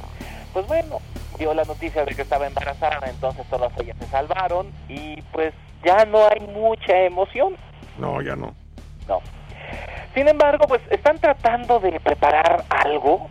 pues 0.53 0.65
bueno, 0.65 0.99
dio 1.37 1.53
la 1.53 1.65
noticia 1.65 2.05
de 2.05 2.15
que 2.15 2.21
estaba 2.21 2.47
embarazada, 2.47 3.09
entonces 3.09 3.45
todas 3.49 3.77
ellas 3.79 3.97
se 3.99 4.07
salvaron 4.07 4.71
y 4.87 5.21
pues 5.33 5.53
ya 5.83 6.05
no 6.05 6.19
hay 6.25 6.39
mucha 6.47 6.97
emoción. 7.01 7.57
no, 7.99 8.21
ya 8.21 8.35
no. 8.37 8.55
No. 9.09 9.19
Sin 10.15 10.29
embargo, 10.29 10.65
pues 10.69 10.81
están 10.89 11.19
tratando 11.19 11.79
de 11.81 11.99
preparar 11.99 12.63
algo, 12.69 13.27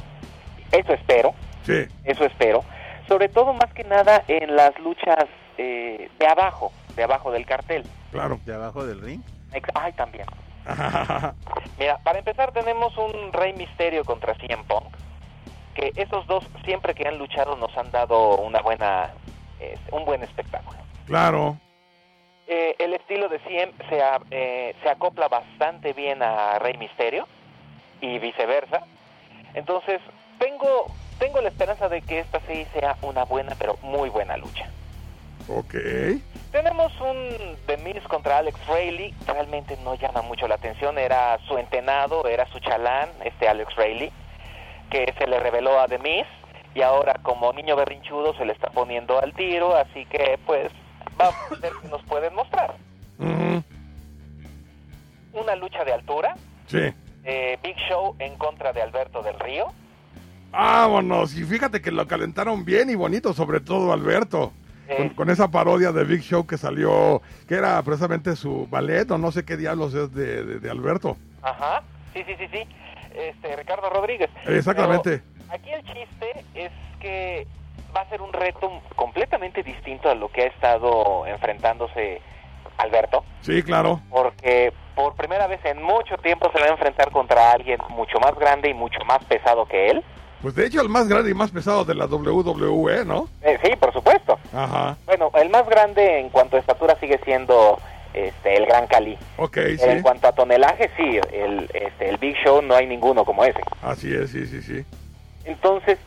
eso 0.73 0.93
espero, 0.93 1.33
Sí, 1.65 1.87
eso 2.05 2.25
espero, 2.27 2.65
sobre 3.09 3.29
todo 3.31 3.55
más 3.55 3.73
que 3.73 3.85
nada 3.85 4.25
en 4.29 4.57
las 4.57 4.79
luchas 4.79 5.25
eh, 5.57 6.11
de 6.19 6.27
abajo, 6.27 6.71
de 6.97 7.03
abajo 7.03 7.31
del 7.33 7.47
cartel. 7.47 7.85
claro. 8.13 8.39
De 8.45 8.55
abajo 8.55 8.85
del 8.85 9.01
ring. 9.01 9.23
Ay, 9.75 9.93
también. 9.93 10.27
Mira, 11.79 11.99
para 11.99 12.19
empezar 12.19 12.53
tenemos 12.53 12.97
un 12.99 13.33
Rey 13.33 13.53
Misterio 13.55 14.05
contra 14.05 14.35
CM 14.35 14.65
Punk, 14.65 14.95
que 15.75 15.93
esos 15.97 16.27
dos 16.27 16.45
siempre 16.65 16.95
que 16.95 17.09
han 17.09 17.19
luchado 17.19 17.57
nos 17.57 17.77
han 17.77 17.91
dado 17.91 18.37
una 18.39 18.61
buena, 18.61 19.11
eh, 19.61 19.79
un 19.93 20.05
buen 20.05 20.23
espectáculo. 20.23 20.79
claro. 21.07 21.57
Eh, 22.53 22.75
el 22.81 22.95
estilo 22.95 23.29
de 23.29 23.39
CM 23.41 23.73
se, 23.89 24.03
a- 24.03 24.21
eh, 24.33 24.75
se 24.83 24.91
acopla 24.91 25.29
bastante 25.29 25.93
bien 25.93 26.21
a 26.21 26.59
Rey 26.59 26.77
Misterio 26.79 27.29
y 28.01 28.19
viceversa. 28.19 28.83
Entonces, 29.55 30.01
tengo, 30.39 30.91
tengo 31.19 31.41
la 31.41 31.49
esperanza 31.49 31.89
de 31.89 32.03
que 32.03 32.19
esta 32.19 32.41
sí 32.49 32.67
sea 32.75 32.97
una 33.03 33.25
buena, 33.25 33.55
pero 33.57 33.79
muy 33.83 34.09
buena 34.09 34.37
lucha. 34.37 34.69
Ok. 35.53 35.75
Tenemos 36.53 36.93
un 37.01 37.57
The 37.67 37.77
Miz 37.79 38.03
contra 38.09 38.39
Alex 38.39 38.59
Rayleigh, 38.67 39.15
realmente 39.27 39.77
no 39.85 39.95
llama 39.97 40.23
mucho 40.23 40.47
la 40.49 40.57
atención, 40.57 40.99
era 40.99 41.39
su 41.47 41.59
entenado, 41.59 42.27
era 42.27 42.47
su 42.47 42.59
chalán, 42.61 43.09
este 43.25 43.49
Alex 43.49 43.75
Rayleigh, 43.77 44.13
que 44.91 45.13
se 45.19 45.27
le 45.27 45.39
reveló 45.41 45.81
a 45.81 45.87
The 45.87 45.99
Miz 45.99 46.27
y 46.75 46.83
ahora 46.83 47.15
como 47.23 47.53
niño 47.53 47.77
berrinchudo 47.77 48.35
se 48.35 48.45
le 48.45 48.53
está 48.53 48.71
poniendo 48.71 49.21
al 49.21 49.33
tiro, 49.35 49.75
así 49.77 50.07
que 50.07 50.39
pues 50.47 50.71
vamos 51.17 51.35
a 51.51 51.55
ver 51.61 51.73
qué 51.83 51.89
nos 51.89 52.03
pueden 52.05 52.35
mostrar. 52.35 52.75
Ujú, 53.19 53.63
Una 55.33 55.55
lucha 55.57 55.85
de 55.85 55.93
altura, 55.93 56.35
Sí. 56.67 56.93
eh, 57.25 57.59
Big 57.63 57.77
Show 57.89 58.17
en 58.19 58.37
contra 58.37 58.73
de 58.73 58.83
Alberto 58.83 59.23
del 59.23 59.39
Río. 59.39 59.67
Vámonos. 60.51 61.37
Y 61.37 61.45
fíjate 61.45 61.81
que 61.81 61.93
lo 61.93 62.07
calentaron 62.09 62.65
bien 62.65 62.91
y 62.91 62.97
bonito, 62.97 63.33
sobre 63.33 63.61
todo 63.61 63.93
Alberto. 63.93 64.53
Eh. 64.91 64.97
Con, 64.97 65.09
con 65.11 65.31
esa 65.31 65.49
parodia 65.51 65.93
de 65.93 66.05
Big 66.05 66.21
Show 66.23 66.47
que 66.47 66.59
salió, 66.59 67.23
que 67.49 67.55
era 67.55 67.81
precisamente 67.83 68.35
su 68.37 68.67
ballet 68.69 69.09
o 69.11 69.19
no 69.19 69.31
sé 69.31 69.45
qué 69.45 69.57
diablos 69.57 69.95
es 69.95 70.13
de, 70.13 70.45
de- 70.45 70.59
de 70.61 70.71
Alberto. 70.71 71.17
Ajá, 71.43 71.83
sí, 72.13 72.23
sí, 72.27 72.35
sí, 72.39 72.49
sí. 72.53 72.67
Este, 73.15 73.57
Ricardo 73.57 73.89
Rodríguez. 73.91 74.31
Exactamente. 74.47 75.23
Pero 75.39 75.53
aquí 75.53 75.71
el 75.71 75.83
chiste 75.85 76.45
es 76.55 76.71
que 77.01 77.47
va 77.97 78.03
a 78.03 78.09
ser 78.09 78.21
un 78.21 78.33
reto 78.33 78.71
completamente 78.97 79.63
distinto 79.63 80.11
a 80.11 80.15
lo 80.15 80.29
que 80.31 80.43
ha 80.43 80.47
estado 80.47 81.27
enfrentándose 81.27 82.21
Alberto, 82.79 83.25
Sí, 83.43 83.63
claro. 83.63 84.01
porque 84.11 84.73
por 84.95 85.15
primera 85.15 85.47
vez 85.47 85.61
en 85.65 85.83
mucho 85.83 86.17
tiempo 86.19 86.51
se 86.55 86.61
va 86.61 86.67
a 86.67 86.71
enfrentar 86.71 87.11
contra 87.11 87.53
alguien 87.53 87.79
mucho 87.91 88.19
más 88.21 88.35
grande 88.37 88.71
y 88.71 88.75
mucho 88.75 88.99
más 89.07 89.23
pesado 89.27 89.67
que 89.67 89.91
él. 89.91 90.05
Pues 90.43 90.55
de 90.55 90.67
hecho 90.67 90.81
el 90.81 90.89
más 90.89 91.07
grande 91.09 91.31
y 91.31 91.35
más 91.35 91.51
pesado 91.51 91.85
de 91.85 91.95
la 91.95 92.07
WWE, 92.07 93.05
¿no? 93.05 93.29
Eh, 93.43 93.59
sí, 93.63 93.77
por 93.77 93.93
supuesto. 93.93 94.39
Ajá. 94.55 94.97
Bueno, 95.07 95.31
el 95.35 95.51
más 95.51 95.67
grande 95.69 96.21
en 96.21 96.31
cuanto 96.31 96.57
a 96.57 96.61
estatura 96.61 96.97
sigue 96.99 97.21
siendo 97.25 97.79
este, 98.15 98.57
el 98.57 98.67
Gran 98.67 98.87
Cali. 98.87 99.19
Ok, 99.37 99.53
Pero 99.55 99.85
en 99.93 99.99
sí. 99.99 100.03
cuanto 100.03 100.29
a 100.29 100.33
tonelaje, 100.33 100.91
sí, 100.97 101.19
el, 101.33 101.71
este, 101.75 102.09
el 102.09 102.17
Big 102.17 102.37
Show 102.43 102.63
no 102.63 102.75
hay 102.75 102.87
ninguno 102.87 103.25
como 103.25 103.45
ese. 103.45 103.61
Así 103.83 104.13
es, 104.15 104.31
sí, 104.31 104.47
sí, 104.47 104.63
sí. 104.63 104.85
Entonces, 105.45 105.99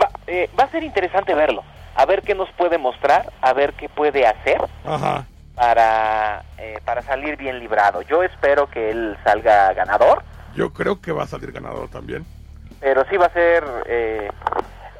va, 0.00 0.08
eh, 0.26 0.48
va 0.58 0.64
a 0.64 0.70
ser 0.70 0.82
interesante 0.84 1.34
verlo, 1.34 1.62
a 1.96 2.06
ver 2.06 2.22
qué 2.22 2.34
nos 2.34 2.50
puede 2.52 2.78
mostrar, 2.78 3.32
a 3.40 3.52
ver 3.52 3.72
qué 3.74 3.88
puede 3.88 4.26
hacer 4.26 4.60
Ajá. 4.84 5.26
para, 5.54 6.44
eh, 6.58 6.78
para 6.84 7.02
salir 7.02 7.36
bien 7.36 7.58
librado. 7.58 8.02
Yo 8.02 8.22
espero 8.22 8.68
que 8.70 8.90
él 8.90 9.16
salga 9.24 9.72
ganador, 9.74 10.22
Yo 10.54 10.72
creo 10.72 11.00
que 11.00 11.12
va 11.12 11.24
a 11.24 11.26
salir 11.26 11.52
ganador 11.52 11.88
también. 11.88 12.24
Pero 12.80 13.04
sí 13.08 13.16
va 13.16 13.26
a 13.26 13.32
ser... 13.32 13.64
eh, 13.86 14.30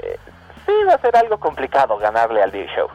eh, 0.03 0.17
sí 0.67 0.73
va 0.87 0.95
a 0.95 1.01
ser 1.01 1.17
algo 1.17 1.39
complicado 1.39 1.99
ganarle 1.99 2.43
al 2.43 2.51
Big 2.51 2.69
Show. 2.77 2.89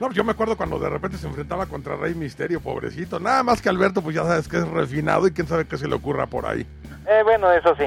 No, 0.00 0.10
yo 0.12 0.24
me 0.24 0.32
acuerdo 0.32 0.56
cuando 0.56 0.78
de 0.78 0.88
repente 0.88 1.18
se 1.18 1.26
enfrentaba 1.26 1.66
contra 1.66 1.94
Rey 1.94 2.14
Misterio, 2.14 2.60
pobrecito. 2.60 3.20
Nada 3.20 3.42
más 3.42 3.60
que 3.60 3.68
Alberto, 3.68 4.00
pues 4.00 4.16
ya 4.16 4.24
sabes 4.24 4.48
que 4.48 4.56
es 4.56 4.66
refinado 4.66 5.26
y 5.26 5.32
quién 5.32 5.46
sabe 5.46 5.66
qué 5.66 5.76
se 5.76 5.86
le 5.86 5.94
ocurra 5.94 6.26
por 6.26 6.46
ahí. 6.46 6.66
Eh, 7.06 7.20
bueno, 7.22 7.52
eso 7.52 7.76
sí. 7.76 7.84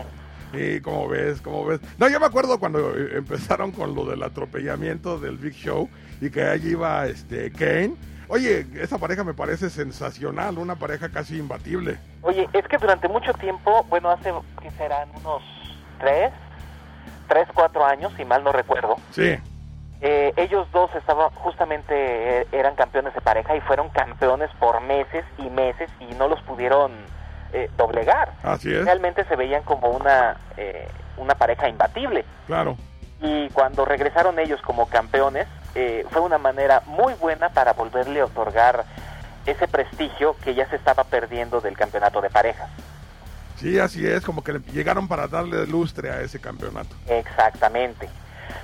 Sí, 0.51 0.79
como 0.81 1.07
ves, 1.07 1.41
como 1.41 1.65
ves. 1.65 1.79
No, 1.97 2.07
yo 2.07 2.19
me 2.19 2.27
acuerdo 2.27 2.59
cuando 2.59 2.95
eh, 2.95 3.17
empezaron 3.17 3.71
con 3.71 3.95
lo 3.95 4.05
del 4.05 4.21
atropellamiento 4.21 5.17
del 5.17 5.37
Big 5.37 5.55
Show 5.55 5.89
y 6.21 6.29
que 6.29 6.43
allí 6.43 6.69
iba 6.73 7.07
este 7.07 7.51
Kane. 7.51 7.95
Oye, 8.27 8.67
esa 8.75 8.99
pareja 8.99 9.23
me 9.23 9.33
parece 9.33 9.71
sensacional, 9.71 10.59
una 10.59 10.75
pareja 10.75 11.09
casi 11.09 11.39
imbatible. 11.39 11.97
Oye, 12.21 12.47
es 12.53 12.67
que 12.67 12.77
durante 12.77 13.07
mucho 13.07 13.33
tiempo, 13.33 13.83
bueno, 13.89 14.11
hace, 14.11 14.31
¿qué 14.61 14.69
serán? 14.71 15.09
Unos 15.19 15.41
tres, 16.03 16.33
tres, 17.29 17.47
cuatro 17.53 17.85
años, 17.85 18.11
si 18.17 18.25
mal 18.25 18.43
no 18.43 18.51
recuerdo. 18.51 18.97
Sí, 19.11 19.37
Eh, 20.05 20.33
ellos 20.35 20.67
dos 20.73 20.93
estaban, 20.95 21.29
justamente 21.29 21.93
eh, 22.41 22.47
eran 22.51 22.75
campeones 22.75 23.13
de 23.13 23.21
pareja 23.21 23.55
y 23.55 23.61
fueron 23.61 23.87
campeones 23.87 24.49
por 24.59 24.81
meses 24.81 25.23
y 25.37 25.49
meses 25.49 25.89
y 26.01 26.13
no 26.15 26.27
los 26.27 26.41
pudieron 26.41 26.91
eh, 27.53 27.69
doblegar. 27.77 28.33
así 28.43 28.73
es, 28.73 28.83
Realmente 28.83 29.23
se 29.23 29.37
veían 29.37 29.63
como 29.63 29.87
una, 29.91 30.35
eh, 30.57 30.89
una 31.15 31.35
pareja 31.35 31.69
imbatible. 31.69 32.25
claro. 32.47 32.75
Y 33.21 33.47
cuando 33.51 33.85
regresaron 33.85 34.37
ellos 34.39 34.61
como 34.61 34.87
campeones, 34.87 35.47
eh, 35.75 36.05
fue 36.11 36.21
una 36.21 36.37
manera 36.37 36.81
muy 36.85 37.13
buena 37.13 37.47
para 37.47 37.71
volverle 37.71 38.19
a 38.19 38.25
otorgar 38.25 38.83
ese 39.45 39.65
prestigio 39.69 40.35
que 40.43 40.53
ya 40.53 40.67
se 40.67 40.75
estaba 40.75 41.05
perdiendo 41.05 41.61
del 41.61 41.77
campeonato 41.77 42.19
de 42.19 42.29
parejas. 42.29 42.69
Sí, 43.63 43.79
así 43.79 44.05
es, 44.05 44.25
como 44.25 44.43
que 44.43 44.51
le 44.51 44.59
llegaron 44.73 45.07
para 45.07 45.25
darle 45.25 45.65
lustre 45.65 46.11
a 46.11 46.19
ese 46.19 46.37
campeonato. 46.37 46.97
Exactamente. 47.07 48.09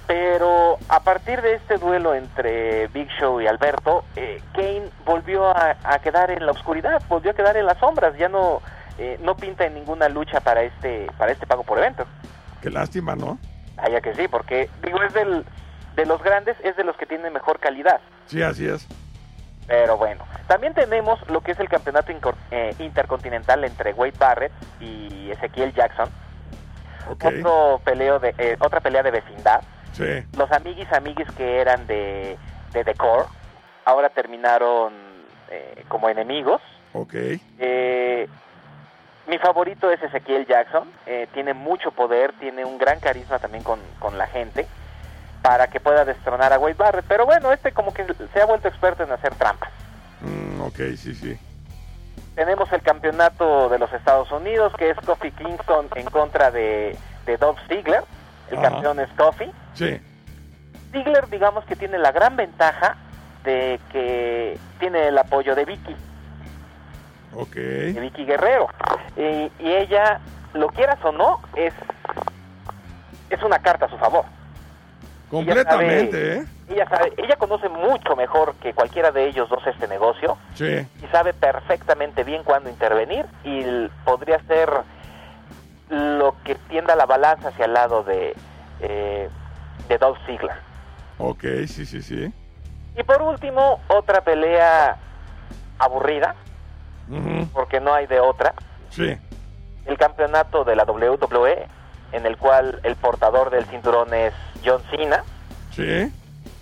Pero 0.05 0.77
a 0.89 0.99
partir 0.99 1.41
de 1.41 1.53
este 1.53 1.77
duelo 1.77 2.13
entre 2.13 2.87
Big 2.87 3.07
Show 3.17 3.39
y 3.39 3.47
Alberto, 3.47 4.03
eh, 4.17 4.41
Kane 4.53 4.89
volvió 5.05 5.55
a, 5.55 5.77
a 5.85 5.99
quedar 5.99 6.31
en 6.31 6.45
la 6.45 6.51
oscuridad, 6.51 7.01
volvió 7.07 7.31
a 7.31 7.33
quedar 7.33 7.55
en 7.55 7.65
las 7.65 7.77
sombras, 7.77 8.17
ya 8.17 8.27
no 8.27 8.61
eh, 8.97 9.17
no 9.23 9.37
pinta 9.37 9.65
en 9.65 9.75
ninguna 9.75 10.09
lucha 10.09 10.41
para 10.41 10.63
este 10.63 11.07
para 11.17 11.31
este 11.31 11.47
pago 11.47 11.63
por 11.63 11.77
evento. 11.77 12.05
Qué 12.61 12.69
lástima, 12.69 13.15
¿no? 13.15 13.39
Vaya 13.77 14.01
que 14.01 14.13
sí, 14.15 14.27
porque 14.27 14.69
digo 14.83 15.01
es 15.01 15.13
del 15.13 15.45
de 15.95 16.05
los 16.05 16.21
grandes 16.21 16.57
es 16.61 16.75
de 16.75 16.83
los 16.83 16.97
que 16.97 17.05
tienen 17.05 17.31
mejor 17.31 17.61
calidad. 17.61 18.01
Sí, 18.25 18.41
así 18.41 18.67
es. 18.67 18.85
Pero 19.69 19.97
bueno, 19.97 20.25
también 20.47 20.73
tenemos 20.73 21.19
lo 21.29 21.41
que 21.41 21.51
es 21.51 21.59
el 21.59 21.69
campeonato 21.69 22.11
eh, 22.49 22.73
intercontinental 22.79 23.63
entre 23.63 23.93
Wade 23.93 24.15
Barrett 24.17 24.51
y 24.81 25.29
Ezequiel 25.29 25.73
Jackson. 25.75 26.09
Ok, 27.11 27.23
Otro 27.25 27.79
peleo 27.83 28.17
de, 28.17 28.33
eh, 28.39 28.57
otra 28.59 28.79
pelea 28.79 29.03
de 29.03 29.11
vecindad. 29.11 29.61
sí, 29.93 30.25
Los 30.35 30.51
amiguis 30.51 30.91
amiguis 30.91 31.29
que 31.37 31.61
eran 31.61 31.85
de, 31.85 32.35
de 32.73 32.83
Decor 32.83 33.27
ahora 33.85 34.09
terminaron 34.09 34.91
eh, 35.51 35.83
como 35.87 36.09
enemigos. 36.09 36.61
ok. 36.93 37.13
Eh, 37.59 38.27
mi 39.27 39.37
favorito 39.37 39.91
es 39.91 40.01
Ezequiel 40.01 40.47
Jackson. 40.47 40.89
eh, 41.05 41.27
tiene 41.31 41.53
mucho 41.53 41.91
poder, 41.91 42.33
tiene 42.39 42.65
un 42.65 42.79
gran 42.79 42.99
carisma 42.99 43.37
también 43.37 43.63
con, 43.63 43.79
con 43.99 44.17
la 44.17 44.25
gente 44.25 44.65
para 45.49 45.65
que 45.65 45.79
pueda 45.79 46.05
destronar 46.05 46.53
a 46.53 46.59
Wade 46.59 46.75
Barrett. 46.75 47.05
Pero 47.07 47.25
bueno, 47.25 47.51
este 47.51 47.71
como 47.71 47.91
que 47.91 48.05
se 48.31 48.39
ha 48.39 48.45
vuelto 48.45 48.67
experto 48.67 49.01
en 49.01 49.11
hacer 49.11 49.33
trampas. 49.33 49.71
Mm, 50.21 50.61
ok, 50.61 50.77
sí, 50.95 51.15
sí. 51.15 51.39
Tenemos 52.35 52.71
el 52.71 52.83
campeonato 52.83 53.67
de 53.67 53.79
los 53.79 53.91
Estados 53.91 54.31
Unidos, 54.31 54.71
que 54.77 54.91
es 54.91 54.97
Kofi 54.97 55.31
Kingston 55.31 55.87
en 55.95 56.05
contra 56.11 56.51
de, 56.51 56.95
de 57.25 57.37
Dolph 57.37 57.57
Ziggler. 57.67 58.03
El 58.51 58.61
campeón 58.61 58.99
es 58.99 59.09
Kofi. 59.17 59.49
Sí, 59.73 59.99
Ziggler, 60.91 61.27
digamos 61.29 61.65
que 61.65 61.75
tiene 61.75 61.97
la 61.97 62.11
gran 62.11 62.35
ventaja 62.35 62.95
de 63.43 63.79
que 63.91 64.55
tiene 64.77 65.07
el 65.07 65.17
apoyo 65.17 65.55
de 65.55 65.65
Vicky, 65.65 65.95
ok. 67.33 67.55
de 67.55 67.99
Vicky 67.99 68.23
Guerrero. 68.23 68.67
Y, 69.17 69.51
y 69.63 69.73
ella, 69.73 70.19
lo 70.53 70.67
quieras 70.67 70.99
o 71.03 71.11
no, 71.11 71.41
es, 71.55 71.73
es 73.31 73.41
una 73.41 73.57
carta 73.57 73.87
a 73.87 73.89
su 73.89 73.97
favor. 73.97 74.25
Completamente, 75.29 76.33
ella 76.33 76.43
¿eh? 76.43 76.45
sabe, 76.67 76.73
ella 76.75 76.89
sabe, 76.89 77.13
ella 77.17 77.35
conoce 77.35 77.69
mucho 77.69 78.15
mejor 78.15 78.55
que 78.55 78.73
cualquiera 78.73 79.11
de 79.11 79.27
ellos 79.27 79.47
dos 79.49 79.65
este 79.67 79.87
negocio 79.87 80.37
Sí, 80.55 80.65
y 81.03 81.07
sabe 81.11 81.33
perfectamente 81.33 82.23
bien 82.23 82.43
cuándo 82.43 82.69
intervenir 82.69 83.25
y 83.43 83.87
podría 84.05 84.39
ser 84.47 84.69
lo 85.89 86.35
que 86.43 86.55
tienda 86.55 86.95
la 86.95 87.05
balanza 87.05 87.49
hacia 87.49 87.65
el 87.65 87.73
lado 87.73 88.03
de 88.03 88.35
eh, 88.81 89.29
de 89.87 89.97
Dolph 89.97 90.19
Ziggler. 90.25 90.55
ok, 91.17 91.43
sí, 91.67 91.85
sí, 91.85 92.01
sí. 92.01 92.31
Y 92.97 93.03
por 93.03 93.21
último, 93.21 93.79
otra 93.87 94.21
pelea 94.21 94.97
aburrida, 95.79 96.35
porque 97.53 97.79
no 97.79 97.93
hay 97.93 98.05
de 98.07 98.19
otra, 98.19 98.53
Sí, 98.89 99.15
el 99.85 99.97
campeonato 99.97 100.63
de 100.63 100.75
la 100.75 100.83
WWE, 100.83 101.67
en 102.11 102.25
el 102.25 102.37
cual 102.37 102.79
el 102.83 102.95
portador 102.95 103.49
del 103.49 103.65
cinturón 103.65 104.13
es 104.13 104.33
John 104.65 104.81
Cena, 104.89 105.23
sí, 105.71 106.11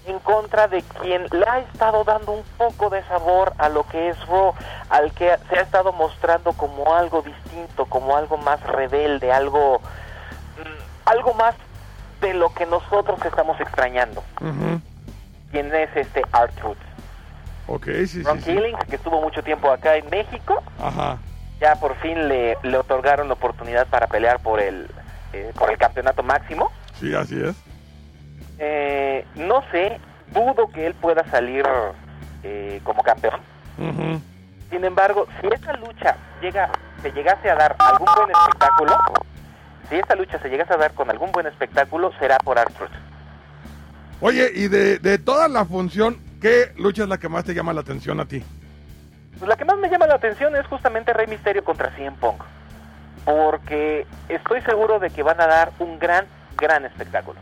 en 0.06 0.20
contra 0.20 0.68
de 0.68 0.82
quien 1.02 1.28
le 1.32 1.46
ha 1.48 1.60
estado 1.60 2.04
dando 2.06 2.32
un 2.32 2.44
poco 2.58 2.90
de 2.90 3.04
sabor 3.06 3.54
a 3.58 3.68
lo 3.70 3.84
que 3.88 4.10
es 4.10 4.28
Raw, 4.28 4.54
al 4.90 5.12
que 5.12 5.38
se 5.50 5.60
ha 5.60 5.62
estado 5.62 5.92
mostrando 5.92 6.54
como 6.54 6.96
algo 6.96 7.22
distinto, 7.22 7.86
como 7.86 8.16
algo 8.16 8.38
más 8.38 8.62
rebelde, 8.64 9.32
algo, 9.34 9.80
mm, 10.58 11.10
algo 11.10 11.34
más 11.34 11.56
de 12.22 12.34
lo 12.34 12.54
que 12.54 12.66
nosotros 12.66 13.20
estamos 13.26 13.60
extrañando. 13.60 14.24
ujú, 14.40 14.80
Quien 15.52 15.74
es 15.76 15.90
este 15.96 16.22
R-Truth. 16.22 16.78
ok, 17.68 17.86
sí, 18.08 18.24
Ron 18.24 18.38
sí, 18.40 18.44
sí. 18.46 18.52
Killings, 18.56 18.86
que 18.86 18.96
estuvo 18.96 19.22
mucho 19.22 19.44
tiempo 19.44 19.70
acá 19.70 19.98
en 19.98 20.10
México, 20.10 20.64
Ajá, 20.82 21.18
ya 21.60 21.76
por 21.76 21.96
fin 21.98 22.30
le, 22.30 22.58
le 22.64 22.78
otorgaron 22.78 23.28
la 23.28 23.34
oportunidad 23.34 23.88
para 23.88 24.08
pelear 24.08 24.40
por 24.40 24.62
el, 24.62 24.90
eh, 25.34 25.52
por 25.58 25.70
el 25.72 25.78
campeonato 25.78 26.24
máximo. 26.24 26.72
sí, 27.00 27.14
así 27.14 27.42
es. 27.42 27.56
Eh, 28.60 29.26
no 29.36 29.62
sé, 29.72 30.00
dudo 30.34 30.68
que 30.72 30.88
él 30.88 30.94
pueda 30.96 31.24
salir 31.30 31.66
eh, 32.44 32.80
como 32.84 33.04
campeón. 33.04 33.40
Sin 34.70 34.84
embargo, 34.84 35.28
si 35.40 35.48
esta 35.48 35.74
lucha 35.74 36.18
llega, 36.42 36.70
se 37.02 37.12
llegase 37.12 37.50
a 37.50 37.56
dar 37.56 37.76
algún 37.80 38.08
buen 38.16 38.30
espectáculo, 38.32 38.98
si 39.90 39.96
esta 39.96 40.16
lucha 40.16 40.40
se 40.40 40.50
llegase 40.50 40.74
a 40.74 40.78
dar 40.78 40.92
con 40.94 41.10
algún 41.10 41.32
buen 41.32 41.46
espectáculo, 41.48 42.12
será 42.20 42.38
por 42.40 42.58
Arthur. 42.60 42.90
Oye, 44.20 44.52
y 44.54 44.68
de, 44.68 44.98
de 45.00 45.18
toda 45.20 45.48
la 45.48 45.64
función, 45.64 46.20
¿qué 46.42 46.74
lucha 46.78 47.04
es 47.04 47.10
la 47.10 47.18
que 47.20 47.30
más 47.30 47.46
te 47.46 47.54
llama 47.54 47.72
la 47.74 47.82
atención 47.82 48.20
a 48.20 48.26
ti? 48.26 48.44
Pues 49.38 49.48
la 49.48 49.56
que 49.56 49.66
más 49.66 49.78
me 49.78 49.88
llama 49.90 50.08
la 50.08 50.16
atención 50.16 50.56
es 50.56 50.66
justamente 50.66 51.14
Rey 51.14 51.28
Misterio 51.28 51.64
contra 51.64 51.96
CM 51.96 52.18
Punk, 52.18 52.42
porque 53.28 54.08
estoy 54.30 54.62
seguro 54.62 55.00
de 55.00 55.10
que 55.10 55.22
van 55.22 55.42
a 55.42 55.48
dar 55.48 55.74
un 55.80 56.00
gran, 56.00 56.26
gran 56.56 56.86
espectáculo. 56.86 57.38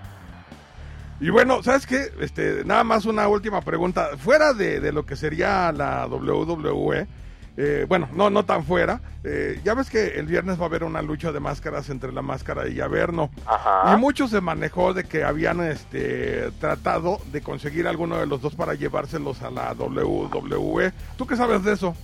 Y 1.19 1.29
bueno, 1.29 1.61
¿sabes 1.61 1.85
qué? 1.85 2.11
Este, 2.19 2.63
nada 2.65 2.83
más 2.83 3.05
una 3.05 3.27
última 3.27 3.61
pregunta. 3.61 4.09
Fuera 4.17 4.53
de, 4.53 4.79
de 4.79 4.91
lo 4.91 5.05
que 5.05 5.15
sería 5.15 5.71
la 5.71 6.07
WWE, 6.07 7.07
eh, 7.57 7.85
bueno, 7.87 8.09
no, 8.13 8.31
no 8.31 8.43
tan 8.45 8.63
fuera, 8.63 8.99
eh, 9.23 9.61
ya 9.63 9.75
ves 9.75 9.91
que 9.91 10.07
el 10.19 10.25
viernes 10.25 10.59
va 10.59 10.63
a 10.63 10.65
haber 10.65 10.83
una 10.83 11.03
lucha 11.03 11.31
de 11.31 11.39
máscaras 11.39 11.87
entre 11.91 12.11
la 12.11 12.23
máscara 12.23 12.67
y 12.67 12.81
Averno. 12.81 13.29
Ajá. 13.45 13.93
Y 13.93 13.99
mucho 13.99 14.27
se 14.27 14.41
manejó 14.41 14.95
de 14.95 15.03
que 15.03 15.23
habían 15.23 15.61
este, 15.61 16.49
tratado 16.59 17.19
de 17.31 17.41
conseguir 17.41 17.87
alguno 17.87 18.17
de 18.17 18.25
los 18.25 18.41
dos 18.41 18.55
para 18.55 18.73
llevárselos 18.73 19.43
a 19.43 19.51
la 19.51 19.73
WWE. 19.73 20.93
¿Tú 21.15 21.27
qué 21.27 21.35
sabes 21.35 21.63
de 21.63 21.73
eso? 21.73 21.95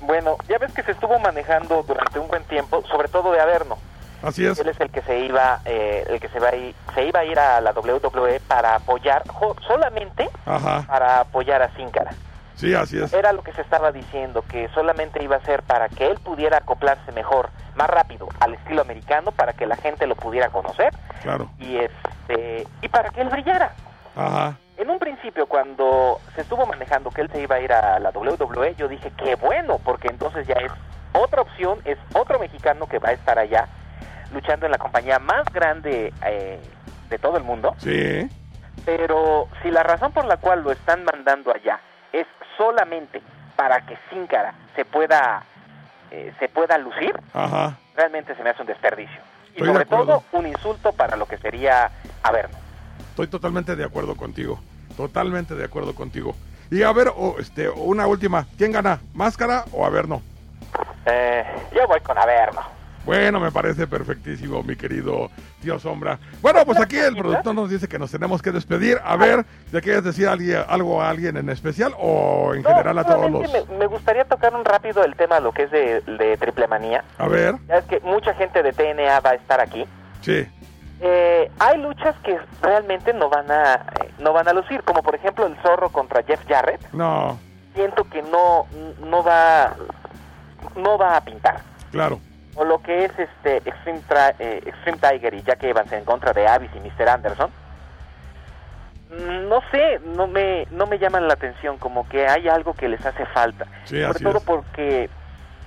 Bueno, 0.00 0.36
ya 0.48 0.58
ves 0.58 0.72
que 0.72 0.82
se 0.82 0.92
estuvo 0.92 1.18
manejando 1.18 1.82
durante 1.82 2.18
un 2.18 2.28
buen 2.28 2.44
tiempo, 2.44 2.82
sobre 2.86 3.08
todo 3.08 3.32
de 3.32 3.40
Averno. 3.40 3.78
Así 4.22 4.44
es. 4.46 4.58
Él 4.58 4.68
es 4.68 4.80
el 4.80 4.90
que 4.90 5.02
se 5.02 5.18
iba, 5.20 5.60
eh, 5.64 6.04
el 6.08 6.20
que 6.20 6.28
se 6.28 6.38
va 6.40 6.48
a 6.48 6.56
ir, 6.56 6.74
se 6.94 7.04
iba 7.04 7.20
a 7.20 7.24
ir 7.24 7.38
a 7.38 7.60
la 7.60 7.72
WWE 7.72 8.40
para 8.40 8.74
apoyar, 8.76 9.22
solamente 9.66 10.28
Ajá. 10.46 10.84
para 10.86 11.20
apoyar 11.20 11.62
a 11.62 11.74
Sin 11.76 11.90
Cara. 11.90 12.12
Sí, 12.54 12.74
así 12.74 12.98
es. 12.98 13.12
Era 13.12 13.32
lo 13.32 13.42
que 13.42 13.52
se 13.52 13.60
estaba 13.60 13.92
diciendo, 13.92 14.42
que 14.48 14.68
solamente 14.74 15.22
iba 15.22 15.36
a 15.36 15.40
ser 15.44 15.62
para 15.62 15.90
que 15.90 16.06
él 16.10 16.18
pudiera 16.20 16.56
acoplarse 16.58 17.12
mejor, 17.12 17.50
más 17.74 17.88
rápido 17.88 18.28
al 18.40 18.54
estilo 18.54 18.80
americano, 18.80 19.30
para 19.32 19.52
que 19.52 19.66
la 19.66 19.76
gente 19.76 20.06
lo 20.06 20.16
pudiera 20.16 20.48
conocer 20.48 20.94
Claro. 21.22 21.50
y 21.58 21.76
este 21.76 22.66
y 22.80 22.88
para 22.88 23.10
que 23.10 23.20
él 23.20 23.28
brillara. 23.28 23.72
Ajá. 24.16 24.56
En 24.76 24.90
un 24.90 24.98
principio, 24.98 25.46
cuando 25.46 26.20
se 26.34 26.42
estuvo 26.42 26.66
manejando 26.66 27.10
que 27.10 27.22
él 27.22 27.30
se 27.32 27.40
iba 27.40 27.56
a 27.56 27.60
ir 27.60 27.72
a 27.72 27.98
la 27.98 28.10
WWE, 28.10 28.74
yo 28.74 28.88
dije, 28.88 29.10
qué 29.16 29.34
bueno, 29.36 29.78
porque 29.82 30.08
entonces 30.08 30.46
ya 30.46 30.54
es 30.54 30.70
otra 31.12 31.40
opción, 31.40 31.80
es 31.84 31.96
otro 32.12 32.38
mexicano 32.38 32.86
que 32.86 32.98
va 32.98 33.08
a 33.08 33.12
estar 33.12 33.38
allá 33.38 33.68
luchando 34.32 34.66
en 34.66 34.72
la 34.72 34.78
compañía 34.78 35.18
más 35.18 35.50
grande 35.50 36.12
eh, 36.26 36.60
de 37.08 37.18
todo 37.18 37.38
el 37.38 37.44
mundo. 37.44 37.74
Sí. 37.78 38.28
Pero 38.84 39.48
si 39.62 39.70
la 39.70 39.82
razón 39.82 40.12
por 40.12 40.26
la 40.26 40.36
cual 40.36 40.62
lo 40.62 40.72
están 40.72 41.04
mandando 41.04 41.54
allá 41.54 41.80
es 42.12 42.26
solamente 42.58 43.22
para 43.56 43.80
que 43.86 43.96
Sin 44.10 44.26
Cara 44.26 44.52
se 44.74 44.84
pueda, 44.84 45.42
eh, 46.10 46.34
se 46.38 46.48
pueda 46.50 46.76
lucir, 46.76 47.18
Ajá. 47.32 47.78
realmente 47.96 48.34
se 48.34 48.42
me 48.42 48.50
hace 48.50 48.60
un 48.60 48.68
desperdicio. 48.68 49.20
Y 49.54 49.60
Estoy 49.60 49.68
sobre 49.68 49.86
todo 49.86 50.22
un 50.32 50.46
insulto 50.46 50.92
para 50.92 51.16
lo 51.16 51.24
que 51.24 51.38
sería 51.38 51.90
Averno. 52.22 52.65
Estoy 53.16 53.28
totalmente 53.28 53.74
de 53.74 53.82
acuerdo 53.82 54.14
contigo. 54.14 54.60
Totalmente 54.94 55.54
de 55.54 55.64
acuerdo 55.64 55.94
contigo. 55.94 56.34
Y 56.70 56.82
a 56.82 56.92
ver, 56.92 57.08
o, 57.16 57.36
este, 57.38 57.66
una 57.70 58.06
última. 58.06 58.46
¿Quién 58.58 58.72
gana? 58.72 59.00
¿Máscara 59.14 59.64
o 59.72 59.86
Averno? 59.86 60.20
Eh, 61.06 61.42
yo 61.74 61.86
voy 61.88 61.98
con 62.00 62.18
Averno. 62.18 62.60
Bueno, 63.06 63.40
me 63.40 63.50
parece 63.50 63.86
perfectísimo, 63.86 64.62
mi 64.62 64.76
querido 64.76 65.30
tío 65.62 65.78
Sombra. 65.78 66.18
Bueno, 66.42 66.66
pues 66.66 66.78
aquí 66.78 66.96
el 66.98 67.16
productor 67.16 67.54
nos 67.54 67.70
dice 67.70 67.88
que 67.88 67.98
nos 67.98 68.10
tenemos 68.10 68.42
que 68.42 68.52
despedir. 68.52 68.98
A 69.02 69.16
ver, 69.16 69.46
¿le 69.72 69.80
quieres 69.80 70.04
decir 70.04 70.28
algo 70.68 71.00
a 71.00 71.08
alguien 71.08 71.38
en 71.38 71.48
especial 71.48 71.94
o 71.98 72.52
en 72.54 72.60
No, 72.60 72.68
general 72.68 72.98
a 72.98 73.04
todos 73.04 73.30
los...? 73.30 73.68
me 73.70 73.86
gustaría 73.86 74.26
tocar 74.26 74.54
un 74.54 74.62
rápido 74.62 75.02
el 75.04 75.16
tema, 75.16 75.40
lo 75.40 75.52
que 75.52 75.62
es 75.62 75.70
de, 75.70 76.02
de 76.02 76.36
triple 76.36 76.66
manía. 76.68 77.02
A 77.16 77.28
ver, 77.28 77.54
Ya 77.66 77.78
es 77.78 77.84
que 77.86 77.98
mucha 78.00 78.34
gente 78.34 78.62
de 78.62 78.74
TNA 78.74 79.20
va 79.20 79.30
a 79.30 79.34
estar 79.36 79.58
aquí. 79.58 79.86
sí, 80.20 80.46
Eh, 81.00 81.50
hay 81.58 81.78
luchas 81.82 82.16
que 82.24 82.38
realmente 82.62 83.12
no 83.12 83.28
van 83.28 83.50
a 83.50 83.74
eh, 83.74 84.10
no 84.18 84.32
van 84.32 84.48
a 84.48 84.52
lucir, 84.54 84.82
como 84.82 85.02
por 85.02 85.14
ejemplo 85.14 85.46
el 85.46 85.54
Zorro 85.62 85.90
contra 85.90 86.22
Jeff 86.22 86.40
Jarrett. 86.48 86.80
no, 86.92 87.38
Siento 87.74 88.04
que 88.08 88.22
no 88.22 88.66
no 89.04 89.22
va 89.22 89.74
no 90.76 90.96
va 90.98 91.16
a 91.16 91.20
pintar. 91.22 91.60
claro. 91.92 92.20
O 92.58 92.64
lo 92.64 92.80
que 92.80 93.04
es 93.04 93.12
este 93.18 93.58
Extreme, 93.58 94.00
eh, 94.38 94.62
Extreme 94.64 94.96
Tiger 94.96 95.34
y 95.34 95.42
Jack 95.42 95.62
Evans 95.64 95.92
en 95.92 96.06
contra 96.06 96.32
de 96.32 96.48
Abyss 96.48 96.70
y 96.74 96.80
Mr. 96.80 97.06
Anderson. 97.10 97.50
No 99.48 99.60
sé, 99.70 100.00
no 100.16 100.26
me 100.26 100.66
no 100.70 100.86
me 100.86 100.98
llaman 100.98 101.28
la 101.28 101.34
atención, 101.34 101.76
como 101.76 102.08
que 102.08 102.26
hay 102.26 102.48
algo 102.48 102.72
que 102.72 102.88
les 102.88 103.04
hace 103.04 103.26
falta. 103.26 103.66
Sí, 103.84 104.00
Sobre 104.02 104.20
todo 104.20 104.38
es. 104.38 104.44
porque 104.44 105.10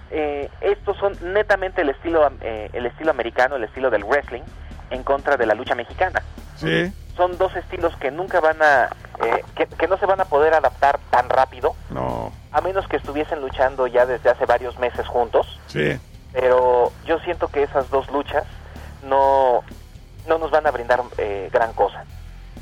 eh, 0.09 0.49
estos 0.61 0.97
son 0.97 1.13
netamente 1.31 1.81
el 1.83 1.89
estilo 1.89 2.27
eh, 2.41 2.69
el 2.73 2.87
estilo 2.87 3.11
americano, 3.11 3.55
el 3.55 3.63
estilo 3.65 3.91
del 3.91 4.03
wrestling 4.03 4.41
en 4.89 5.03
contra 5.03 5.37
de 5.37 5.45
la 5.45 5.53
lucha 5.53 5.75
mexicana. 5.75 6.21
Sí, 6.55 6.91
Son 7.15 7.37
dos 7.37 7.55
estilos 7.55 7.95
que 7.97 8.11
nunca 8.11 8.39
van 8.39 8.61
a 8.61 8.89
eh, 9.25 9.43
que, 9.55 9.65
que 9.67 9.87
no 9.87 9.97
se 9.97 10.05
van 10.05 10.21
a 10.21 10.25
poder 10.25 10.53
adaptar 10.53 10.99
tan 11.09 11.29
rápido, 11.29 11.75
no, 11.89 12.31
a 12.51 12.61
menos 12.61 12.87
que 12.87 12.95
estuviesen 12.97 13.41
luchando 13.41 13.85
ya 13.87 14.05
desde 14.05 14.29
hace 14.29 14.45
varios 14.45 14.77
meses 14.79 15.05
juntos. 15.07 15.59
sí, 15.67 15.99
Pero 16.33 16.91
yo 17.05 17.19
siento 17.19 17.47
que 17.49 17.63
esas 17.63 17.89
dos 17.89 18.09
luchas 18.11 18.43
no 19.03 19.61
no 20.27 20.37
nos 20.37 20.51
van 20.51 20.67
a 20.67 20.71
brindar 20.71 21.01
eh, 21.17 21.49
gran 21.51 21.73
cosa. 21.73 22.03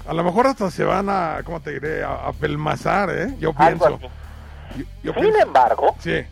A 0.07 0.13
lo 0.13 0.23
mejor 0.23 0.47
hasta 0.47 0.71
se 0.71 0.83
van 0.85 1.09
a, 1.09 1.39
¿cómo 1.43 1.59
te 1.59 1.71
diré? 1.71 2.03
A, 2.03 2.27
a 2.27 2.33
pelmazar, 2.33 3.09
¿eh? 3.09 3.35
Yo 3.39 3.49
Algo 3.57 3.85
pienso. 3.87 3.95
así. 3.95 4.09
Yo, 4.77 4.85
yo 5.03 5.13
Sin 5.13 5.21
pienso. 5.23 5.39
embargo, 5.41 5.95
Sí, 5.99 6.25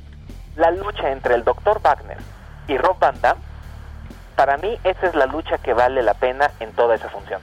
la 0.55 0.71
lucha 0.71 1.11
entre 1.11 1.35
el 1.35 1.43
Dr. 1.43 1.81
Wagner 1.81 2.17
y 2.67 2.77
Rob 2.77 2.97
Van 2.99 3.19
Dam, 3.21 3.37
para 4.35 4.57
mí 4.57 4.77
esa 4.83 5.07
es 5.07 5.15
la 5.15 5.25
lucha 5.25 5.57
que 5.57 5.73
vale 5.73 6.01
la 6.03 6.13
pena 6.13 6.49
en 6.59 6.71
toda 6.73 6.95
esa 6.95 7.09
función. 7.09 7.41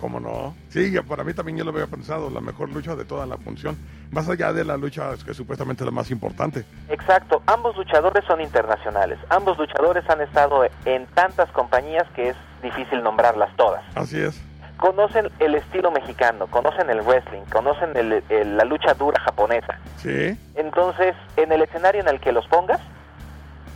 ¿cómo 0.00 0.18
no? 0.18 0.54
Sí, 0.70 0.98
para 1.06 1.24
mí 1.24 1.34
también 1.34 1.58
yo 1.58 1.64
lo 1.64 1.72
había 1.72 1.86
pensado, 1.86 2.30
la 2.30 2.40
mejor 2.40 2.70
lucha 2.70 2.96
de 2.96 3.04
toda 3.04 3.26
la 3.26 3.36
función. 3.36 3.76
Más 4.10 4.26
allá 4.30 4.50
de 4.50 4.64
la 4.64 4.78
lucha 4.78 5.10
que 5.26 5.34
supuestamente 5.34 5.82
es 5.82 5.86
la 5.86 5.90
más 5.92 6.10
importante. 6.10 6.64
Exacto, 6.88 7.42
ambos 7.46 7.76
luchadores 7.76 8.24
son 8.24 8.40
internacionales, 8.40 9.18
ambos 9.28 9.58
luchadores 9.58 10.02
han 10.08 10.22
estado 10.22 10.64
en 10.86 11.04
tantas 11.08 11.50
compañías 11.50 12.06
que 12.16 12.30
es 12.30 12.36
difícil 12.62 13.02
nombrarlas 13.02 13.54
todas. 13.56 13.82
Así 13.94 14.18
es. 14.18 14.40
Conocen 14.78 15.28
el 15.38 15.54
estilo 15.56 15.90
mexicano, 15.90 16.46
conocen 16.46 16.88
el 16.88 17.02
wrestling, 17.02 17.42
conocen 17.52 17.94
el- 17.94 18.24
el- 18.30 18.56
la 18.56 18.64
lucha 18.64 18.94
dura 18.94 19.20
japonesa. 19.20 19.78
Sí, 19.98 20.34
Entonces, 20.54 21.14
en 21.36 21.52
el 21.52 21.60
escenario 21.60 22.00
en 22.00 22.08
el 22.08 22.20
que 22.20 22.32
los 22.32 22.46
pongas, 22.46 22.80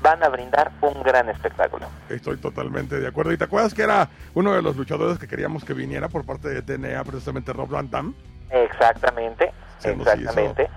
van 0.05 0.23
a 0.23 0.29
brindar 0.29 0.71
un 0.83 1.03
gran 1.03 1.31
espectáculo. 1.31 1.87
estoy 2.11 2.37
totalmente 2.37 3.01
de 3.01 3.09
acuerdo. 3.09 3.33
¿Y 3.33 3.39
te 3.39 3.45
acuerdas 3.45 3.73
que 3.73 3.83
era 3.83 4.11
uno 4.35 4.53
de 4.53 4.61
los 4.61 4.77
luchadores 4.77 5.19
que 5.19 5.27
queríamos 5.27 5.65
que 5.65 5.73
viniera 5.73 6.09
por 6.11 6.25
parte 6.27 6.49
de 6.51 6.61
TNA, 6.61 7.03
precisamente 7.05 7.53
Rob 7.55 7.71
Van? 7.71 8.15
Exactamente, 8.51 9.51
Se 9.79 9.93
exactamente. 9.93 10.69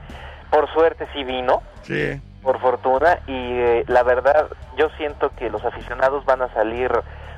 Por 0.50 0.72
suerte 0.74 1.06
sí 1.14 1.26
vino, 1.26 1.62
Sí, 1.84 2.20
por 2.42 2.60
fortuna, 2.62 3.20
y 3.28 3.34
eh, 3.34 3.84
la 3.88 4.04
verdad 4.04 4.48
yo 4.78 4.88
siento 4.98 5.30
que 5.36 5.50
los 5.50 5.64
aficionados 5.66 6.24
van 6.26 6.42
a 6.42 6.54
salir 6.54 6.90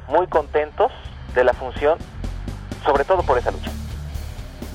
muy 0.08 0.28
contentos 0.28 0.92
de 1.34 1.44
la 1.44 1.54
función, 1.54 1.98
sobre 2.86 3.04
todo 3.04 3.24
por 3.24 3.40
esa 3.40 3.50
lucha. 3.50 3.72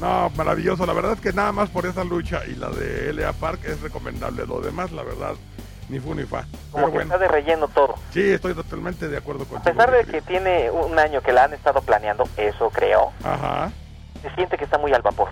no, 0.00 0.30
maravilloso. 0.30 0.84
La 0.84 0.92
verdad 0.92 1.12
es 1.12 1.20
que 1.20 1.32
nada 1.32 1.52
más 1.52 1.70
por 1.70 1.86
esa 1.86 2.02
lucha 2.02 2.40
y 2.46 2.56
la 2.56 2.70
de 2.70 3.12
LA 3.12 3.32
Park 3.34 3.60
es 3.66 3.80
recomendable. 3.82 4.44
Lo 4.46 4.60
demás, 4.60 4.90
la 4.90 5.04
verdad, 5.04 5.34
ni 5.88 5.98
fu 6.00 6.14
ni 6.14 6.24
fa. 6.24 6.42
Como 6.70 6.86
Pero 6.86 6.86
que 6.86 6.92
bueno, 6.92 7.14
está 7.14 7.18
de 7.18 7.28
relleno 7.28 7.68
todo. 7.68 7.94
sí, 8.12 8.20
estoy 8.22 8.54
totalmente 8.54 9.08
de 9.08 9.16
acuerdo 9.18 9.44
A 9.44 9.46
contigo. 9.46 9.76
pesar 9.76 9.90
de 9.92 10.04
que 10.04 10.22
tiene 10.22 10.70
un 10.70 10.98
año 10.98 11.20
que 11.22 11.32
la 11.32 11.44
han 11.44 11.52
estado 11.54 11.80
planeando, 11.82 12.24
eso 12.36 12.70
creo, 12.70 13.12
Ajá. 13.22 13.70
se 14.22 14.30
siente 14.34 14.56
que 14.56 14.64
está 14.64 14.78
muy 14.78 14.92
al 14.92 15.02
vapor. 15.02 15.28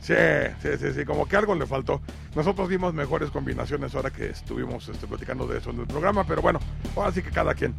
Sí, 0.00 0.14
sí, 0.62 0.68
sí, 0.78 0.92
sí, 0.92 1.04
como 1.04 1.26
que 1.26 1.36
algo 1.36 1.54
le 1.56 1.66
faltó. 1.66 2.00
Nosotros 2.36 2.68
vimos 2.68 2.94
mejores 2.94 3.30
combinaciones 3.30 3.92
ahora 3.94 4.10
que 4.10 4.26
estuvimos 4.30 4.88
este, 4.88 5.06
platicando 5.08 5.46
de 5.48 5.58
eso 5.58 5.70
en 5.70 5.80
el 5.80 5.86
programa, 5.86 6.22
pero 6.24 6.42
bueno, 6.42 6.60
ahora 6.94 7.10
sí 7.10 7.22
que 7.22 7.30
cada 7.30 7.54
quien. 7.54 7.74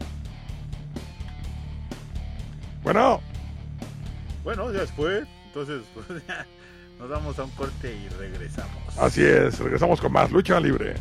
Bueno, 2.83 3.21
Bueno, 4.43 4.71
ya 4.73 4.85
fue. 4.87 5.23
Entonces, 5.47 5.83
pues, 5.93 6.07
ya 6.27 6.45
nos 6.99 7.09
vamos 7.09 7.37
a 7.39 7.43
un 7.43 7.51
corte 7.51 7.93
y 7.93 8.07
regresamos. 8.09 8.97
así 8.97 9.23
es, 9.23 9.59
regresamos 9.59 10.01
con 10.01 10.11
más 10.11 10.31
lucha 10.31 10.59
libre. 10.59 10.95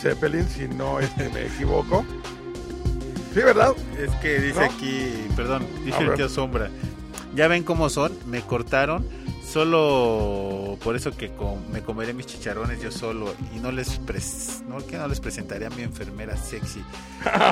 Zeppelin, 0.00 0.48
si 0.48 0.66
no 0.68 0.98
este, 1.00 1.28
me 1.30 1.46
equivoco. 1.46 2.04
Sí, 3.34 3.40
¿verdad? 3.40 3.72
Es 3.98 4.10
que 4.16 4.40
dice 4.40 4.58
¿No? 4.60 4.66
aquí, 4.66 5.12
perdón, 5.36 5.66
dice 5.84 5.98
tío 6.16 6.28
Sombra. 6.28 6.70
Ya 7.34 7.46
ven 7.48 7.62
cómo 7.62 7.88
son, 7.88 8.12
me 8.26 8.40
cortaron. 8.42 9.06
Solo 9.46 10.78
por 10.84 10.94
eso 10.94 11.10
que 11.10 11.30
com- 11.30 11.58
me 11.72 11.82
comeré 11.82 12.12
mis 12.14 12.26
chicharrones 12.26 12.80
yo 12.80 12.92
solo 12.92 13.34
y 13.54 13.58
no 13.58 13.72
les 13.72 14.00
pres- 14.00 14.62
no 14.68 14.78
que 14.86 14.96
no 14.96 15.08
les 15.08 15.18
presentaré 15.18 15.66
a 15.66 15.70
mi 15.70 15.82
enfermera 15.82 16.36
sexy. 16.36 16.82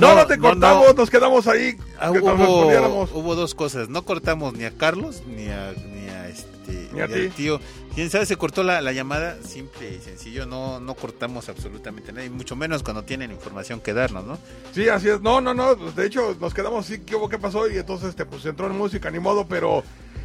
No, 0.00 0.14
no, 0.14 0.26
te 0.26 0.38
cortamos, 0.38 0.86
no. 0.88 0.92
nos 0.94 1.10
quedamos 1.10 1.46
ahí. 1.46 1.76
Ah, 1.98 2.10
que 2.12 2.18
hubo, 2.20 3.34
dos 3.36 3.54
cosas, 3.54 3.88
no 3.88 4.04
cortamos 4.04 4.54
ni 4.54 4.64
a 4.64 4.70
Carlos 4.76 5.22
ni 5.26 5.48
a 5.48 5.72
ni 5.92 6.08
a 6.08 6.28
este 6.28 6.88
Ni 6.92 7.00
a 7.00 7.04
al 7.04 7.12
ti. 7.12 7.28
tío. 7.30 7.60
Quién 7.94 8.08
sabe 8.08 8.24
se 8.24 8.36
cortó 8.36 8.62
la, 8.62 8.80
la 8.80 8.92
llamada, 8.92 9.36
simple 9.42 9.96
y 9.96 10.00
sencillo, 10.00 10.46
no 10.46 10.78
no 10.80 10.94
cortamos 10.94 11.48
absolutamente 11.48 12.12
nada 12.12 12.24
y 12.24 12.30
mucho 12.30 12.54
menos 12.56 12.82
cuando 12.82 13.02
tienen 13.02 13.30
información 13.30 13.80
que 13.80 13.92
darnos, 13.92 14.24
¿no? 14.24 14.38
Sí, 14.72 14.88
así 14.88 15.08
es. 15.08 15.20
No, 15.20 15.40
no, 15.40 15.54
no. 15.54 15.74
De 15.74 16.06
hecho, 16.06 16.36
nos 16.40 16.54
quedamos 16.54 16.84
así. 16.86 17.00
¿Qué? 17.00 17.16
¿Qué 17.28 17.38
pasó? 17.38 17.68
Y 17.68 17.76
entonces, 17.78 18.10
este, 18.10 18.24
pues 18.24 18.44
entró 18.46 18.66
en 18.66 18.76
música, 18.78 19.10
ni 19.10 19.18
modo, 19.18 19.46
pero. 19.46 19.82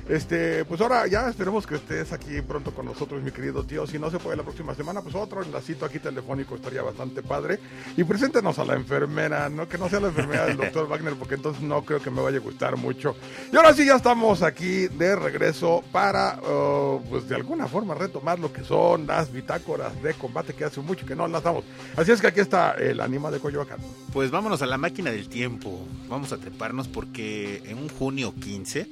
Este, 0.07 0.65
pues 0.65 0.79
ahora 0.81 1.07
ya 1.07 1.27
esperemos 1.29 1.65
que 1.65 1.75
estés 1.75 2.13
aquí 2.13 2.41
pronto 2.41 2.71
con 2.71 2.85
nosotros, 2.85 3.23
mi 3.23 3.31
querido 3.31 3.63
tío. 3.63 3.87
Si 3.87 3.97
no 3.97 4.11
se 4.11 4.19
puede 4.19 4.37
la 4.37 4.43
próxima 4.43 4.75
semana, 4.75 5.01
pues 5.01 5.15
otro 5.15 5.41
enlacito 5.41 5.85
aquí 5.85 5.99
telefónico 5.99 6.55
estaría 6.55 6.83
bastante 6.83 7.23
padre. 7.23 7.59
Y 7.97 8.03
preséntenos 8.03 8.59
a 8.59 8.65
la 8.65 8.75
enfermera, 8.75 9.49
¿no? 9.49 9.67
Que 9.67 9.77
no 9.77 9.89
sea 9.89 9.99
la 9.99 10.09
enfermera 10.09 10.45
del 10.45 10.57
doctor 10.57 10.87
Wagner, 10.87 11.15
porque 11.15 11.35
entonces 11.35 11.63
no 11.63 11.83
creo 11.83 12.01
que 12.01 12.11
me 12.11 12.21
vaya 12.21 12.37
a 12.37 12.41
gustar 12.41 12.77
mucho. 12.77 13.15
Y 13.51 13.55
ahora 13.55 13.73
sí, 13.73 13.85
ya 13.85 13.95
estamos 13.95 14.43
aquí 14.43 14.87
de 14.87 15.15
regreso 15.15 15.83
para, 15.91 16.39
uh, 16.39 17.01
pues 17.09 17.27
de 17.27 17.35
alguna 17.35 17.67
forma, 17.67 17.95
retomar 17.95 18.37
lo 18.37 18.53
que 18.53 18.63
son 18.63 19.07
las 19.07 19.31
bitácoras 19.31 20.01
de 20.03 20.13
combate 20.13 20.53
que 20.53 20.65
hace 20.65 20.81
mucho 20.81 21.05
que 21.05 21.15
no 21.15 21.27
las 21.27 21.41
damos. 21.41 21.63
Así 21.95 22.11
es 22.11 22.21
que 22.21 22.27
aquí 22.27 22.41
está 22.41 22.73
el 22.73 23.01
anima 23.01 23.31
de 23.31 23.39
Coyoacán. 23.39 23.79
Pues 24.13 24.29
vámonos 24.29 24.61
a 24.61 24.67
la 24.67 24.77
máquina 24.77 25.09
del 25.11 25.29
tiempo. 25.29 25.85
Vamos 26.07 26.31
a 26.31 26.37
treparnos 26.37 26.87
porque 26.87 27.63
en 27.65 27.79
un 27.79 27.89
junio 27.89 28.33
15, 28.39 28.87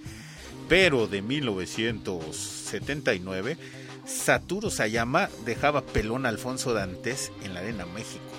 pero 0.73 1.05
de 1.05 1.21
1979, 1.21 3.57
Saturo 4.07 4.71
Sayama 4.71 5.29
dejaba 5.45 5.83
pelón 5.83 6.25
a 6.25 6.29
Alfonso 6.29 6.73
Dantes 6.73 7.31
en 7.43 7.53
la 7.53 7.59
Arena 7.59 7.85
México. 7.85 8.32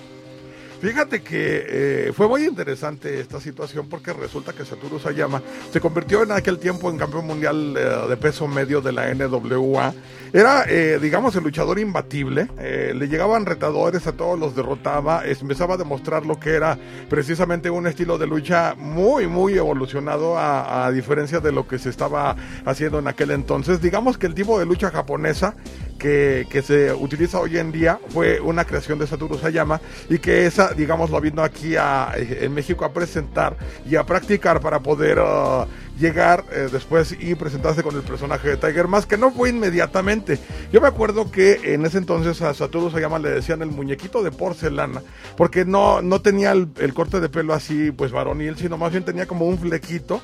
Fíjate 0.81 1.21
que 1.21 1.65
eh, 1.67 2.13
fue 2.13 2.27
muy 2.27 2.45
interesante 2.45 3.19
esta 3.19 3.39
situación 3.39 3.87
porque 3.89 4.13
resulta 4.13 4.53
que 4.53 4.65
Satoru 4.65 4.99
Sayama 4.99 5.41
se 5.71 5.79
convirtió 5.79 6.23
en 6.23 6.31
aquel 6.31 6.59
tiempo 6.59 6.89
en 6.89 6.97
campeón 6.97 7.25
mundial 7.25 7.75
eh, 7.77 8.09
de 8.09 8.17
peso 8.17 8.47
medio 8.47 8.81
de 8.81 8.91
la 8.91 9.13
NWA. 9.13 9.93
Era, 10.33 10.65
eh, 10.67 10.99
digamos, 11.01 11.35
el 11.35 11.43
luchador 11.43 11.79
imbatible. 11.79 12.49
eh, 12.59 12.93
le 12.95 13.07
llegaban 13.07 13.45
retadores, 13.45 14.05
a 14.05 14.11
todos 14.11 14.37
los 14.37 14.55
derrotaba. 14.55 15.23
empezaba 15.25 15.75
a 15.75 15.77
demostrar 15.77 16.25
lo 16.25 16.39
que 16.39 16.51
era 16.51 16.77
precisamente 17.09 17.69
un 17.69 17.87
estilo 17.87 18.17
de 18.17 18.27
lucha 18.27 18.75
muy, 18.77 19.27
muy 19.27 19.53
evolucionado 19.53 20.37
a 20.37 20.91
diferencia 20.91 21.39
de 21.39 21.51
lo 21.51 21.67
que 21.67 21.79
se 21.79 21.89
estaba 21.89 22.35
haciendo 22.65 22.99
en 22.99 23.07
aquel 23.07 23.31
entonces. 23.31 23.81
Digamos 23.81 24.17
que 24.17 24.27
el 24.27 24.35
tipo 24.35 24.59
de 24.59 24.65
lucha 24.65 24.91
japonesa 24.91 25.55
que, 25.97 26.63
se 26.65 26.93
utiliza 26.93 27.39
hoy 27.39 27.57
en 27.57 27.71
día 27.71 27.99
fue 28.09 28.39
una 28.39 28.65
creación 28.65 28.99
de 28.99 29.07
Satoru 29.07 29.37
Sayama 29.37 29.81
y 30.09 30.19
que 30.19 30.45
esa, 30.45 30.73
digamos, 30.73 31.09
lo 31.09 31.19
vino 31.21 31.43
aquí 31.43 31.75
a, 31.75 32.13
eh, 32.15 32.39
en 32.41 32.53
México 32.53 32.85
a 32.85 32.93
presentar 32.93 33.57
y 33.89 33.95
a 33.95 34.05
practicar 34.05 34.61
para 34.61 34.79
poder 34.79 35.19
ah, 35.21 35.67
llegar 35.99 36.45
eh, 36.51 36.69
después 36.71 37.15
y 37.19 37.35
presentarse 37.35 37.83
con 37.83 37.95
el 37.95 38.01
personaje 38.01 38.49
de 38.49 38.57
Tiger 38.57 38.87
Mask, 38.87 39.09
que 39.09 39.17
no 39.17 39.31
fue 39.31 39.49
inmediatamente. 39.49 40.39
Yo 40.71 40.81
me 40.81 40.87
acuerdo 40.87 41.31
que 41.31 41.73
en 41.73 41.85
ese 41.85 41.97
entonces 41.97 42.41
a 42.41 42.53
Satoru 42.53 42.91
Sayama 42.91 43.19
le 43.19 43.29
decían 43.29 43.61
el 43.61 43.69
muñequito 43.69 44.23
de 44.23 44.31
porcelana, 44.31 45.01
porque 45.37 45.65
no, 45.65 46.01
no 46.01 46.21
tenía 46.21 46.51
el, 46.51 46.69
el 46.79 46.93
corte 46.93 47.19
de 47.19 47.29
pelo 47.29 47.53
así, 47.53 47.91
pues 47.91 48.11
varonil, 48.11 48.57
sino 48.57 48.77
más 48.77 48.91
bien 48.91 49.05
tenía 49.05 49.25
como 49.25 49.45
un 49.45 49.57
flequito 49.57 50.21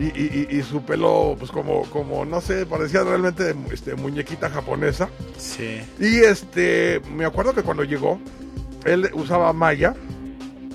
y, 0.00 0.04
y- 0.06 0.46
y- 0.50 0.56
y 0.58 0.62
su 0.62 0.82
pelo, 0.82 1.36
pues 1.38 1.50
como, 1.52 1.82
como, 1.90 2.24
no 2.24 2.40
sé, 2.40 2.66
parecía 2.66 3.04
realmente 3.04 3.54
este, 3.72 3.94
muñequita 3.94 4.50
japonesa. 4.50 5.08
Sí. 5.38 5.80
Y 6.00 6.18
este, 6.20 7.00
me 7.14 7.24
acuerdo 7.26 7.54
que 7.54 7.62
cuando 7.62 7.84
llegó, 7.84 8.18
él 8.84 9.10
usaba 9.12 9.52
malla 9.52 9.94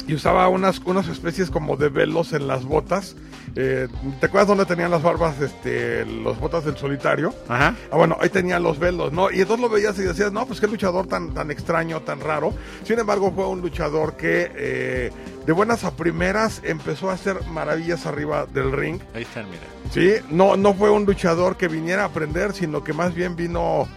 y 0.07 0.13
usaba 0.13 0.47
unas, 0.47 0.80
unas 0.86 1.07
especies 1.07 1.49
como 1.49 1.76
de 1.76 1.89
velos 1.89 2.32
en 2.34 2.47
las 2.47 2.63
botas. 2.65 3.15
Eh, 3.58 3.88
¿Te 4.20 4.26
acuerdas 4.26 4.49
dónde 4.49 4.66
tenían 4.66 4.91
las 4.91 5.01
barbas, 5.01 5.39
este, 5.39 6.06
los 6.06 6.38
botas 6.39 6.66
del 6.66 6.76
solitario? 6.76 7.34
Ajá. 7.47 7.74
Ah, 7.89 7.95
bueno, 7.95 8.18
ahí 8.20 8.30
tenía 8.30 8.60
los 8.60 8.80
velos, 8.80 9.14
¿no? 9.14 9.32
Y 9.32 9.41
entonces 9.41 9.62
lo 9.62 9.70
veías 9.70 9.97
y 9.97 10.01
decías, 10.01 10.32
no, 10.34 10.45
pues 10.45 10.60
qué 10.60 10.68
luchador 10.68 11.08
tan, 11.08 11.34
tan 11.34 11.51
extraño, 11.51 12.01
tan 12.01 12.20
raro. 12.20 12.53
Sin 12.84 12.99
embargo, 12.99 13.32
fue 13.34 13.47
un 13.47 13.62
luchador 13.62 14.18
que 14.18 14.51
eh, 14.56 15.12
de 15.45 15.53
buenas 15.53 15.86
a 15.86 15.95
primeras 15.95 16.62
empezó 16.66 17.10
a 17.10 17.14
hacer 17.14 17.45
maravillas 17.45 18.06
arriba 18.06 18.45
del 18.45 18.74
ring. 18.74 18.99
Ahí 19.14 19.22
están, 19.22 19.45
mira. 19.49 19.64
Sí, 19.91 20.16
no, 20.30 20.58
no 20.58 20.74
fue 20.74 20.89
un 20.89 21.06
luchador 21.06 21.56
que 21.56 21.70
viniera 21.70 22.03
a 22.03 22.08
aprender, 22.08 22.53
sino 22.53 22.84
que 22.84 22.91
más 22.91 23.14
bien 23.14 23.36
vino 23.38 23.88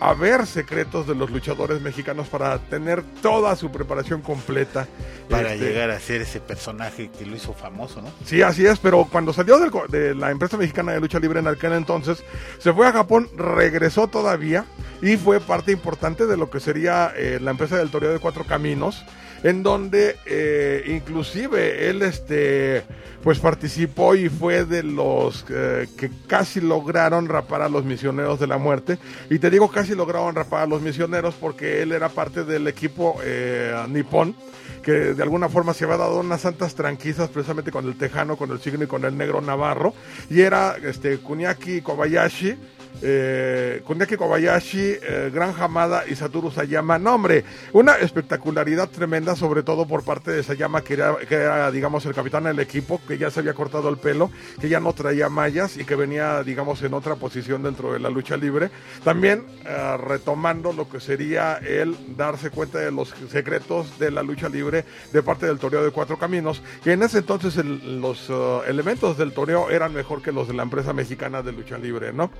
a 0.00 0.14
ver 0.14 0.46
secretos 0.46 1.06
de 1.06 1.14
los 1.14 1.30
luchadores 1.30 1.80
mexicanos 1.82 2.28
para 2.28 2.58
tener 2.58 3.02
toda 3.22 3.54
su 3.54 3.70
preparación 3.70 4.22
completa. 4.22 4.88
Para 5.28 5.52
Este, 5.54 5.66
llegar 5.66 5.90
a 5.90 6.00
ser 6.00 6.22
ese 6.22 6.40
personaje 6.40 7.10
que 7.16 7.26
lo 7.26 7.36
hizo 7.36 7.52
famoso, 7.52 8.00
¿no? 8.00 8.08
Sí, 8.24 8.40
así 8.42 8.66
es, 8.66 8.78
pero 8.78 9.04
cuando 9.04 9.32
salió 9.32 9.58
del 9.58 9.70
de 9.88 10.14
la 10.14 10.30
empresa 10.30 10.56
mexicana 10.56 10.92
de 10.92 11.00
lucha 11.00 11.18
libre 11.20 11.40
en 11.40 11.46
aquel 11.46 11.74
entonces, 11.74 12.24
se 12.58 12.72
fue 12.72 12.86
a 12.86 12.92
Japón, 12.92 13.28
regresó 13.36 14.08
todavía 14.08 14.64
y 15.02 15.16
fue 15.16 15.38
parte 15.38 15.70
importante 15.70 16.26
de 16.26 16.36
lo 16.36 16.50
que 16.50 16.60
sería 16.60 17.12
eh, 17.14 17.38
la 17.40 17.50
empresa 17.50 17.76
del 17.76 17.90
Toreo 17.90 18.10
de 18.12 18.18
Cuatro 18.18 18.44
Caminos, 18.44 19.04
en 19.42 19.62
donde 19.62 20.16
eh, 20.26 20.84
inclusive 20.86 21.88
él 21.88 22.02
este 22.02 22.84
pues 23.22 23.38
participó 23.38 24.14
y 24.14 24.28
fue 24.30 24.64
de 24.64 24.82
los 24.82 25.44
eh, 25.50 25.86
que 25.96 26.10
casi 26.26 26.60
lograron 26.60 27.28
rapar 27.28 27.60
a 27.62 27.68
los 27.68 27.84
misioneros 27.84 28.40
de 28.40 28.46
la 28.46 28.56
muerte. 28.56 28.98
Y 29.28 29.38
te 29.38 29.50
digo 29.50 29.70
casi 29.70 29.94
lograron 29.94 30.34
rapar 30.34 30.62
a 30.62 30.66
los 30.66 30.80
misioneros 30.80 31.34
porque 31.34 31.82
él 31.82 31.92
era 31.92 32.08
parte 32.08 32.44
del 32.44 32.66
equipo 32.66 33.18
eh, 33.22 33.74
nipón 33.88 34.34
que 34.82 34.92
de 34.92 35.22
alguna 35.22 35.48
forma 35.48 35.74
se 35.74 35.84
había 35.84 35.98
dado 35.98 36.20
unas 36.20 36.40
santas 36.40 36.74
tranquilizas 36.74 37.28
precisamente 37.28 37.70
con 37.70 37.86
el 37.86 37.96
tejano, 37.96 38.36
con 38.36 38.50
el 38.50 38.60
signo 38.60 38.84
y 38.84 38.86
con 38.86 39.04
el 39.04 39.16
negro 39.16 39.40
navarro. 39.40 39.92
Y 40.30 40.40
era 40.40 40.76
este 40.82 41.18
Kuniaki 41.18 41.82
Kobayashi, 41.82 42.56
eh, 43.02 43.82
Kuniaki 43.84 44.16
Kobayashi, 44.16 44.96
eh, 45.02 45.30
Gran 45.32 45.54
Hamada 45.58 46.04
y 46.06 46.14
Satoru 46.14 46.50
Sayama. 46.50 46.98
No, 46.98 47.14
hombre, 47.14 47.44
una 47.72 47.94
espectacularidad 47.94 48.88
tremenda, 48.88 49.36
sobre 49.36 49.62
todo 49.62 49.86
por 49.86 50.04
parte 50.04 50.30
de 50.30 50.42
Sayama, 50.42 50.82
que 50.82 50.94
era, 50.94 51.16
que 51.28 51.34
era, 51.34 51.70
digamos, 51.70 52.04
el 52.06 52.14
capitán 52.14 52.44
del 52.44 52.58
equipo, 52.60 53.00
que 53.06 53.18
ya 53.18 53.30
se 53.30 53.40
había 53.40 53.54
cortado 53.54 53.88
el 53.88 53.98
pelo, 53.98 54.30
que 54.60 54.68
ya 54.68 54.80
no 54.80 54.92
traía 54.92 55.28
mallas 55.28 55.76
y 55.76 55.84
que 55.84 55.96
venía, 55.96 56.42
digamos, 56.42 56.82
en 56.82 56.94
otra 56.94 57.16
posición 57.16 57.62
dentro 57.62 57.92
de 57.92 58.00
la 58.00 58.10
lucha 58.10 58.36
libre. 58.36 58.70
También 59.04 59.44
eh, 59.64 59.96
retomando 59.96 60.72
lo 60.72 60.88
que 60.88 61.00
sería 61.00 61.56
el 61.56 61.96
darse 62.16 62.50
cuenta 62.50 62.78
de 62.78 62.90
los 62.90 63.14
secretos 63.30 63.98
de 63.98 64.10
la 64.10 64.22
lucha 64.22 64.48
libre 64.48 64.84
de 65.12 65.22
parte 65.22 65.46
del 65.46 65.58
toreo 65.58 65.82
de 65.84 65.90
cuatro 65.90 66.18
caminos, 66.18 66.62
que 66.82 66.92
en 66.92 67.02
ese 67.02 67.18
entonces 67.18 67.56
los 67.64 68.28
eh, 68.28 68.60
elementos 68.68 69.16
del 69.16 69.32
toreo 69.32 69.70
eran 69.70 69.94
mejor 69.94 70.22
que 70.22 70.32
los 70.32 70.48
de 70.48 70.54
la 70.54 70.62
empresa 70.62 70.92
mexicana 70.92 71.42
de 71.42 71.52
lucha 71.52 71.78
libre, 71.78 72.12
¿no? 72.12 72.30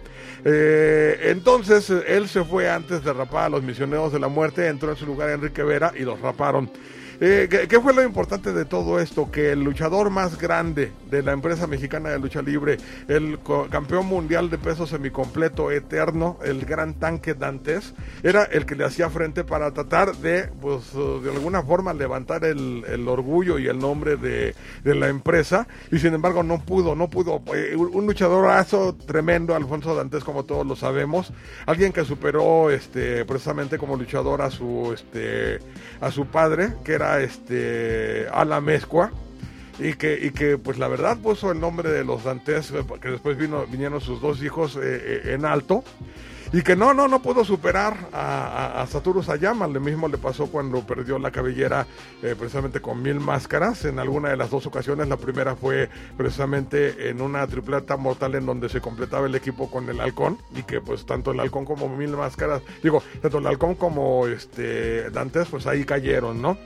Eh, 0.45 1.19
entonces 1.25 1.91
eh, 1.91 2.03
él 2.09 2.29
se 2.29 2.45
fue 2.45 2.71
antes 2.71 3.05
de 3.05 3.13
rapar 3.13 3.45
a 3.45 3.49
los 3.51 3.63
misioneros 3.63 4.13
de 4.13 4.19
la 4.19 4.29
muerte, 4.29 4.67
entró 4.67 4.91
en 4.91 4.97
su 4.97 5.07
lugar 5.07 5.31
Enrique 5.31 5.63
Vera 5.63 5.93
y 5.97 6.01
los 6.03 6.21
raparon. 6.21 6.71
Eh, 7.23 7.49
¿qué, 7.69 7.81
fue 7.81 7.93
lo 7.93 8.03
importante 8.03 8.51
de 8.55 8.65
todo 8.65 8.99
esto? 8.99 9.31
Que 9.31 9.53
el 9.53 9.63
luchador 9.63 10.09
más 10.09 10.39
grande 10.39 10.91
de 11.11 11.23
la 11.23 11.33
empresa 11.33 11.67
mexicana 11.67 12.09
de 12.09 12.19
lucha 12.19 12.41
libre, 12.41 12.79
el 13.09 13.39
campeón 13.71 14.07
mundial 14.07 14.49
de 14.49 14.57
peso 14.57 14.87
semicompleto 14.87 15.71
eterno, 15.71 16.39
el 16.43 16.65
gran 16.65 16.95
tanque 16.95 17.35
Dantes, 17.35 17.93
era 18.23 18.45
el 18.45 18.65
que 18.65 18.75
le 18.75 18.87
hacía 18.87 19.11
frente 19.11 19.45
para 19.45 19.71
tratar 19.73 20.17
de, 20.17 20.45
pues, 20.63 20.95
eh, 20.95 21.21
de 21.23 21.31
alguna 21.31 21.63
forma 21.63 21.93
levantar 21.93 22.47
el, 22.47 22.85
el 22.89 23.07
orgullo 23.07 23.59
y 23.59 23.67
el 23.67 23.79
nombre 23.79 24.17
de, 24.17 24.55
de 24.83 24.95
la 24.95 25.09
empresa. 25.09 25.69
Y 25.93 25.99
sin 25.99 26.15
embargo 26.15 26.43
no 26.43 26.65
pudo, 26.65 26.95
no 26.95 27.11
pudo. 27.11 27.43
Eh, 27.55 27.77
un 27.77 28.07
luchadorazo 28.07 28.95
tremendo, 28.95 29.55
Alfonso 29.55 29.95
Dantes, 29.95 30.25
como 30.25 30.47
todos 30.47 30.67
lo 30.67 30.75
sabemos. 30.75 31.35
Alguien 31.67 31.93
que 31.93 32.07
superó 32.07 32.71
este, 32.71 33.27
precisamente 33.27 33.77
como 33.77 33.97
luchador 33.97 34.41
a 34.41 34.51
su, 34.51 34.93
este, 34.95 35.59
a 36.01 36.11
su 36.11 36.25
padre, 36.25 36.77
que 36.83 36.95
era 36.95 37.10
este, 37.19 38.29
Ala 38.33 38.61
Mezcua. 38.61 39.11
Y 39.83 39.95
que, 39.95 40.27
y 40.27 40.33
que, 40.33 40.59
pues 40.59 40.77
la 40.77 40.89
verdad 40.89 41.17
puso 41.17 41.51
el 41.53 41.59
nombre 41.59 41.91
de 41.91 42.05
los 42.05 42.25
Dantes, 42.25 42.71
eh, 42.71 42.85
que 43.01 43.09
después 43.09 43.39
vino, 43.39 43.65
vinieron 43.67 43.99
sus 44.03 44.21
dos 44.21 44.43
hijos 44.43 44.77
eh, 44.77 44.81
eh, 44.83 45.21
en 45.33 45.47
alto. 45.47 45.83
y 46.53 46.61
que 46.61 46.77
no, 46.77 46.93
no, 46.93 47.09
no 47.09 47.23
pudo 47.23 47.45
superar 47.47 47.97
a, 48.13 48.81
a, 48.81 48.83
a 48.83 49.23
Sayama. 49.23 49.67
Lo 49.69 49.81
mismo 49.81 50.07
le 50.09 50.19
pasó 50.19 50.49
cuando 50.49 50.85
perdió 50.87 51.19
la 51.19 51.31
cabellera 51.31 51.87
precisamente 52.21 52.81
con 52.81 53.01
mil 53.03 53.21
máscaras 53.21 53.85
en 53.85 53.99
alguna 53.99 54.29
de 54.29 54.37
las 54.37 54.51
dos 54.51 54.67
ocasiones. 54.67 55.09
La 55.09 55.17
primera 55.17 55.57
fue 55.57 55.89
precisamente 56.17 57.09
en 57.09 57.23
una 57.23 57.47
tripleta 57.47 57.97
mortal 57.97 58.35
en 58.35 58.45
donde 58.45 58.69
se 58.69 58.83
completaba 58.83 59.27
el 59.27 59.35
equipo 59.35 59.71
con 59.71 59.89
el 59.89 60.01
halcón 60.01 60.39
y 60.55 60.63
que 60.65 60.81
pues 60.81 61.07
tanto 61.07 61.31
el 61.31 61.41
halcón 61.41 61.65
como 61.65 61.89
mil 61.89 62.11
máscaras, 62.11 62.63
digo, 62.83 63.03
tanto 63.23 63.39
el 63.39 63.47
halcón 63.47 63.77
como 63.77 64.27
este 64.27 65.09
Dantes 65.11 65.49
pues 65.49 65.67
ahí 65.67 65.85
cayeron, 65.85 66.43
¿no? 66.43 66.59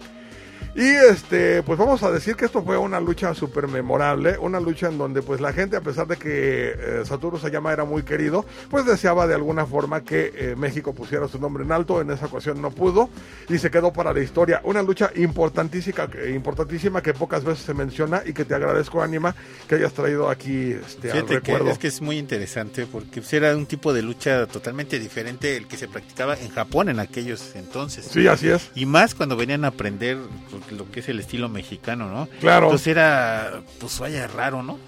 Y 0.77 0.83
este, 0.89 1.63
pues 1.63 1.79
vamos 1.79 2.03
a 2.03 2.11
decir 2.11 2.35
que 2.35 2.47
esto 2.47 2.63
fue 2.65 2.77
una 2.77 2.99
lucha 2.99 3.33
súper 3.35 3.69
memorable, 3.69 4.37
una 4.39 4.59
lucha 4.59 4.89
en 4.89 4.99
donde 4.99 5.23
pues 5.23 5.41
la 5.41 5.53
gente, 5.53 5.77
a 5.77 5.81
pesar 5.81 6.09
de 6.09 6.17
que 6.17 6.71
eh, 6.77 7.03
Satoru 7.05 7.39
Sayama 7.39 7.73
era 7.73 7.85
muy 7.85 8.03
querido, 8.03 8.45
pues 8.71 8.85
deseaba 8.85 9.29
de 9.29 9.35
alguna 9.35 9.67
forma 9.67 10.03
que 10.03 10.33
eh, 10.35 10.55
México 10.57 10.93
pusiera 10.93 11.29
su 11.29 11.39
nombre 11.39 11.63
en 11.63 11.71
alto, 11.71 12.01
en 12.01 12.11
esa 12.11 12.27
ocasión 12.27 12.61
no 12.61 12.73
pudo 12.73 13.09
y 13.49 13.59
se 13.59 13.71
quedó 13.71 13.93
para 13.93 14.13
la 14.13 14.21
historia. 14.21 14.61
Una 14.65 14.83
lucha 14.83 15.13
importantísima, 15.15 16.09
que- 16.11 16.31
importantísima 16.31 17.01
que 17.03 17.15
pocas 17.15 17.45
veces 17.45 17.65
se 17.65 17.73
menciona 17.75 18.23
y 18.27 18.33
que 18.33 18.45
te 18.45 18.55
agradezco, 18.57 19.01
Anima, 19.01 19.35
que 19.69 19.77
hayas 19.77 19.93
traído 19.93 20.29
aquí 20.29 20.73
este, 20.73 21.13
al 21.13 21.19
Fíjate 21.19 21.35
que 21.41 21.53
recuerdo. 21.53 21.71
es 21.71 21.79
que 21.79 21.87
es 21.87 22.01
muy 22.01 22.19
interesante 22.19 22.87
porque 22.87 23.21
pues, 23.21 23.33
era 23.33 23.57
un 23.57 23.67
tipo 23.67 23.93
de 23.93 24.03
lucha 24.03 24.47
totalmente 24.47 24.99
diferente 24.99 25.57
el 25.57 25.69
que 25.69 25.77
se 25.77 25.87
practicaba 25.87 26.37
en 26.37 26.49
Japón 26.51 26.89
en 26.89 26.99
aquellos 26.99 27.55
entonces. 27.55 28.07
Sí, 28.11 28.27
así 28.27 28.49
es. 28.49 28.71
Y 28.75 28.87
más 28.87 29.15
cuando 29.15 29.37
venían 29.37 29.65
a 29.65 29.69
aprender 29.69 30.19
pues, 30.51 30.64
lo 30.71 30.91
que 30.91 31.01
es 31.01 31.09
el 31.09 31.21
estilo 31.21 31.49
mexicano, 31.49 32.09
¿no? 32.09 32.29
Claro. 32.41 32.67
Entonces 32.67 32.87
era, 32.89 33.63
pues 33.81 33.99
vaya 33.99 34.27
raro, 34.27 34.63
¿no? 34.63 34.79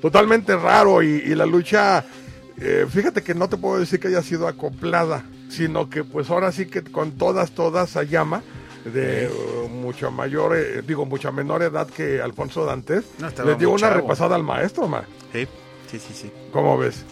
totalmente 0.00 0.54
raro 0.56 1.02
y, 1.02 1.06
y 1.08 1.34
la 1.34 1.46
lucha, 1.46 2.04
eh, 2.58 2.86
fíjate 2.88 3.22
que 3.22 3.34
no 3.34 3.48
te 3.48 3.56
puedo 3.56 3.78
decir 3.78 3.98
que 3.98 4.08
haya 4.08 4.22
sido 4.22 4.46
acoplada, 4.46 5.24
sino 5.48 5.88
que 5.90 6.04
pues 6.04 6.30
ahora 6.30 6.52
sí 6.52 6.66
que 6.66 6.82
con 6.82 7.12
todas, 7.12 7.52
todas 7.52 7.90
Sayama, 7.90 8.42
de 8.84 9.24
eh, 9.26 9.30
mucha 9.70 10.10
mayor, 10.10 10.56
eh, 10.56 10.82
digo, 10.86 11.06
mucha 11.06 11.32
menor 11.32 11.62
edad 11.62 11.88
que 11.88 12.20
Alfonso 12.20 12.64
Dantes, 12.64 13.04
No, 13.18 13.28
le 13.44 13.54
dio 13.56 13.70
una 13.70 13.88
chavo. 13.88 14.00
repasada 14.02 14.36
al 14.36 14.44
maestro, 14.44 14.86
ma. 14.86 15.02
Sí, 15.32 15.46
sí, 15.90 15.98
sí. 15.98 16.12
sí. 16.14 16.32
¿Cómo 16.52 16.78
ves? 16.78 17.04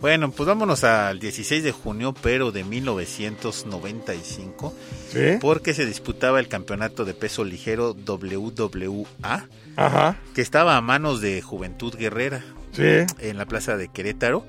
Bueno, 0.00 0.30
pues 0.30 0.46
vámonos 0.46 0.82
al 0.84 1.20
16 1.20 1.62
de 1.62 1.72
junio, 1.72 2.14
pero 2.22 2.52
de 2.52 2.64
1995, 2.64 4.74
¿Sí? 5.12 5.36
porque 5.40 5.74
se 5.74 5.84
disputaba 5.84 6.40
el 6.40 6.48
campeonato 6.48 7.04
de 7.04 7.12
peso 7.12 7.44
ligero 7.44 7.94
WWA, 7.94 9.46
Ajá, 9.76 10.16
que 10.34 10.40
estaba 10.40 10.76
a 10.76 10.80
manos 10.80 11.20
de 11.20 11.42
Juventud 11.42 11.94
Guerrera 11.94 12.42
sí. 12.72 12.82
en 13.18 13.36
la 13.36 13.44
plaza 13.44 13.76
de 13.76 13.88
Querétaro 13.88 14.46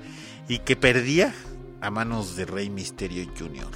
y 0.48 0.60
que 0.60 0.74
perdía 0.74 1.34
a 1.82 1.90
manos 1.90 2.34
de 2.36 2.46
Rey 2.46 2.70
Misterio 2.70 3.26
Jr. 3.38 3.66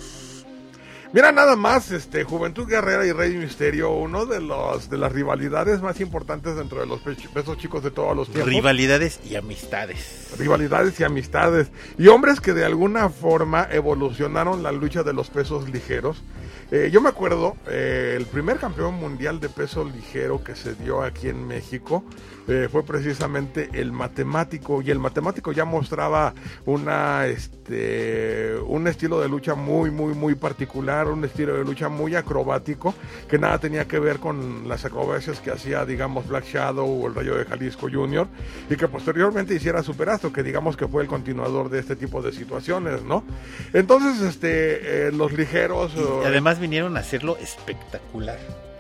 Mira 1.12 1.32
nada 1.32 1.56
más, 1.56 1.92
este 1.92 2.24
Juventud 2.24 2.68
Guerrera 2.68 3.06
y 3.06 3.12
Rey 3.12 3.34
Misterio, 3.34 3.90
uno 3.92 4.26
de 4.26 4.40
los 4.40 4.90
de 4.90 4.98
las 4.98 5.12
rivalidades 5.12 5.80
más 5.80 6.00
importantes 6.00 6.56
dentro 6.56 6.80
de 6.80 6.86
los 6.86 7.00
pe- 7.00 7.16
pesos 7.32 7.56
chicos 7.58 7.82
de 7.82 7.90
todos 7.90 8.14
los 8.14 8.28
tiempos. 8.28 8.50
Rivalidades 8.52 9.20
y 9.24 9.36
amistades. 9.36 10.34
rivalidades 10.38 10.98
y 11.00 11.04
amistades 11.04 11.68
y 11.96 12.08
hombres 12.08 12.40
que 12.40 12.52
de 12.52 12.64
alguna 12.64 13.08
forma 13.08 13.66
evolucionaron 13.70 14.62
la 14.62 14.72
lucha 14.72 15.02
de 15.04 15.12
los 15.14 15.30
pesos 15.30 15.70
ligeros. 15.70 16.22
Eh, 16.70 16.90
yo 16.92 17.00
me 17.00 17.08
acuerdo, 17.08 17.56
eh, 17.68 18.14
el 18.16 18.26
primer 18.26 18.58
campeón 18.58 18.94
mundial 18.94 19.38
de 19.38 19.48
peso 19.48 19.84
ligero 19.84 20.42
que 20.42 20.56
se 20.56 20.74
dio 20.74 21.02
aquí 21.02 21.28
en 21.28 21.46
México 21.46 22.02
eh, 22.48 22.68
fue 22.70 22.84
precisamente 22.84 23.70
el 23.72 23.90
matemático 23.92 24.80
y 24.80 24.90
el 24.90 24.98
matemático 24.98 25.52
ya 25.52 25.64
mostraba 25.64 26.32
una, 26.64 27.26
este, 27.26 28.56
un 28.66 28.86
estilo 28.86 29.20
de 29.20 29.28
lucha 29.28 29.54
muy, 29.54 29.90
muy, 29.90 30.14
muy 30.14 30.34
particular, 30.36 31.08
un 31.08 31.24
estilo 31.24 31.56
de 31.56 31.64
lucha 31.64 31.88
muy 31.88 32.14
acrobático 32.14 32.94
que 33.28 33.38
nada 33.38 33.58
tenía 33.58 33.86
que 33.86 33.98
ver 33.98 34.18
con 34.18 34.68
las 34.68 34.84
acrobacias 34.84 35.40
que 35.40 35.50
hacía, 35.50 35.84
digamos, 35.84 36.28
Black 36.28 36.46
Shadow 36.46 36.86
o 36.86 37.08
el 37.08 37.14
Rayo 37.14 37.36
de 37.36 37.44
Jalisco 37.44 37.88
Jr. 37.92 38.28
y 38.70 38.76
que 38.76 38.86
posteriormente 38.86 39.54
hiciera 39.54 39.82
Superastro, 39.82 40.32
que 40.32 40.42
digamos 40.44 40.76
que 40.76 40.86
fue 40.86 41.02
el 41.02 41.08
continuador 41.08 41.68
de 41.68 41.80
este 41.80 41.96
tipo 41.96 42.22
de 42.22 42.32
situaciones, 42.32 43.02
¿no? 43.02 43.24
Entonces, 43.72 44.20
este, 44.22 45.08
eh, 45.08 45.12
los 45.12 45.32
ligeros... 45.32 45.92
Y 45.96 46.00
eh, 46.00 46.40
además 46.56 46.60
vinieron 46.60 46.96
a 46.96 47.00
hacerlo 47.00 47.36
espectacular. 47.38 48.38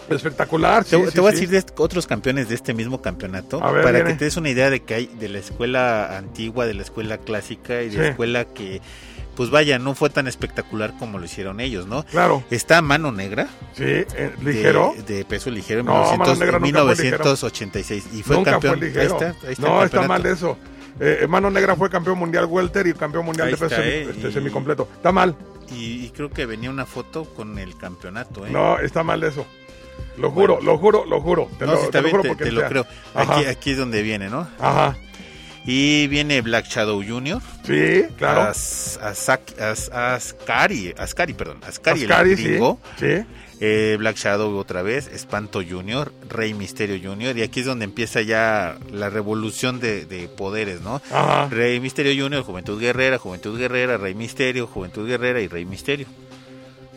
espectacular. 0.08 0.84
te, 0.84 0.96
sí, 0.96 1.02
te 1.04 1.10
sí, 1.12 1.20
voy 1.20 1.28
a 1.28 1.32
decir 1.32 1.48
de 1.50 1.64
otros 1.76 2.06
campeones 2.06 2.48
de 2.48 2.54
este 2.54 2.74
mismo 2.74 3.02
campeonato 3.02 3.60
ver, 3.60 3.82
para 3.82 3.98
viene. 3.98 4.10
que 4.12 4.18
te 4.18 4.24
des 4.26 4.36
una 4.36 4.50
idea 4.50 4.70
de 4.70 4.80
que 4.82 4.94
hay 4.94 5.06
de 5.06 5.28
la 5.28 5.38
escuela 5.38 6.16
antigua, 6.16 6.66
de 6.66 6.74
la 6.74 6.82
escuela 6.82 7.18
clásica 7.18 7.82
y 7.82 7.88
de 7.90 7.98
la 7.98 8.08
escuela 8.10 8.44
que, 8.44 8.80
pues 9.36 9.50
vaya, 9.50 9.78
no 9.78 9.94
fue 9.94 10.08
tan 10.10 10.26
espectacular 10.28 10.94
como 10.98 11.18
lo 11.18 11.24
hicieron 11.24 11.60
ellos, 11.60 11.86
¿no? 11.86 12.04
Claro, 12.04 12.42
Está 12.50 12.80
Mano 12.82 13.12
Negra, 13.12 13.48
sí, 13.74 13.82
eh, 13.84 14.32
ligero. 14.42 14.94
de, 15.06 15.16
de 15.16 15.24
peso 15.24 15.50
ligero 15.50 15.80
en 15.80 15.86
No, 15.86 15.92
Mano 15.94 16.10
1900 16.24 16.38
Negra 16.38 16.58
nunca 16.58 16.94
fue 16.94 17.04
ligero. 17.04 17.18
1986 17.24 18.04
y 18.14 18.22
fue 18.22 18.36
Nunca 18.36 18.50
campeón. 18.52 18.78
fue 18.78 18.86
ligero. 18.88 19.00
Ahí 19.02 19.06
está, 19.08 19.46
ahí 19.46 19.52
está 19.52 19.62
no, 19.68 19.82
está 19.84 20.02
mal 20.08 20.24
eso. 20.26 20.56
Eh, 20.98 21.26
Mano 21.28 21.50
Negra 21.50 21.76
fue 21.76 21.90
campeón 21.90 22.18
mundial 22.18 22.46
welter 22.46 22.86
y 22.86 22.94
campeón 22.94 23.26
mundial 23.26 23.48
Ahí 23.48 23.52
de 23.54 23.58
peso 23.58 23.66
está, 23.66 23.82
semi- 23.82 23.90
eh, 23.92 24.08
este, 24.10 24.28
y- 24.28 24.32
semicompleto. 24.32 24.88
Está 24.96 25.12
mal. 25.12 25.34
Y, 25.70 26.06
y 26.06 26.10
creo 26.10 26.30
que 26.30 26.46
venía 26.46 26.70
una 26.70 26.86
foto 26.86 27.24
con 27.24 27.58
el 27.58 27.76
campeonato, 27.76 28.46
¿eh? 28.46 28.50
No, 28.50 28.78
está 28.78 29.02
mal 29.02 29.22
eso. 29.24 29.46
Lo 30.16 30.30
juro, 30.30 30.60
lo 30.62 30.78
juro, 30.78 31.04
lo 31.04 31.20
juro. 31.20 31.48
Te 31.58 31.66
No, 31.66 31.72
lo, 31.72 31.78
sí, 31.78 31.84
está 31.86 31.98
te 31.98 32.02
lo 32.04 32.10
juro 32.10 32.22
te, 32.22 32.28
porque 32.28 32.44
te 32.44 32.52
lo 32.52 32.60
sea. 32.60 32.68
creo. 32.68 32.86
Aquí, 33.14 33.44
aquí 33.44 33.70
es 33.72 33.78
donde 33.78 34.02
viene, 34.02 34.28
¿no? 34.30 34.48
Ajá. 34.58 34.96
Y 35.66 36.06
viene 36.06 36.40
Black 36.42 36.66
Shadow 36.66 37.02
Jr. 37.06 37.40
Sí, 37.66 38.04
claro. 38.16 38.42
As- 38.42 38.98
Ascari, 39.92 40.94
Ascari, 40.96 41.34
perdón, 41.34 41.58
Ascari, 41.66 42.02
el 42.04 42.36
sí. 42.36 42.44
gringo, 42.44 42.78
Sí. 42.98 43.24
Eh, 43.60 43.96
Black 43.98 44.16
Shadow 44.16 44.56
otra 44.56 44.82
vez, 44.82 45.08
Espanto 45.08 45.60
Jr., 45.68 46.12
Rey 46.28 46.54
Misterio 46.54 46.98
Jr., 47.02 47.36
y 47.36 47.42
aquí 47.42 47.60
es 47.60 47.66
donde 47.66 47.84
empieza 47.84 48.22
ya 48.22 48.78
la 48.90 49.10
revolución 49.10 49.80
de, 49.80 50.04
de 50.06 50.28
poderes, 50.28 50.80
¿no? 50.80 51.00
Ajá. 51.10 51.48
Rey 51.48 51.80
Misterio 51.80 52.24
Jr., 52.24 52.42
Juventud 52.42 52.80
Guerrera, 52.80 53.18
Juventud 53.18 53.58
Guerrera, 53.58 53.96
Rey 53.96 54.14
Misterio, 54.14 54.66
Juventud 54.66 55.06
Guerrera 55.06 55.40
y 55.40 55.48
Rey 55.48 55.64
Misterio. 55.64 56.06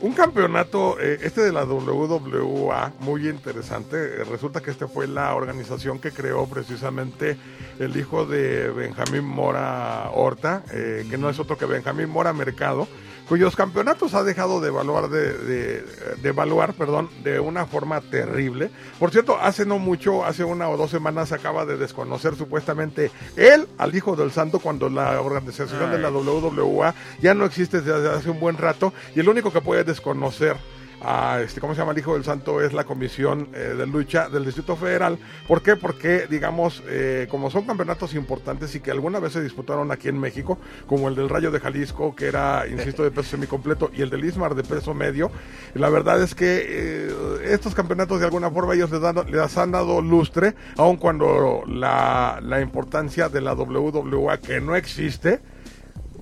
Un 0.01 0.13
campeonato, 0.13 0.97
eh, 0.97 1.19
este 1.23 1.41
de 1.41 1.51
la 1.51 1.65
WWA, 1.65 2.93
muy 2.99 3.27
interesante. 3.27 3.97
Eh, 3.97 4.23
resulta 4.23 4.61
que 4.61 4.71
este 4.71 4.87
fue 4.87 5.07
la 5.07 5.35
organización 5.35 5.99
que 5.99 6.11
creó 6.11 6.47
precisamente 6.47 7.37
el 7.79 7.97
hijo 7.97 8.25
de 8.25 8.69
Benjamín 8.69 9.25
Mora 9.25 10.09
Horta, 10.13 10.63
eh, 10.71 11.05
que 11.09 11.17
no 11.17 11.29
es 11.29 11.37
otro 11.37 11.57
que 11.57 11.65
Benjamín 11.65 12.09
Mora 12.09 12.31
Mercado, 12.31 12.87
cuyos 13.29 13.55
campeonatos 13.55 14.15
ha 14.15 14.23
dejado 14.23 14.59
de 14.59 14.67
evaluar 14.69 15.07
de, 15.09 15.33
de- 15.37 15.83
de 16.21 16.29
evaluar, 16.29 16.73
perdón, 16.73 17.09
de 17.23 17.39
una 17.39 17.65
forma 17.67 18.01
terrible. 18.01 18.71
Por 18.97 19.11
cierto, 19.11 19.37
hace 19.39 19.65
no 19.65 19.77
mucho, 19.79 20.25
hace 20.25 20.43
una 20.43 20.67
o 20.67 20.75
dos 20.75 20.89
semanas 20.91 21.31
acaba 21.31 21.65
de 21.65 21.77
desconocer 21.77 22.35
supuestamente 22.35 23.11
él 23.37 23.67
al 23.77 23.95
hijo 23.95 24.15
del 24.15 24.31
santo 24.31 24.59
cuando 24.59 24.89
la 24.89 25.21
organización 25.21 25.91
de 25.91 25.99
la 25.99 26.09
WWA 26.09 26.95
ya 27.21 27.33
no 27.35 27.45
existe 27.45 27.81
desde 27.81 28.09
hace 28.09 28.29
un 28.31 28.39
buen 28.39 28.57
rato 28.57 28.93
y 29.15 29.19
el 29.19 29.29
único 29.29 29.53
que 29.53 29.61
puede 29.61 29.83
desconocer 29.83 30.57
a 31.01 31.39
este 31.41 31.61
cómo 31.61 31.73
se 31.73 31.79
llama 31.79 31.93
el 31.93 31.99
hijo 31.99 32.13
del 32.13 32.23
santo 32.23 32.61
es 32.61 32.73
la 32.73 32.83
comisión 32.83 33.49
eh, 33.53 33.73
de 33.77 33.87
lucha 33.87 34.27
del 34.29 34.45
distrito 34.45 34.75
federal 34.75 35.17
¿por 35.47 35.61
qué? 35.61 35.75
porque 35.75 36.27
digamos 36.29 36.83
eh, 36.87 37.27
como 37.31 37.49
son 37.49 37.65
campeonatos 37.65 38.13
importantes 38.15 38.75
y 38.75 38.79
que 38.81 38.91
alguna 38.91 39.19
vez 39.19 39.33
se 39.33 39.41
disputaron 39.41 39.91
aquí 39.91 40.09
en 40.09 40.19
México 40.19 40.57
como 40.87 41.07
el 41.07 41.15
del 41.15 41.29
Rayo 41.29 41.51
de 41.51 41.59
Jalisco 41.59 42.15
que 42.15 42.27
era 42.27 42.65
insisto 42.67 43.03
de 43.03 43.11
peso 43.11 43.29
semicompleto 43.31 43.91
y 43.93 44.01
el 44.01 44.09
del 44.09 44.25
Ismar 44.25 44.55
de 44.55 44.63
peso 44.63 44.93
medio 44.93 45.31
la 45.73 45.89
verdad 45.89 46.21
es 46.21 46.35
que 46.35 46.65
eh, 46.67 47.11
estos 47.45 47.73
campeonatos 47.75 48.19
de 48.19 48.25
alguna 48.25 48.49
forma 48.51 48.73
ellos 48.73 48.91
les, 48.91 49.01
dan- 49.01 49.31
les 49.31 49.57
han 49.57 49.71
dado 49.71 50.01
lustre 50.01 50.55
aun 50.77 50.97
cuando 50.97 51.63
la, 51.67 52.39
la 52.41 52.61
importancia 52.61 53.29
de 53.29 53.41
la 53.41 53.53
WWA 53.53 54.37
que 54.39 54.59
no 54.59 54.75
existe 54.75 55.39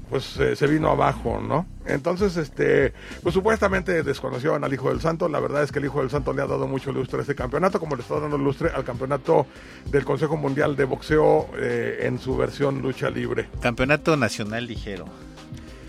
pues 0.10 0.38
eh, 0.38 0.56
se 0.56 0.68
vino 0.68 0.90
abajo, 0.90 1.42
¿no? 1.42 1.66
Entonces, 1.86 2.38
este, 2.38 2.94
pues 3.24 3.34
supuestamente 3.34 4.04
desconocieron 4.04 4.64
al 4.64 4.74
Hijo 4.74 4.90
del 4.90 5.02
Santo. 5.02 5.28
La 5.30 5.40
verdad 5.40 5.64
es 5.64 5.72
que 5.72 5.80
el 5.80 5.86
Hijo 5.86 6.00
del 6.02 6.10
Santo 6.10 6.34
le 6.34 6.42
ha 6.42 6.48
dado 6.48 6.68
mucho 6.68 6.92
lustre 6.92 7.20
a 7.20 7.22
este 7.22 7.36
campeonato, 7.36 7.80
como 7.80 7.96
le 7.96 8.02
está 8.02 8.20
dando 8.20 8.38
lustre 8.38 8.70
al 8.74 8.84
campeonato 8.84 9.48
del 9.92 10.06
Consejo 10.06 10.38
Mundial 10.38 10.76
de 10.76 10.86
Boxeo 10.86 11.50
eh, 11.58 12.00
en 12.04 12.20
su 12.20 12.36
versión 12.38 12.82
lucha 12.82 13.10
libre. 13.10 13.50
Campeonato 13.62 14.16
Nacional 14.18 14.66
Ligero. 14.66 15.06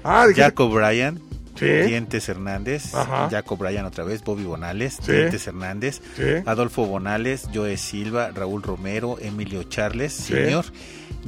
Ah, 0.04 0.22
dijiste- 0.26 0.42
Jacob 0.42 0.72
Bryan, 0.74 1.20
Sí. 1.56 1.66
Dientes 1.66 2.28
Hernández, 2.28 2.94
Ajá. 2.94 3.28
Jacob 3.28 3.58
Bryan 3.58 3.84
otra 3.84 4.04
vez, 4.04 4.22
Bobby 4.22 4.44
Bonales, 4.44 4.96
Sí. 5.02 5.10
Dientes 5.10 5.44
Hernández, 5.48 6.00
Sí. 6.16 6.22
Adolfo 6.46 6.86
Bonales, 6.86 7.48
Joe 7.52 7.76
Silva, 7.76 8.30
Raúl 8.30 8.62
Romero, 8.62 9.16
Emilio 9.20 9.64
Charles, 9.64 10.12
Sí. 10.12 10.34
Senior, 10.34 10.64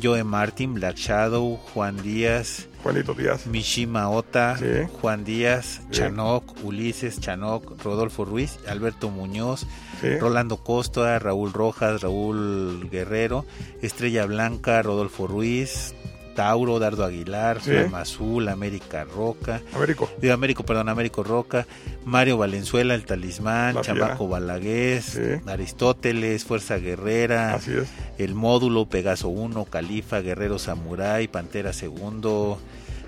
Joe 0.01 0.22
Martin, 0.22 0.74
Black 0.74 0.95
Shadow, 0.95 1.57
Juan 1.57 2.01
Díaz, 2.01 2.68
Juanito 2.83 3.14
Díaz. 3.14 3.47
Mishima 3.47 4.09
Ota, 4.11 4.57
Sí. 4.59 4.89
Juan 5.01 5.24
Díaz, 5.24 5.81
Sí. 5.91 5.99
Chanoc, 5.99 6.45
Ulises 6.64 7.20
Chanoc, 7.20 7.83
Rodolfo 7.83 8.24
Ruiz, 8.24 8.59
Alberto 8.68 9.11
Muñoz, 9.11 9.66
Sí. 10.01 10.16
Rolando 10.18 10.57
Costa, 10.59 11.18
Raúl 11.18 11.53
Rojas, 11.53 12.01
Raúl 12.03 12.89
Guerrero, 12.91 13.45
Estrella 13.83 14.24
Blanca, 14.26 14.81
Rodolfo 14.83 15.26
Ruiz, 15.26 15.95
Tauro, 16.41 16.78
Dardo 16.78 17.05
Aguilar, 17.05 17.61
Sí. 17.61 17.70
Flama 17.70 18.01
Azul, 18.01 18.49
América 18.49 19.05
Roca, 19.05 19.61
Américo. 19.74 20.09
digo 20.22 20.32
Américo, 20.32 20.64
perdón, 20.64 20.88
Américo 20.88 21.22
Roca, 21.22 21.66
Mario 22.07 22.38
Valenzuela, 22.38 22.95
el 22.95 23.05
Talismán, 23.05 23.74
La 23.74 23.84
Fiera. 23.84 24.01
Chamaco 24.01 24.26
Balagués, 24.26 25.05
Sí. 25.05 25.20
Aristóteles, 25.47 26.45
Fuerza 26.45 26.78
Guerrera, 26.78 27.55
Así 27.57 27.72
es. 27.72 27.88
el 28.16 28.34
módulo 28.34 28.86
Pegaso 28.86 29.28
1, 29.28 29.66
Califa, 29.66 30.20
Guerrero 30.20 30.59
Samurai, 30.59 31.28
Pantera 31.28 31.74
Segundo, 31.74 32.59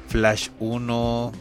Flash 0.09 0.49
1, 0.61 1.33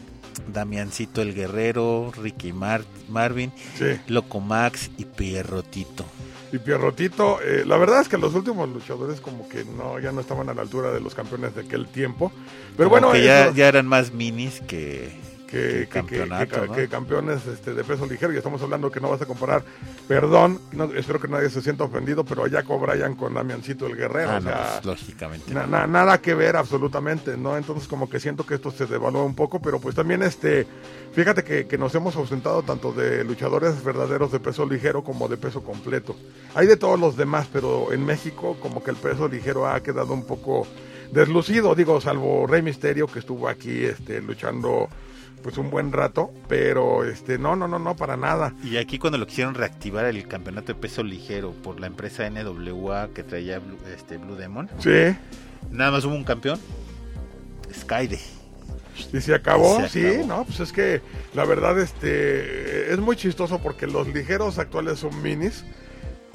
Damiancito 0.53 1.21
el 1.21 1.33
Guerrero, 1.33 2.11
Ricky 2.21 2.53
Mar- 2.53 2.85
Marvin, 3.09 3.51
Sí. 3.77 3.85
Loco 4.07 4.39
Max 4.39 4.89
y 4.97 5.03
Pierrotito. 5.03 6.05
Y 6.51 6.59
Pierrotito, 6.59 7.39
eh, 7.41 7.63
la 7.65 7.77
verdad 7.77 8.01
es 8.01 8.09
que 8.09 8.17
los 8.17 8.35
últimos 8.35 8.67
luchadores 8.69 9.21
como 9.21 9.47
que 9.47 9.63
no 9.63 9.99
ya 9.99 10.11
no 10.11 10.19
estaban 10.19 10.49
a 10.49 10.53
la 10.53 10.61
altura 10.61 10.91
de 10.91 10.99
los 10.99 11.15
campeones 11.15 11.55
de 11.55 11.61
aquel 11.61 11.87
tiempo. 11.87 12.31
Pero 12.75 12.89
Como 12.89 13.01
bueno, 13.01 13.11
que 13.13 13.23
ya, 13.23 13.51
ya 13.51 13.67
eran 13.69 13.87
más 13.87 14.11
minis 14.11 14.61
que, 14.61 15.17
que, 15.51 15.57
que 15.57 15.59
que- 15.59 15.79
que- 15.81 15.87
campeonato, 15.89 16.61
que- 16.61 16.67
¿no? 16.67 16.73
que 16.73 16.87
campeones 16.87 17.45
este, 17.45 17.73
de 17.73 17.83
peso 17.83 18.05
ligero. 18.05 18.31
Y 18.33 18.37
estamos 18.37 18.61
hablando 18.61 18.89
que 18.89 19.01
no 19.01 19.09
vas 19.09 19.21
a 19.21 19.25
comparar, 19.25 19.63
perdón, 20.07 20.59
no- 20.71 20.85
espero 20.93 21.19
que 21.19 21.27
nadie 21.27 21.49
se 21.49 21.61
sienta 21.61 21.83
ofendido, 21.83 22.23
pero 22.23 22.45
a 22.45 22.49
Jaco 22.49 22.79
Bryan 22.79 23.15
con 23.15 23.33
Damiancito 23.33 23.85
el 23.87 23.95
Guerrero. 23.97 24.31
Ah, 24.31 24.37
o 24.37 24.39
no, 24.39 24.49
sea, 24.49 24.69
pues, 24.81 24.85
lógicamente. 24.85 25.53
na- 25.53 25.67
na- 25.67 25.87
nada 25.87 26.21
que 26.21 26.33
ver 26.33 26.55
absolutamente, 26.55 27.35
¿no? 27.37 27.57
Entonces 27.57 27.87
como 27.87 28.09
que 28.09 28.19
siento 28.19 28.45
que 28.45 28.55
esto 28.55 28.71
se 28.71 28.85
devalúa 28.85 29.23
un 29.23 29.35
poco, 29.35 29.61
pero 29.61 29.79
pues 29.79 29.93
también 29.95 30.23
este, 30.23 30.65
fíjate 31.13 31.43
que, 31.43 31.67
que 31.67 31.77
nos 31.77 31.93
hemos 31.95 32.15
ausentado 32.15 32.63
tanto 32.63 32.93
de 32.93 33.23
luchadores 33.25 33.83
verdaderos 33.83 34.31
de 34.31 34.39
peso 34.39 34.65
ligero 34.65 35.03
como 35.03 35.27
de 35.27 35.35
peso 35.37 35.63
completo. 35.63 36.15
Hay 36.55 36.65
de 36.67 36.77
todos 36.77 36.99
los 36.99 37.17
demás, 37.17 37.47
pero 37.51 37.91
en 37.91 38.05
México 38.05 38.55
como 38.61 38.83
que 38.83 38.91
el 38.91 38.97
peso 38.97 39.27
ligero 39.27 39.67
ha 39.67 39.81
quedado 39.83 40.13
un 40.13 40.25
poco 40.25 40.65
deslucido, 41.11 41.75
digo, 41.75 41.99
salvo 41.99 42.47
Rey 42.47 42.61
Misterio 42.61 43.05
que 43.07 43.19
estuvo 43.19 43.49
aquí 43.49 43.83
este, 43.83 44.21
luchando 44.21 44.87
pues 45.41 45.57
un 45.57 45.69
buen 45.69 45.91
rato, 45.91 46.31
pero 46.47 47.03
este, 47.03 47.37
no, 47.37 47.55
no, 47.55 47.67
no, 47.67 47.79
no, 47.79 47.95
para 47.95 48.17
nada. 48.17 48.53
Y 48.63 48.77
aquí 48.77 48.99
cuando 48.99 49.17
lo 49.17 49.27
quisieron 49.27 49.53
reactivar 49.55 50.05
el 50.05 50.27
campeonato 50.27 50.67
de 50.73 50.75
peso 50.79 51.03
ligero 51.03 51.51
por 51.51 51.79
la 51.79 51.87
empresa 51.87 52.29
NWA 52.29 53.09
que 53.13 53.23
traía 53.23 53.59
Blue, 53.59 53.77
este, 53.93 54.17
Blue 54.17 54.35
Demon, 54.35 54.69
Sí, 54.79 55.15
nada 55.71 55.91
más 55.91 56.05
hubo 56.05 56.13
un 56.15 56.23
campeón, 56.23 56.59
Skyde. 57.73 58.19
Y 59.13 59.21
se 59.21 59.33
acabó, 59.33 59.79
Se 59.81 59.89
sí, 59.89 60.05
acabó. 60.05 60.27
no, 60.27 60.43
pues 60.45 60.59
es 60.59 60.71
que 60.71 61.01
la 61.33 61.45
verdad 61.45 61.79
este 61.79 62.91
es 62.93 62.99
muy 62.99 63.15
chistoso 63.15 63.59
porque 63.59 63.87
los 63.87 64.07
ligeros 64.07 64.59
actuales 64.59 64.99
son 64.99 65.21
minis. 65.21 65.63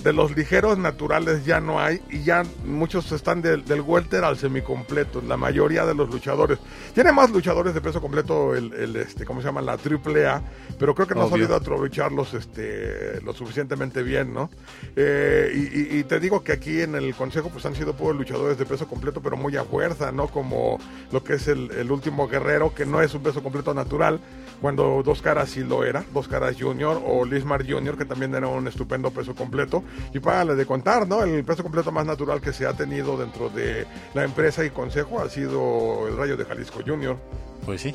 De 0.03 0.13
los 0.13 0.37
ligeros 0.37 0.79
naturales 0.79 1.45
ya 1.45 1.59
no 1.59 1.81
hay 1.81 2.01
y 2.11 2.23
ya 2.23 2.45
muchos 2.65 3.11
están 3.11 3.43
del, 3.43 3.65
del 3.65 3.81
welter 3.81 4.23
al 4.23 4.37
semicompleto, 4.39 5.21
la 5.23 5.37
mayoría 5.37 5.85
de 5.85 5.95
los 5.97 6.09
luchadores. 6.11 6.59
Tiene 6.95 7.11
más 7.11 7.31
luchadores 7.31 7.75
de 7.75 7.81
peso 7.81 8.01
completo 8.01 8.55
el, 8.55 8.73
el, 8.75 8.95
este, 8.97 9.25
¿cómo 9.25 9.41
se 9.41 9.47
llama? 9.49 9.63
La 9.63 9.77
triple 9.79 10.27
A, 10.29 10.43
pero 10.79 10.95
creo 10.95 11.09
que 11.09 11.15
no 11.15 11.23
ha 11.23 11.25
sabido 11.31 11.57
aprovecharlos 11.57 12.35
este, 12.35 13.21
lo 13.23 13.33
suficientemente 13.33 14.05
bien, 14.05 14.33
¿no? 14.33 14.49
Eh, 14.95 15.51
y, 15.53 15.97
y- 15.97 15.99
y 16.01 16.05
te 16.05 16.21
digo 16.21 16.45
que 16.45 16.53
aquí 16.53 16.83
en 16.83 16.95
el 16.95 17.13
consejo 17.17 17.49
pues 17.49 17.67
han 17.67 17.75
sido 17.75 17.97
puros 17.97 18.17
luchadores 18.17 18.59
de 18.59 18.67
peso 18.67 18.87
completo, 18.87 19.21
pero 19.21 19.37
muy 19.37 19.57
a 19.57 19.65
fuerza, 19.65 20.13
¿no? 20.13 20.29
Como 20.29 20.79
lo 21.11 21.25
que 21.25 21.35
es 21.35 21.49
el, 21.49 21.71
el 21.73 21.91
último 21.91 22.29
guerrero, 22.29 22.73
que 22.75 22.87
no 22.87 23.01
es 23.01 23.13
un 23.15 23.23
peso 23.25 23.43
completo 23.43 23.75
natural, 23.75 24.21
cuando 24.61 25.03
Dos 25.05 25.23
Caras 25.23 25.51
sí 25.51 25.61
lo 25.63 25.85
era, 25.85 26.05
Dos 26.13 26.29
Caras 26.29 26.57
Junior 26.59 27.01
o 27.05 27.25
Lismar 27.25 27.69
Junior, 27.69 27.97
que 27.97 28.05
también 28.05 28.35
era 28.35 28.49
un 28.49 28.67
estupendo 28.69 29.11
peso 29.11 29.35
completo. 29.35 29.83
Y 30.15 30.21
para 30.21 30.45
de 30.55 30.67
contar, 30.67 31.07
¿no? 31.07 31.23
El 31.23 31.45
peso 31.45 31.63
completo 31.63 31.93
más 31.93 32.07
natural 32.07 32.41
que 32.41 32.53
se 32.53 32.67
ha 32.67 32.73
tenido 32.73 33.17
dentro 33.17 33.49
de 33.49 33.87
la 34.15 34.25
empresa 34.25 34.65
y 34.65 34.71
consejo 34.71 35.21
ha 35.21 35.29
sido 35.29 36.09
el 36.09 36.17
Rayo 36.17 36.37
de 36.37 36.45
Jalisco 36.45 36.81
Junior. 36.87 37.17
Pues 37.65 37.81
sí. 37.83 37.95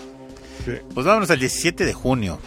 Sí, 0.65 0.73
Pues 0.93 1.05
vámonos 1.05 1.31
al 1.31 1.39
17 1.39 1.85
de 1.85 1.93
junio, 1.93 2.37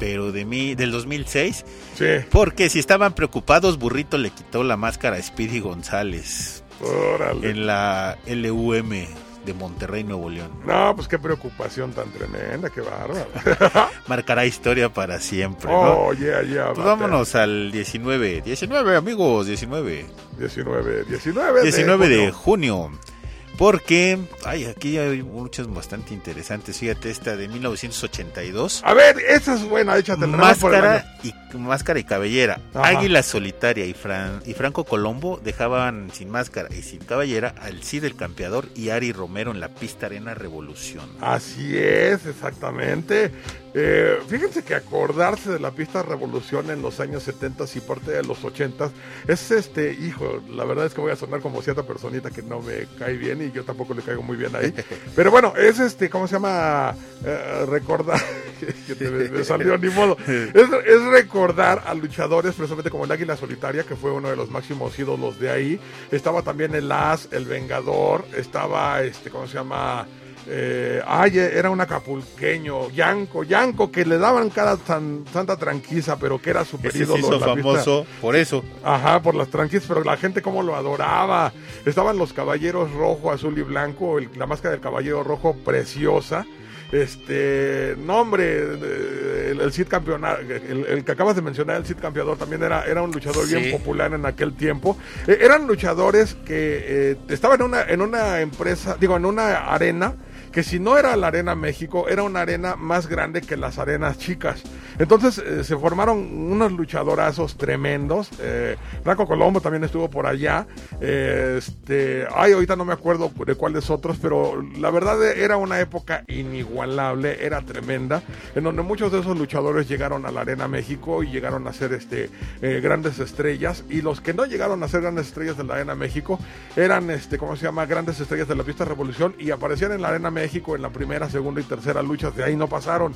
pero 0.00 0.32
de 0.32 0.44
mí, 0.44 0.74
del 0.74 0.90
2006, 0.90 1.64
sí, 1.96 2.04
porque 2.30 2.68
si 2.68 2.80
estaban 2.80 3.14
preocupados, 3.14 3.78
Burrito 3.78 4.18
le 4.18 4.30
quitó 4.30 4.64
la 4.64 4.76
máscara 4.76 5.16
a 5.16 5.22
Speedy 5.22 5.60
González 5.60 6.64
órale. 6.82 7.50
en 7.50 7.66
la 7.66 8.18
LUM 8.26 9.06
de 9.44 9.54
Monterrey, 9.54 10.04
Nuevo 10.04 10.30
León. 10.30 10.50
No, 10.66 10.94
pues 10.96 11.08
qué 11.08 11.18
preocupación 11.18 11.92
tan 11.92 12.10
tremenda, 12.10 12.70
qué 12.70 12.80
bárbaro. 12.80 13.26
Marcará 14.06 14.46
historia 14.46 14.92
para 14.92 15.20
siempre, 15.20 15.70
¿no? 15.70 15.80
oh, 15.80 16.12
yeah, 16.12 16.42
yeah. 16.42 16.72
Pues 16.72 16.84
vámonos 16.84 17.34
al 17.34 17.70
19. 17.70 18.42
19, 18.42 18.96
amigos, 18.96 19.46
19. 19.46 20.06
19, 20.38 21.04
19 21.04 21.60
de 21.60 21.62
19 21.62 22.08
de 22.08 22.32
junio. 22.32 22.88
junio. 22.88 23.13
Porque, 23.56 24.18
ay, 24.44 24.64
aquí 24.64 24.98
hay 24.98 25.22
muchas 25.22 25.72
bastante 25.72 26.12
interesantes. 26.12 26.78
Fíjate, 26.78 27.10
esta 27.10 27.36
de 27.36 27.46
1982. 27.48 28.82
A 28.84 28.94
ver, 28.94 29.16
esa 29.28 29.54
es 29.54 29.62
buena, 29.62 29.96
échate 29.96 30.26
Máscara 30.26 31.16
y, 31.22 31.32
máscara 31.56 31.98
y 32.00 32.04
cabellera. 32.04 32.60
Ajá. 32.74 32.88
Águila 32.98 33.22
Solitaria 33.22 33.86
y, 33.86 33.94
Fran- 33.94 34.42
y 34.44 34.54
Franco 34.54 34.84
Colombo 34.84 35.40
dejaban 35.42 36.10
sin 36.12 36.30
máscara 36.30 36.68
y 36.74 36.82
sin 36.82 36.98
cabellera 37.04 37.54
al 37.60 37.82
Cid 37.84 38.04
el 38.04 38.16
Campeador 38.16 38.68
y 38.74 38.88
Ari 38.90 39.12
Romero 39.12 39.52
en 39.52 39.60
la 39.60 39.68
pista 39.68 40.06
Arena 40.06 40.34
Revolución. 40.34 41.08
Así 41.20 41.76
es, 41.78 42.26
exactamente. 42.26 43.30
Eh, 43.76 44.18
fíjense 44.28 44.62
que 44.62 44.74
acordarse 44.76 45.50
de 45.50 45.58
la 45.58 45.72
pista 45.72 46.02
Revolución 46.02 46.70
en 46.70 46.80
los 46.80 47.00
años 47.00 47.24
70 47.24 47.64
y 47.74 47.80
parte 47.80 48.12
de 48.12 48.22
los 48.22 48.44
80 48.44 48.90
es 49.26 49.50
este, 49.50 49.92
hijo, 49.92 50.40
la 50.48 50.64
verdad 50.64 50.86
es 50.86 50.94
que 50.94 51.00
voy 51.00 51.10
a 51.10 51.16
sonar 51.16 51.40
como 51.40 51.60
cierta 51.60 51.82
personita 51.82 52.30
que 52.30 52.42
no 52.42 52.60
me 52.60 52.86
cae 52.98 53.16
bien 53.16 53.42
y 53.42 53.50
yo 53.50 53.64
tampoco 53.64 53.92
le 53.94 54.02
caigo 54.02 54.22
muy 54.22 54.36
bien 54.36 54.54
ahí. 54.54 54.72
Pero 55.16 55.32
bueno, 55.32 55.54
es 55.56 55.80
este, 55.80 56.08
¿cómo 56.08 56.28
se 56.28 56.34
llama? 56.34 56.94
Eh, 57.24 57.66
recordar, 57.68 58.20
que 58.86 58.94
te- 58.94 59.10
me 59.10 59.42
salió 59.44 59.76
ni 59.76 59.88
modo. 59.90 60.16
Es, 60.54 60.68
es 60.86 61.02
recordar 61.10 61.82
a 61.86 61.94
luchadores, 61.94 62.54
precisamente 62.54 62.90
como 62.90 63.04
el 63.06 63.10
Águila 63.12 63.36
Solitaria, 63.36 63.82
que 63.82 63.96
fue 63.96 64.12
uno 64.12 64.30
de 64.30 64.36
los 64.36 64.50
máximos 64.50 64.96
ídolos 64.98 65.40
de 65.40 65.50
ahí. 65.50 65.80
Estaba 66.12 66.42
también 66.42 66.74
el 66.76 66.90
As, 66.92 67.28
el 67.32 67.44
Vengador, 67.46 68.24
estaba 68.36 69.02
este, 69.02 69.30
¿cómo 69.30 69.48
se 69.48 69.54
llama? 69.54 70.06
Eh, 70.46 71.00
ay, 71.06 71.38
era 71.38 71.70
un 71.70 71.80
acapulqueño, 71.80 72.90
Yanco, 72.90 73.44
Yanco, 73.44 73.90
que 73.90 74.04
le 74.04 74.18
daban 74.18 74.50
cada 74.50 74.76
tan, 74.76 75.24
tanta 75.24 75.56
tranquiza, 75.56 76.18
pero 76.18 76.40
que 76.40 76.50
era 76.50 76.64
super 76.64 76.94
ídolo 76.94 77.18
hizo 77.18 77.40
famoso 77.40 78.06
por 78.20 78.36
eso. 78.36 78.62
Ajá, 78.82 79.20
por 79.22 79.34
las 79.34 79.48
tranquis, 79.48 79.84
pero 79.88 80.04
la 80.04 80.16
gente 80.16 80.42
como 80.42 80.62
lo 80.62 80.76
adoraba. 80.76 81.52
Estaban 81.86 82.18
los 82.18 82.32
caballeros 82.32 82.92
rojo, 82.92 83.32
azul 83.32 83.58
y 83.58 83.62
blanco, 83.62 84.18
el- 84.18 84.28
la 84.36 84.46
máscara 84.46 84.72
del 84.72 84.80
caballero 84.80 85.22
rojo 85.24 85.54
preciosa. 85.64 86.44
Este, 86.92 87.96
no 87.98 88.20
hombre, 88.20 88.44
eh, 88.56 89.48
el, 89.50 89.60
el 89.60 89.72
Cid 89.72 89.88
campeonar, 89.88 90.40
el, 90.42 90.86
el 90.86 91.04
que 91.04 91.12
acabas 91.12 91.34
de 91.34 91.42
mencionar, 91.42 91.76
el 91.76 91.84
Cid 91.86 91.96
campeador, 91.96 92.36
también 92.38 92.62
era, 92.62 92.84
era 92.86 93.02
un 93.02 93.10
luchador 93.10 93.46
Sí. 93.46 93.56
bien 93.56 93.70
popular 93.72 94.12
en 94.14 94.24
aquel 94.26 94.54
tiempo. 94.54 94.96
Eh, 95.26 95.38
eran 95.40 95.66
luchadores 95.66 96.34
que 96.46 97.12
eh, 97.12 97.16
estaban 97.28 97.60
en 97.60 97.66
una, 97.66 97.82
en 97.82 98.00
una 98.00 98.40
empresa, 98.40 98.96
digo, 99.00 99.16
en 99.16 99.24
una 99.26 99.66
arena 99.72 100.14
que 100.54 100.62
si 100.62 100.78
no 100.78 100.96
era 100.96 101.16
la 101.16 101.26
Arena 101.26 101.56
México, 101.56 102.08
era 102.08 102.22
una 102.22 102.42
arena 102.42 102.76
más 102.76 103.08
grande 103.08 103.40
que 103.40 103.56
las 103.56 103.78
arenas 103.78 104.18
chicas. 104.18 104.62
Entonces 105.00 105.38
eh, 105.38 105.64
se 105.64 105.76
formaron 105.76 106.18
unos 106.18 106.70
luchadorazos 106.70 107.56
tremendos. 107.56 108.30
Eh, 108.40 108.76
Franco 109.02 109.26
Colombo 109.26 109.60
también 109.60 109.82
estuvo 109.82 110.08
por 110.08 110.28
allá. 110.28 110.68
Eh, 111.00 111.56
este, 111.58 112.28
ay, 112.32 112.52
ahorita 112.52 112.76
no 112.76 112.84
me 112.84 112.92
acuerdo 112.92 113.32
de 113.44 113.56
cuáles 113.56 113.90
otros, 113.90 114.18
pero 114.22 114.62
la 114.78 114.90
verdad 114.90 115.20
eh, 115.24 115.42
era 115.42 115.56
una 115.56 115.80
época 115.80 116.22
inigualable, 116.28 117.44
era 117.44 117.60
tremenda, 117.62 118.22
en 118.54 118.62
donde 118.62 118.82
muchos 118.82 119.10
de 119.10 119.18
esos 119.18 119.36
luchadores 119.36 119.88
llegaron 119.88 120.24
a 120.24 120.30
la 120.30 120.42
Arena 120.42 120.68
México 120.68 121.24
y 121.24 121.32
llegaron 121.32 121.66
a 121.66 121.72
ser 121.72 121.92
este, 121.94 122.30
grandes 122.60 123.18
estrellas. 123.18 123.82
Y 123.90 124.02
los 124.02 124.20
que 124.20 124.32
no 124.32 124.44
llegaron 124.44 124.80
a 124.84 124.88
ser 124.88 125.00
grandes 125.00 125.26
estrellas 125.26 125.56
de 125.56 125.64
la 125.64 125.74
Arena 125.74 125.96
México 125.96 126.38
eran, 126.76 127.10
este, 127.10 127.38
¿cómo 127.38 127.56
se 127.56 127.64
llama? 127.64 127.86
Grandes 127.86 128.20
estrellas 128.20 128.46
de 128.46 128.54
la 128.54 128.62
pista 128.62 128.84
Revolución 128.84 129.34
y 129.36 129.50
aparecían 129.50 129.90
en 129.90 130.00
la 130.00 130.08
Arena 130.10 130.30
México 130.30 130.43
en 130.52 130.82
la 130.82 130.90
primera, 130.90 131.28
segunda 131.30 131.60
y 131.60 131.64
tercera 131.64 132.02
luchas. 132.02 132.34
De 132.36 132.44
ahí 132.44 132.56
no 132.56 132.68
pasaron. 132.68 133.14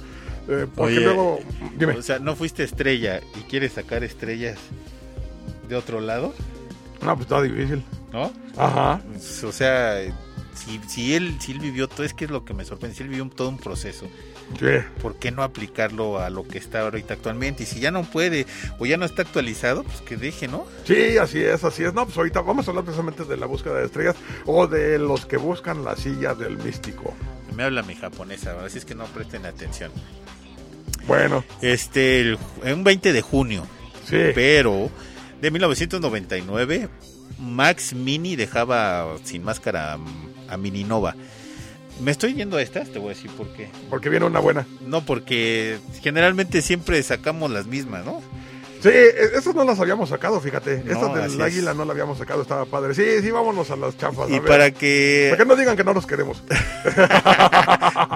Eh, 0.49 0.67
porque 0.75 0.97
Oye, 0.97 1.05
luego, 1.05 1.41
dime. 1.77 1.95
O 1.95 2.03
sea, 2.03 2.19
¿no 2.19 2.35
fuiste 2.37 2.65
estrella 2.65 3.21
y 3.39 3.43
quieres 3.43 3.73
sacar 3.73 4.05
estrellas 4.05 4.59
de 5.69 5.77
otro 5.77 6.01
lado? 6.01 6.35
No, 7.03 7.15
pues 7.15 7.27
está 7.27 7.43
difícil. 7.43 7.83
¿No? 8.13 8.33
Ajá. 8.57 9.01
O 9.45 9.53
sea, 9.53 10.01
si, 10.55 10.81
si, 10.89 11.15
él, 11.15 11.37
si 11.41 11.53
él 11.53 11.61
vivió 11.61 11.89
todo, 11.89 12.05
es 12.05 12.15
que 12.15 12.25
es 12.25 12.31
lo 12.31 12.45
que 12.45 12.55
me 12.55 12.65
sorprende, 12.65 12.97
si 12.97 13.03
él 13.03 13.09
vivió 13.11 13.29
todo 13.29 13.49
un 13.49 13.59
proceso, 13.59 14.07
Sí. 14.59 14.67
¿por 15.03 15.17
qué 15.17 15.31
no 15.31 15.43
aplicarlo 15.43 16.19
a 16.21 16.31
lo 16.31 16.47
que 16.47 16.59
está 16.59 16.81
ahorita 16.81 17.15
actualmente? 17.15 17.65
Y 17.65 17.67
si 17.67 17.81
ya 17.81 17.91
no 17.91 18.03
puede 18.03 18.47
o 18.79 18.87
ya 18.87 18.97
no 18.97 19.05
está 19.05 19.23
actualizado, 19.23 19.85
pues 19.85 20.01
que 20.01 20.17
deje, 20.17 20.49
¿no? 20.49 20.67
Sí, 20.85 21.19
así 21.19 21.39
es, 21.41 21.63
así 21.65 21.85
es. 21.85 21.93
No, 21.95 22.05
pues 22.07 22.17
ahorita 22.17 22.41
vamos 22.41 22.67
a 22.67 22.71
hablar 22.71 22.85
precisamente 22.85 23.25
de 23.25 23.37
la 23.37 23.47
búsqueda 23.47 23.75
de 23.79 23.87
estrellas 23.87 24.17
o 24.47 24.67
de 24.67 24.99
los 24.99 25.27
que 25.27 25.37
buscan 25.37 25.85
la 25.85 25.97
silla 25.97 26.35
del 26.35 26.57
místico. 26.59 27.15
Me 27.55 27.63
habla 27.65 27.83
mi 27.83 27.95
japonesa, 27.95 28.57
así 28.65 28.79
es 28.79 28.85
que 28.85 28.95
no 28.95 29.05
presten 29.07 29.45
atención. 29.47 29.91
Bueno, 31.07 31.45
Este, 31.63 32.21
el, 32.21 32.39
un 32.65 32.85
20 32.85 33.13
de 33.13 33.23
junio, 33.23 33.67
sí. 34.09 34.17
pero 34.35 34.91
de 35.41 35.51
1999, 35.51 36.89
Max 37.39 37.95
Mini 37.95 38.37
dejaba 38.37 39.17
sin 39.25 39.43
máscara 39.45 39.99
a 40.49 40.57
Mininova. 40.57 41.15
Me 42.01 42.11
estoy 42.13 42.35
yendo 42.35 42.57
a 42.57 42.63
estas, 42.63 42.89
te 42.91 42.99
voy 42.99 43.13
a 43.13 43.15
decir 43.15 43.31
por 43.33 43.49
qué. 43.55 43.69
Porque 43.91 44.09
viene 44.09 44.25
una 44.27 44.39
buena. 44.41 44.67
No, 44.87 45.05
porque 45.05 45.79
generalmente 46.03 46.63
siempre 46.63 47.03
sacamos 47.03 47.51
las 47.51 47.67
mismas, 47.67 48.05
¿no? 48.05 48.23
Sí, 48.81 48.91
e- 48.91 49.37
esas 49.37 49.57
no 49.57 49.65
las 49.65 49.81
habíamos 49.81 50.09
sacado, 50.09 50.41
fíjate. 50.41 50.85
No, 50.85 50.93
Estas 50.93 51.15
del 51.15 51.41
es. 51.41 51.41
águila 51.41 51.75
no 51.75 51.85
la 51.85 51.91
habíamos 51.93 52.17
sacado, 52.19 52.43
estaba 52.43 52.65
padre. 52.67 52.95
Sí, 52.95 53.05
sí, 53.21 53.31
vámonos 53.33 53.69
a 53.73 53.77
las 53.77 53.97
chafas. 53.99 54.27
a 54.29 54.31
Y 54.31 54.39
ver. 54.39 54.45
para 54.49 54.71
que... 54.71 55.27
Para 55.31 55.43
que 55.43 55.49
no 55.49 55.57
digan 55.57 55.77
que 55.77 55.83
no 55.83 55.95
nos 55.95 56.07
queremos. 56.07 56.43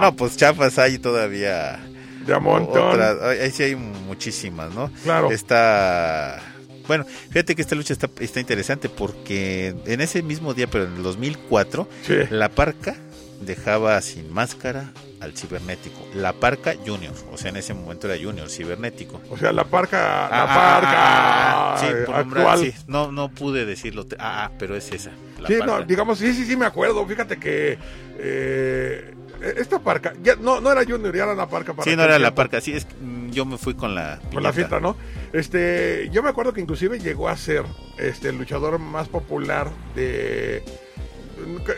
No, 0.01 0.15
pues 0.17 0.37
chafas 0.37 0.79
hay 0.79 0.99
todavía... 0.99 1.81
De 2.27 2.35
a 2.35 2.39
montón. 2.39 3.01
Ahí 3.01 3.51
sí 3.51 3.65
hay 3.65 3.75
muchísimas, 3.75 4.73
¿no? 4.75 4.91
Claro. 5.03 5.31
Está... 5.33 6.41
Bueno, 6.87 7.05
fíjate 7.31 7.55
que 7.57 7.63
esta 7.63 7.75
lucha 7.75 7.93
está, 7.93 8.09
está 8.21 8.41
interesante 8.41 8.89
porque 8.89 9.75
en 9.87 10.01
ese 10.01 10.23
mismo 10.23 10.53
día, 10.55 10.67
pero 10.69 10.85
en 10.85 10.95
el 10.97 11.03
2004, 11.03 11.89
Sí. 12.07 12.15
la 12.31 12.49
parca 12.49 12.97
dejaba 13.45 14.01
sin 14.01 14.33
máscara 14.33 14.93
al 15.21 15.33
cibernético. 15.37 16.01
La 16.15 16.33
parca 16.33 16.75
junior, 16.85 17.15
o 17.33 17.37
sea, 17.37 17.51
en 17.51 17.57
ese 17.57 17.75
momento 17.75 18.11
era 18.11 18.23
junior, 18.23 18.49
cibernético. 18.49 19.21
O 19.31 19.37
sea, 19.37 19.53
la 19.53 19.65
parca, 19.65 20.29
la 20.29 20.43
Ah, 20.43 20.47
parca 20.47 20.93
ah, 20.95 21.75
ah, 21.75 21.79
sí, 21.79 21.87
eh, 21.89 22.03
por 22.07 22.17
nombrar, 22.17 22.59
sí, 22.59 22.75
no, 22.87 23.13
no 23.13 23.29
pude 23.31 23.65
decirlo. 23.65 24.07
Ah, 24.19 24.51
pero 24.59 24.75
es 24.77 24.91
esa. 24.93 25.11
la 25.41 25.49
Sí, 25.49 25.55
parca. 25.59 25.67
no, 25.67 25.83
digamos, 25.85 26.19
sí, 26.19 26.33
sí, 26.35 26.45
sí, 26.45 26.57
me 26.57 26.67
acuerdo. 26.67 27.07
Fíjate 27.07 27.39
que 27.39 27.79
eh, 28.19 29.15
esta 29.57 29.79
parca, 29.81 30.13
ya, 30.23 30.37
no, 30.37 30.61
no 30.61 30.71
era 30.71 30.85
Junior, 30.85 31.15
ya 31.15 31.25
era 31.25 31.35
la 31.35 31.49
parca 31.49 31.73
para 31.75 31.89
Sí, 31.89 31.97
no 31.97 32.03
era 32.05 32.15
la 32.15 32.29
tiempo, 32.29 32.37
parca, 32.37 32.61
sí, 32.61 32.73
es, 32.73 32.87
mm, 33.01 33.31
yo 33.31 33.45
me 33.45 33.59
fui 33.59 33.75
con 33.75 33.95
la 33.95 34.21
Con 34.33 34.43
la 34.43 34.53
finta, 34.53 34.79
¿no? 34.81 34.97
Este, 35.33 36.09
yo 36.13 36.23
me 36.23 36.29
acuerdo 36.31 36.53
que 36.53 36.61
inclusive 36.61 36.99
llegó 36.99 37.29
a 37.29 37.37
ser 37.37 37.65
este, 37.99 38.29
el 38.29 38.39
luchador 38.39 38.79
más 38.79 39.09
popular 39.09 39.71
de... 39.95 40.63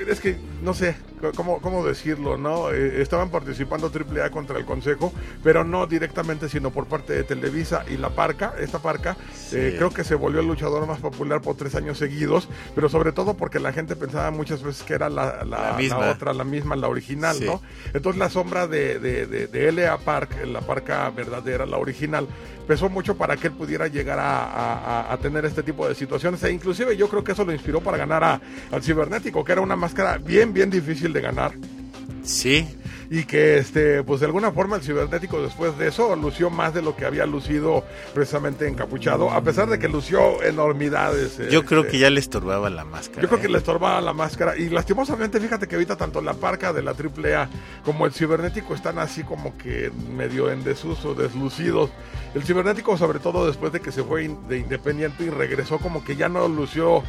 Es 0.08 0.20
que 0.20 0.36
no 0.62 0.74
sé 0.74 0.94
cómo, 1.32 1.60
cómo 1.60 1.84
decirlo, 1.86 2.36
¿no? 2.36 2.70
Eh, 2.70 3.00
estaban 3.02 3.30
participando 3.30 3.90
AAA 3.90 4.30
contra 4.30 4.58
el 4.58 4.64
Consejo, 4.64 5.12
pero 5.42 5.64
no 5.64 5.86
directamente, 5.86 6.48
sino 6.48 6.70
por 6.70 6.86
parte 6.86 7.12
de 7.12 7.24
Televisa 7.24 7.84
y 7.88 7.96
la 7.96 8.10
Parca, 8.10 8.54
esta 8.58 8.78
Parca, 8.80 9.16
Sí. 9.34 9.56
eh, 9.56 9.74
creo 9.76 9.90
que 9.90 10.04
se 10.04 10.14
volvió 10.14 10.40
el 10.40 10.46
luchador 10.46 10.86
más 10.86 10.98
popular 11.00 11.40
por 11.40 11.56
tres 11.56 11.74
años 11.74 11.98
seguidos, 11.98 12.48
pero 12.74 12.88
sobre 12.88 13.12
todo 13.12 13.34
porque 13.34 13.60
la 13.60 13.72
gente 13.72 13.96
pensaba 13.96 14.30
muchas 14.30 14.62
veces 14.62 14.82
que 14.82 14.94
era 14.94 15.08
la, 15.08 15.44
la- 15.44 15.70
La 15.70 15.76
misma. 15.78 15.98
la 16.00 16.10
otra, 16.12 16.32
la 16.32 16.44
misma, 16.44 16.76
la 16.76 16.88
original, 16.88 17.36
Sí. 17.36 17.44
¿no? 17.46 17.62
Entonces 17.92 18.18
la 18.18 18.28
sombra 18.30 18.66
de, 18.66 18.98
de, 18.98 19.26
de, 19.26 19.46
de 19.46 19.68
L.A. 19.68 19.98
Park, 19.98 20.44
la 20.46 20.60
parca 20.60 21.08
verdadera, 21.10 21.64
la 21.66 21.78
original, 21.78 22.26
pesó 22.66 22.88
mucho 22.88 23.16
para 23.16 23.36
que 23.36 23.48
él 23.48 23.52
pudiera 23.52 23.88
llegar 23.88 24.18
a, 24.18 24.44
a- 24.44 24.78
a- 25.08 25.12
a 25.12 25.16
tener 25.18 25.44
este 25.44 25.62
tipo 25.62 25.86
de 25.88 25.94
situaciones. 25.94 26.42
E 26.44 26.50
inclusive 26.50 26.96
yo 26.96 27.08
creo 27.08 27.22
que 27.22 27.32
eso 27.32 27.44
lo 27.44 27.52
inspiró 27.52 27.80
para 27.80 27.96
ganar 27.98 28.24
a- 28.24 28.40
al 28.72 28.82
cibernético, 28.82 29.44
que 29.44 29.52
era 29.52 29.60
una 29.60 29.76
máscara 29.76 30.18
bien, 30.18 30.52
bien 30.52 30.70
difícil 30.70 31.12
de 31.14 31.22
ganar. 31.22 31.54
Sí, 32.22 32.66
Y 33.10 33.24
que 33.24 33.58
este, 33.58 34.02
pues 34.02 34.20
de 34.20 34.26
alguna 34.26 34.50
forma 34.50 34.76
el 34.76 34.82
cibernético 34.82 35.40
después 35.40 35.76
de 35.78 35.88
eso 35.88 36.16
lució 36.16 36.48
más 36.48 36.72
de 36.72 36.80
lo 36.80 36.96
que 36.96 37.04
había 37.04 37.26
lucido 37.26 37.84
precisamente 38.14 38.66
encapuchado, 38.66 39.30
a 39.30 39.42
pesar 39.42 39.68
de 39.68 39.78
que 39.78 39.88
lució 39.88 40.42
enormidades. 40.42 41.38
yo 41.50 41.64
creo 41.64 41.82
este, 41.82 41.92
que 41.92 41.98
ya 41.98 42.10
le 42.10 42.18
estorbaba 42.18 42.70
la 42.70 42.84
máscara. 42.84 43.22
yo 43.22 43.28
creo 43.28 43.40
que 43.40 43.46
¿eh? 43.46 43.50
le 43.50 43.58
estorbaba 43.58 44.00
la 44.00 44.14
máscara 44.14 44.56
y 44.56 44.70
lastimosamente 44.70 45.38
fíjate 45.38 45.68
que 45.68 45.76
ahorita 45.76 45.96
tanto 45.96 46.22
la 46.22 46.34
parca 46.34 46.72
de 46.72 46.82
la 46.82 46.92
AAA 46.92 47.48
como 47.84 48.06
el 48.06 48.12
cibernético 48.12 48.74
están 48.74 48.98
así 48.98 49.22
como 49.22 49.56
que 49.58 49.92
medio 50.16 50.50
en 50.50 50.64
desuso, 50.64 51.14
deslucidos. 51.14 51.90
El 52.34 52.42
cibernético 52.42 52.96
sobre 52.96 53.18
todo 53.18 53.46
después 53.46 53.70
de 53.72 53.80
que 53.80 53.92
se 53.92 54.02
fue 54.02 54.28
de 54.48 54.58
independiente 54.58 55.24
y 55.24 55.30
regresó 55.30 55.78
como 55.78 56.02
que 56.02 56.16
ya 56.16 56.28
no 56.28 56.48
lució 56.48 57.02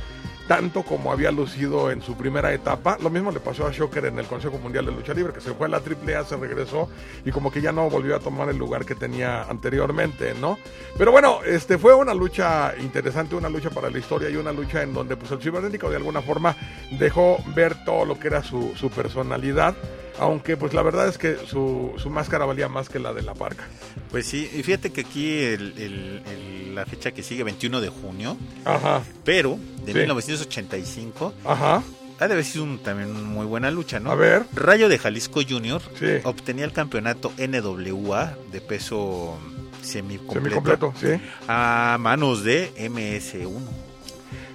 tanto 0.47 0.84
como 0.84 1.11
había 1.11 1.31
lucido 1.31 1.91
en 1.91 2.01
su 2.01 2.15
primera 2.15 2.53
etapa. 2.53 2.97
Lo 3.01 3.09
mismo 3.09 3.31
le 3.31 3.39
pasó 3.39 3.65
a 3.65 3.72
Shocker 3.72 4.05
en 4.05 4.19
el 4.19 4.26
Consejo 4.26 4.57
Mundial 4.57 4.85
de 4.85 4.91
Lucha 4.91 5.13
Libre, 5.13 5.34
que 5.34 5.41
se 5.41 5.53
fue 5.53 5.67
a 5.67 5.69
la 5.69 5.77
AAA, 5.77 6.26
se 6.26 6.38
regresó 6.38 6.89
y 7.26 7.31
como 7.31 7.51
que 7.51 7.61
ya 7.61 7.72
no 7.72 7.89
volvió 7.89 8.15
a 8.15 8.19
tomar 8.19 8.49
el 8.49 8.57
lugar 8.57 8.85
que 8.85 8.95
tenía 8.95 9.43
anteriormente, 9.43 10.34
¿no? 10.39 10.57
Pero 10.97 11.11
bueno, 11.11 11.39
este 11.45 11.77
fue 11.77 11.93
una 11.93 12.13
lucha 12.13 12.73
interesante, 12.80 13.35
una 13.35 13.49
lucha 13.49 13.69
para 13.69 13.89
la 13.89 13.97
historia 13.97 14.30
y 14.30 14.35
una 14.35 14.51
lucha 14.51 14.84
en 14.84 14.93
donde 14.93 15.17
pues 15.17 15.31
el 15.31 15.41
cibernético 15.41 15.89
de 15.89 15.97
alguna 15.97 16.22
forma 16.22 16.55
dejó 16.91 17.38
ver 17.55 17.84
todo 17.84 18.05
lo 18.05 18.19
que 18.19 18.27
era 18.27 18.43
su, 18.43 18.73
su 18.76 18.89
personalidad. 18.89 19.76
Aunque 20.19 20.55
pues 20.57 20.73
la 20.73 20.81
verdad 20.81 21.07
es 21.07 21.17
que 21.17 21.35
su, 21.47 21.93
su 21.97 22.09
máscara 22.09 22.45
valía 22.45 22.67
más 22.69 22.87
que 22.89 22.99
la 22.99 23.13
de 23.13 23.21
la 23.21 23.33
parca. 23.33 23.65
Pues 24.11 24.25
sí, 24.25 24.49
y 24.53 24.63
fíjate 24.63 24.91
que 24.91 25.01
aquí 25.01 25.29
el- 25.39 25.73
el- 25.77 26.21
el- 26.25 26.75
la 26.75 26.85
fecha 26.85 27.11
que 27.11 27.21
sigue, 27.23 27.43
21 27.43 27.81
de 27.81 27.89
junio, 27.89 28.37
Ajá, 28.65 29.01
pero 29.23 29.57
de 29.85 29.91
Sí. 29.93 29.97
1985, 29.99 31.33
ajá. 31.45 31.83
ha 32.19 32.27
de 32.27 32.33
haber 32.33 32.45
sido 32.45 32.63
un- 32.63 32.79
también 32.79 33.09
una 33.11 33.21
muy 33.21 33.45
buena 33.45 33.71
lucha, 33.71 33.99
¿no? 33.99 34.11
A 34.11 34.15
ver. 34.15 34.43
Rayo 34.53 34.87
de 34.89 34.97
Jalisco 34.97 35.41
Junior 35.47 35.81
Sí. 35.99 36.05
obtenía 36.23 36.63
el 36.65 36.71
campeonato 36.71 37.31
NWA 37.37 38.37
de 38.51 38.61
peso 38.61 39.37
semicompleto, 39.81 40.49
Semicompleto, 40.61 40.93
sí. 40.99 41.21
a 41.47 41.97
manos 41.99 42.43
de 42.43 42.71
MS1. 42.77 43.84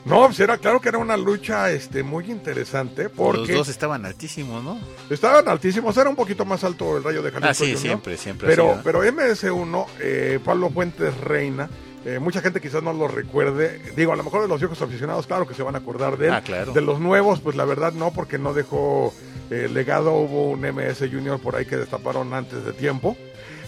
No, 0.05 0.27
pues 0.27 0.41
era 0.41 0.57
claro 0.59 0.81
que 0.81 0.89
era 0.89 0.99
una 0.99 1.17
lucha 1.17 1.71
este 1.71 2.03
muy 2.03 2.31
interesante 2.31 3.05
Los 3.05 3.13
porque 3.13 3.53
dos 3.53 3.69
estaban 3.69 4.07
altísimos, 4.07 4.63
¿no? 4.65 4.81
estaban 5.11 5.47
altísimos, 5.49 5.97
era 5.97 6.09
un 6.09 6.17
poquito 6.17 6.45
más 6.45 6.65
alto 6.65 6.97
el 6.97 7.05
Rayo 7.05 7.23
de 7.23 7.31
Jalisco. 7.31 7.51
Ah, 7.51 7.55
sí, 7.55 7.65
Junior, 7.65 7.81
siempre, 7.81 8.17
siempre. 8.17 8.49
Pero, 8.49 8.81
pero 8.83 9.05
MS1, 9.05 9.87
eh, 10.01 10.41
Pablo 10.43 10.71
Fuentes 10.71 11.17
Reina, 11.19 11.69
eh, 12.05 12.19
mucha 12.19 12.41
gente 12.41 12.61
quizás 12.61 12.83
no 12.83 12.93
lo 12.93 13.09
recuerde. 13.09 13.93
Digo, 13.95 14.13
a 14.13 14.17
lo 14.17 14.25
mejor 14.25 14.43
de 14.43 14.49
los 14.49 14.59
viejos 14.59 14.81
aficionados, 14.81 15.27
claro 15.27 15.47
que 15.47 15.55
se 15.55 15.63
van 15.63 15.75
a 15.75 15.79
acordar 15.79 16.17
de 16.17 16.29
él. 16.29 16.33
Ah, 16.33 16.41
claro. 16.41 16.73
De 16.73 16.81
los 16.81 16.99
nuevos, 16.99 17.41
pues 17.41 17.57
la 17.57 17.67
verdad 17.67 17.93
no, 17.93 18.11
porque 18.11 18.39
no 18.39 18.55
dejó 18.55 19.13
eh, 19.51 19.69
legado. 19.71 20.13
Hubo 20.13 20.51
un 20.51 20.61
MS 20.61 21.01
Junior 21.01 21.39
por 21.39 21.57
ahí 21.57 21.67
que 21.67 21.77
destaparon 21.77 22.33
antes 22.33 22.65
de 22.65 22.73
tiempo. 22.73 23.17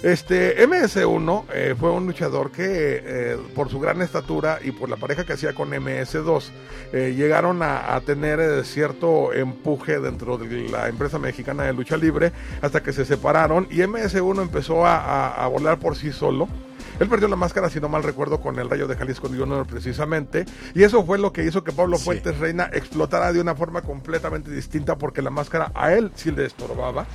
Este 0.02 0.66
MS1 0.66 1.44
eh, 1.54 1.74
fue 1.78 1.90
un 1.92 2.06
luchador 2.06 2.50
que 2.50 2.64
eh, 3.04 3.36
por 3.54 3.68
su 3.70 3.78
gran 3.78 4.02
estatura 4.02 4.58
y 4.62 4.72
por 4.72 4.88
la 4.90 4.96
pareja 4.96 5.24
que 5.24 5.34
hacía 5.34 5.54
con 5.54 5.70
MS2 5.70 6.50
eh, 6.92 7.14
llegaron 7.16 7.62
a, 7.62 7.94
a 7.94 8.00
tener 8.00 8.40
eh, 8.40 8.64
cierto 8.64 9.32
empuje 9.32 10.00
dentro 10.00 10.38
de 10.38 10.68
la 10.68 10.88
empresa 10.88 11.20
mexicana 11.20 11.62
de 11.64 11.72
lucha 11.72 11.96
libre 11.96 12.32
hasta 12.62 12.82
que 12.82 12.92
se 12.92 13.04
separaron 13.04 13.68
y 13.70 13.76
MS1 13.76 14.42
empezó 14.42 14.84
a, 14.84 14.96
a- 14.96 15.44
a 15.44 15.46
volar 15.46 15.78
por 15.78 15.94
sí 15.96 16.10
solo. 16.10 16.48
Él 16.98 17.08
perdió 17.08 17.28
la 17.28 17.36
máscara, 17.36 17.70
si 17.70 17.80
no 17.80 17.88
mal 17.88 18.02
recuerdo, 18.02 18.40
con 18.40 18.58
el 18.58 18.68
Rayo 18.68 18.86
de 18.88 18.96
Jalisco 18.96 19.28
Junior 19.28 19.66
precisamente. 19.66 20.44
Y 20.74 20.82
eso 20.82 21.04
fue 21.04 21.16
lo 21.18 21.32
que 21.32 21.44
hizo 21.44 21.62
que 21.64 21.72
Pablo 21.72 21.96
Sí. 21.96 22.04
Fuentes 22.04 22.38
Reina 22.38 22.68
explotara 22.72 23.32
de 23.32 23.40
una 23.40 23.54
forma 23.54 23.82
completamente 23.82 24.50
distinta 24.50 24.96
porque 24.96 25.22
la 25.22 25.30
máscara 25.30 25.70
a 25.74 25.92
él 25.94 26.10
sí 26.16 26.32
le 26.32 26.44
estorbaba. 26.44 27.06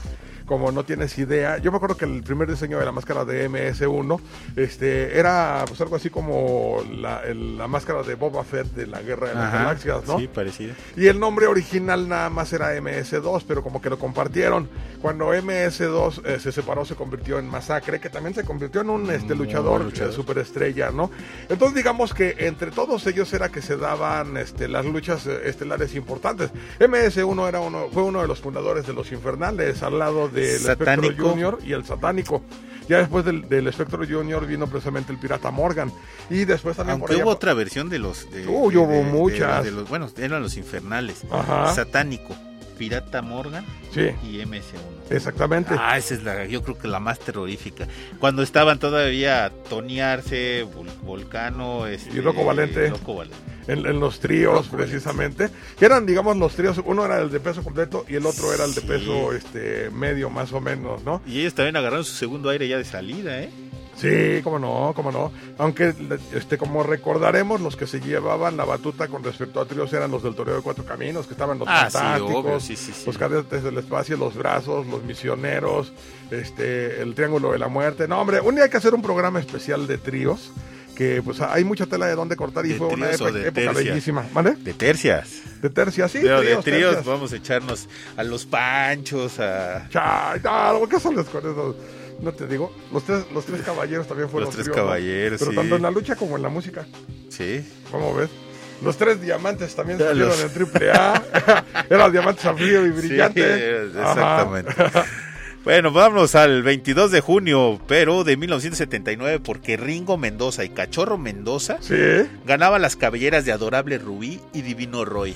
Como 0.47 0.71
no 0.71 0.85
tienes 0.85 1.17
idea, 1.17 1.57
yo 1.57 1.71
me 1.71 1.77
acuerdo 1.77 1.97
que 1.97 2.05
el 2.05 2.23
primer 2.23 2.49
diseño 2.49 2.79
de 2.79 2.85
la 2.85 2.93
máscara 2.93 3.25
de 3.25 3.49
MS1 3.49 4.19
este, 4.55 5.19
era 5.19 5.65
pues 5.67 5.79
algo 5.81 5.97
así 5.97 6.09
como 6.09 6.77
la, 6.89 7.21
el- 7.25 7.57
la 7.57 7.67
máscara 7.67 8.01
de 8.01 8.15
Boba 8.15 8.43
Fett 8.45 8.67
de 8.67 8.87
la 8.87 9.01
Guerra 9.01 9.27
de 9.27 9.35
las 9.35 9.43
Ajá, 9.45 9.57
Galaxias, 9.65 10.07
¿no? 10.07 10.17
Sí, 10.17 10.27
parecido. 10.29 10.73
Y 10.95 11.07
el 11.07 11.19
nombre 11.19 11.47
original 11.47 12.07
nada 12.07 12.29
más 12.29 12.53
era 12.53 12.73
MS2, 12.77 13.43
pero 13.45 13.61
como 13.61 13.81
que 13.81 13.89
lo 13.89 13.99
compartieron. 13.99 14.69
Cuando 15.01 15.33
MS2 15.33 16.21
eh, 16.25 16.39
se 16.39 16.51
separó, 16.53 16.85
se 16.85 16.95
convirtió 16.95 17.39
en 17.39 17.47
Masacre, 17.49 17.99
que 17.99 18.09
también 18.09 18.33
se 18.33 18.45
convirtió 18.45 18.81
en 18.81 18.89
un 18.89 19.11
este, 19.11 19.35
Muy 19.35 19.45
luchador, 19.47 19.83
luchador. 19.83 20.13
eh, 20.13 20.15
superestrella, 20.15 20.91
¿no? 20.91 21.11
Entonces 21.49 21.75
digamos 21.75 22.13
que 22.13 22.35
entre 22.39 22.71
todos 22.71 23.05
ellos 23.07 23.31
era 23.33 23.49
que 23.49 23.61
se 23.61 23.75
daban 23.75 24.37
este, 24.37 24.69
las 24.69 24.85
luchas 24.85 25.27
eh, 25.27 25.41
estelares 25.43 25.93
importantes. 25.95 26.51
MS1 26.79 27.47
era 27.49 27.59
uno, 27.59 27.87
fue 27.91 28.03
uno 28.03 28.21
de 28.21 28.27
los 28.27 28.39
fundadores 28.39 28.87
de 28.87 28.93
los 28.93 29.11
Infernales, 29.11 29.83
al 29.83 29.99
lado 29.99 30.29
del 30.41 30.55
Espectro 30.55 30.85
Satánico. 30.85 31.29
Junior 31.29 31.59
y 31.65 31.73
el 31.73 31.85
Satánico. 31.85 32.43
Ya 32.89 32.99
después 32.99 33.25
del, 33.25 33.49
del 33.49 33.67
Espectro 33.67 33.99
Junior 34.07 34.45
vino 34.47 34.65
precisamente 34.67 35.11
el 35.11 35.17
Pirata 35.19 35.51
Morgan. 35.51 35.91
Y 36.29 36.45
después 36.45 36.77
también 36.77 36.99
por 36.99 37.09
Aunque 37.09 37.15
allá- 37.15 37.23
hubo 37.25 37.31
otra 37.33 37.53
versión 37.53 37.89
de 37.89 37.99
los. 37.99 38.31
De, 38.31 38.47
Uy, 38.47 38.73
de- 38.73 38.79
hubo 38.79 38.91
de- 38.91 39.03
muchas. 39.03 39.63
de 39.65 39.71
los, 39.71 39.89
bueno, 39.89 40.09
eran 40.17 40.41
los 40.41 40.55
infernales. 40.55 41.23
Ajá. 41.29 41.73
Satánico, 41.73 42.33
Pirata 42.77 43.21
Morgan 43.21 43.65
Sí, 43.93 44.09
y 44.23 44.37
MS1. 44.45 44.61
exactamente. 45.09 45.73
Ah, 45.79 45.97
esa 45.97 46.13
es 46.13 46.23
la, 46.23 46.45
yo 46.45 46.61
creo 46.63 46.77
que 46.77 46.87
la 46.87 46.99
más 46.99 47.19
terrorífica. 47.19 47.87
Cuando 48.19 48.43
estaban 48.43 48.79
todavía 48.79 49.51
Toniarse, 49.69 50.65
Vol- 50.65 50.99
Volcano, 51.01 51.87
este, 51.87 52.17
Y 52.17 52.21
Loco 52.21 52.45
Valente. 52.45 52.89
Loco 52.89 53.15
Valente. 53.15 53.37
en, 53.67 53.85
en 53.85 53.99
los 53.99 54.19
tríos 54.19 54.65
Loco, 54.67 54.77
precisamente, 54.77 55.49
que 55.79 55.85
eran 55.85 56.05
digamos 56.05 56.37
los 56.37 56.53
tríos, 56.55 56.79
uno 56.85 57.05
era 57.05 57.19
el 57.21 57.29
de 57.31 57.39
peso 57.39 57.63
completo 57.63 58.05
y 58.07 58.15
el 58.15 58.25
otro 58.25 58.53
era 58.53 58.65
el 58.65 58.73
de 58.75 58.81
Sí. 58.81 58.87
peso 58.87 59.33
este 59.33 59.89
medio 59.89 60.29
más 60.29 60.53
o 60.53 60.61
menos, 60.61 61.03
¿no? 61.03 61.21
Y 61.25 61.39
ellos 61.41 61.53
también 61.53 61.75
agarraron 61.77 62.05
su 62.05 62.13
segundo 62.13 62.49
aire 62.49 62.67
ya 62.67 62.77
de 62.77 62.85
salida, 62.85 63.41
¿eh? 63.41 63.49
Sí, 63.97 64.41
cómo 64.43 64.59
no, 64.59 64.93
cómo 64.95 65.11
no. 65.11 65.31
Aunque 65.57 65.93
este 66.33 66.57
como 66.57 66.83
recordaremos 66.83 67.59
los 67.61 67.75
que 67.75 67.87
se 67.87 67.99
llevaban 67.99 68.55
la 68.55 68.63
batuta 68.63 69.07
con 69.07 69.23
respecto 69.23 69.59
a 69.59 69.65
tríos 69.65 69.91
eran 69.93 70.11
los 70.11 70.21
del 70.23 70.35
Toreo 70.35 70.55
de 70.57 70.61
Cuatro 70.61 70.85
Caminos, 70.85 71.25
que 71.27 71.33
estaban 71.33 71.57
los 71.57 71.67
Ah, 71.67 71.89
fantásticos, 71.89 72.35
obvio, 72.45 72.59
sí, 72.59 72.75
sí, 72.75 72.91
sí. 72.93 73.03
los 73.07 73.17
cadetes 73.17 73.63
del 73.63 73.77
espacio, 73.77 74.15
los 74.17 74.35
brazos, 74.35 74.85
los 74.87 75.03
misioneros, 75.03 75.91
este 76.31 77.01
el 77.01 77.15
Triángulo 77.15 77.51
de 77.51 77.59
la 77.59 77.67
Muerte. 77.67 78.07
No, 78.07 78.21
hombre, 78.21 78.39
un 78.41 78.55
día 78.55 78.65
hay 78.65 78.69
que 78.69 78.77
hacer 78.77 78.93
un 78.93 79.01
programa 79.01 79.39
especial 79.39 79.87
de 79.87 79.97
tríos 79.97 80.51
que 80.95 81.21
pues 81.23 81.39
hay 81.41 81.63
mucha 81.63 81.85
tela 81.85 82.07
de 82.07 82.15
dónde 82.15 82.35
cortar 82.35 82.65
y 82.65 82.69
¿De 82.69 82.75
fue 82.75 82.87
una 82.87 83.11
época, 83.11 83.31
de 83.31 83.41
época 83.41 83.53
tercias? 83.53 83.85
bellísima. 83.85 84.25
¿Vale? 84.33 84.55
De 84.55 84.73
tercias. 84.73 85.41
De 85.61 85.69
tercia, 85.69 86.07
sí. 86.07 86.19
Pero 86.23 86.39
de 86.39 86.45
tríos, 86.47 86.63
tríos 86.63 86.83
tercias. 86.95 87.05
vamos 87.05 87.33
a 87.33 87.35
echarnos 87.35 87.87
a 88.15 88.23
los 88.23 88.45
panchos, 88.47 89.39
a... 89.39 89.87
Chay, 89.89 90.41
no, 90.43 90.87
¿qué 90.89 90.99
son 90.99 91.15
los 91.15 91.27
con 91.27 91.41
esos? 91.41 91.75
No 92.21 92.31
te 92.33 92.47
digo. 92.47 92.73
Los 92.91 93.03
tres, 93.03 93.25
los 93.33 93.45
tres 93.45 93.61
caballeros 93.61 94.07
también 94.07 94.29
fueron 94.29 94.47
Los 94.47 94.55
tres 94.55 94.65
trío, 94.65 94.75
¿no? 94.77 94.83
caballeros, 94.83 95.39
Pero 95.39 95.51
sí. 95.51 95.57
tanto 95.57 95.75
en 95.75 95.81
la 95.83 95.91
lucha 95.91 96.15
como 96.15 96.35
en 96.37 96.41
la 96.43 96.49
música. 96.49 96.85
Sí. 97.29 97.63
¿Cómo 97.91 98.15
ves? 98.15 98.29
Los 98.83 98.95
tres 98.97 99.19
diamantes 99.21 99.75
también 99.75 99.97
Ya 99.99 100.07
salieron 100.07 100.29
los- 100.29 100.41
en 100.41 100.49
triple 100.53 100.91
A. 100.91 101.23
Eran 101.89 102.11
diamantes 102.11 102.45
a 102.45 102.53
frío 102.53 102.85
y 102.85 102.89
brillante. 102.89 103.41
Sí, 103.43 103.97
exactamente. 103.99 104.73
Bueno, 105.63 105.91
vámonos 105.91 106.33
al 106.35 106.63
22 106.63 107.11
de 107.11 107.19
junio, 107.19 107.77
pero 107.89 108.23
de 108.23 108.37
1979, 108.37 109.41
porque 109.43 109.75
Ringo 109.75 110.17
Mendoza 110.17 110.63
y 110.63 110.69
Cachorro 110.69 111.17
Mendoza 111.17 111.79
Sí. 111.81 111.93
ganaban 112.45 112.81
las 112.81 112.95
cabelleras 112.95 113.43
de 113.43 113.51
Adorable 113.51 113.97
Rubí 113.97 114.39
y 114.53 114.61
Divino 114.61 115.03
Roy. 115.03 115.35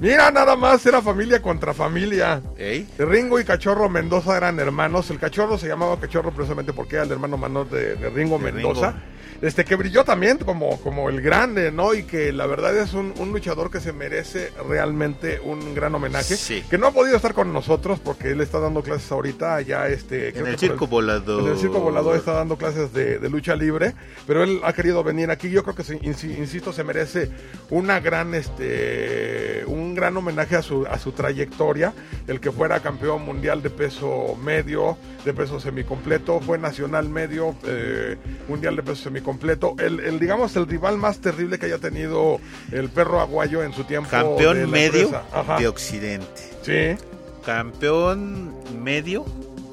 Mira, 0.00 0.30
nada 0.30 0.56
más 0.56 0.84
era 0.86 1.02
familia 1.02 1.42
contra 1.42 1.74
familia. 1.74 2.40
¿Ey? 2.56 2.88
Ringo 2.98 3.38
y 3.38 3.44
Cachorro 3.44 3.88
Mendoza 3.88 4.36
eran 4.36 4.58
hermanos. 4.58 5.10
El 5.10 5.18
Cachorro 5.18 5.58
se 5.58 5.68
llamaba 5.68 6.00
Cachorro 6.00 6.30
precisamente 6.32 6.72
porque 6.72 6.96
era 6.96 7.04
el 7.04 7.12
hermano 7.12 7.36
menor 7.36 7.68
de, 7.68 7.96
de 7.96 8.08
Ringo 8.10 8.38
De 8.38 8.50
Mendoza. 8.52 8.92
Ringo. 8.92 9.10
Este 9.42 9.64
que 9.64 9.74
brilló 9.74 10.04
también 10.04 10.36
como, 10.36 10.78
como 10.82 11.08
el 11.08 11.22
grande, 11.22 11.72
¿no? 11.72 11.94
Y 11.94 12.02
que 12.02 12.30
la 12.30 12.44
verdad 12.44 12.76
es 12.76 12.92
un, 12.92 13.14
un 13.16 13.32
luchador 13.32 13.70
que 13.70 13.80
se 13.80 13.90
merece 13.90 14.52
realmente 14.68 15.40
un 15.42 15.74
gran 15.74 15.94
homenaje. 15.94 16.36
Sí. 16.36 16.62
Que 16.68 16.76
no 16.76 16.88
ha 16.88 16.90
podido 16.90 17.16
estar 17.16 17.32
con 17.32 17.50
nosotros 17.50 18.00
porque 18.00 18.32
él 18.32 18.42
está 18.42 18.60
dando 18.60 18.82
clases 18.82 19.10
ahorita 19.10 19.54
allá 19.56 19.88
este, 19.88 20.38
En 20.38 20.46
el 20.46 20.58
circo 20.58 20.86
volador. 20.86 21.40
en 21.40 21.48
el 21.54 21.58
circo 21.58 21.80
volador 21.80 22.16
está 22.16 22.32
dando 22.32 22.58
clases 22.58 22.92
de, 22.92 23.18
de 23.18 23.30
lucha 23.30 23.56
libre, 23.56 23.94
pero 24.26 24.42
él 24.44 24.60
ha 24.62 24.74
querido 24.74 25.02
venir 25.02 25.30
aquí. 25.30 25.48
Yo 25.48 25.62
creo 25.62 25.74
que, 25.74 25.84
se- 25.84 25.98
insi- 26.00 26.36
insisto, 26.36 26.70
se 26.74 26.84
merece 26.84 27.30
una 27.70 27.98
gran, 27.98 28.34
este, 28.34 29.64
un 29.66 29.89
gran 29.94 30.16
homenaje 30.16 30.56
a 30.56 30.62
su, 30.62 30.86
a 30.86 30.98
su 30.98 31.12
trayectoria. 31.12 31.92
El 32.26 32.40
que 32.40 32.50
fuera 32.50 32.80
campeón 32.80 33.24
mundial 33.24 33.62
de 33.62 33.70
peso 33.70 34.36
medio, 34.42 34.96
de 35.24 35.32
peso 35.32 35.60
semicompleto, 35.60 36.40
fue 36.40 36.58
nacional 36.58 37.08
medio, 37.08 37.54
eh, 37.64 38.16
mundial 38.48 38.76
de 38.76 38.82
peso 38.82 39.04
semicompleto. 39.04 39.74
El, 39.78 40.00
el, 40.00 40.18
digamos, 40.18 40.54
el 40.56 40.66
rival 40.66 40.98
más 40.98 41.18
terrible 41.18 41.58
que 41.58 41.66
haya 41.66 41.78
tenido 41.78 42.40
el 42.72 42.88
perro 42.90 43.20
aguayo 43.20 43.62
en 43.62 43.72
su 43.72 43.84
tiempo. 43.84 44.10
Campeón 44.10 44.70
medio 44.70 45.10
de 45.58 45.68
Occidente. 45.68 46.26
Sí, 46.62 46.96
Campeón 47.44 48.54
medio 48.82 49.24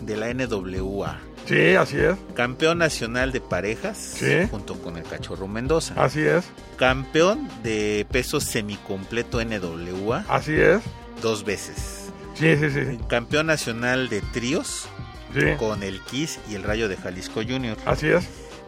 de 0.01 0.15
la 0.15 0.33
NWA. 0.33 1.26
Sí, 1.47 1.75
así 1.75 1.97
es, 1.97 2.15
Campeón 2.35 2.77
nacional 2.77 3.31
de 3.31 3.41
parejas 3.41 3.97
Sí. 3.97 4.47
junto 4.51 4.75
con 4.81 4.97
el 4.97 5.03
Cachorro 5.03 5.47
Mendoza. 5.47 5.93
así 5.97 6.21
es, 6.21 6.45
Campeón 6.77 7.49
de 7.63 8.05
peso 8.11 8.39
semicompleto 8.39 9.39
NWA 9.41 10.25
así 10.29 10.53
es. 10.53 10.81
dos 11.21 11.43
veces. 11.43 12.09
Sí, 12.35 12.55
sí, 12.57 12.69
sí, 12.69 12.99
Campeón 13.09 13.47
nacional 13.47 14.09
de 14.09 14.21
tríos 14.21 14.87
sí. 15.33 15.41
con 15.57 15.81
el 15.81 15.99
Kiss 16.01 16.39
y 16.49 16.55
el 16.55 16.63
Rayo 16.63 16.87
de 16.87 16.95
Jalisco 16.97 17.41
Junior. 17.41 17.77
Así 17.85 18.07
es, 18.07 18.27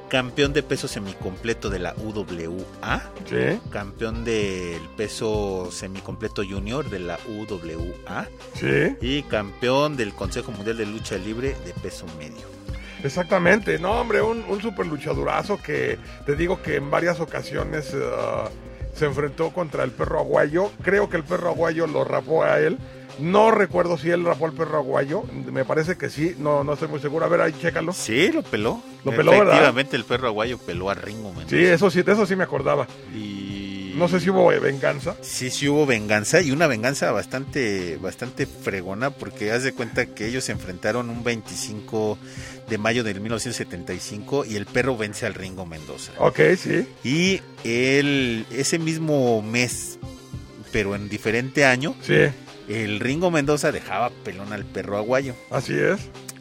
Campeón 0.10 0.54
de 0.54 0.64
peso 0.64 0.88
semicompleto 0.88 1.70
de 1.70 1.80
la 1.80 1.94
UWA. 1.96 3.04
sí, 3.30 3.60
Campeón 3.70 4.26
del 4.26 4.82
peso 4.98 5.70
semicompleto 5.72 6.44
junior 6.44 6.90
de 6.90 7.00
la 7.00 7.20
UWA. 7.28 8.28
sí. 8.56 8.96
Y 9.02 9.24
campeón 9.24 9.96
del 9.98 10.14
Consejo 10.14 10.52
Mundial 10.52 10.78
de 10.78 10.86
Lucha 10.88 11.18
Libre 11.18 11.56
de 11.66 11.74
peso 11.82 12.06
medio. 12.18 12.48
Exactamente, 13.04 13.80
no 13.80 13.92
hombre, 14.02 14.22
un, 14.22 14.44
un 14.50 14.62
super 14.62 14.86
luchadurazo 14.86 15.58
que 15.62 15.98
te 16.26 16.36
digo 16.36 16.62
que 16.62 16.76
en 16.76 16.92
varias 16.92 17.20
ocasiones 17.22 17.94
eh, 17.94 18.00
se 18.94 19.06
enfrentó 19.06 19.52
contra 19.52 19.84
el 19.84 19.92
perro 19.92 20.20
aguayo. 20.20 20.72
Creo 20.82 21.08
que 21.10 21.18
el 21.18 21.24
perro 21.24 21.50
aguayo 21.50 21.88
lo 21.88 22.04
rapó 22.04 22.44
a 22.44 22.60
él. 22.60 22.78
No 23.20 23.52
recuerdo 23.52 23.98
si 23.98 24.10
él 24.10 24.26
rapó 24.26 24.48
al 24.48 24.54
perro 24.54 24.78
aguayo. 24.80 25.24
Me 25.52 25.64
parece 25.66 25.98
que 25.98 26.10
sí, 26.10 26.36
no, 26.40 26.64
no 26.64 26.74
estoy 26.74 26.88
muy 26.90 27.00
seguro. 27.00 27.26
A 27.26 27.30
ver, 27.30 27.42
ahí 27.42 27.54
chécalo. 27.54 27.94
Sí, 27.94 28.32
lo 28.34 28.44
peló. 28.44 28.82
Lo 29.06 29.12
peló, 29.12 29.32
¿verdad? 29.32 29.48
Efectivamente, 29.48 29.96
el 29.96 30.04
perro 30.06 30.28
aguayo 30.28 30.58
peló 30.58 30.90
a 30.90 30.94
Ringo 30.94 31.34
Mendoza. 31.34 31.56
Sí, 31.56 31.64
eso 31.64 31.90
sí, 31.90 32.04
eso 32.06 32.26
sí 32.26 32.36
me 32.36 32.44
acordaba. 32.44 32.88
Y... 33.16 33.94
No 33.96 34.08
sé 34.08 34.20
si 34.20 34.30
hubo 34.30 34.52
eh, 34.52 34.60
venganza. 34.60 35.16
Sí, 35.22 35.50
sí 35.50 35.68
hubo 35.68 35.86
venganza 35.86 36.42
y 36.42 36.52
una 36.52 36.68
venganza 36.68 37.12
bastante, 37.12 37.98
bastante 37.98 38.46
fregona 38.46 39.10
porque 39.10 39.52
haz 39.52 39.64
de 39.64 39.74
cuenta 39.74 40.06
que 40.06 40.28
ellos 40.28 40.46
se 40.46 40.52
enfrentaron 40.52 41.10
un 41.10 41.24
25 41.24 42.18
de 42.70 42.78
mayo 42.78 43.04
del 43.04 43.20
1975 43.20 44.46
y 44.46 44.56
el 44.56 44.66
perro 44.66 44.96
vence 44.96 45.26
al 45.26 45.34
Ringo 45.34 45.66
Mendoza. 45.66 46.14
Ok, 46.18 46.40
sí, 46.58 46.88
Y 47.04 47.42
él, 47.64 48.46
ese 48.52 48.80
mismo 48.80 49.42
mes, 49.42 50.00
pero 50.72 50.96
en 50.96 51.10
diferente 51.10 51.66
año, 51.66 51.96
sí, 52.02 52.28
el 52.70 53.00
Ringo 53.00 53.32
Mendoza 53.32 53.72
dejaba 53.72 54.12
pelón 54.24 54.54
al 54.54 54.64
perro 54.66 54.98
aguayo. 54.98 55.36
así 55.50 55.74
es. 55.74 56.00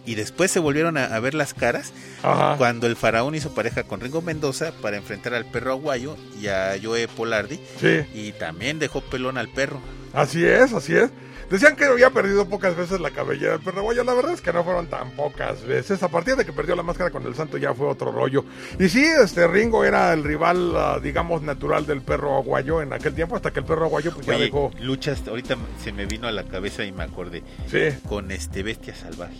Y 0.09 0.14
después 0.14 0.51
se 0.51 0.59
volvieron 0.59 0.97
a, 0.97 1.05
a 1.05 1.20
ver 1.20 1.35
las 1.35 1.52
caras 1.52 1.93
Ajá. 2.22 2.56
cuando 2.56 2.86
el 2.86 2.97
faraón 2.97 3.35
hizo 3.35 3.55
pareja 3.55 3.82
con 3.82 4.01
Ringo 4.01 4.22
Mendoza 4.22 4.72
para 4.80 4.97
enfrentar 4.97 5.35
al 5.35 5.44
perro 5.44 5.72
aguayo 5.72 6.16
y 6.40 6.47
a 6.48 6.74
Joe 6.82 7.06
Polardi. 7.09 7.60
Sí, 7.78 8.01
Y 8.14 8.32
también 8.32 8.78
dejó 8.78 9.02
pelón 9.02 9.36
al 9.36 9.48
perro. 9.48 9.80
así 10.14 10.44
es, 10.44 10.72
así 10.72 10.97
es. 10.97 11.10
Decían 11.51 11.76
que 11.76 11.86
había 11.86 12.10
perdido 12.10 12.47
pocas 12.47 12.76
veces 12.76 13.01
la 13.01 13.10
cabellera 13.10 13.52
del 13.52 13.60
perro 13.62 13.80
aguayo. 13.80 14.05
La 14.05 14.12
verdad 14.12 14.32
es 14.35 14.43
que 14.43 14.52
no 14.52 14.64
fueron 14.64 14.86
tan 14.89 15.12
pocas 15.12 15.64
veces. 15.64 16.02
A 16.02 16.09
partir 16.09 16.36
de 16.36 16.44
que 16.44 16.52
perdió 16.52 16.76
la 16.76 16.82
máscara 16.82 17.10
con 17.10 17.24
el 17.26 17.35
santo 17.35 17.56
ya 17.56 17.72
fue 17.72 17.86
otro 17.86 18.12
rollo. 18.12 18.44
Y 18.78 18.90
sí, 18.90 19.02
este 19.02 19.47
Ringo 19.48 19.82
era 19.82 20.12
el 20.12 20.24
rival, 20.24 20.74
ah, 20.76 21.01
digamos, 21.02 21.40
natural 21.40 21.86
del 21.86 22.02
perro 22.02 22.36
aguayo 22.36 22.82
en 22.82 22.93
aquel 22.93 23.14
tiempo, 23.14 23.35
hasta 23.35 23.51
que 23.51 23.60
el 23.60 23.64
perro 23.64 23.86
aguayo 23.86 24.12
pues 24.12 24.26
ya 24.26 24.36
dejó. 24.36 24.70
luchas, 24.82 25.26
ahorita 25.26 25.56
se 25.82 25.93
me 25.93 26.05
vino 26.05 26.28
a 26.28 26.32
la 26.32 26.44
cabeza 26.44 26.85
y 26.85 26.93
me 26.93 27.05
acordé. 27.05 27.43
Sí, 27.70 27.97
Con 28.06 28.30
este 28.30 28.62
Bestia 28.62 28.94
Salvaje. 28.94 29.36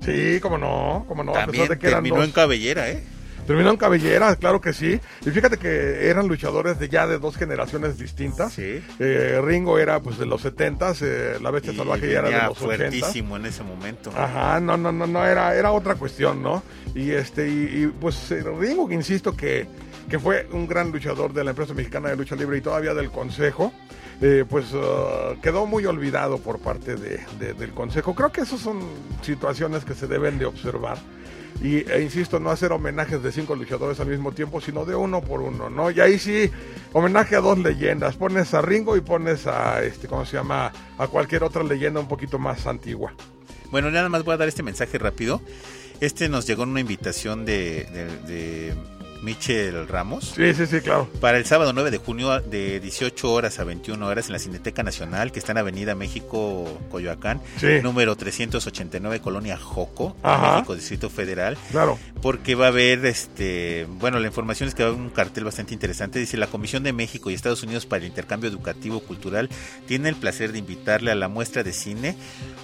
Sí, 0.00 0.40
como 0.40 0.58
no, 0.58 1.04
como 1.08 1.24
no. 1.24 1.32
a 1.32 1.40
También 1.40 1.64
pesar 1.64 1.78
de 1.78 1.78
que 1.78 1.92
terminó 1.92 2.22
en 2.22 2.32
cabellera, 2.32 2.90
¿eh? 2.90 3.02
Terminó 3.46 3.70
en 3.70 3.76
cabellera, 3.76 4.34
claro 4.36 4.60
que 4.60 4.72
sí. 4.72 5.00
Y 5.24 5.30
fíjate 5.30 5.56
que 5.56 6.10
eran 6.10 6.26
luchadores 6.26 6.80
de 6.80 6.88
ya 6.88 7.06
de 7.06 7.18
dos 7.18 7.36
generaciones 7.36 7.96
distintas. 7.96 8.52
Sí. 8.52 8.82
Eh, 8.98 9.40
Ringo 9.42 9.78
era 9.78 10.00
pues 10.00 10.18
de 10.18 10.26
los 10.26 10.42
70 10.42 10.94
la 11.40 11.50
bestia 11.52 11.72
Y 11.72 11.76
salvaje 11.76 12.10
ya 12.10 12.18
era 12.18 12.28
de 12.28 12.46
los 12.48 12.60
80 12.60 12.76
fuertísimo 12.76 13.36
en 13.36 13.46
ese 13.46 13.62
momento. 13.62 14.12
Ajá, 14.16 14.58
no, 14.58 14.76
no, 14.76 14.90
no, 14.90 15.06
no, 15.06 15.24
era, 15.24 15.54
era 15.54 15.70
otra 15.70 15.94
cuestión, 15.94 16.42
¿no? 16.42 16.62
Y 16.94 17.12
este, 17.12 17.48
y, 17.48 17.84
y, 17.84 17.86
pues 18.00 18.32
eh, 18.32 18.42
Ringo, 18.42 18.88
que 18.88 18.94
insisto 18.94 19.36
que, 19.36 19.68
que 20.10 20.18
fue 20.18 20.48
un 20.50 20.66
gran 20.66 20.90
luchador 20.90 21.32
de 21.32 21.44
la 21.44 21.50
empresa 21.50 21.72
mexicana 21.72 22.08
de 22.08 22.16
lucha 22.16 22.34
libre 22.34 22.58
y 22.58 22.62
todavía 22.62 22.94
del 22.94 23.12
consejo, 23.12 23.72
eh, 24.20 24.44
pues 24.48 24.72
uh, 24.72 25.38
quedó 25.42 25.66
muy 25.66 25.84
olvidado 25.86 26.38
por 26.38 26.58
parte 26.58 26.96
de, 26.96 27.20
de- 27.38 27.54
del 27.54 27.70
consejo. 27.72 28.14
Creo 28.14 28.32
que 28.32 28.40
esas 28.42 28.60
son 28.60 28.80
situaciones 29.22 29.84
que 29.84 29.94
se 29.94 30.06
deben 30.06 30.38
de 30.38 30.46
observar. 30.46 30.98
Y, 31.62 31.90
e 31.90 32.02
insisto, 32.02 32.38
no 32.38 32.50
hacer 32.50 32.70
homenajes 32.72 33.22
de 33.22 33.32
cinco 33.32 33.54
luchadores 33.54 33.98
al 34.00 34.08
mismo 34.08 34.32
tiempo, 34.32 34.60
sino 34.60 34.84
de 34.84 34.94
uno 34.94 35.22
por 35.22 35.40
uno, 35.40 35.70
¿no? 35.70 35.90
Y 35.90 36.00
ahí 36.00 36.18
sí, 36.18 36.50
homenaje 36.92 37.34
a 37.34 37.40
dos 37.40 37.58
leyendas. 37.58 38.16
Pones 38.16 38.52
a 38.52 38.60
Ringo 38.60 38.94
y 38.96 39.00
pones 39.00 39.46
a, 39.46 39.82
este, 39.82 40.06
¿cómo 40.06 40.26
se 40.26 40.36
llama? 40.36 40.70
A 40.98 41.06
cualquier 41.08 41.44
otra 41.44 41.62
leyenda 41.62 41.98
un 41.98 42.08
poquito 42.08 42.38
más 42.38 42.66
antigua. 42.66 43.14
Bueno, 43.70 43.90
nada 43.90 44.08
más 44.10 44.22
voy 44.22 44.34
a 44.34 44.36
dar 44.36 44.48
este 44.48 44.62
mensaje 44.62 44.98
rápido. 44.98 45.40
Este 46.00 46.28
nos 46.28 46.46
llegó 46.46 46.64
en 46.64 46.70
una 46.70 46.80
invitación 46.80 47.46
de 47.46 48.74
Michel 49.26 49.88
Ramos. 49.88 50.32
Sí, 50.36 50.54
sí, 50.54 50.66
sí, 50.66 50.80
claro. 50.80 51.10
Para 51.20 51.36
el 51.36 51.44
sábado 51.44 51.72
9 51.72 51.90
de 51.90 51.98
junio 51.98 52.40
de 52.40 52.78
18 52.80 53.32
horas 53.32 53.58
a 53.58 53.64
21 53.64 54.06
horas 54.06 54.26
en 54.26 54.32
la 54.34 54.38
Cineteca 54.38 54.84
Nacional, 54.84 55.32
que 55.32 55.40
está 55.40 55.50
en 55.52 55.58
Avenida 55.58 55.94
México, 55.96 56.78
Coyoacán, 56.90 57.40
Sí. 57.58 57.80
número 57.82 58.14
389, 58.16 59.20
Colonia 59.20 59.56
Joco, 59.58 60.16
Ajá. 60.22 60.54
México, 60.54 60.76
Distrito 60.76 61.10
Federal, 61.10 61.58
Claro. 61.72 61.98
porque 62.22 62.54
va 62.54 62.66
a 62.66 62.68
haber, 62.68 63.04
este, 63.04 63.86
bueno, 63.98 64.20
la 64.20 64.28
información 64.28 64.68
es 64.68 64.74
que 64.76 64.84
va 64.84 64.90
a 64.90 64.92
haber 64.92 65.02
un 65.04 65.10
cartel 65.10 65.42
bastante 65.44 65.74
interesante. 65.74 66.20
Dice, 66.20 66.36
la 66.36 66.46
Comisión 66.46 66.84
de 66.84 66.92
México 66.92 67.28
y 67.30 67.34
Estados 67.34 67.64
Unidos 67.64 67.84
para 67.84 68.02
el 68.02 68.08
Intercambio 68.08 68.48
Educativo 68.48 69.00
Cultural 69.00 69.50
tiene 69.86 70.08
el 70.08 70.14
placer 70.14 70.52
de 70.52 70.58
invitarle 70.60 71.10
a 71.10 71.16
la 71.16 71.28
muestra 71.28 71.64
de 71.64 71.72
cine 71.72 72.14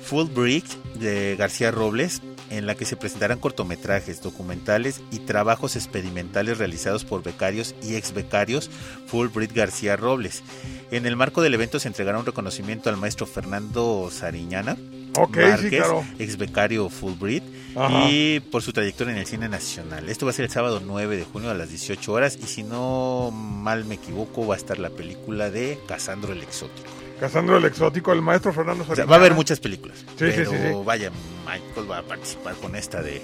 Full 0.04 0.28
Brick 0.28 0.64
de 0.94 1.34
García 1.36 1.70
Robles, 1.72 2.22
en 2.52 2.66
la 2.66 2.74
que 2.74 2.84
se 2.84 2.96
presentarán 2.96 3.38
cortometrajes, 3.38 4.22
documentales 4.22 5.00
y 5.10 5.20
trabajos 5.20 5.74
experimentales 5.74 6.58
realizados 6.58 7.04
por 7.04 7.22
becarios 7.22 7.74
y 7.82 7.96
ex 7.96 8.12
becarios 8.12 8.70
Full 9.06 9.28
Brick 9.28 9.54
García 9.54 9.96
Robles. 9.96 10.42
En 10.90 11.06
el 11.06 11.16
marco 11.16 11.40
del 11.42 11.54
evento 11.54 11.80
se 11.80 11.88
entregará 11.88 12.18
un 12.18 12.26
reconocimiento 12.26 12.90
al 12.90 12.98
maestro 12.98 13.26
Fernando 13.26 14.10
Sariñana, 14.12 14.76
sí, 14.76 15.12
Márquez, 15.14 15.70
claro. 15.70 16.04
ex 16.18 16.36
becario 16.36 16.88
Fulbright, 16.90 17.42
Ajá. 17.74 18.10
y 18.10 18.40
por 18.40 18.62
su 18.62 18.72
trayectoria 18.72 19.12
en 19.14 19.18
el 19.20 19.26
cine 19.26 19.48
nacional. 19.48 20.08
Esto 20.10 20.26
va 20.26 20.30
a 20.30 20.34
ser 20.34 20.44
el 20.44 20.50
sábado 20.50 20.80
9 20.84 21.16
de 21.16 21.24
junio 21.24 21.50
a 21.50 21.54
las 21.54 21.70
18 21.70 22.12
horas 22.12 22.38
y 22.42 22.46
si 22.46 22.62
no 22.62 23.30
mal 23.32 23.84
me 23.86 23.94
equivoco 23.94 24.46
va 24.46 24.54
a 24.54 24.58
estar 24.58 24.78
la 24.78 24.90
película 24.90 25.50
de 25.50 25.78
Casandro 25.86 26.32
el 26.32 26.42
Exótico. 26.42 26.90
Casandro 27.20 27.56
el 27.56 27.64
Exótico, 27.64 28.12
el 28.12 28.22
maestro 28.22 28.52
Fernando 28.52 28.84
va 28.84 29.14
a 29.14 29.18
haber 29.18 29.34
muchas 29.34 29.60
películas. 29.60 30.04
Sí, 30.16 30.32
sí, 30.32 30.44
sí, 30.44 30.56
Vaya, 30.84 31.10
Michael 31.46 31.90
va 31.90 31.98
a 31.98 32.02
participar 32.02 32.54
con 32.56 32.74
esta 32.74 33.02
de 33.02 33.22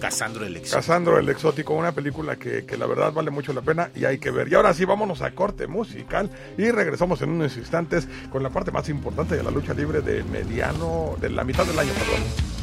Casandro 0.00 0.44
el 0.44 0.56
Exótico. 0.56 0.76
Casandro 0.76 1.18
el 1.18 1.28
Exótico, 1.28 1.74
una 1.74 1.92
película 1.92 2.36
que, 2.36 2.64
que 2.64 2.76
la 2.76 2.86
verdad 2.86 3.12
vale 3.12 3.30
mucho 3.30 3.52
la 3.52 3.62
pena 3.62 3.90
y 3.94 4.04
hay 4.04 4.18
que 4.18 4.30
ver. 4.30 4.48
Y 4.48 4.54
ahora 4.54 4.72
sí, 4.74 4.84
vámonos 4.84 5.22
a 5.22 5.32
corte 5.32 5.66
musical 5.66 6.30
y 6.56 6.70
regresamos 6.70 7.20
en 7.22 7.30
unos 7.30 7.56
instantes 7.56 8.08
con 8.30 8.42
la 8.42 8.50
parte 8.50 8.70
más 8.70 8.88
importante 8.88 9.36
de 9.36 9.42
la 9.42 9.50
lucha 9.50 9.74
libre 9.74 10.00
de 10.00 10.22
mediano, 10.24 11.16
de 11.20 11.30
la 11.30 11.44
mitad 11.44 11.64
del 11.64 11.78
año, 11.78 11.92
perdón. 11.92 12.57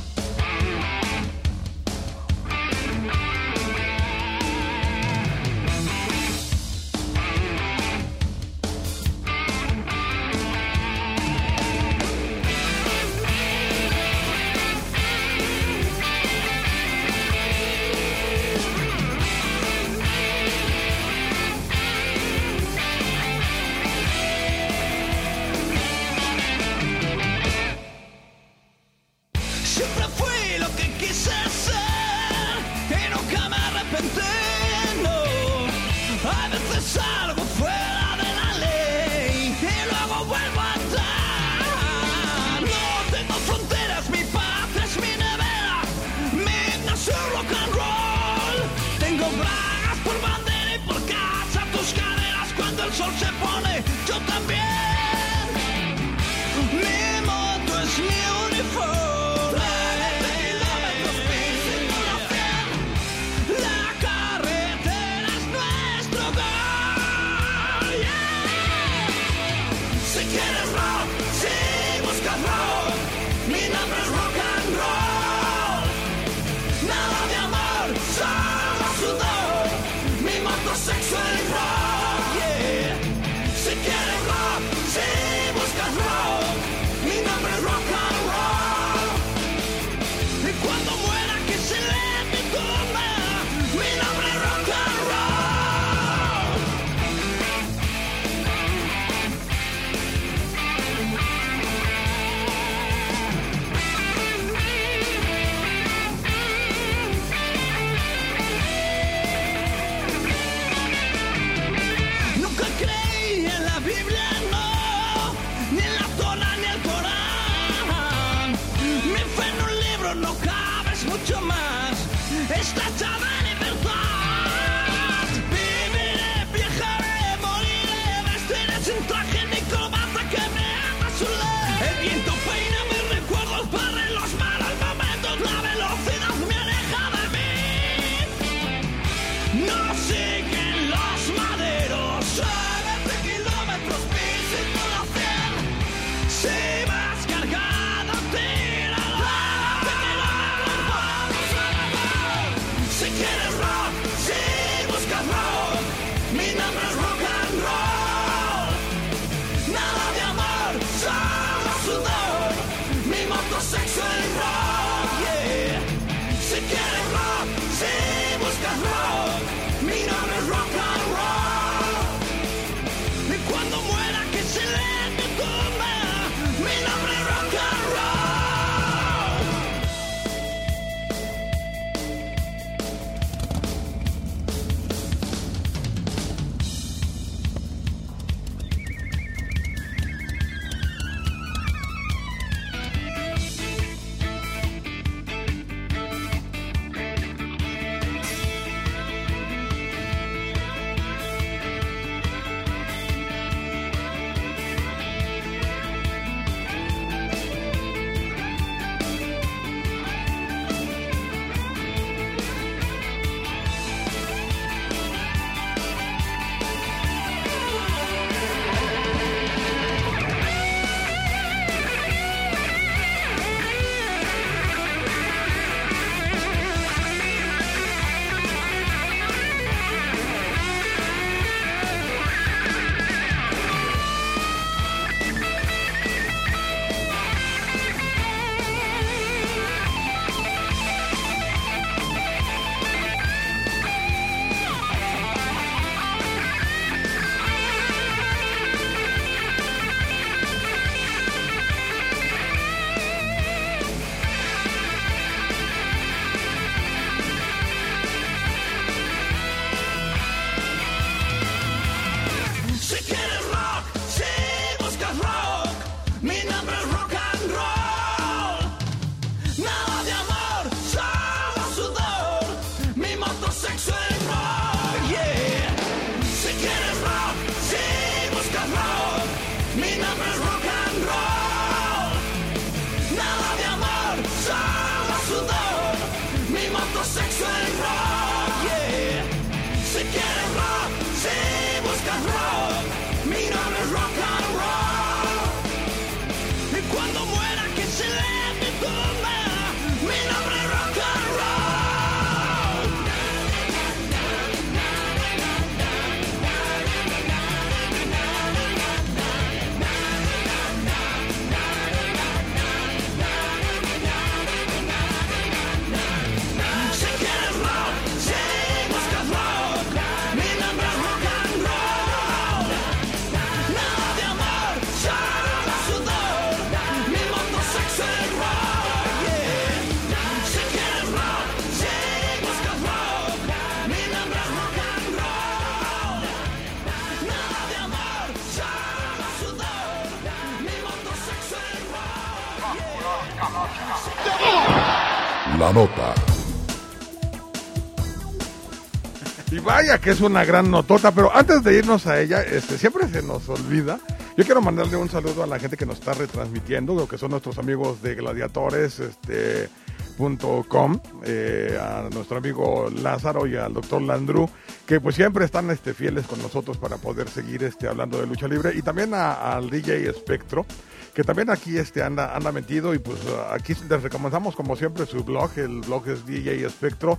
Que 350.05 350.11
es 350.11 350.21
una 350.21 350.45
gran 350.45 350.69
notota, 350.69 351.11
pero 351.11 351.35
antes 351.35 351.63
de 351.63 351.79
irnos 351.79 352.05
a 352.05 352.21
ella, 352.21 352.43
este, 352.43 352.77
siempre 352.77 353.07
se 353.07 353.23
nos 353.23 353.49
olvida. 353.49 353.99
Yo 354.37 354.45
quiero 354.45 354.61
mandarle 354.61 354.97
un 354.97 355.09
saludo 355.09 355.41
a 355.41 355.47
la 355.47 355.57
gente 355.57 355.77
que 355.77 355.85
nos 355.87 355.97
está 355.97 356.13
retransmitiendo, 356.13 356.93
lo 356.93 357.07
que 357.07 357.17
son 357.17 357.31
nuestros 357.31 357.57
amigos 357.57 358.03
de 358.03 358.13
gladiadores, 358.13 358.99
este, 358.99 359.67
punto 360.15 360.63
com, 360.69 360.99
eh, 361.23 361.79
a 361.81 362.07
nuestro 362.13 362.37
amigo 362.37 362.87
Lázaro 363.01 363.47
y 363.47 363.55
al 363.55 363.73
doctor 363.73 363.99
Landru, 363.99 364.47
que 364.85 365.01
pues 365.01 365.15
siempre 365.15 365.43
están 365.43 365.71
este, 365.71 365.95
fieles 365.95 366.27
con 366.27 366.39
nosotros 366.39 366.77
para 366.77 366.97
poder 366.97 367.27
seguir 367.27 367.63
este, 367.63 367.87
hablando 367.87 368.19
de 368.19 368.27
lucha 368.27 368.47
libre, 368.47 368.73
y 368.75 368.83
también 368.83 369.11
al 369.15 369.71
DJ 369.71 370.07
Espectro, 370.07 370.67
que 371.15 371.23
también 371.23 371.49
aquí 371.49 371.79
este, 371.79 372.03
anda, 372.03 372.35
anda 372.35 372.51
metido, 372.51 372.93
y 372.93 372.99
pues 372.99 373.17
aquí 373.49 373.73
les 373.89 374.03
recomendamos 374.03 374.55
como 374.55 374.75
siempre 374.75 375.07
su 375.07 375.23
blog, 375.23 375.49
el 375.55 375.81
blog 375.81 376.07
es 376.09 376.27
DJ 376.27 376.63
Espectro. 376.63 377.17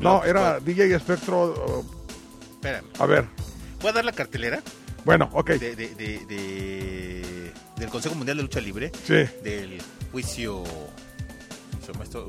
No, 0.00 0.24
era 0.24 0.60
DJ 0.60 0.94
Espectro, 0.94 1.52
uh, 1.52 1.84
Espérame. 2.54 2.86
a 2.98 3.06
ver, 3.06 3.24
¿Puedo 3.80 3.94
dar 3.94 4.04
la 4.04 4.12
cartelera? 4.12 4.60
bueno, 5.04 5.28
ok, 5.32 5.50
De, 5.50 5.76
de, 5.76 5.88
de- 5.94 6.26
de- 6.26 7.52
del 7.76 7.88
Consejo 7.90 8.14
Mundial 8.14 8.36
de 8.38 8.42
Lucha 8.42 8.60
Libre. 8.60 8.90
sí, 9.04 9.24
Del 9.42 9.78
juicio. 10.12 10.62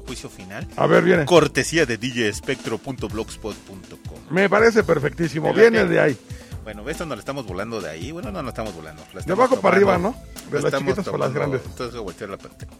Juicio 0.05 0.29
final. 0.29 0.67
a 0.75 0.85
ver, 0.85 1.03
viene. 1.03 1.25
Cortesía 1.25 1.87
de 1.87 1.97
djespectro.blogspot.com. 1.97 4.19
Me 4.29 4.47
parece 4.49 4.83
perfectísimo, 4.83 5.47
¿Verdad 5.51 5.71
viene 5.71 5.85
de 5.85 5.99
ahí. 5.99 6.15
Bueno, 6.63 6.87
esto 6.89 7.05
nos 7.07 7.17
lo 7.17 7.21
estamos 7.21 7.47
volando 7.47 7.81
de 7.81 7.89
ahí. 7.89 8.11
Bueno, 8.11 8.31
no, 8.31 8.43
no 8.43 8.49
estamos 8.49 8.75
volando. 8.75 9.01
la 9.15 9.21
De 9.21 9.31
abajo 9.33 9.59
para 9.59 9.77
arriba, 9.77 9.97
¿no? 9.97 10.15
De 10.51 10.61
La 10.61 10.69
las 10.69 10.79
chiquitas 10.79 11.05
para 11.05 11.17
las 11.17 11.33
grandes. 11.33 11.61
Entonces 11.65 11.91
voy 11.93 12.01
a 12.01 12.03
voltear 12.03 12.29
la 12.29 12.37
pantalla. 12.37 12.71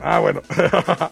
Ah, 0.00 0.20
bueno. 0.20 0.42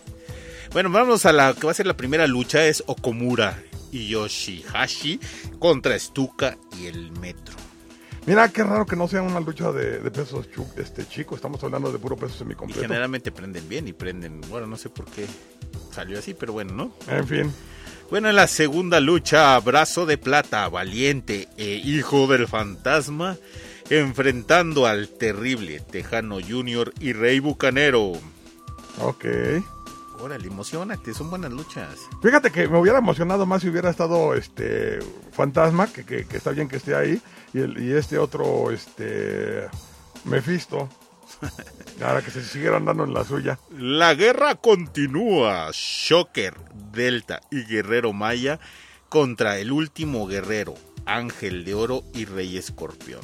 Bueno, 0.73 0.90
vamos 0.90 1.27
a 1.27 1.32
la 1.32 1.55
que 1.55 1.65
va 1.66 1.70
a 1.73 1.74
ser 1.74 1.86
la 1.86 1.97
primera 1.97 2.27
lucha. 2.27 2.66
Es 2.66 2.82
Okomura 2.86 3.62
y 3.90 4.09
Yoshihashi 4.09 5.19
contra 5.59 5.99
Stuka 5.99 6.57
y 6.78 6.86
el 6.86 7.11
Metro. 7.12 7.55
Mira, 8.27 8.51
qué 8.51 8.62
raro 8.62 8.85
que 8.85 8.95
no 8.95 9.09
sea 9.09 9.23
una 9.23 9.40
lucha 9.40 9.73
de, 9.73 10.01
de 10.01 10.11
pesos 10.11 10.51
chu- 10.51 10.66
este 10.77 11.07
chico. 11.09 11.35
Estamos 11.35 11.62
hablando 11.65 11.90
de 11.90 11.99
puro 11.99 12.15
peso 12.16 12.35
Y 12.35 12.39
semicompleto. 12.39 12.82
generalmente 12.82 13.32
prenden 13.32 13.66
bien 13.69 13.89
y 13.89 13.95
prenden. 13.95 14.43
Bueno, 14.51 14.66
no 14.66 14.77
sé 14.77 14.90
por 14.90 15.07
qué 15.07 15.24
salió 15.93 16.19
así, 16.19 16.35
pero 16.35 16.53
bueno, 16.53 16.73
¿no? 16.74 16.93
En 17.12 17.27
fin. 17.27 17.53
Bueno, 18.11 18.28
en 18.28 18.36
la 18.36 18.47
segunda 18.47 19.01
lucha, 19.01 19.59
Brazo 19.61 20.05
de 20.05 20.19
Plata, 20.19 20.69
Valiente 20.69 21.49
e 21.57 21.74
Hijo 21.77 22.27
del 22.27 22.47
Fantasma, 22.47 23.36
enfrentando 23.89 24.86
al 24.86 25.09
terrible 25.09 25.81
Tejano 25.81 26.39
Junior 26.47 26.93
y 27.01 27.15
Rey 27.15 27.40
Bucanero. 27.40 28.12
Ok. 29.01 29.24
Órale, 30.20 30.49
emocionate, 30.49 31.15
son 31.15 31.31
buenas 31.31 31.53
luchas. 31.53 31.97
Fíjate 32.23 32.51
que 32.51 32.66
me 32.69 32.78
hubiera 32.78 32.99
emocionado 32.99 33.47
más 33.47 33.62
si 33.62 33.69
hubiera 33.69 33.90
estado 33.90 34.35
este 34.35 34.99
Fantasma, 35.32 35.86
que, 35.86 36.05
que- 36.05 36.27
que 36.27 36.36
está 36.36 36.51
bien 36.51 36.69
que 36.69 36.77
esté 36.77 36.95
ahí, 36.97 37.23
y, 37.55 37.61
el, 37.61 37.81
y 37.82 37.93
este 37.93 38.19
otro, 38.19 38.70
este 38.73 39.69
Mephisto. 40.24 40.89
Ahora 42.03 42.23
que 42.23 42.31
se 42.32 42.43
siguieran 42.43 42.85
dando 42.85 43.05
en 43.05 43.15
la 43.15 43.23
suya. 43.24 43.59
La 43.77 44.15
guerra 44.15 44.57
continúa. 44.57 45.69
Shocker, 45.73 46.55
Delta 46.93 47.40
y 47.51 47.65
Guerrero 47.65 48.12
Maya 48.12 48.59
contra 49.09 49.59
el 49.59 49.70
último 49.73 50.27
guerrero, 50.27 50.74
Ángel 51.07 51.65
de 51.65 51.74
Oro 51.74 52.03
y 52.12 52.24
Rey 52.24 52.57
Escorpión. 52.57 53.20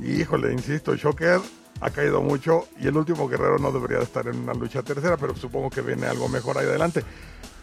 Híjole, 0.00 0.52
insisto, 0.52 0.94
Shocker 0.94 1.40
ha 1.80 1.90
caído 1.90 2.22
mucho 2.22 2.68
y 2.80 2.86
el 2.86 2.96
último 2.96 3.28
guerrero 3.28 3.58
no 3.58 3.70
debería 3.72 3.98
de 3.98 4.04
estar 4.04 4.26
en 4.26 4.38
una 4.38 4.54
lucha 4.54 4.82
tercera, 4.82 5.16
pero 5.16 5.36
supongo 5.36 5.70
que 5.70 5.80
viene 5.80 6.06
algo 6.06 6.28
mejor 6.28 6.58
ahí 6.58 6.66
adelante. 6.66 7.04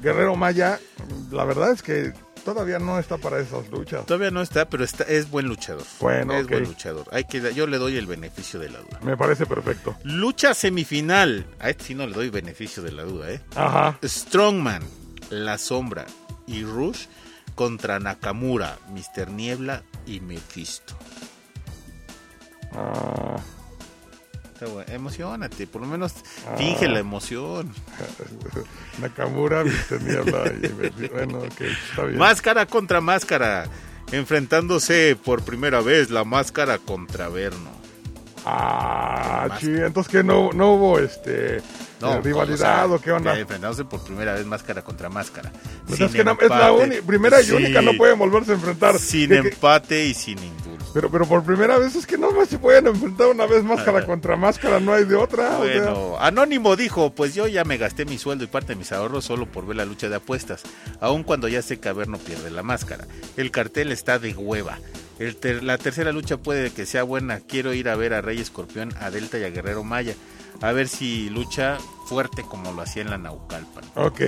Guerrero 0.02 0.36
Maya, 0.36 0.80
la 1.32 1.46
verdad 1.46 1.72
es 1.72 1.82
que 1.82 2.14
todavía 2.44 2.80
no 2.80 3.00
está 3.00 3.18
para 3.18 3.40
esas 3.40 3.70
luchas. 3.70 4.06
Todavía 4.06 4.32
no 4.32 4.42
está, 4.42 4.70
pero 4.70 4.84
está, 4.84 5.04
es 5.06 5.30
buen 5.30 5.48
luchador. 5.48 5.84
Bueno, 6.00 6.34
es 6.34 6.48
buen 6.48 6.64
luchador. 6.64 7.08
Hay 7.12 7.26
que, 7.26 7.54
yo 7.54 7.68
le 7.68 7.78
doy 7.78 7.98
el 7.98 8.06
beneficio 8.06 8.60
de 8.60 8.70
la 8.70 8.80
duda. 8.80 9.00
Me 9.02 9.18
parece 9.18 9.46
perfecto. 9.46 9.96
Lucha 10.04 10.54
semifinal. 10.54 11.46
A 11.60 11.70
este 11.70 11.86
sí 11.86 11.96
no 11.96 12.06
le 12.08 12.14
doy 12.14 12.30
beneficio 12.30 12.84
de 12.84 12.92
la 12.92 13.04
duda, 13.04 13.32
¿eh? 13.32 13.42
Ajá. 13.56 13.98
Strongman, 14.04 14.84
La 15.30 15.58
Sombra 15.58 16.06
y 16.46 16.64
Rush 16.64 17.08
contra 17.56 18.00
Nakamura, 18.00 18.78
Mr. 18.90 19.32
Niebla 19.32 19.84
y 20.06 20.20
Mephisto. 20.20 20.96
Ah, 22.74 23.38
Emocionate, 24.88 25.68
por 25.68 25.82
lo 25.82 25.88
menos 25.88 26.14
Ah. 26.48 26.56
finge 26.58 26.88
la 26.88 27.00
emoción. 27.00 27.72
Nakamura, 29.02 29.64
y 29.64 29.66
Mephi- 29.66 31.12
Bueno, 31.12 31.40
ok, 31.40 31.62
está 31.90 32.04
bien. 32.04 32.18
Máscara 32.18 32.66
contra 32.66 33.02
máscara. 33.02 33.66
Enfrentándose 34.12 35.16
por 35.16 35.42
primera 35.44 35.82
vez 35.82 36.12
la 36.12 36.24
máscara 36.24 36.78
contra 36.78 37.28
Verno. 37.30 37.72
Ah, 38.46 39.58
sí, 39.60 39.72
entonces 39.72 40.12
que 40.12 40.24
no, 40.24 40.52
no 40.54 40.74
hubo 40.74 41.00
este 41.00 41.58
eh, 41.58 41.62
rivalidad 42.24 42.92
o, 42.92 43.00
qué 43.02 43.12
onda. 43.12 43.34
ya 43.34 43.40
Enfrentándose 43.42 43.84
por 43.86 44.04
primera 44.04 44.36
vez 44.36 44.46
máscara 44.46 44.84
contra 44.84 45.10
máscara. 45.10 45.52
Pues 45.88 46.00
es 46.00 46.12
que 46.12 46.24
no- 46.24 46.38
es 46.40 46.50
la 46.50 47.02
primera 47.06 47.42
y 47.42 47.46
Sí. 47.46 47.54
única, 47.54 47.82
no 47.82 47.94
pueden 47.98 48.20
volverse 48.20 48.52
a 48.52 48.56
enfrentar. 48.56 49.00
Sin 49.00 49.34
empate 49.34 50.06
y 50.06 50.14
sin. 50.14 50.38
Pero, 50.96 51.12
pero 51.12 51.28
por 51.28 51.44
primera 51.44 51.78
vez 51.78 51.96
es 51.96 52.08
que 52.08 52.18
no 52.18 52.32
más 52.32 52.48
se 52.50 52.58
pueden 52.58 52.88
enfrentar 52.88 53.28
una 53.28 53.46
vez 53.46 53.64
máscara 53.64 54.00
Ajá. 54.00 54.08
contra 54.08 54.36
máscara, 54.36 54.80
no 54.80 54.94
hay 54.94 55.04
de 55.06 55.16
otra. 55.16 55.60
o 55.60 55.66
sea. 55.66 55.82
Bueno, 55.92 56.16
Anónimo 56.20 56.76
dijo, 56.76 57.12
pues 57.14 57.36
yo 57.36 57.46
ya 57.48 57.64
me 57.66 57.78
gasté 57.78 58.06
mi 58.06 58.18
sueldo 58.18 58.44
y 58.46 58.48
parte 58.48 58.70
de 58.74 58.76
mis 58.78 58.92
ahorros 58.92 59.26
solo 59.26 59.46
por 59.46 59.68
ver 59.68 59.76
la 59.78 59.86
lucha 59.86 60.10
de 60.10 60.16
apuestas, 60.16 60.64
aun 61.02 61.24
cuando 61.24 61.48
ya 61.48 61.62
sé 61.62 61.80
que 61.80 61.90
Averno 61.90 62.18
pierde 62.18 62.50
la 62.50 62.64
máscara. 62.64 63.06
El 63.38 63.52
cartel 63.52 63.92
está 63.92 64.18
de 64.18 64.34
hueva. 64.34 64.80
El 65.20 65.36
ter- 65.36 65.64
la 65.64 65.78
tercera 65.78 66.12
lucha 66.12 66.38
puede 66.38 66.72
que 66.72 66.86
sea 66.86 67.04
buena. 67.04 67.40
Quiero 67.40 67.74
ir 67.74 67.88
a 67.90 67.96
ver 67.96 68.14
a 68.14 68.22
Rey 68.22 68.40
Escorpión, 68.40 68.94
a 69.00 69.12
Delta 69.12 69.38
y 69.38 69.44
a 69.44 69.50
Guerrero 69.50 69.84
Maya. 69.84 70.16
A 70.62 70.72
ver 70.72 70.88
si 70.88 71.30
lucha 71.30 71.78
fuerte 72.08 72.42
como 72.44 72.72
lo 72.72 72.82
hacía 72.82 73.02
en 73.02 73.10
la 73.10 73.18
Naucalpan. 73.18 73.84
Ok. 73.96 74.22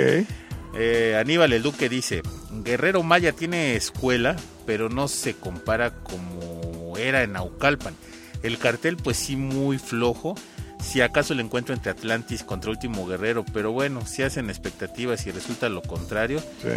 Eh, 0.76 1.18
Aníbal 1.20 1.54
el 1.54 1.64
Duque 1.64 1.90
dice, 1.90 2.22
Guerrero 2.52 3.02
Maya 3.02 3.32
tiene 3.32 3.76
escuela, 3.76 4.36
pero 4.66 4.90
no 4.90 5.08
se 5.08 5.34
compara 5.34 5.92
como 6.04 6.57
era 6.98 7.24
en 7.24 7.34
Naucalpan. 7.34 7.96
El 8.44 8.58
cartel 8.58 8.98
pues 8.98 9.18
sí 9.18 9.36
muy 9.36 9.80
flojo, 9.80 10.36
si 10.82 11.02
acaso 11.02 11.34
el 11.34 11.40
encuentro 11.40 11.74
entre 11.74 11.92
Atlantis 11.92 12.44
contra 12.44 12.72
Último 12.72 13.08
Guerrero, 13.08 13.46
pero 13.54 13.72
bueno, 13.72 14.06
si 14.06 14.24
hacen 14.24 14.50
expectativas 14.50 15.26
y 15.26 15.32
resulta 15.32 15.70
lo 15.70 15.82
contrario. 15.82 16.40
Sí. 16.62 16.70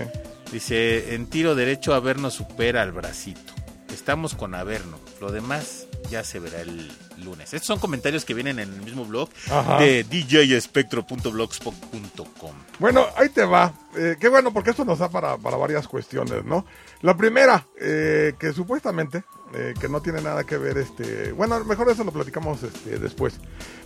Dice, 0.52 1.14
en 1.14 1.26
tiro 1.26 1.54
derecho 1.54 1.94
Averno 1.94 2.30
supera 2.30 2.82
al 2.82 2.92
bracito. 2.92 3.52
Estamos 3.92 4.34
con 4.34 4.54
Averno, 4.54 4.98
lo 5.20 5.32
demás 5.32 5.86
ya 6.10 6.24
se 6.24 6.40
verá 6.40 6.60
el 6.60 6.90
lunes. 7.18 7.54
Estos 7.54 7.66
son 7.66 7.78
comentarios 7.78 8.24
que 8.24 8.34
vienen 8.34 8.58
en 8.58 8.72
el 8.72 8.82
mismo 8.82 9.04
blog 9.04 9.28
Ajá. 9.50 9.78
de 9.78 10.02
djespectro.blogspot.com. 10.04 12.52
Bueno, 12.78 13.06
ahí 13.16 13.28
te 13.28 13.44
va. 13.44 13.72
Eh, 13.96 14.16
qué 14.20 14.28
bueno, 14.28 14.52
porque 14.52 14.70
esto 14.70 14.84
nos 14.84 14.98
da 14.98 15.08
para, 15.08 15.38
para 15.38 15.56
varias 15.56 15.86
cuestiones, 15.86 16.44
¿no? 16.44 16.66
La 17.02 17.16
primera, 17.16 17.66
eh, 17.80 18.34
que 18.38 18.52
supuestamente, 18.52 19.22
eh, 19.54 19.74
que 19.80 19.88
no 19.88 20.00
tiene 20.00 20.20
nada 20.20 20.44
que 20.44 20.56
ver, 20.58 20.78
este, 20.78 21.32
bueno, 21.32 21.62
mejor 21.64 21.90
eso 21.90 22.04
lo 22.04 22.12
platicamos 22.12 22.62
este, 22.62 22.98
después. 22.98 23.34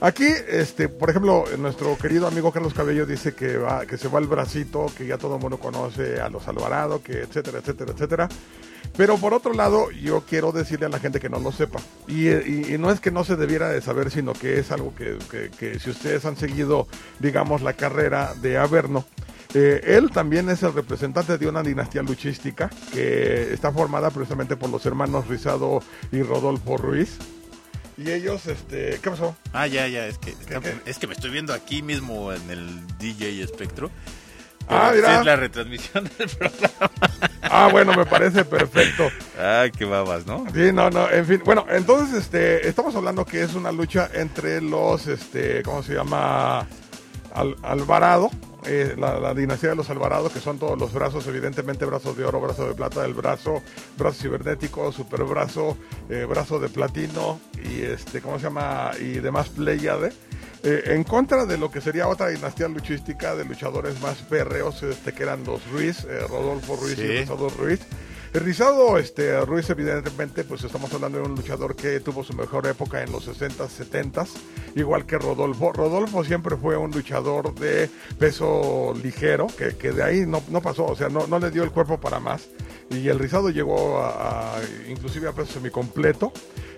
Aquí, 0.00 0.26
este, 0.48 0.88
por 0.88 1.10
ejemplo, 1.10 1.44
nuestro 1.58 1.96
querido 1.96 2.26
amigo 2.26 2.52
Carlos 2.52 2.74
Cabello 2.74 3.06
dice 3.06 3.34
que 3.34 3.56
va, 3.56 3.86
que 3.86 3.96
se 3.96 4.08
va 4.08 4.18
el 4.18 4.26
bracito, 4.26 4.86
que 4.96 5.06
ya 5.06 5.16
todo 5.18 5.36
el 5.36 5.40
mundo 5.40 5.58
conoce 5.58 6.20
a 6.20 6.28
los 6.28 6.46
Alvarado, 6.48 7.02
que 7.02 7.22
etcétera, 7.22 7.58
etcétera, 7.58 7.92
etcétera. 7.92 8.28
Pero 8.96 9.16
por 9.16 9.34
otro 9.34 9.54
lado, 9.54 9.90
yo 9.90 10.22
quiero 10.28 10.52
decirle 10.52 10.86
a 10.86 10.90
la 10.90 11.00
gente 11.00 11.18
que 11.18 11.28
no 11.28 11.40
lo 11.40 11.50
sepa. 11.50 11.80
Y, 12.06 12.26
no 12.78 12.90
es 12.92 13.00
que 13.00 13.10
no 13.10 13.24
se 13.24 13.34
debiera 13.34 13.68
de 13.70 13.80
saber, 13.80 14.10
sino 14.10 14.34
que 14.34 14.58
es 14.60 14.70
algo 14.70 14.94
que, 14.94 15.18
que- 15.30 15.50
que 15.50 15.78
si 15.80 15.90
ustedes 15.90 16.24
han 16.26 16.36
seguido, 16.36 16.86
digamos, 17.18 17.62
la 17.62 17.72
carrera 17.72 18.34
de 18.40 18.56
Averno, 18.58 19.04
eh, 19.54 19.80
él 19.84 20.10
también 20.10 20.50
es 20.50 20.62
el 20.62 20.72
representante 20.74 21.38
de 21.38 21.48
una 21.48 21.62
dinastía 21.62 22.02
luchística 22.02 22.68
que 22.92 23.52
está 23.52 23.70
formada 23.72 24.10
precisamente 24.10 24.56
por 24.56 24.68
los 24.68 24.84
hermanos 24.84 25.28
Rizado 25.28 25.80
y 26.10 26.22
Rodolfo 26.22 26.76
Ruiz. 26.76 27.18
Y 27.96 28.10
ellos, 28.10 28.46
este, 28.46 28.98
¿qué 29.00 29.10
pasó? 29.10 29.36
Ah, 29.52 29.68
ya, 29.68 29.86
ya, 29.86 30.06
es 30.06 30.18
que, 30.18 30.34
qué? 30.48 30.60
es 30.84 30.98
que 30.98 31.06
me 31.06 31.14
estoy 31.14 31.30
viendo 31.30 31.54
aquí 31.54 31.82
mismo 31.82 32.32
en 32.32 32.50
el 32.50 32.98
DJ 32.98 33.42
Espectro. 33.42 33.90
Ah, 34.68 34.92
mira. 34.94 35.20
Es 35.20 35.26
la 35.26 35.36
retransmisión 35.36 36.04
del 36.18 36.28
programa. 36.28 36.90
Ah, 37.42 37.68
bueno, 37.70 37.94
me 37.94 38.06
parece 38.06 38.44
perfecto. 38.44 39.08
Ay, 39.38 39.70
qué 39.70 39.84
babas, 39.84 40.26
¿no? 40.26 40.44
Sí, 40.52 40.72
no, 40.72 40.90
no, 40.90 41.08
en 41.10 41.26
fin. 41.26 41.42
Bueno, 41.44 41.66
entonces, 41.68 42.22
este, 42.22 42.66
estamos 42.66 42.96
hablando 42.96 43.24
que 43.24 43.42
es 43.42 43.54
una 43.54 43.70
lucha 43.70 44.10
entre 44.14 44.60
los, 44.60 45.06
este, 45.06 45.62
¿cómo 45.62 45.82
se 45.82 45.94
llama? 45.94 46.66
Al- 47.34 47.56
Alvarado, 47.62 48.30
eh, 48.66 48.94
la, 48.96 49.18
la 49.20 49.34
dinastía 49.34 49.70
de 49.70 49.76
los 49.76 49.90
Alvarado, 49.90 50.30
que 50.32 50.40
son 50.40 50.58
todos 50.58 50.78
los 50.78 50.92
brazos, 50.92 51.26
evidentemente, 51.26 51.84
brazos 51.84 52.16
de 52.16 52.24
oro, 52.24 52.40
brazo 52.40 52.66
de 52.66 52.74
plata, 52.74 53.04
el 53.04 53.12
brazo, 53.14 53.62
brazo 53.98 54.22
cibernético, 54.22 54.90
super 54.92 55.24
brazo, 55.24 55.76
eh, 56.08 56.24
brazo 56.28 56.58
de 56.58 56.68
platino 56.68 57.40
y, 57.62 57.82
este, 57.82 58.20
¿cómo 58.22 58.38
se 58.38 58.44
llama? 58.44 58.92
Y 59.00 59.18
demás 59.20 59.48
Pleiade. 59.50 60.12
eh, 60.62 60.82
en 60.94 61.04
contra 61.04 61.44
de 61.44 61.58
lo 61.58 61.70
que 61.70 61.82
sería 61.82 62.08
otra 62.08 62.28
dinastía 62.28 62.68
luchística 62.68 63.34
de 63.34 63.44
luchadores 63.44 64.00
más 64.00 64.16
férreos, 64.18 64.82
este, 64.82 65.12
que 65.12 65.24
eran 65.24 65.44
los 65.44 65.60
Ruiz, 65.70 66.04
eh, 66.04 66.20
Rodolfo 66.26 66.76
Ruiz 66.76 66.96
Sí. 66.96 67.02
y 67.02 67.06
Rizado 67.18 67.50
Ruiz. 67.50 67.80
Rizado 68.34 68.98
este, 68.98 69.40
Ruiz, 69.42 69.70
evidentemente, 69.70 70.42
pues 70.42 70.64
estamos 70.64 70.92
hablando 70.92 71.18
de 71.18 71.24
un 71.24 71.36
luchador 71.36 71.76
que 71.76 72.00
tuvo 72.00 72.24
su 72.24 72.32
mejor 72.34 72.66
época 72.66 73.00
en 73.00 73.12
los 73.12 73.28
60s, 73.28 73.68
70s, 73.68 74.30
igual 74.74 75.06
que 75.06 75.18
Rodolfo. 75.18 75.72
Rodolfo 75.72 76.24
siempre 76.24 76.56
fue 76.56 76.76
un 76.76 76.90
luchador 76.90 77.54
de 77.54 77.88
peso 78.18 78.92
ligero, 79.00 79.46
que, 79.46 79.76
que 79.76 79.92
de 79.92 80.02
ahí 80.02 80.26
no, 80.26 80.42
no 80.48 80.60
pasó, 80.60 80.84
o 80.84 80.96
sea, 80.96 81.08
no, 81.08 81.28
no 81.28 81.38
le 81.38 81.52
dio 81.52 81.62
el 81.62 81.70
cuerpo 81.70 82.00
para 82.00 82.18
más. 82.18 82.48
Y 82.90 83.08
el 83.08 83.18
Rizado 83.18 83.50
llegó 83.50 84.00
a, 84.00 84.58
inclusive 84.88 85.28
a 85.28 85.32
peso 85.32 85.54
semicompleto. 85.54 86.32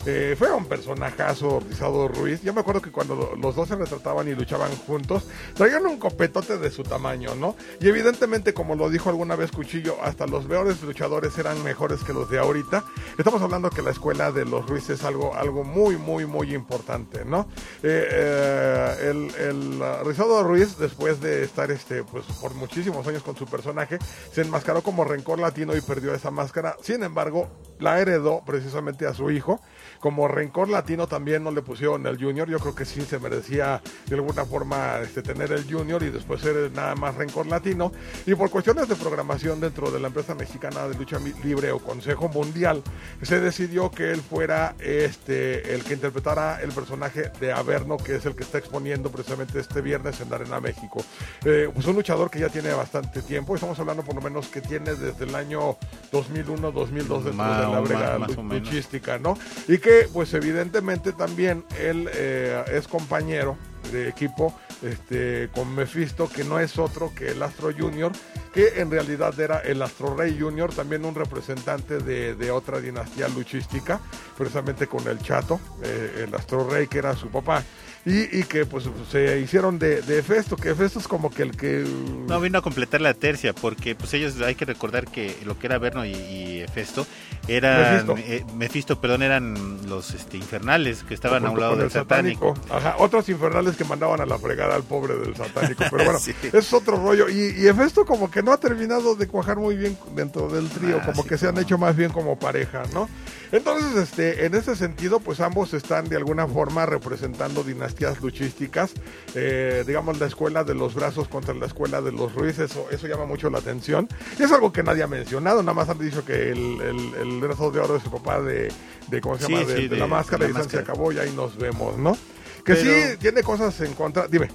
Eh, 0.08 0.36
fue 0.38 0.52
un 0.52 0.66
personajazo, 0.66 1.58
Rizado 1.68 2.06
Ruiz. 2.06 2.40
Yo 2.42 2.54
me 2.54 2.60
acuerdo 2.60 2.80
que 2.80 2.92
cuando 2.92 3.16
lo- 3.16 3.34
los 3.34 3.56
dos 3.56 3.66
se 3.68 3.74
retrataban 3.74 4.28
y 4.28 4.36
luchaban 4.36 4.70
juntos, 4.86 5.24
traían 5.54 5.84
un 5.84 5.98
copetote 5.98 6.58
de 6.58 6.70
su 6.70 6.84
tamaño, 6.84 7.34
¿no? 7.34 7.56
Y 7.80 7.88
evidentemente, 7.88 8.54
como 8.54 8.76
lo 8.76 8.88
dijo 8.88 9.08
alguna 9.10 9.34
vez 9.34 9.50
Cuchillo, 9.50 9.96
hasta 10.00 10.28
los 10.28 10.44
peores 10.44 10.80
luchadores 10.82 11.36
eran 11.38 11.60
mejores 11.64 12.04
que 12.04 12.12
los 12.12 12.30
de 12.30 12.38
ahorita. 12.38 12.84
Estamos 13.18 13.42
hablando 13.42 13.68
que 13.68 13.82
la 13.82 13.90
escuela 13.90 14.30
de 14.30 14.44
los 14.44 14.64
Ruiz 14.68 14.88
es 14.90 15.02
algo, 15.02 15.34
algo 15.34 15.64
muy, 15.64 15.96
muy, 15.96 16.24
muy 16.24 16.54
importante, 16.54 17.24
¿no? 17.24 17.48
Eh, 17.82 18.06
eh, 18.08 18.96
el 19.10 19.26
el, 19.36 19.82
uh, 19.82 20.04
Rizado 20.08 20.40
Ruiz, 20.44 20.78
después 20.78 21.20
de 21.20 21.42
estar 21.42 21.70
este, 21.72 22.04
pues, 22.04 22.24
por 22.40 22.54
muchísimos 22.54 23.04
años 23.08 23.24
con 23.24 23.34
su 23.36 23.44
personaje, 23.46 23.98
se 24.32 24.42
enmascaró 24.42 24.82
como 24.82 25.02
rencor 25.02 25.40
latino 25.40 25.74
y 25.76 25.80
perdió 25.96 26.14
esa 26.14 26.30
máscara. 26.30 26.76
Sin 26.82 27.02
embargo, 27.02 27.48
la 27.78 27.98
heredó 27.98 28.42
precisamente 28.44 29.06
a 29.06 29.14
su 29.14 29.30
hijo. 29.30 29.60
Como 30.00 30.28
rencor 30.28 30.68
latino 30.68 31.06
también 31.06 31.44
no 31.44 31.50
le 31.50 31.62
pusieron 31.62 32.06
el 32.06 32.18
junior. 32.18 32.48
Yo 32.48 32.58
creo 32.58 32.74
que 32.74 32.84
sí 32.84 33.02
se 33.02 33.18
merecía 33.18 33.80
de 34.06 34.14
alguna 34.14 34.44
forma 34.44 34.98
este, 35.02 35.22
tener 35.22 35.52
el 35.52 35.64
junior 35.70 36.02
y 36.02 36.10
después 36.10 36.40
ser 36.40 36.70
nada 36.72 36.94
más 36.94 37.14
rencor 37.14 37.46
latino. 37.46 37.92
Y 38.26 38.34
por 38.34 38.50
cuestiones 38.50 38.88
de 38.88 38.96
programación 38.96 39.60
dentro 39.60 39.90
de 39.90 40.00
la 40.00 40.08
empresa 40.08 40.34
mexicana 40.34 40.88
de 40.88 40.94
lucha 40.94 41.18
libre 41.42 41.72
o 41.72 41.78
Consejo 41.78 42.28
Mundial, 42.28 42.82
se 43.22 43.40
decidió 43.40 43.90
que 43.90 44.10
él 44.10 44.20
fuera 44.20 44.74
este, 44.78 45.74
el 45.74 45.84
que 45.84 45.94
interpretara 45.94 46.60
el 46.60 46.70
personaje 46.72 47.30
de 47.40 47.52
Averno, 47.52 47.96
que 47.96 48.16
es 48.16 48.26
el 48.26 48.34
que 48.34 48.42
está 48.42 48.58
exponiendo 48.58 49.10
precisamente 49.10 49.58
este 49.58 49.80
viernes 49.80 50.20
en 50.20 50.30
la 50.30 50.36
Arena 50.36 50.60
México. 50.60 51.04
Eh, 51.44 51.70
pues 51.72 51.86
un 51.86 51.96
luchador 51.96 52.30
que 52.30 52.38
ya 52.38 52.48
tiene 52.48 52.72
bastante 52.72 53.22
tiempo. 53.22 53.54
Estamos 53.54 53.78
hablando 53.78 54.02
por 54.02 54.14
lo 54.14 54.20
menos 54.20 54.48
que 54.48 54.60
tiene 54.60 54.94
desde 54.94 55.24
el 55.24 55.34
año 55.34 55.76
2001, 56.12 56.72
2002 56.72 57.24
dentro 57.24 57.44
de 57.44 57.62
la 57.62 57.80
brega 57.80 58.18
luchística, 58.18 59.18
¿no? 59.18 59.36
Y 59.68 59.78
que, 59.78 59.85
pues 60.12 60.34
evidentemente 60.34 61.12
también 61.12 61.64
él 61.80 62.08
eh, 62.12 62.64
es 62.72 62.88
compañero 62.88 63.56
de 63.92 64.08
equipo 64.08 64.54
este, 64.82 65.48
con 65.54 65.74
Mephisto, 65.74 66.28
que 66.28 66.44
no 66.44 66.58
es 66.58 66.78
otro 66.78 67.12
que 67.14 67.28
el 67.28 67.42
Astro 67.42 67.70
Junior, 67.76 68.12
que 68.52 68.80
en 68.80 68.90
realidad 68.90 69.38
era 69.38 69.60
el 69.60 69.80
Astro 69.82 70.16
Rey 70.16 70.36
Junior, 70.38 70.72
también 70.72 71.04
un 71.04 71.14
representante 71.14 71.98
de, 71.98 72.34
de 72.34 72.50
otra 72.50 72.80
dinastía 72.80 73.28
luchística, 73.28 74.00
precisamente 74.36 74.86
con 74.86 75.06
el 75.08 75.18
Chato, 75.20 75.60
eh, 75.82 76.24
el 76.26 76.34
Astro 76.34 76.68
Rey, 76.68 76.88
que 76.88 76.98
era 76.98 77.14
su 77.14 77.28
papá. 77.28 77.62
Y, 78.08 78.38
y 78.38 78.44
que 78.44 78.64
pues 78.66 78.88
se 79.10 79.40
hicieron 79.40 79.80
de, 79.80 80.00
de 80.00 80.22
Festo, 80.22 80.56
que 80.56 80.72
Festo 80.76 81.00
es 81.00 81.08
como 81.08 81.28
que 81.28 81.42
el 81.42 81.56
que... 81.56 81.84
No, 82.28 82.40
vino 82.40 82.58
a 82.58 82.62
completar 82.62 83.00
la 83.00 83.14
tercia, 83.14 83.52
porque 83.52 83.96
pues 83.96 84.14
ellos 84.14 84.40
hay 84.42 84.54
que 84.54 84.64
recordar 84.64 85.08
que 85.08 85.36
lo 85.44 85.58
que 85.58 85.66
era 85.66 85.76
Verno 85.78 86.06
y, 86.06 86.12
y 86.12 86.64
Festo 86.72 87.04
eran 87.48 88.06
Mephisto. 88.06 88.14
eh, 88.18 88.44
Mephisto, 88.54 89.00
perdón, 89.00 89.22
eran 89.24 89.88
los 89.88 90.14
este, 90.14 90.36
infernales 90.36 91.02
que 91.02 91.14
estaban 91.14 91.44
a 91.46 91.50
un 91.50 91.58
lado 91.58 91.74
del 91.74 91.86
el 91.86 91.90
satánico. 91.90 92.54
Ajá, 92.70 92.94
otros 93.00 93.28
infernales 93.28 93.76
que 93.76 93.84
mandaban 93.84 94.20
a 94.20 94.26
la 94.26 94.38
fregada 94.38 94.76
al 94.76 94.84
pobre 94.84 95.16
del 95.16 95.34
satánico. 95.34 95.82
Pero 95.90 96.04
bueno, 96.04 96.20
Sí. 96.20 96.32
es 96.52 96.72
otro 96.72 96.96
rollo. 97.02 97.28
Y, 97.28 97.56
y 97.60 97.66
Hefesto 97.66 98.04
como 98.06 98.30
que 98.30 98.40
no 98.40 98.52
ha 98.52 98.58
terminado 98.60 99.16
de 99.16 99.26
cuajar 99.26 99.56
muy 99.56 99.76
bien 99.76 99.98
dentro 100.14 100.48
del 100.48 100.68
trío, 100.68 100.98
Ah, 101.02 101.06
como 101.06 101.22
sí, 101.24 101.28
que 101.28 101.38
se 101.38 101.48
han 101.48 101.56
no. 101.56 101.60
hecho 101.60 101.76
más 101.76 101.96
bien 101.96 102.12
como 102.12 102.38
pareja, 102.38 102.84
¿no? 102.94 103.08
Entonces, 103.52 103.94
este, 103.96 104.46
en 104.46 104.54
ese 104.54 104.74
sentido, 104.76 105.20
pues 105.20 105.40
ambos 105.40 105.72
están 105.74 106.08
de 106.08 106.16
alguna 106.16 106.46
forma 106.46 106.84
representando 106.86 107.62
dinastías 107.62 108.20
luchísticas. 108.20 108.92
Eh, 109.34 109.84
digamos, 109.86 110.18
la 110.18 110.26
escuela 110.26 110.64
de 110.64 110.74
los 110.74 110.94
brazos 110.94 111.28
contra 111.28 111.54
la 111.54 111.66
escuela 111.66 112.00
de 112.00 112.12
los 112.12 112.34
Ruiz, 112.34 112.58
eso, 112.58 112.86
eso 112.90 113.06
llama 113.06 113.24
mucho 113.26 113.48
la 113.50 113.58
atención. 113.58 114.08
Y 114.38 114.42
es 114.42 114.52
algo 114.52 114.72
que 114.72 114.82
nadie 114.82 115.02
ha 115.02 115.06
mencionado, 115.06 115.62
nada 115.62 115.74
más 115.74 115.88
han 115.88 115.98
dicho 115.98 116.24
que 116.24 116.50
el, 116.50 116.80
el, 116.80 117.14
el 117.20 117.40
brazo 117.40 117.70
de 117.70 117.80
oro 117.80 117.96
es 117.96 118.04
el 118.04 118.10
papá 118.10 118.40
de, 118.40 118.72
de 119.08 119.20
¿cómo 119.20 119.38
se 119.38 119.46
Sí, 119.46 119.52
llama? 119.54 119.66
De, 119.66 119.76
sí, 119.76 119.82
de 119.82 119.88
de- 119.88 119.96
la 119.96 120.06
máscara 120.06 120.44
de 120.44 120.50
y 120.50 120.54
la 120.54 120.60
San 120.60 120.70
se 120.70 120.78
acabó 120.78 121.12
y 121.12 121.18
ahí 121.18 121.30
nos 121.34 121.56
vemos, 121.56 121.96
¿no? 121.98 122.16
Que 122.64 122.74
Pero- 122.74 122.80
sí 123.12 123.16
tiene 123.18 123.42
cosas 123.44 123.80
en 123.80 123.94
contra. 123.94 124.26
Dime. 124.26 124.48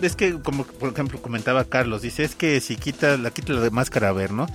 Es 0.00 0.14
que, 0.16 0.40
como 0.40 0.64
por 0.64 0.90
ejemplo 0.92 1.20
comentaba 1.22 1.64
Carlos, 1.64 2.02
dice, 2.02 2.22
es 2.24 2.34
que 2.34 2.60
si 2.60 2.76
quita 2.76 3.16
la 3.16 3.30
quita 3.30 3.52
la 3.52 3.68
máscara 3.70 4.08
a 4.08 4.12
ver, 4.12 4.30
¿no? 4.32 4.46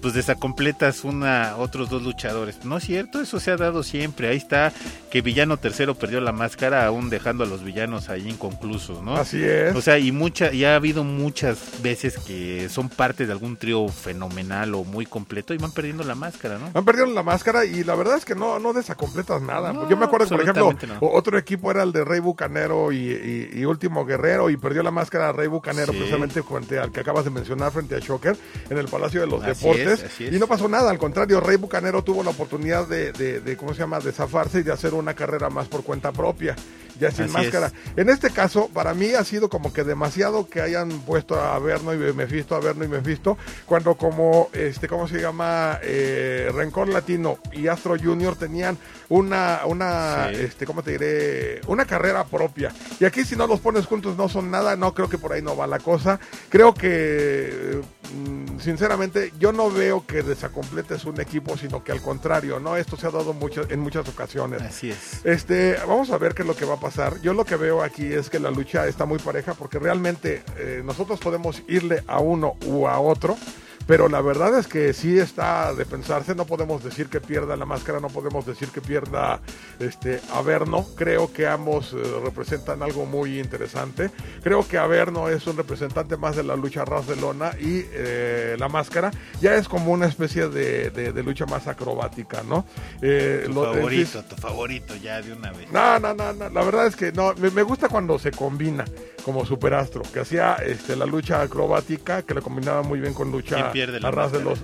Pues 0.00 0.14
desacompletas 0.14 1.04
una, 1.04 1.56
otros 1.58 1.90
dos 1.90 2.02
luchadores. 2.02 2.64
No 2.64 2.78
es 2.78 2.84
cierto, 2.84 3.20
eso 3.20 3.38
se 3.38 3.50
ha 3.50 3.56
dado 3.56 3.82
siempre. 3.82 4.28
Ahí 4.28 4.36
está 4.36 4.72
que 5.10 5.20
Villano 5.20 5.56
Tercero 5.58 5.94
perdió 5.94 6.20
la 6.20 6.32
máscara, 6.32 6.84
aún 6.86 7.10
dejando 7.10 7.44
a 7.44 7.46
los 7.46 7.62
villanos 7.62 8.08
ahí 8.08 8.28
inconclusos, 8.28 9.02
¿no? 9.02 9.14
Así 9.16 9.42
es. 9.44 9.74
O 9.76 9.80
sea, 9.82 9.98
y 9.98 10.10
mucha, 10.10 10.52
y 10.52 10.64
ha 10.64 10.74
habido 10.74 11.04
muchas 11.04 11.58
veces 11.82 12.18
que 12.18 12.68
son 12.70 12.88
parte 12.88 13.26
de 13.26 13.32
algún 13.32 13.56
trío 13.56 13.86
fenomenal 13.88 14.74
o 14.74 14.84
muy 14.84 15.06
completo 15.06 15.54
y 15.54 15.58
van 15.58 15.70
perdiendo 15.72 16.02
la 16.02 16.14
máscara, 16.14 16.58
¿no? 16.58 16.70
Han 16.74 16.84
perdido 16.84 17.06
la 17.06 17.22
máscara 17.22 17.64
y 17.64 17.84
la 17.84 17.94
verdad 17.94 18.16
es 18.16 18.24
que 18.24 18.34
no, 18.34 18.58
no 18.58 18.72
desacompletas 18.72 19.42
nada. 19.42 19.72
No, 19.72 19.88
Yo 19.88 19.96
me 19.96 20.06
acuerdo 20.06 20.26
por 20.28 20.40
ejemplo, 20.40 20.72
no. 20.88 20.98
otro 21.08 21.38
equipo 21.38 21.70
era 21.70 21.82
el 21.82 21.92
de 21.92 22.04
Rey 22.04 22.20
Bucanero 22.20 22.90
y, 22.90 22.96
y- 22.96 23.50
y 23.60 23.64
Último 23.64 24.04
Guerrero 24.04 24.50
y 24.50 24.56
perdió 24.56 24.82
la 24.82 24.90
máscara 24.90 25.30
Rey 25.32 25.46
Bucanero 25.48 25.92
Sí. 25.92 25.98
precisamente 25.98 26.42
frente 26.42 26.78
al 26.78 26.90
que 26.90 27.00
acabas 27.00 27.24
de 27.24 27.30
mencionar, 27.30 27.70
frente 27.72 27.94
a 27.96 27.98
Shocker, 27.98 28.36
en 28.70 28.78
el 28.78 28.86
Palacio 28.86 29.20
de 29.20 29.26
los 29.26 29.42
Así 29.42 29.48
Deportes. 29.60 29.73
Es. 29.82 30.02
Y 30.34 30.38
no 30.38 30.46
pasó 30.46 30.68
nada, 30.68 30.90
al 30.90 30.98
contrario, 30.98 31.40
Rey 31.40 31.56
Bucanero 31.56 32.02
tuvo 32.04 32.22
la 32.22 32.30
oportunidad 32.30 32.86
de, 32.88 33.12
de- 33.12 33.40
de, 33.40 33.56
¿cómo 33.56 33.72
se 33.74 33.80
llama?, 33.80 34.00
de 34.00 34.12
zafarse 34.12 34.60
y 34.60 34.62
de 34.62 34.72
hacer 34.72 34.94
una 34.94 35.14
carrera 35.14 35.50
más 35.50 35.68
por 35.68 35.82
cuenta 35.84 36.12
propia, 36.12 36.56
ya 37.00 37.10
sin 37.10 37.24
Así 37.24 37.32
máscara. 37.32 37.66
es. 37.68 37.72
En 37.96 38.08
este 38.08 38.30
caso, 38.30 38.68
para 38.72 38.94
mí 38.94 39.12
ha 39.14 39.24
sido 39.24 39.48
como 39.48 39.72
que 39.72 39.84
demasiado 39.84 40.48
que 40.48 40.60
hayan 40.60 40.88
puesto 41.00 41.40
a 41.40 41.58
Verno 41.58 41.94
y 41.94 41.98
Mephisto, 42.12 42.54
a 42.54 42.60
Verno 42.60 42.84
y 42.84 42.88
Mephisto, 42.88 43.36
cuando 43.66 43.96
como, 43.96 44.48
este, 44.52 44.88
¿cómo 44.88 45.08
se 45.08 45.20
llama? 45.20 45.78
Eh, 45.82 46.50
Rencor 46.54 46.88
Latino 46.88 47.38
y 47.52 47.68
Astro 47.68 47.96
Junior 48.02 48.36
tenían 48.36 48.78
una, 49.08 49.60
una, 49.66 50.28
Sí. 50.32 50.40
este, 50.42 50.66
¿cómo 50.66 50.82
te 50.82 50.92
diré? 50.92 51.60
Una 51.66 51.84
carrera 51.84 52.24
propia. 52.24 52.72
Y 53.00 53.04
aquí 53.04 53.24
si 53.24 53.36
no 53.36 53.46
los 53.46 53.60
pones 53.60 53.86
juntos 53.86 54.16
no 54.16 54.28
son 54.28 54.50
nada, 54.50 54.76
no 54.76 54.94
creo 54.94 55.08
que 55.08 55.18
por 55.18 55.32
ahí 55.32 55.42
no 55.42 55.56
va 55.56 55.66
la 55.66 55.78
cosa. 55.78 56.18
Creo 56.48 56.74
que, 56.74 57.80
mm, 58.14 58.58
sinceramente, 58.60 59.32
yo 59.38 59.52
no 59.52 59.70
veo 59.70 60.04
que 60.06 60.22
desacompletes 60.22 61.04
un 61.04 61.20
equipo, 61.20 61.56
sino 61.56 61.82
que 61.84 61.92
al 61.92 62.00
contrario, 62.00 62.60
¿no? 62.60 62.76
Esto 62.76 62.96
se 62.96 63.06
ha 63.06 63.10
dado 63.10 63.32
muchas, 63.34 63.70
en 63.70 63.80
muchas 63.80 64.08
ocasiones. 64.08 64.62
Así 64.62 64.90
es. 64.90 65.24
Este, 65.24 65.76
vamos 65.86 66.10
a 66.10 66.18
ver 66.18 66.34
qué 66.34 66.42
es 66.42 66.48
lo 66.48 66.56
que 66.56 66.64
va 66.64 66.74
a 66.74 66.80
pasar. 66.84 67.18
Yo 67.22 67.32
lo 67.32 67.46
que 67.46 67.56
veo 67.56 67.82
aquí 67.82 68.12
es 68.12 68.28
que 68.28 68.38
la 68.38 68.50
lucha 68.50 68.86
está 68.86 69.06
muy 69.06 69.18
pareja 69.18 69.54
porque 69.54 69.78
realmente 69.78 70.42
eh, 70.58 70.82
nosotros 70.84 71.18
podemos 71.18 71.62
irle 71.66 72.04
a 72.06 72.18
uno 72.20 72.56
u 72.66 72.86
a 72.86 73.00
otro. 73.00 73.38
Pero 73.86 74.08
la 74.08 74.20
verdad 74.22 74.58
es 74.58 74.66
que 74.66 74.92
sí 74.94 75.18
está 75.18 75.74
de 75.74 75.84
pensarse, 75.84 76.34
no 76.34 76.46
podemos 76.46 76.82
decir 76.82 77.08
que 77.08 77.20
pierda 77.20 77.54
la 77.56 77.66
máscara, 77.66 78.00
no 78.00 78.08
podemos 78.08 78.46
decir 78.46 78.68
que 78.68 78.80
pierda 78.80 79.40
este 79.78 80.20
Averno. 80.32 80.86
Creo 80.96 81.32
que 81.32 81.46
ambos 81.46 81.92
eh, 81.92 81.96
representan 82.24 82.82
algo 82.82 83.04
muy 83.04 83.38
interesante. 83.38 84.10
Creo 84.42 84.66
que 84.66 84.78
Averno 84.78 85.28
es 85.28 85.46
un 85.46 85.56
representante 85.58 86.16
más 86.16 86.34
de 86.36 86.44
la 86.44 86.56
lucha 86.56 86.84
ras 86.84 87.06
de 87.06 87.16
lona 87.16 87.52
y 87.60 87.84
eh, 87.92 88.56
la 88.58 88.68
máscara 88.68 89.10
ya 89.40 89.54
es 89.54 89.68
como 89.68 89.92
una 89.92 90.06
especie 90.06 90.48
de, 90.48 90.90
de- 90.90 91.12
de 91.12 91.22
lucha 91.22 91.44
más 91.46 91.66
acrobática, 91.66 92.42
¿no? 92.42 92.64
Eh, 93.02 93.42
Tu 93.46 93.52
lo- 93.52 93.72
favorito, 93.74 94.24
tu 94.24 94.36
favorito 94.36 94.96
ya 94.96 95.20
de 95.20 95.32
una 95.34 95.52
vez. 95.52 95.70
no, 95.70 95.98
no, 95.98 96.14
no, 96.14 96.32
no, 96.32 96.48
la 96.48 96.62
verdad 96.64 96.86
es 96.86 96.96
que 96.96 97.12
no, 97.12 97.34
me, 97.34 97.50
me 97.50 97.62
gusta 97.62 97.88
cuando 97.88 98.18
se 98.18 98.30
combina 98.30 98.84
como 99.24 99.44
superastro, 99.46 100.02
que 100.12 100.20
hacía 100.20 100.56
este, 100.56 100.96
la 100.96 101.06
lucha 101.06 101.40
acrobática, 101.40 102.22
que 102.22 102.34
le 102.34 102.42
combinaba 102.42 102.82
muy 102.82 103.00
bien 103.00 103.14
con 103.14 103.30
lucha 103.32 103.56
¿Quién 103.56 103.72
pierde 103.74 104.00
la 104.00 104.28
de 104.28 104.40
los... 104.42 104.60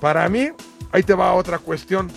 Para 0.00 0.28
mí, 0.28 0.48
ahí 0.92 1.02
te 1.02 1.14
va 1.14 1.32
otra 1.34 1.58
cuestión. 1.58 2.08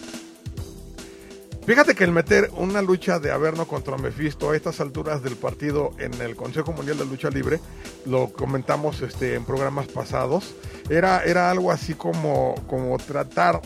Fíjate 1.65 1.93
que 1.95 2.03
el 2.03 2.11
meter 2.11 2.49
una 2.57 2.81
lucha 2.81 3.19
de 3.19 3.31
Averno 3.31 3.67
contra 3.67 3.95
Mephisto 3.97 4.49
a 4.49 4.55
estas 4.55 4.79
alturas 4.81 5.21
del 5.23 5.35
partido 5.35 5.91
en 5.99 6.13
el 6.21 6.35
Consejo 6.35 6.73
Mundial 6.73 6.97
de 6.97 7.05
Lucha 7.05 7.29
Libre, 7.29 7.59
lo 8.05 8.33
comentamos 8.33 9.01
este, 9.01 9.35
en 9.35 9.45
programas 9.45 9.87
pasados, 9.87 10.55
era, 10.89 11.23
era 11.23 11.51
algo 11.51 11.71
así 11.71 11.93
como, 11.93 12.55
como 12.67 12.97
tratar 12.97 13.61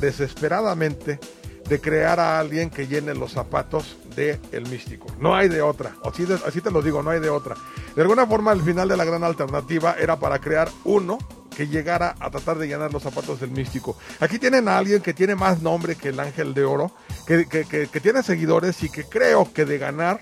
desesperadamente 0.00 1.20
de 1.68 1.80
crear 1.82 2.18
a 2.18 2.38
alguien 2.38 2.70
que 2.70 2.86
llene 2.86 3.14
los 3.14 3.32
zapatos 3.32 3.98
de 4.16 4.40
el 4.52 4.66
místico. 4.68 5.06
No 5.20 5.34
hay 5.36 5.48
de 5.50 5.60
otra. 5.60 5.96
Así, 6.02 6.24
de- 6.24 6.40
así 6.46 6.62
te 6.62 6.70
lo 6.70 6.80
digo, 6.80 7.02
no 7.02 7.10
hay 7.10 7.20
de 7.20 7.28
otra. 7.28 7.56
De 7.94 8.00
alguna 8.00 8.26
forma, 8.26 8.52
el 8.52 8.62
final 8.62 8.88
de 8.88 8.96
la 8.96 9.04
gran 9.04 9.22
alternativa 9.22 9.96
era 10.00 10.18
para 10.18 10.38
crear 10.38 10.70
uno 10.84 11.18
que 11.58 11.66
llegara 11.66 12.14
a 12.20 12.30
tratar 12.30 12.56
de 12.56 12.68
llenar 12.68 12.92
los 12.92 13.02
zapatos 13.02 13.40
del 13.40 13.50
místico. 13.50 13.98
Aquí 14.20 14.38
tienen 14.38 14.68
a 14.68 14.78
alguien 14.78 15.02
que 15.02 15.12
tiene 15.12 15.34
más 15.34 15.60
nombre 15.60 15.96
que 15.96 16.10
el 16.10 16.20
ángel 16.20 16.54
de 16.54 16.62
oro, 16.64 16.92
que, 17.26 17.46
que- 17.48 17.88
tiene 18.00 18.22
seguidores 18.22 18.80
y 18.84 18.88
que 18.88 19.02
creo 19.02 19.52
que 19.52 19.64
de 19.64 19.76
ganar 19.76 20.20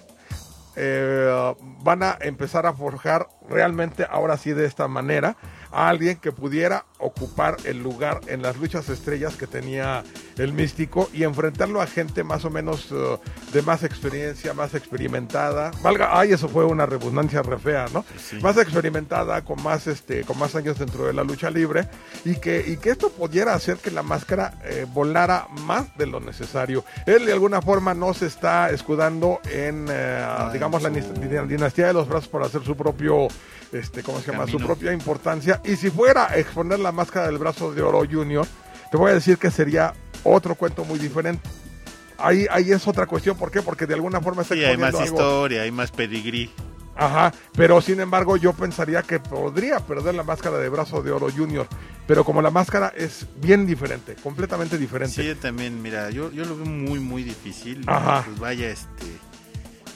eh, 0.77 1.55
van 1.83 2.03
a 2.03 2.17
empezar 2.23 2.65
a 2.65 2.73
forjar 2.73 3.29
realmente 3.51 4.07
ahora 4.11 4.39
sí 4.39 4.55
de 4.55 4.65
esta 4.65 4.89
manera 4.89 5.37
a 5.71 5.91
alguien 5.91 6.17
que 6.17 6.33
pudiera 6.33 6.87
ocupar 6.99 7.57
el 7.65 7.83
lugar 7.83 8.21
en 8.27 8.43
las 8.43 8.57
luchas 8.57 8.89
estrellas 8.89 9.37
que 9.37 9.47
tenía 9.47 10.03
el 10.39 10.53
místico 10.53 11.09
y 11.13 11.25
enfrentarlo 11.25 11.81
a 11.81 11.87
gente 11.87 12.25
más 12.25 12.45
o 12.45 12.51
menos 12.51 12.89
eh, 12.91 13.19
de 13.53 13.63
más 13.63 13.83
experiencia, 13.83 14.55
más 14.55 14.75
experimentada. 14.75 15.71
Valga, 15.83 16.19
ay, 16.19 16.33
eso 16.33 16.49
fue 16.49 16.65
una 16.65 16.87
redundancia 16.87 17.43
re 17.43 17.59
fea, 17.59 17.87
¿no? 17.93 18.05
Sí. 18.19 18.37
Más 18.41 18.57
experimentada, 18.57 19.43
con 19.45 19.63
más 19.63 19.87
este, 19.87 20.25
con 20.25 20.39
más 20.39 20.55
años 20.55 20.79
dentro 20.79 21.07
de 21.07 21.13
la 21.13 21.23
lucha 21.25 21.51
libre 21.51 21.89
y 22.25 22.37
que, 22.37 22.65
y 22.67 22.77
que 22.77 22.91
esto 22.91 23.11
pudiera 23.11 23.55
hacer 23.55 23.77
que 23.79 23.91
la 23.91 24.03
máscara 24.03 24.59
eh, 24.65 24.87
volara 24.93 25.49
más 25.63 25.97
de 25.97 26.07
lo 26.07 26.21
necesario. 26.21 26.85
Él 27.07 27.27
de 27.27 27.33
alguna 27.33 27.61
forma 27.63 27.95
no 27.95 28.15
se 28.15 28.27
está 28.27 28.71
escudando 28.71 29.41
en, 29.51 29.87
eh, 29.91 30.27
digamos, 30.53 30.83
la 30.83 30.91
su- 30.91 31.47
dinastía 31.47 31.87
de 31.89 31.93
los 31.93 32.09
brazos 32.09 32.29
para 32.29 32.47
hacer 32.47 32.63
su 32.65 32.77
propio, 32.77 33.29
este, 33.73 34.03
¿cómo 34.03 34.21
se 34.21 34.33
llama? 34.33 34.47
Su 34.47 34.59
propia 34.59 34.93
importancia. 34.93 35.61
Y 35.65 35.77
si 35.77 35.91
fuera 35.91 36.31
a 36.31 36.37
exponer 36.37 36.79
la 36.87 36.93
máscara 36.93 37.27
del 37.27 37.39
brazo 37.39 37.73
de 37.75 37.83
oro 37.83 38.03
junior, 38.11 38.47
te 38.91 38.97
voy 38.97 39.11
a 39.11 39.15
decir 39.15 39.39
que 39.39 39.51
sería 39.51 39.93
otro 40.25 40.55
cuento 40.55 40.85
muy 40.85 40.99
diferente. 40.99 41.49
Ahí, 42.19 42.47
ahí 42.51 42.73
es 42.73 42.87
otra 42.89 43.07
cuestión, 43.07 43.37
¿por 43.37 43.51
qué? 43.51 43.61
Porque 43.61 43.87
de 43.87 43.95
alguna 43.95 44.21
forma 44.21 44.43
está 44.43 44.55
Sí, 44.55 44.65
hay 44.65 44.77
más 44.77 44.95
algo. 44.95 45.05
historia, 45.05 45.63
hay 45.63 45.71
más 45.71 45.91
pedigrí. 45.91 46.51
Ajá, 46.99 47.31
pero 47.55 47.83
sin 47.83 48.01
embargo 48.01 48.39
yo 48.39 48.55
pensaría 48.55 49.03
que 49.03 49.21
podría 49.21 49.81
perder 49.81 50.15
la 50.15 50.23
máscara 50.23 50.57
de 50.57 50.71
brazo 50.71 51.03
de 51.03 51.11
oro 51.11 51.29
junior, 51.31 51.67
pero 52.07 52.25
como 52.25 52.41
la 52.41 52.51
máscara 52.51 52.91
es 52.97 53.27
bien 53.37 53.67
diferente, 53.67 54.17
completamente 54.23 54.79
diferente. 54.79 55.15
Sí, 55.21 55.29
yo 55.29 55.37
también, 55.37 55.83
mira, 55.83 56.09
yo, 56.09 56.33
yo 56.33 56.47
lo 56.47 56.57
veo 56.57 56.65
muy, 56.65 56.99
muy 56.99 57.23
difícil. 57.23 57.85
Ajá. 57.87 58.23
Pues 58.25 58.39
vaya, 58.39 58.71
este. 58.71 59.05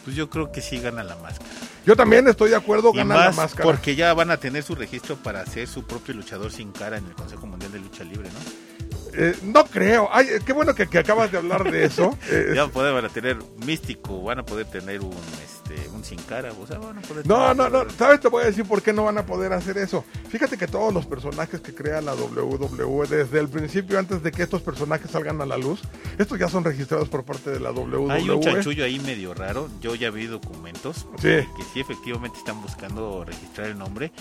Pues 0.05 0.17
yo 0.17 0.31
creo 0.31 0.51
que 0.51 0.61
sí 0.63 0.79
gana 0.79 1.05
la 1.05 1.17
máscara. 1.17 1.51
Yo 1.87 1.95
también 1.97 2.27
estoy 2.29 2.51
de 2.51 2.57
acuerdo, 2.57 2.91
Y 2.95 2.99
gana 2.99 3.15
más 3.15 3.37
la 3.37 3.43
máscara. 3.43 3.65
porque 3.65 3.95
ya 3.97 4.13
van 4.15 4.31
a 4.31 4.37
tener 4.39 4.63
su 4.63 4.75
registro 4.75 5.17
para 5.17 5.45
ser 5.47 5.67
su 5.69 5.85
propio 5.85 6.15
luchador 6.15 6.51
sin 6.53 6.73
cara 6.73 6.97
en 6.99 7.07
el 7.07 7.15
Consejo 7.15 7.47
Mundial 7.47 7.73
de 7.73 7.81
Lucha 7.81 8.05
Libre, 8.05 8.29
¿no? 8.31 8.90
Eh, 9.13 9.37
no 9.43 9.65
creo, 9.65 10.09
Ay, 10.13 10.27
eh, 10.29 10.41
qué 10.45 10.53
bueno 10.53 10.75
que, 10.75 10.87
que 10.87 10.99
acabas 10.99 11.33
de 11.33 11.39
hablar 11.39 11.71
de 11.71 11.85
eso. 11.85 12.17
Eh, 12.31 12.53
Ya 12.55 12.65
a 12.65 13.09
tener 13.09 13.39
místico, 13.65 14.23
van 14.23 14.39
a 14.39 14.45
poder 14.45 14.67
tener 14.67 15.01
un, 15.01 15.13
este, 15.45 15.89
un 15.91 16.05
sin 16.05 16.19
cara, 16.23 16.53
o 16.61 16.67
sea, 16.67 16.79
van 16.79 16.99
a 16.99 17.01
poder 17.03 17.27
No, 17.27 17.55
no, 17.55 17.69
no, 17.69 17.89
¿sabes? 17.91 18.21
Te 18.21 18.29
voy 18.29 18.45
a 18.45 18.47
decir 18.47 18.65
por 18.65 18.83
qué 18.83 18.93
no 18.93 19.05
van 19.05 19.19
a 19.19 19.27
poder 19.27 19.53
hacer 19.53 19.79
eso. 19.79 20.05
Fíjate 20.29 20.57
que 20.57 20.67
todos 20.67 20.93
los 20.95 21.07
personajes 21.07 21.61
que 21.61 21.75
crea 21.75 22.01
la 22.01 22.15
WWE 22.15 23.07
desde 23.09 23.41
el 23.41 23.49
principio, 23.49 23.99
antes 23.99 24.23
de 24.23 24.31
que 24.31 24.43
estos 24.43 24.63
personajes 24.63 25.11
salgan 25.11 25.41
a 25.41 25.47
la 25.47 25.57
luz, 25.57 25.81
estos 26.19 26.39
ya 26.39 26.49
son 26.49 26.63
registrados 26.65 27.09
por 27.09 27.25
parte 27.25 27.51
de 27.51 27.61
la 27.61 27.73
WWE. 27.73 28.13
Hay 28.13 28.31
un 28.31 28.41
chanchullo 28.41 28.85
ahí 28.85 29.01
medio 29.01 29.35
raro. 29.35 29.69
Yo 29.81 29.95
ya 29.95 30.11
vi 30.11 30.27
documentos 30.27 31.07
Sí. 31.19 31.29
que 31.29 31.63
sí 31.73 31.81
efectivamente 31.81 32.39
están 32.39 32.61
buscando 32.63 33.25
registrar 33.25 33.69
el 33.69 33.79
nombre, 33.79 34.13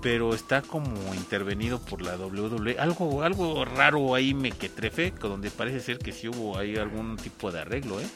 pero 0.00 0.34
está 0.34 0.62
como 0.62 0.92
intervenido 1.14 1.78
por 1.80 2.02
la 2.02 2.16
WWE. 2.16 2.76
Algo 2.78 3.22
algo 3.22 3.64
raro 3.64 4.14
ahí 4.14 4.34
me 4.34 4.52
que 4.52 4.68
trefe, 4.68 5.12
que 5.12 5.28
donde 5.28 5.50
parece 5.50 5.80
ser 5.80 5.98
que 5.98 6.12
sí 6.12 6.28
hubo 6.28 6.56
ahí 6.58 6.76
algún 6.76 7.16
tipo 7.16 7.50
de 7.50 7.60
arreglo, 7.60 8.00
¿eh? 8.00 8.06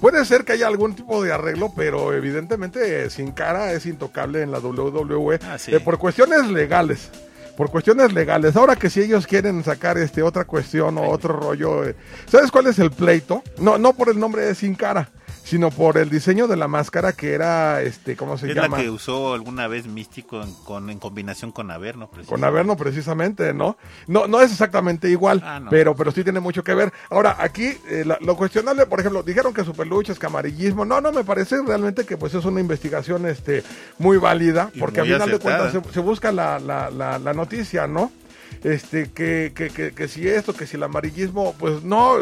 Puede 0.00 0.24
ser 0.24 0.44
que 0.44 0.52
haya 0.52 0.66
algún 0.66 0.94
tipo 0.94 1.22
de 1.22 1.32
arreglo, 1.32 1.72
pero 1.74 2.12
evidentemente 2.12 3.04
eh, 3.04 3.10
sin 3.10 3.32
cara 3.32 3.72
es 3.72 3.86
intocable 3.86 4.42
en 4.42 4.50
la 4.52 4.58
WWE 4.58 5.38
Ah, 5.42 5.58
sí. 5.58 5.74
eh, 5.74 5.80
por 5.80 5.98
cuestiones 5.98 6.46
legales. 6.50 7.10
Por 7.56 7.70
cuestiones 7.70 8.12
legales. 8.12 8.54
Ahora 8.56 8.76
que 8.76 8.90
si 8.90 9.00
ellos 9.00 9.26
quieren 9.26 9.64
sacar 9.64 9.96
este 9.96 10.22
otra 10.22 10.44
cuestión 10.44 10.98
o 10.98 11.08
otro 11.08 11.32
rollo, 11.40 11.84
eh, 11.84 11.96
¿sabes 12.26 12.50
cuál 12.50 12.66
es 12.66 12.78
el 12.78 12.90
pleito? 12.90 13.42
No, 13.58 13.78
no 13.78 13.94
por 13.94 14.10
el 14.10 14.18
nombre 14.20 14.42
de 14.44 14.54
sin 14.54 14.74
cara, 14.74 15.08
sino 15.46 15.70
por 15.70 15.96
el 15.96 16.10
diseño 16.10 16.48
de 16.48 16.56
la 16.56 16.66
máscara 16.66 17.12
que 17.12 17.32
era, 17.32 17.80
este, 17.80 18.16
¿cómo 18.16 18.36
se 18.36 18.48
es 18.50 18.56
llama? 18.56 18.76
la 18.78 18.82
que 18.82 18.90
usó 18.90 19.32
alguna 19.32 19.68
vez 19.68 19.86
Místico 19.86 20.42
en, 20.42 20.52
con, 20.64 20.90
en 20.90 20.98
combinación 20.98 21.52
con 21.52 21.70
Averno. 21.70 22.08
Con 22.08 22.16
precisamente. 22.16 22.46
Averno 22.48 22.76
precisamente, 22.76 23.54
¿no? 23.54 23.76
No, 24.08 24.26
no 24.26 24.40
es 24.42 24.50
exactamente 24.50 25.08
igual, 25.08 25.40
Ah, 25.44 25.60
no. 25.60 25.70
pero, 25.70 25.94
pero 25.94 26.10
sí 26.10 26.24
tiene 26.24 26.40
mucho 26.40 26.64
que 26.64 26.74
ver. 26.74 26.92
Ahora, 27.10 27.36
aquí, 27.38 27.76
eh, 27.88 28.02
la- 28.04 28.18
lo 28.20 28.36
cuestionable, 28.36 28.86
por 28.86 28.98
ejemplo, 28.98 29.22
dijeron 29.22 29.54
que 29.54 29.64
su 29.64 29.72
peluche 29.72 30.12
es 30.12 30.18
camarillismo. 30.18 30.84
No, 30.84 31.00
no, 31.00 31.12
me 31.12 31.22
parece 31.22 31.56
realmente 31.64 32.04
que 32.04 32.16
pues 32.16 32.34
es 32.34 32.44
una 32.44 32.60
investigación 32.60 33.24
este, 33.26 33.62
muy 33.98 34.16
válida, 34.18 34.70
Y 34.74 34.80
porque 34.80 35.00
muy 35.02 35.12
a 35.12 35.14
final 35.14 35.30
de 35.30 35.38
cuentas 35.38 35.70
se, 35.72 35.92
se 35.92 36.00
busca 36.00 36.32
la, 36.32 36.58
la, 36.58 36.90
la, 36.90 37.18
la 37.20 37.32
noticia, 37.32 37.86
¿no? 37.86 38.10
Este, 38.64 39.10
que, 39.12 39.52
que, 39.54 39.68
que, 39.68 39.92
que 39.92 40.08
si 40.08 40.26
esto, 40.26 40.54
que 40.54 40.66
si 40.66 40.76
el 40.76 40.82
amarillismo, 40.82 41.54
pues 41.58 41.82
no, 41.84 42.14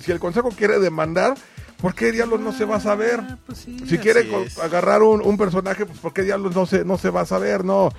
si 0.00 0.12
el 0.12 0.20
consejo 0.20 0.50
quiere 0.50 0.78
demandar, 0.78 1.34
¿por 1.80 1.94
qué 1.94 2.12
diablos 2.12 2.40
no 2.40 2.52
se 2.52 2.64
va 2.64 2.76
a 2.76 2.80
saber? 2.80 3.20
Ah, 3.22 3.38
pues 3.46 3.58
sí, 3.58 3.76
si 3.86 3.98
quiere 3.98 4.28
agarrar 4.62 5.02
un, 5.02 5.20
un 5.22 5.36
personaje, 5.36 5.86
pues 5.86 5.98
¿por 5.98 6.12
qué 6.12 6.22
diablos 6.22 6.54
no 6.54 6.66
se, 6.66 6.84
no 6.84 6.98
se 6.98 7.10
va 7.10 7.22
a 7.22 7.26
saber? 7.26 7.64
No, 7.64 7.90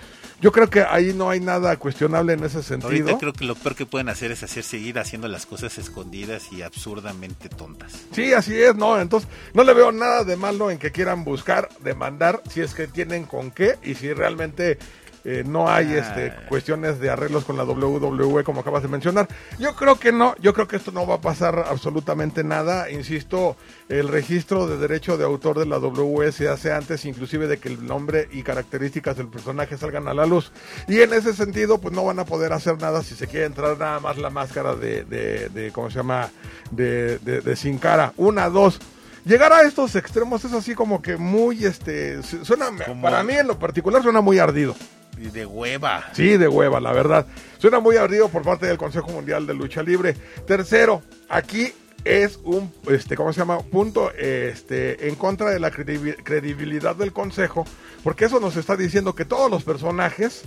yo 0.41 0.51
creo 0.51 0.69
que 0.69 0.81
ahí 0.81 1.13
no 1.13 1.29
hay 1.29 1.39
nada 1.39 1.75
cuestionable 1.77 2.33
en 2.33 2.43
ese 2.43 2.63
sentido. 2.63 2.89
Ahorita 2.89 3.17
creo 3.17 3.33
que 3.33 3.45
lo 3.45 3.55
peor 3.55 3.75
que 3.75 3.85
pueden 3.85 4.09
hacer 4.09 4.31
es 4.31 4.43
hacer 4.43 4.63
seguir 4.63 4.97
haciendo 4.99 5.27
las 5.27 5.45
cosas 5.45 5.77
escondidas 5.77 6.51
y 6.51 6.61
absurdamente 6.61 7.49
tontas. 7.49 7.93
Sí, 8.11 8.33
así 8.33 8.59
es, 8.59 8.75
¿no? 8.75 8.99
Entonces, 8.99 9.29
no 9.53 9.63
le 9.63 9.73
veo 9.73 9.91
nada 9.91 10.23
de 10.23 10.35
malo 10.35 10.71
en 10.71 10.77
que 10.77 10.91
quieran 10.91 11.23
buscar, 11.23 11.69
demandar, 11.83 12.41
si 12.49 12.61
es 12.61 12.73
que 12.73 12.87
tienen 12.87 13.25
con 13.25 13.51
qué 13.51 13.77
y 13.83 13.95
si 13.95 14.13
realmente 14.13 14.79
eh, 15.23 15.43
no 15.45 15.69
hay 15.69 15.93
Ah. 15.93 15.98
este, 15.99 16.34
cuestiones 16.48 16.99
de 16.99 17.10
arreglos 17.10 17.45
con 17.45 17.57
la 17.57 17.64
WWE 17.64 18.43
como 18.43 18.61
acabas 18.61 18.81
de 18.84 18.89
mencionar. 18.89 19.27
Yo 19.60 19.76
creo 19.76 19.99
que 19.99 20.11
no, 20.11 20.35
yo 20.39 20.53
creo 20.53 20.68
que 20.68 20.77
esto 20.77 20.91
no 20.91 21.06
va 21.06 21.15
a 21.15 21.22
pasar 21.22 21.65
absolutamente 21.69 22.43
nada. 22.43 22.89
Insisto, 22.89 23.56
el 23.89 24.07
registro 24.07 24.68
de 24.68 24.77
derecho 24.77 25.18
de 25.18 25.26
autor 25.26 25.60
de 25.60 25.65
la 25.65 25.77
WWE 25.80 26.31
se 26.31 26.49
hace 26.49 26.72
antes 26.73 27.06
inclusive 27.06 27.48
de 27.48 27.57
que 27.60 27.69
el 27.69 27.85
nombre 27.85 28.27
y 28.31 28.43
características 28.43 29.18
del 29.18 29.27
personaje 29.27 29.77
salgan 29.77 30.07
a 30.07 30.14
la 30.14 30.26
luz. 30.26 30.52
Y 30.88 31.02
en 31.02 31.14
ese 31.14 31.34
sentido, 31.34 31.80
pues 31.80 31.93
no 31.93 32.03
van 32.06 32.19
a 32.19 32.26
poder 32.26 32.53
hacer 32.53 32.80
nada 32.81 33.03
si 33.03 33.15
se 33.15 33.27
quiere 33.27 33.45
entrar 33.45 33.77
nada 33.77 33.99
más 33.99 34.18
la 34.18 34.30
máscara 34.30 34.76
de, 34.76 35.03
de, 35.03 35.49
de 35.49 35.72
¿cómo 35.72 35.89
se 35.89 35.98
llama? 35.98 36.30
De, 36.72 37.19
de, 37.19 37.41
de 37.41 37.56
sin 37.56 37.77
cara. 37.77 38.14
Una, 38.18 38.49
dos. 38.49 38.80
Llegar 39.26 39.53
a 39.53 39.61
estos 39.61 39.95
extremos 39.95 40.43
es 40.45 40.53
así 40.53 40.73
como 40.73 41.02
que 41.02 41.15
muy, 41.18 41.65
este, 41.65 42.23
su- 42.23 42.43
suena, 42.43 42.65
para 43.02 43.23
mí 43.23 43.34
en 43.34 43.48
lo 43.48 43.60
particular 43.60 44.02
suena 44.02 44.22
muy 44.22 44.39
ardido. 44.39 44.76
Y 45.18 45.30
de 45.30 45.45
hueva. 45.45 46.06
Sí, 46.14 46.38
de 46.38 46.48
hueva, 46.48 46.80
la 46.80 46.91
verdad. 46.93 47.27
Suena 47.60 47.80
muy 47.80 47.98
ardido 47.98 48.30
por 48.30 48.41
parte 48.41 48.65
del 48.65 48.77
Consejo 48.77 49.10
Mundial 49.11 49.45
de 49.45 49.53
Lucha 49.53 49.84
Libre. 49.84 50.15
Tercero, 50.48 51.03
aquí 51.30 51.72
es 52.03 52.40
un, 52.44 52.72
este, 52.90 53.15
¿cómo 53.15 53.32
se 53.34 53.40
llama? 53.40 53.60
Punto, 53.60 54.11
este, 54.14 55.07
en 55.07 55.15
contra 55.15 55.49
de 55.52 55.60
la 55.60 55.72
credibi- 55.72 56.15
credibilidad 56.23 56.95
del 56.95 57.14
Consejo, 57.14 57.65
porque 58.03 58.26
eso 58.26 58.40
nos 58.40 58.56
está 58.57 58.76
diciendo 58.76 59.14
que 59.15 59.26
todos 59.26 59.49
los 59.52 59.64
personajes, 59.64 60.44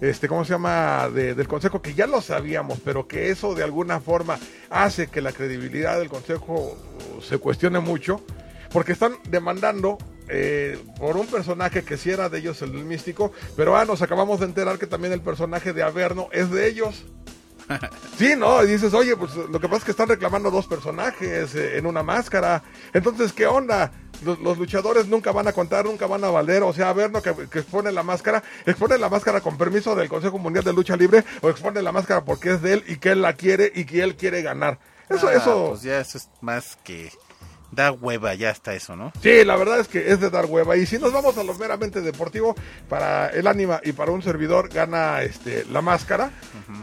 este, 0.00 0.28
¿cómo 0.28 0.44
se 0.44 0.52
llama? 0.52 1.08
De- 1.08 1.34
del 1.34 1.48
Consejo, 1.48 1.80
que 1.80 1.94
ya 1.94 2.06
lo 2.06 2.20
sabíamos, 2.20 2.80
pero 2.84 3.06
que 3.06 3.30
eso 3.30 3.54
de 3.54 3.64
alguna 3.64 4.00
forma 4.00 4.38
hace 4.68 5.06
que 5.06 5.20
la 5.20 5.32
credibilidad 5.32 5.98
del 5.98 6.08
Consejo 6.08 6.76
uh, 7.16 7.22
se 7.22 7.38
cuestione 7.38 7.78
mucho, 7.80 8.20
porque 8.72 8.92
están 8.92 9.12
demandando 9.30 9.98
eh, 10.28 10.76
por 10.98 11.16
un 11.16 11.28
personaje 11.28 11.84
que 11.84 11.96
sí 11.96 12.10
era 12.10 12.28
de 12.28 12.38
ellos 12.40 12.60
el 12.62 12.72
místico, 12.72 13.30
pero 13.56 13.76
ah, 13.76 13.84
nos 13.84 14.02
acabamos 14.02 14.40
de 14.40 14.46
enterar 14.46 14.76
que 14.76 14.88
también 14.88 15.12
el 15.12 15.20
personaje 15.20 15.72
de 15.72 15.84
Averno 15.84 16.28
es 16.32 16.50
de 16.50 16.66
ellos. 16.66 17.04
Sí, 18.18 18.34
no, 18.36 18.62
y 18.64 18.68
dices, 18.68 18.94
oye, 18.94 19.14
pues 19.16 19.34
lo 19.34 19.60
que 19.60 19.66
pasa 19.68 19.78
es 19.78 19.84
que 19.84 19.90
están 19.90 20.08
reclamando 20.08 20.50
dos 20.50 20.66
personajes 20.66 21.54
eh, 21.54 21.76
en 21.76 21.84
una 21.86 22.02
máscara. 22.02 22.62
Entonces, 22.94 23.32
¿qué 23.32 23.46
onda? 23.46 23.92
Los, 24.24 24.38
los 24.38 24.56
luchadores 24.56 25.06
nunca 25.08 25.32
van 25.32 25.48
a 25.48 25.52
contar, 25.52 25.84
nunca 25.84 26.06
van 26.06 26.24
a 26.24 26.30
valer. 26.30 26.62
O 26.62 26.72
sea, 26.72 26.88
Averno 26.88 27.20
que, 27.20 27.34
que 27.50 27.58
expone 27.58 27.92
la 27.92 28.02
máscara, 28.02 28.42
expone 28.64 28.96
la 28.96 29.10
máscara 29.10 29.40
con 29.42 29.58
permiso 29.58 29.94
del 29.94 30.08
Consejo 30.08 30.38
Mundial 30.38 30.64
de 30.64 30.72
Lucha 30.72 30.96
Libre 30.96 31.24
o 31.42 31.50
expone 31.50 31.82
la 31.82 31.92
máscara 31.92 32.24
porque 32.24 32.52
es 32.52 32.62
de 32.62 32.74
él 32.74 32.84
y 32.86 32.96
que 32.96 33.10
él 33.10 33.20
la 33.20 33.34
quiere 33.34 33.70
y 33.74 33.84
que 33.84 34.02
él 34.02 34.16
quiere 34.16 34.40
ganar. 34.40 34.78
Eso, 35.10 35.28
Ah, 35.28 35.34
eso. 35.34 35.68
Pues 35.70 35.82
ya 35.82 36.00
eso 36.00 36.16
es 36.18 36.28
más 36.40 36.78
que 36.82 37.12
da 37.70 37.92
hueva, 37.92 38.34
ya 38.34 38.50
está 38.50 38.74
eso, 38.74 38.96
¿no? 38.96 39.12
Sí, 39.22 39.44
la 39.44 39.56
verdad 39.56 39.80
es 39.80 39.88
que 39.88 40.10
es 40.10 40.20
de 40.20 40.30
dar 40.30 40.46
hueva. 40.46 40.76
Y 40.76 40.86
si 40.86 40.98
nos 40.98 41.12
vamos 41.12 41.36
a 41.38 41.44
lo 41.44 41.54
meramente 41.54 42.00
deportivo, 42.00 42.54
para 42.88 43.28
el 43.28 43.46
ánima 43.46 43.80
y 43.84 43.92
para 43.92 44.12
un 44.12 44.22
servidor 44.22 44.68
gana 44.68 45.22
este 45.22 45.64
la 45.70 45.82
máscara 45.82 46.30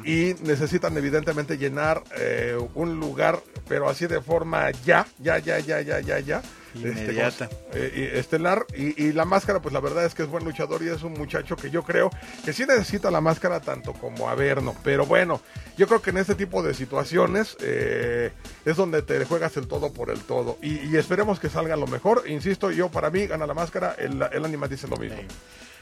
y 0.03 0.35
necesitan 0.41 0.97
evidentemente 0.97 1.57
llenar 1.57 2.03
eh, 2.18 2.57
un 2.76 2.99
lugar, 2.99 3.39
pero 3.68 3.89
así 3.89 4.07
de 4.07 4.22
forma 4.22 4.72
ya, 4.85 5.07
ya, 5.19 5.38
ya, 5.39 5.60
ya, 5.60 5.81
ya, 5.81 5.99
ya, 5.99 6.19
ya. 6.19 6.41
Inmediata. 6.76 7.48
como- 7.48 7.62
eh, 7.74 8.12
estelar 8.16 8.66
y, 8.76 9.02
y 9.04 9.12
la 9.14 9.26
máscara 9.26 9.62
pues 9.62 9.74
la 9.74 9.80
verdad 9.80 10.06
es 10.06 10.14
que 10.14 10.24
es 10.24 10.30
buen 10.30 10.44
luchador 10.44 10.82
y 10.84 10.90
es 10.90 11.04
un 11.04 11.14
muchacho 11.14 11.56
que 11.56 11.70
yo 11.70 11.84
creo 11.84 12.10
que 12.45 12.54
sí 12.54 12.66
necesita 12.66 13.12
la 13.12 13.22
máscara 13.22 13.60
tanto 13.60 13.94
como 13.94 14.30
Averno 14.30 14.76
pero 14.84 15.06
bueno 15.06 15.41
yo 15.78 15.88
creo 15.88 16.02
que 16.02 16.12
en 16.12 16.18
este 16.18 16.36
tipo 16.36 16.62
de 16.64 16.74
situaciones 16.74 17.58
eh, 17.62 18.32
es 18.66 18.76
donde 18.78 19.02
te 19.02 19.24
juegas 19.26 19.58
el 19.58 19.68
todo 19.68 19.91
por 19.91 20.12
el 20.12 20.20
todo. 20.22 20.58
Y, 20.62 20.80
y 20.88 20.98
esperemos 20.98 21.40
que 21.40 21.50
salga 21.50 21.76
lo 21.76 21.88
mejor. 21.88 22.24
Insisto 22.28 22.70
yo 22.70 22.90
para 22.90 23.10
mí 23.10 23.26
gana 23.26 23.48
la 23.48 23.56
máscara 23.56 23.95
el, 23.98 24.22
el 24.32 24.45
anima 24.45 24.68
dice 24.68 24.88
lo 24.88 24.98
mismo. 24.98 25.18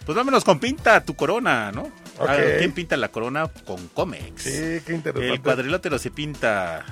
Pues 0.06 0.16
vámonos 0.16 0.44
con 0.46 0.60
Pinta 0.62 1.02
tu 1.04 1.16
corona, 1.16 1.72
¿no? 1.74 1.92
Ah, 2.20 2.38
¿Quién 2.58 2.72
pinta 2.72 2.96
la 2.98 3.10
corona? 3.10 3.50
Con 3.66 3.86
Comex. 3.90 4.42
sí 4.42 4.50
qué 4.86 4.94
interesante. 4.94 5.30
El 5.34 5.42
cuadrilátero 5.42 6.00
se 6.00 6.10
pinta 6.10 6.86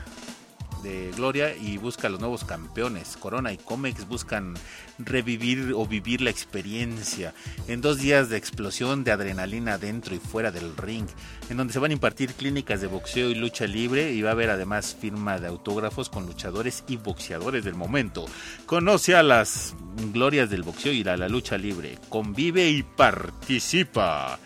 de 0.83 1.11
Gloria 1.15 1.55
y 1.55 1.77
busca 1.77 2.07
a 2.07 2.09
los 2.09 2.19
nuevos 2.19 2.43
campeones. 2.43 3.17
Corona 3.17 3.51
y 3.51 3.57
Comex 3.57 4.07
buscan 4.07 4.55
revivir 4.97 5.73
o 5.75 5.85
vivir 5.85 6.21
la 6.21 6.29
experiencia 6.29 7.33
en 7.67 7.81
dos 7.81 7.99
días 7.99 8.29
de 8.29 8.37
explosión 8.37 9.03
de 9.03 9.11
adrenalina 9.11 9.77
dentro 9.77 10.15
y 10.15 10.19
fuera 10.19 10.51
del 10.51 10.75
ring, 10.77 11.07
en 11.49 11.57
donde 11.57 11.73
se 11.73 11.79
van 11.79 11.91
a 11.91 11.93
impartir 11.93 12.33
clínicas 12.33 12.81
de 12.81 12.87
boxeo 12.87 13.29
y 13.29 13.35
lucha 13.35 13.67
libre 13.67 14.13
y 14.13 14.21
va 14.21 14.29
a 14.29 14.33
haber 14.33 14.49
además 14.49 14.95
firma 14.99 15.39
de 15.39 15.47
autógrafos 15.47 16.09
con 16.09 16.25
luchadores 16.25 16.83
y 16.87 16.97
boxeadores 16.97 17.63
del 17.63 17.75
momento. 17.75 18.25
Conoce 18.65 19.15
a 19.15 19.23
las 19.23 19.75
glorias 20.13 20.49
del 20.49 20.63
boxeo 20.63 20.93
y 20.93 21.07
a 21.07 21.17
la 21.17 21.29
lucha 21.29 21.57
libre. 21.57 21.97
Convive 22.09 22.69
y 22.69 22.83
participa. 22.83 24.39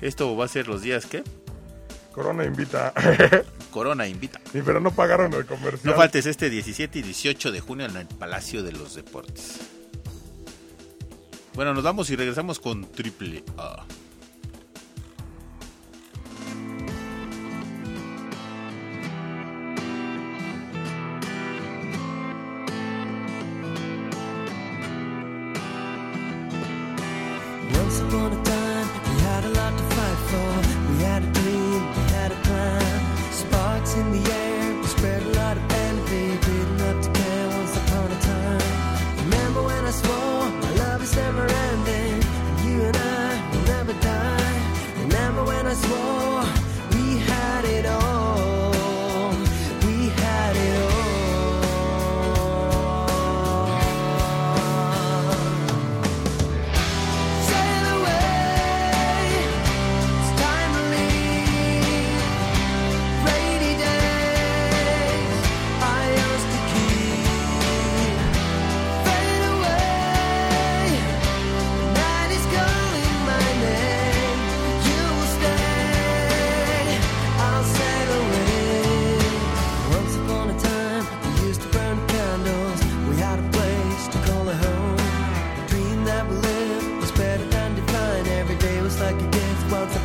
Esto 0.00 0.36
va 0.36 0.44
a 0.44 0.48
ser 0.48 0.68
los 0.68 0.82
días 0.82 1.06
que 1.06 1.24
Corona 2.14 2.44
invita. 2.44 2.92
Corona 3.72 4.06
invita. 4.06 4.40
Sí, 4.52 4.60
pero 4.64 4.80
no 4.80 4.92
pagaron 4.92 5.32
el 5.32 5.46
comercial. 5.46 5.80
No 5.92 5.94
faltes 5.94 6.26
este 6.26 6.48
17 6.48 7.00
y 7.00 7.02
18 7.02 7.50
de 7.50 7.60
junio 7.60 7.86
en 7.86 7.96
el 7.96 8.06
Palacio 8.06 8.62
de 8.62 8.72
los 8.72 8.94
Deportes. 8.94 9.60
Bueno, 11.54 11.74
nos 11.74 11.82
vamos 11.82 12.10
y 12.10 12.16
regresamos 12.16 12.60
con 12.60 12.90
Triple 12.90 13.42
A. 13.58 13.84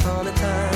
upon 0.10 0.26
a 0.26 0.32
time. 0.32 0.69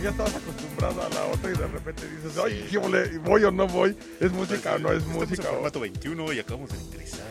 Porque 0.00 0.16
ya 0.16 0.24
estabas 0.24 0.34
acostumbrado 0.34 1.02
a 1.02 1.08
la 1.10 1.26
otra 1.26 1.50
y 1.50 1.58
de 1.58 1.66
repente 1.66 2.08
dices, 2.08 2.38
ay, 2.42 2.66
¿qué? 2.70 3.18
¿Voy 3.18 3.44
o 3.44 3.50
no 3.50 3.66
voy? 3.66 3.94
¿Es 4.18 4.32
música 4.32 4.76
o 4.76 4.78
no 4.78 4.92
es 4.92 5.04
música? 5.04 5.42
en 5.42 5.54
formato 5.54 5.80
21 5.80 6.32
y 6.32 6.38
acabamos 6.38 6.70
de 6.70 6.78
ingresar. 6.78 7.26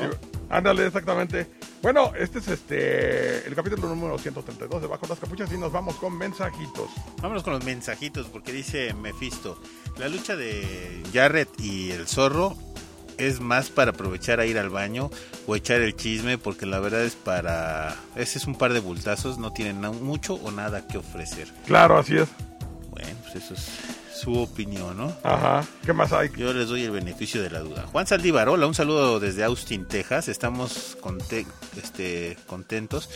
¿no? 0.00 0.10
Sí, 0.10 0.18
Ándale, 0.48 0.86
exactamente. 0.86 1.46
Bueno, 1.82 2.12
este 2.16 2.38
es 2.38 2.48
este 2.48 3.46
el 3.46 3.54
capítulo 3.54 3.88
número 3.88 4.16
132 4.16 4.80
de 4.80 4.88
Bajo 4.88 5.06
las 5.06 5.18
Capuchas 5.18 5.52
y 5.52 5.58
nos 5.58 5.70
vamos 5.70 5.96
con 5.96 6.16
mensajitos. 6.16 6.88
Vámonos 7.20 7.42
con 7.42 7.52
los 7.52 7.64
mensajitos 7.64 8.26
porque 8.28 8.52
dice 8.52 8.94
Mephisto, 8.94 9.60
la 9.98 10.08
lucha 10.08 10.34
de 10.34 11.02
Jarrett 11.12 11.60
y 11.60 11.90
el 11.90 12.08
zorro 12.08 12.56
es 13.18 13.40
más 13.40 13.70
para 13.70 13.92
aprovechar 13.92 14.40
a 14.40 14.46
ir 14.46 14.58
al 14.58 14.70
baño 14.70 15.10
o 15.46 15.56
echar 15.56 15.80
el 15.80 15.96
chisme, 15.96 16.38
porque 16.38 16.66
la 16.66 16.80
verdad 16.80 17.02
es 17.02 17.14
para... 17.14 17.96
Ese 18.16 18.38
es 18.38 18.46
un 18.46 18.54
par 18.54 18.72
de 18.72 18.80
bultazos, 18.80 19.38
no 19.38 19.52
tienen 19.52 19.80
mucho 19.80 20.34
o 20.34 20.50
nada 20.50 20.86
que 20.86 20.98
ofrecer. 20.98 21.48
Claro, 21.66 21.98
así 21.98 22.16
es. 22.16 22.28
Bueno, 22.90 23.10
pues 23.22 23.44
eso 23.44 23.54
es 23.54 23.68
su 24.22 24.38
opinión, 24.38 24.96
¿no? 24.96 25.12
Ajá. 25.24 25.64
¿Qué 25.84 25.92
más 25.92 26.12
hay? 26.12 26.30
Yo 26.36 26.52
les 26.52 26.68
doy 26.68 26.84
el 26.84 26.92
beneficio 26.92 27.42
de 27.42 27.50
la 27.50 27.60
duda. 27.60 27.86
Juan 27.90 28.06
Saldívar, 28.06 28.48
hola, 28.48 28.66
un 28.66 28.74
saludo 28.74 29.18
desde 29.18 29.42
Austin, 29.42 29.86
Texas. 29.86 30.28
Estamos 30.28 30.96
este, 31.76 32.36
contentos 32.46 33.08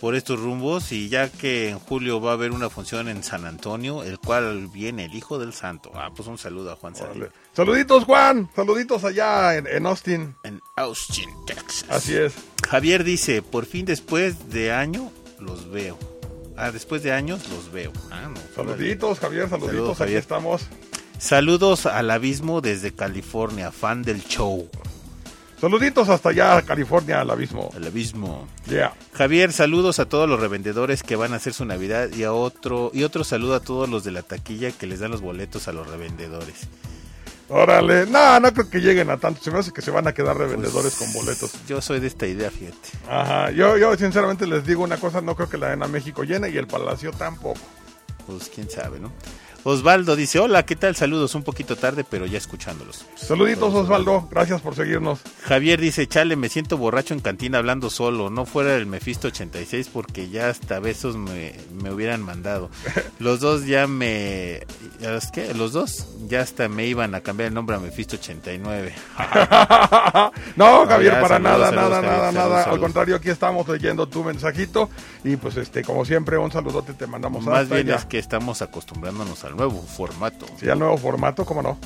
por 0.00 0.14
estos 0.14 0.40
rumbos 0.40 0.92
y 0.92 1.08
ya 1.08 1.28
que 1.30 1.68
en 1.68 1.78
julio 1.78 2.20
va 2.20 2.30
a 2.30 2.34
haber 2.34 2.52
una 2.52 2.70
función 2.70 3.08
en 3.08 3.22
San 3.22 3.44
Antonio, 3.44 4.02
el 4.02 4.18
cual 4.18 4.68
viene 4.68 5.04
el 5.04 5.14
Hijo 5.14 5.38
del 5.38 5.52
Santo. 5.52 5.90
Ah, 5.94 6.10
pues 6.14 6.26
un 6.28 6.38
saludo 6.38 6.72
a 6.72 6.76
Juan. 6.76 6.94
Órale. 7.00 7.30
Saluditos, 7.54 8.04
Juan. 8.04 8.48
Saluditos 8.56 9.04
allá 9.04 9.56
en, 9.56 9.66
en 9.66 9.86
Austin. 9.86 10.34
En 10.42 10.60
Austin, 10.76 11.28
Texas. 11.46 11.84
Así 11.90 12.16
es. 12.16 12.32
Javier 12.68 13.04
dice, 13.04 13.42
por 13.42 13.66
fin 13.66 13.84
después 13.84 14.50
de 14.50 14.72
año 14.72 15.12
los 15.38 15.70
veo. 15.70 15.98
Ah, 16.56 16.70
después 16.72 17.02
de 17.02 17.12
años 17.12 17.40
los 17.50 17.70
veo. 17.72 17.92
Ah, 18.10 18.28
no. 18.28 18.40
Saluditos, 18.54 19.18
Javier. 19.18 19.48
Saluditos. 19.48 19.70
Saludos, 19.74 19.90
Aquí 19.92 19.98
Javier. 19.98 20.18
estamos. 20.18 20.62
Saludos 21.18 21.84
al 21.84 22.10
abismo 22.10 22.62
desde 22.62 22.94
California, 22.94 23.70
fan 23.72 24.02
del 24.02 24.24
show. 24.24 24.68
Saluditos 25.60 26.08
hasta 26.08 26.30
allá, 26.30 26.62
California, 26.62 27.20
al 27.20 27.30
abismo. 27.30 27.70
El 27.76 27.86
abismo. 27.86 28.48
Yeah. 28.66 28.94
Javier, 29.12 29.52
saludos 29.52 29.98
a 29.98 30.06
todos 30.06 30.26
los 30.26 30.40
revendedores 30.40 31.02
que 31.02 31.16
van 31.16 31.34
a 31.34 31.36
hacer 31.36 31.52
su 31.52 31.66
Navidad 31.66 32.08
y 32.14 32.22
a 32.22 32.32
otro 32.32 32.90
y 32.94 33.02
otro 33.04 33.24
saludo 33.24 33.54
a 33.54 33.60
todos 33.60 33.88
los 33.88 34.02
de 34.02 34.10
la 34.12 34.22
taquilla 34.22 34.70
que 34.72 34.86
les 34.86 35.00
dan 35.00 35.10
los 35.10 35.20
boletos 35.20 35.68
a 35.68 35.72
los 35.72 35.86
revendedores. 35.86 36.68
Órale. 37.50 38.06
No, 38.06 38.38
no 38.40 38.52
creo 38.54 38.70
que 38.70 38.78
lleguen 38.80 39.10
a 39.10 39.18
tanto. 39.18 39.42
Se 39.42 39.50
me 39.50 39.58
hace 39.58 39.72
que 39.72 39.82
se 39.82 39.90
van 39.90 40.06
a 40.06 40.14
quedar 40.14 40.38
revendedores 40.38 40.94
Pues, 40.96 41.12
con 41.12 41.12
boletos. 41.12 41.52
Yo 41.68 41.82
soy 41.82 41.98
de 42.00 42.06
esta 42.06 42.26
idea, 42.26 42.50
fíjate. 42.50 42.90
Ajá. 43.08 43.50
Yo, 43.50 43.76
yo 43.76 43.94
sinceramente 43.96 44.46
les 44.46 44.64
digo 44.64 44.84
una 44.84 44.96
cosa. 44.98 45.20
No 45.20 45.34
creo 45.34 45.50
que 45.50 45.58
la 45.58 45.66
Arena 45.66 45.88
México 45.88 46.22
llene 46.22 46.48
y 46.48 46.56
el 46.56 46.68
Palacio 46.68 47.10
tampoco. 47.10 47.60
Pues 48.26 48.48
quién 48.54 48.70
sabe, 48.70 49.00
¿no? 49.00 49.12
Osvaldo 49.62 50.16
dice, 50.16 50.38
hola, 50.38 50.64
¿qué 50.64 50.74
tal? 50.74 50.96
Saludos, 50.96 51.34
un 51.34 51.42
poquito 51.42 51.76
tarde, 51.76 52.04
pero 52.08 52.24
ya 52.24 52.38
escuchándolos. 52.38 53.04
Saluditos, 53.14 53.74
Osvaldo. 53.74 54.26
Gracias 54.30 54.60
por 54.62 54.74
seguirnos. 54.74 55.20
Javier 55.42 55.80
dice, 55.80 56.06
chale, 56.06 56.36
me 56.36 56.48
siento 56.48 56.78
borracho 56.78 57.12
en 57.12 57.20
cantina 57.20 57.58
hablando 57.58 57.90
solo, 57.90 58.30
no 58.30 58.46
fuera 58.46 58.76
el 58.76 58.86
Mephisto 58.86 59.28
86 59.28 59.90
porque 59.92 60.30
ya 60.30 60.48
hasta 60.48 60.80
besos 60.80 61.16
me, 61.16 61.54
me 61.74 61.92
hubieran 61.92 62.22
mandado. 62.22 62.70
Los 63.18 63.40
dos 63.40 63.66
ya 63.66 63.86
me... 63.86 64.60
¿ya 64.98 65.18
¿Qué? 65.32 65.52
Los 65.54 65.72
dos 65.72 66.06
ya 66.26 66.40
hasta 66.40 66.68
me 66.68 66.86
iban 66.86 67.14
a 67.14 67.20
cambiar 67.20 67.48
el 67.48 67.54
nombre 67.54 67.76
a 67.76 67.78
Mephisto 67.78 68.16
89. 68.16 68.94
no, 70.56 70.86
Javier, 70.86 71.20
para 71.20 71.36
saludos, 71.36 71.42
nada, 71.42 71.66
saludos, 71.66 71.74
nada, 71.74 71.96
Javier, 71.96 72.02
nada, 72.02 72.32
saludos, 72.32 72.34
nada. 72.34 72.64
Al 72.64 72.80
contrario, 72.80 73.16
aquí 73.16 73.28
estamos 73.28 73.68
leyendo 73.68 74.08
tu 74.08 74.24
mensajito. 74.24 74.88
Y 75.22 75.36
pues, 75.36 75.56
este, 75.58 75.84
como 75.84 76.04
siempre, 76.04 76.38
un 76.38 76.50
saludote 76.50 76.94
te 76.94 77.06
mandamos 77.06 77.44
Más 77.44 77.60
hasta 77.60 77.74
bien 77.74 77.88
allá. 77.88 77.96
es 77.96 78.06
que 78.06 78.18
estamos 78.18 78.62
acostumbrándonos 78.62 79.44
al 79.50 79.56
nuevo 79.56 79.82
formato. 79.82 80.46
Sí, 80.58 80.68
al 80.68 80.78
nuevo 80.78 80.96
formato, 80.96 81.44
¿cómo 81.44 81.62
no? 81.62 81.78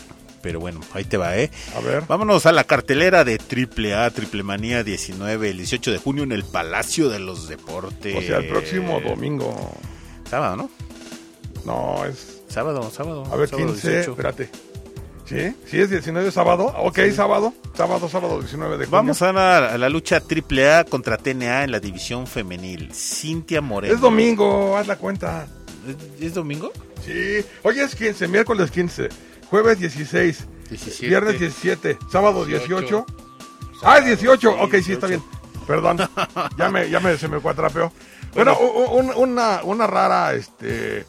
Pero 0.42 0.60
bueno, 0.60 0.80
ahí 0.92 1.04
te 1.04 1.16
va, 1.16 1.36
¿eh? 1.38 1.50
A 1.74 1.80
ver. 1.80 2.04
Vámonos 2.06 2.44
a 2.44 2.52
la 2.52 2.64
cartelera 2.64 3.24
de 3.24 3.38
Triple 3.38 3.94
A, 3.94 4.10
Triple 4.10 4.42
Manía 4.42 4.84
19, 4.84 5.50
el 5.50 5.56
18 5.56 5.90
de 5.90 5.98
junio 5.98 6.22
en 6.22 6.32
el 6.32 6.44
Palacio 6.44 7.08
de 7.08 7.18
los 7.18 7.48
Deportes. 7.48 8.14
O 8.14 8.20
sea, 8.20 8.38
el 8.38 8.48
próximo 8.48 9.00
domingo. 9.00 9.72
Sábado, 10.28 10.56
¿no? 10.56 10.70
No, 11.64 12.04
es. 12.04 12.42
Sábado, 12.48 12.90
sábado. 12.90 13.24
A 13.32 13.36
ver, 13.36 13.48
sábado 13.48 13.72
15. 13.72 13.90
18. 13.90 14.10
Espérate. 14.10 14.50
¿Sí? 15.24 15.56
¿Sí 15.66 15.80
es 15.80 15.88
19 15.88 16.30
sábado? 16.30 16.66
Ok, 16.76 16.98
sábado. 17.14 17.54
Sábado, 17.74 18.06
sábado 18.10 18.38
19 18.40 18.76
de 18.76 18.84
junio. 18.84 18.98
Vamos 18.98 19.22
a 19.22 19.32
la, 19.32 19.72
a 19.72 19.78
la 19.78 19.88
lucha 19.88 20.20
Triple 20.20 20.70
A 20.70 20.84
contra 20.84 21.16
TNA 21.16 21.64
en 21.64 21.70
la 21.70 21.80
división 21.80 22.26
femenil. 22.26 22.92
Cintia 22.92 23.62
Moreno. 23.62 23.94
Es 23.94 24.00
domingo, 24.02 24.76
haz 24.76 24.86
la 24.86 24.96
cuenta. 24.96 25.46
¿Es, 25.88 26.22
es 26.22 26.34
domingo? 26.34 26.72
Sí. 27.04 27.44
Hoy 27.62 27.80
es 27.80 27.94
15, 27.94 28.28
miércoles 28.28 28.70
15. 28.70 29.08
Jueves 29.50 29.78
16. 29.78 30.44
17. 30.70 31.06
Viernes 31.08 31.38
17. 31.40 31.98
Sábado 32.10 32.44
18. 32.44 33.06
Ah, 33.82 33.98
es 33.98 34.06
18. 34.06 34.50
Ok, 34.62 34.74
sí, 34.84 34.92
está 34.92 35.06
bien. 35.06 35.22
Perdón. 35.66 35.98
Ya 36.58 36.68
me, 36.70 36.88
ya 36.90 37.00
me, 37.00 37.16
se 37.18 37.28
me 37.28 37.38
cuatrapeó. 37.40 37.92
Bueno, 38.34 38.56
un- 38.58 39.12
una, 39.16 39.62
una 39.62 39.86
rara, 39.86 40.34
este. 40.34 41.06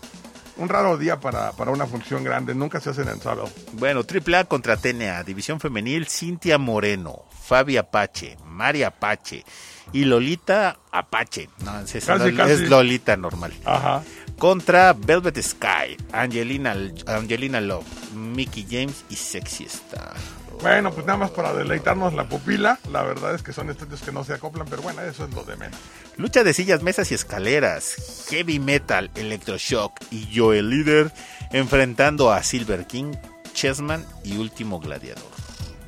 Un 0.57 0.69
raro 0.69 0.97
día 0.97 1.19
para, 1.19 1.51
para 1.51 1.71
una 1.71 1.85
función 1.85 2.23
grande. 2.23 2.55
Nunca 2.55 2.79
se 2.79 2.89
hacen 2.91 3.09
en 3.09 3.19
sábado. 3.19 3.49
Bueno, 3.73 4.03
Triple 4.05 4.37
A 4.37 4.43
contra 4.45 4.77
TNA, 4.77 5.23
división 5.23 5.59
femenil, 5.59 6.07
Cintia 6.07 6.57
Moreno, 6.57 7.23
Fabi 7.45 7.75
Apache, 7.75 8.37
María 8.45 8.87
Apache 8.87 9.43
y 9.91 10.05
Lolita 10.05 10.79
Apache. 10.91 11.49
No, 11.65 11.79
es, 11.81 11.95
es- 11.95 12.05
Casi, 12.05 12.29
es 12.29 12.35
casi. 12.35 12.65
Lolita 12.67 13.17
normal. 13.17 13.53
Ajá. 13.65 14.01
Contra 14.37 14.93
Velvet 14.93 15.41
Sky, 15.41 15.97
Angelina, 16.11 16.75
Angelina 17.07 17.61
Love, 17.61 17.85
Mickey 18.13 18.65
James 18.69 19.05
y 19.09 19.15
Sexy 19.15 19.65
Star. 19.65 20.13
Bueno, 20.61 20.91
pues 20.91 21.05
nada 21.05 21.17
más 21.17 21.31
para 21.31 21.53
deleitarnos 21.53 22.13
la 22.13 22.27
pupila. 22.27 22.79
La 22.91 23.03
verdad 23.03 23.35
es 23.35 23.43
que 23.43 23.53
son 23.53 23.69
estudios 23.69 24.01
que 24.01 24.11
no 24.11 24.23
se 24.23 24.33
acoplan, 24.33 24.67
pero 24.69 24.81
bueno, 24.81 25.01
eso 25.01 25.25
es 25.25 25.33
lo 25.33 25.43
de 25.43 25.55
menos. 25.57 25.77
Lucha 26.17 26.43
de 26.43 26.53
sillas, 26.53 26.81
mesas 26.81 27.11
y 27.11 27.13
escaleras, 27.13 28.25
Heavy 28.29 28.59
Metal, 28.59 29.11
Electroshock 29.15 29.99
y 30.11 30.29
Joel 30.33 30.69
Líder 30.69 31.11
enfrentando 31.51 32.31
a 32.31 32.41
Silver 32.41 32.87
King, 32.87 33.13
Chessman 33.53 34.05
y 34.23 34.37
Último 34.37 34.79
Gladiador. 34.79 35.23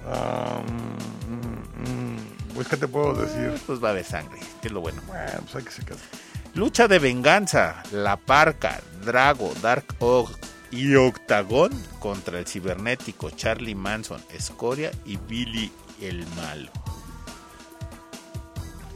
Ah, 0.05 0.61
mm, 0.67 1.33
mm, 1.33 2.13
mm, 2.13 2.53
pues, 2.53 2.67
¿qué 2.67 2.77
te 2.77 2.87
puedo 2.87 3.13
decir? 3.13 3.53
Pues 3.65 3.83
va 3.83 3.89
a 3.89 3.91
haber 3.91 4.05
sangre, 4.05 4.39
que 4.61 4.67
es 4.67 4.73
lo 4.73 4.81
bueno. 4.81 5.01
Bueno, 5.07 5.31
pues 5.43 5.55
hay 5.55 5.63
que 5.63 5.71
se. 5.71 5.81
Lucha 6.57 6.87
de 6.87 6.97
venganza, 6.97 7.83
La 7.91 8.17
Parca, 8.17 8.81
Drago, 9.05 9.53
Dark 9.61 9.85
Oak 9.99 10.31
y 10.71 10.95
Octagón 10.95 11.71
contra 11.99 12.39
el 12.39 12.47
cibernético 12.47 13.29
Charlie 13.29 13.75
Manson, 13.75 14.19
Escoria 14.33 14.89
y 15.05 15.17
Billy 15.17 15.71
el 16.01 16.25
Malo. 16.35 16.71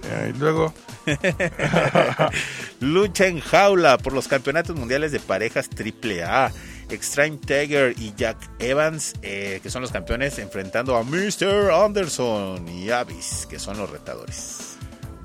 Eh, 0.06 0.34
y 0.34 0.40
luego, 0.40 0.74
Lucha 2.80 3.28
en 3.28 3.40
jaula 3.40 4.00
por 4.00 4.14
los 4.14 4.28
campeonatos 4.28 4.76
mundiales 4.76 5.12
de 5.12 5.20
parejas 5.20 5.70
AAA. 5.70 6.52
Extreme 6.90 7.38
Tiger 7.38 7.94
y 8.00 8.12
Jack 8.18 8.38
Evans, 8.58 9.14
eh, 9.22 9.60
que 9.62 9.70
son 9.70 9.84
los 9.84 9.92
campeones, 9.92 10.40
enfrentando 10.40 10.98
a 10.98 11.04
Mr. 11.04 11.70
Anderson 11.72 12.68
y 12.68 12.90
Abyss, 12.90 13.46
que 13.48 13.60
son 13.60 13.78
los 13.78 13.88
retadores. 13.88 14.70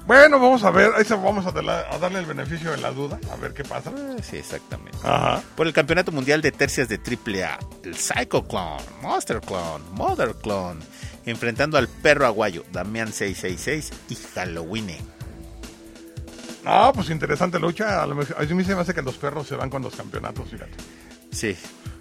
Bueno, 0.07 0.39
vamos 0.39 0.63
a 0.65 0.71
ver, 0.71 0.93
ahí 0.97 1.05
se- 1.05 1.15
vamos 1.15 1.45
a, 1.47 1.53
darle- 1.53 1.85
a 1.91 1.99
darle 1.99 2.21
el 2.21 2.27
beneficio 2.27 2.71
de 2.71 2.77
la 2.79 2.91
duda, 2.93 3.19
a 3.31 3.37
ver 3.37 3.53
qué 3.53 3.65
pasa. 3.65 3.91
Eh, 3.91 4.23
Sí, 4.23 4.37
exactamente. 4.37 4.99
Ajá. 5.03 5.43
Por 5.57 5.67
el 5.67 5.73
campeonato 5.73 6.13
mundial 6.13 6.41
de 6.43 6.53
tercias 6.53 6.89
de 6.89 6.99
AAA, 6.99 7.59
el 7.85 7.97
Psycho 7.97 8.47
Clone, 8.47 8.83
Monster 9.03 9.41
Clone, 9.41 9.85
Mother 9.93 10.35
Clone, 10.43 10.81
enfrentando 11.25 11.77
al 11.79 11.89
perro 11.89 12.25
aguayo, 12.27 12.65
Damián 12.73 13.13
666 13.13 13.91
y 14.11 14.15
Halloween. 14.35 14.97
Ah, 16.65 16.91
pues 16.95 17.11
interesante 17.11 17.59
lucha. 17.61 18.03
A, 18.03 18.07
lo 18.07 18.15
mejor- 18.17 18.37
a 18.39 18.43
mí 18.55 18.65
se 18.65 18.75
me 18.75 18.81
hace 18.81 18.93
que 18.95 19.03
los 19.03 19.17
perros 19.17 19.47
se 19.47 19.55
van 19.57 19.71
con 19.71 19.83
los 19.83 19.95
campeonatos, 19.95 20.49
fíjate. 20.51 20.73
Sí. 21.31 21.57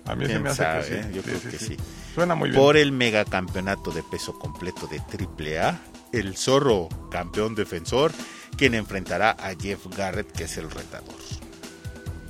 A 0.08 0.16
mí 0.16 0.26
se 0.26 0.32
¿Quién 0.32 0.44
me 0.44 0.50
hace 0.50 0.64
sabe, 0.64 0.80
que 0.82 0.88
sí. 0.88 0.94
eh? 0.94 1.10
Yo 1.14 1.22
Sí, 1.22 1.28
creo 1.30 1.40
sí, 1.40 1.48
que 1.50 1.58
sí. 1.58 1.66
sí. 1.68 1.78
Suena 2.14 2.36
muy 2.36 2.50
bien. 2.50 2.62
Por 2.62 2.78
el 2.78 2.92
megacampeonato 2.92 3.92
de 3.92 4.04
peso 4.04 4.38
completo 4.38 4.88
de 4.88 5.00
AAA, 5.00 5.80
el 6.20 6.38
zorro 6.38 6.90
campeón 7.12 7.56
defensor, 7.56 8.12
quien 8.58 8.74
enfrentará 8.76 9.32
a 9.32 9.54
Jeff 9.60 9.86
Garrett, 9.98 10.32
que 10.32 10.46
es 10.46 10.58
el 10.58 10.70
retador. 10.72 11.16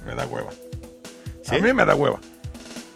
Me 0.06 0.16
da 0.16 0.26
hueva. 0.26 0.52
¿Sí? 1.44 1.56
A 1.56 1.60
mí 1.60 1.74
me 1.74 1.86
da 1.86 1.96
hueva. 1.96 2.20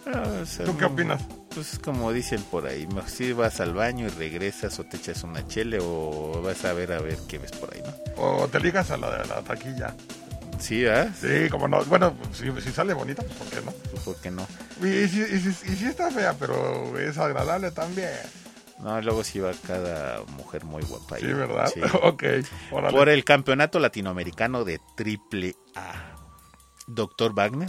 Ah, 0.06 0.22
o 0.42 0.46
sea, 0.46 0.64
¿Tú 0.66 0.76
qué 0.76 0.82
no, 0.82 0.88
opinas? 0.88 1.22
Pues 1.54 1.78
como 1.80 2.12
dicen 2.12 2.42
por 2.44 2.66
ahí, 2.66 2.86
si 3.06 3.32
vas 3.32 3.60
al 3.60 3.74
baño 3.74 4.06
y 4.06 4.10
regresas 4.10 4.78
o 4.78 4.84
te 4.84 4.96
echas 4.96 5.24
una 5.24 5.46
chele 5.48 5.78
o 5.80 6.40
vas 6.44 6.64
a 6.64 6.72
ver 6.72 6.92
a 6.92 7.00
ver 7.00 7.18
qué 7.28 7.38
ves 7.38 7.50
por 7.52 7.74
ahí, 7.74 7.82
¿no? 7.82 8.22
O 8.22 8.48
te 8.48 8.60
ligas 8.60 8.90
a 8.92 8.96
la 8.96 9.22
taquilla. 9.42 9.94
Sí, 10.60 10.86
¿ah? 10.86 11.12
Sí, 11.18 11.48
como 11.50 11.66
no. 11.68 11.82
Bueno, 11.86 12.14
si, 12.32 12.50
si 12.60 12.70
sale 12.70 12.92
bonita, 12.94 13.22
pues 13.22 13.34
¿por 13.34 13.48
qué 13.48 13.60
no? 13.64 13.72
Pues, 13.90 14.02
¿Por 14.02 14.16
qué 14.16 14.30
no? 14.30 14.46
Y, 14.82 14.86
y 14.88 15.08
si, 15.08 15.20
y 15.22 15.40
si- 15.40 15.72
y 15.72 15.76
si 15.76 15.86
está 15.86 16.10
fea, 16.10 16.34
pero 16.38 16.98
es 16.98 17.16
agradable 17.18 17.70
también. 17.70 18.10
No, 18.82 19.00
luego 19.00 19.22
sí 19.24 19.40
va 19.40 19.52
cada 19.66 20.22
mujer 20.36 20.64
muy 20.64 20.82
guapa. 20.82 21.16
ahí. 21.16 21.22
Sí, 21.22 21.32
¿verdad? 21.32 21.70
Sí. 21.72 21.80
ok. 22.02 22.22
órale. 22.70 22.96
Por 22.96 23.08
el 23.08 23.24
campeonato 23.24 23.78
latinoamericano 23.78 24.64
de 24.64 24.80
triple 24.96 25.54
A. 25.74 26.16
Doctor 26.86 27.32
Wagner 27.34 27.68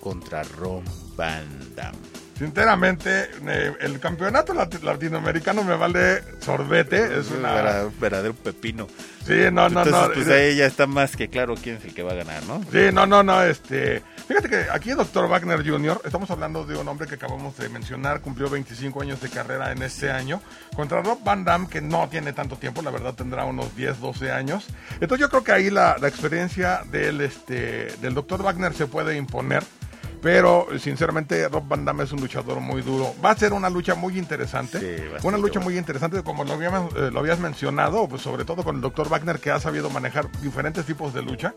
contra 0.00 0.42
Ron 0.44 0.84
Van 1.16 1.74
Damme. 1.74 1.98
Sinceramente, 2.38 3.30
eh, 3.46 3.72
el 3.80 3.98
campeonato 3.98 4.54
lat- 4.54 4.80
latinoamericano 4.82 5.64
me 5.64 5.76
vale 5.76 6.22
sorbete. 6.40 7.18
Es 7.18 7.30
una. 7.30 7.52
Vera- 7.52 7.88
verdadero 8.00 8.34
pepino. 8.34 8.86
Sí, 9.26 9.34
no, 9.52 9.68
no, 9.68 9.82
Entonces, 9.82 9.92
no. 9.92 10.10
pues 10.14 10.28
ahí 10.28 10.56
ya 10.56 10.64
está 10.66 10.86
más 10.86 11.14
que 11.16 11.28
claro 11.28 11.54
quién 11.60 11.76
es 11.76 11.84
el 11.84 11.92
que 11.92 12.02
va 12.02 12.12
a 12.12 12.14
ganar, 12.14 12.42
¿no? 12.44 12.62
Sí, 12.72 12.88
no, 12.94 13.06
no, 13.06 13.22
no, 13.22 13.42
este... 13.42 14.02
Fíjate 14.26 14.48
que 14.48 14.66
aquí 14.72 14.90
Dr. 14.92 15.28
Wagner 15.28 15.68
Jr., 15.68 16.00
estamos 16.04 16.30
hablando 16.30 16.64
de 16.64 16.78
un 16.78 16.88
hombre 16.88 17.06
que 17.06 17.16
acabamos 17.16 17.54
de 17.58 17.68
mencionar, 17.68 18.20
cumplió 18.22 18.48
25 18.48 19.02
años 19.02 19.20
de 19.20 19.28
carrera 19.28 19.70
en 19.72 19.82
este 19.82 20.10
año, 20.10 20.40
contra 20.74 21.02
Rob 21.02 21.22
Van 21.24 21.44
Damme, 21.44 21.68
que 21.68 21.82
no 21.82 22.08
tiene 22.08 22.32
tanto 22.32 22.56
tiempo, 22.56 22.80
la 22.80 22.90
verdad 22.90 23.12
tendrá 23.14 23.44
unos 23.44 23.76
10, 23.76 24.00
12 24.00 24.30
años. 24.32 24.66
Entonces 24.94 25.18
yo 25.20 25.28
creo 25.28 25.44
que 25.44 25.52
ahí 25.52 25.68
la, 25.70 25.96
la 26.00 26.08
experiencia 26.08 26.80
del, 26.90 27.20
este, 27.20 27.88
del 28.00 28.14
Dr. 28.14 28.42
Wagner 28.42 28.72
se 28.72 28.86
puede 28.86 29.16
imponer. 29.16 29.62
Pero 30.20 30.66
sinceramente 30.78 31.48
Rob 31.48 31.66
Van 31.68 31.84
Damme 31.84 32.04
es 32.04 32.12
un 32.12 32.20
luchador 32.20 32.60
muy 32.60 32.82
duro. 32.82 33.14
Va 33.24 33.30
a 33.30 33.36
ser 33.36 33.52
una 33.52 33.70
lucha 33.70 33.94
muy 33.94 34.18
interesante. 34.18 34.80
Sí, 34.80 35.02
una 35.22 35.38
lucha 35.38 35.60
buena. 35.60 35.64
muy 35.64 35.78
interesante, 35.78 36.22
como 36.22 36.44
lo, 36.44 36.54
habíamos, 36.54 36.94
eh, 36.94 37.10
lo 37.12 37.20
habías 37.20 37.38
mencionado, 37.38 38.08
pues 38.08 38.22
sobre 38.22 38.44
todo 38.44 38.64
con 38.64 38.76
el 38.76 38.82
Dr. 38.82 39.08
Wagner 39.08 39.38
que 39.38 39.50
ha 39.50 39.60
sabido 39.60 39.90
manejar 39.90 40.30
diferentes 40.40 40.84
tipos 40.84 41.14
de 41.14 41.22
lucha. 41.22 41.54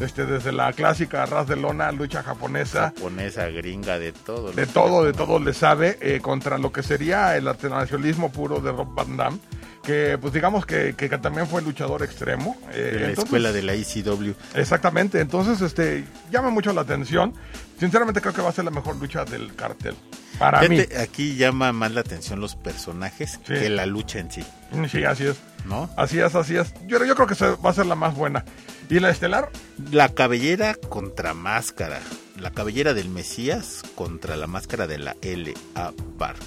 Este, 0.00 0.26
desde 0.26 0.52
la 0.52 0.72
clásica 0.72 1.24
ras 1.26 1.46
de 1.46 1.56
lona, 1.56 1.92
lucha 1.92 2.22
japonesa. 2.22 2.92
Japonesa, 2.94 3.46
gringa, 3.48 3.98
de 3.98 4.12
todo. 4.12 4.52
De 4.52 4.66
todo, 4.66 5.04
de 5.04 5.12
todo 5.12 5.38
le 5.38 5.54
sabe, 5.54 5.98
eh, 6.00 6.20
contra 6.20 6.58
lo 6.58 6.72
que 6.72 6.82
sería 6.82 7.36
el 7.36 7.46
internacionalismo 7.46 8.30
puro 8.32 8.60
de 8.60 8.72
Rob 8.72 8.94
Van 8.94 9.16
Damme, 9.16 9.38
que 9.82 10.16
pues 10.20 10.32
digamos 10.32 10.64
que, 10.66 10.94
que 10.94 11.08
también 11.18 11.46
fue 11.46 11.60
luchador 11.62 12.02
extremo. 12.02 12.56
eh, 12.72 12.76
De 12.76 12.92
la 13.00 13.08
entonces- 13.08 13.24
escuela 13.24 13.52
de 13.52 13.62
la 13.62 13.74
ECW. 13.74 14.32
Exactamente, 14.54 15.20
entonces 15.20 15.60
este 15.60 16.04
llama 16.30 16.50
mucho 16.50 16.72
la 16.72 16.82
atención. 16.82 17.34
Sinceramente 17.78 18.20
creo 18.20 18.32
que 18.32 18.42
va 18.42 18.50
a 18.50 18.52
ser 18.52 18.64
la 18.64 18.70
mejor 18.70 18.96
lucha 18.96 19.24
del 19.24 19.54
cartel. 19.56 19.94
Para 20.38 20.60
Fíjate, 20.60 20.98
aquí 20.98 21.34
llama 21.36 21.72
más 21.72 21.92
la 21.92 22.00
atención 22.00 22.40
los 22.40 22.54
personajes 22.56 23.32
Sí. 23.46 23.54
que 23.54 23.68
la 23.68 23.86
lucha 23.86 24.18
en 24.20 24.30
sí, 24.30 24.42
mí. 24.72 24.88
Sí, 24.88 25.04
así 25.04 25.24
es. 25.26 25.36
¿no? 25.66 25.90
Así 25.96 26.18
es, 26.18 26.34
así 26.34 26.56
es. 26.56 26.72
Yo, 26.86 27.04
yo 27.04 27.14
creo 27.14 27.26
que 27.26 27.34
va 27.34 27.70
a 27.70 27.72
ser 27.74 27.86
la 27.86 27.94
más 27.94 28.14
buena. 28.16 28.44
¿Y 28.88 28.98
la 29.00 29.10
estelar? 29.10 29.50
La 29.92 30.08
cabellera 30.08 30.74
contra 30.74 31.34
máscara. 31.34 32.00
La 32.40 32.50
cabellera 32.50 32.94
del 32.94 33.08
Mesías 33.08 33.82
contra 33.94 34.36
la 34.36 34.46
máscara 34.48 34.86
de 34.86 34.98
la 34.98 35.16
L.A. 35.22 35.92
Park. 36.18 36.40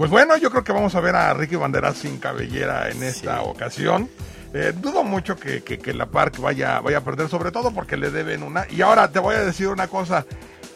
Pues 0.00 0.10
bueno, 0.10 0.34
yo 0.38 0.50
creo 0.50 0.64
que 0.64 0.72
vamos 0.72 0.94
a 0.94 1.00
ver 1.00 1.14
a 1.14 1.34
Ricky 1.34 1.56
Banderas 1.56 1.98
sin 1.98 2.16
cabellera 2.16 2.88
en 2.88 3.02
esta 3.02 3.36
Sí. 3.36 3.42
ocasión. 3.44 4.08
Eh, 4.54 4.72
dudo 4.74 5.04
mucho 5.04 5.36
que, 5.36 5.62
que- 5.62 5.78
que 5.78 5.92
la 5.92 6.06
Park 6.06 6.38
vaya, 6.38 6.80
vaya 6.80 6.96
a 6.96 7.00
perder, 7.02 7.28
sobre 7.28 7.50
todo 7.52 7.70
porque 7.74 7.98
le 7.98 8.10
deben 8.10 8.42
una. 8.42 8.64
Y 8.70 8.80
ahora 8.80 9.12
te 9.12 9.18
voy 9.18 9.34
a 9.34 9.42
decir 9.44 9.68
una 9.68 9.88
cosa. 9.88 10.24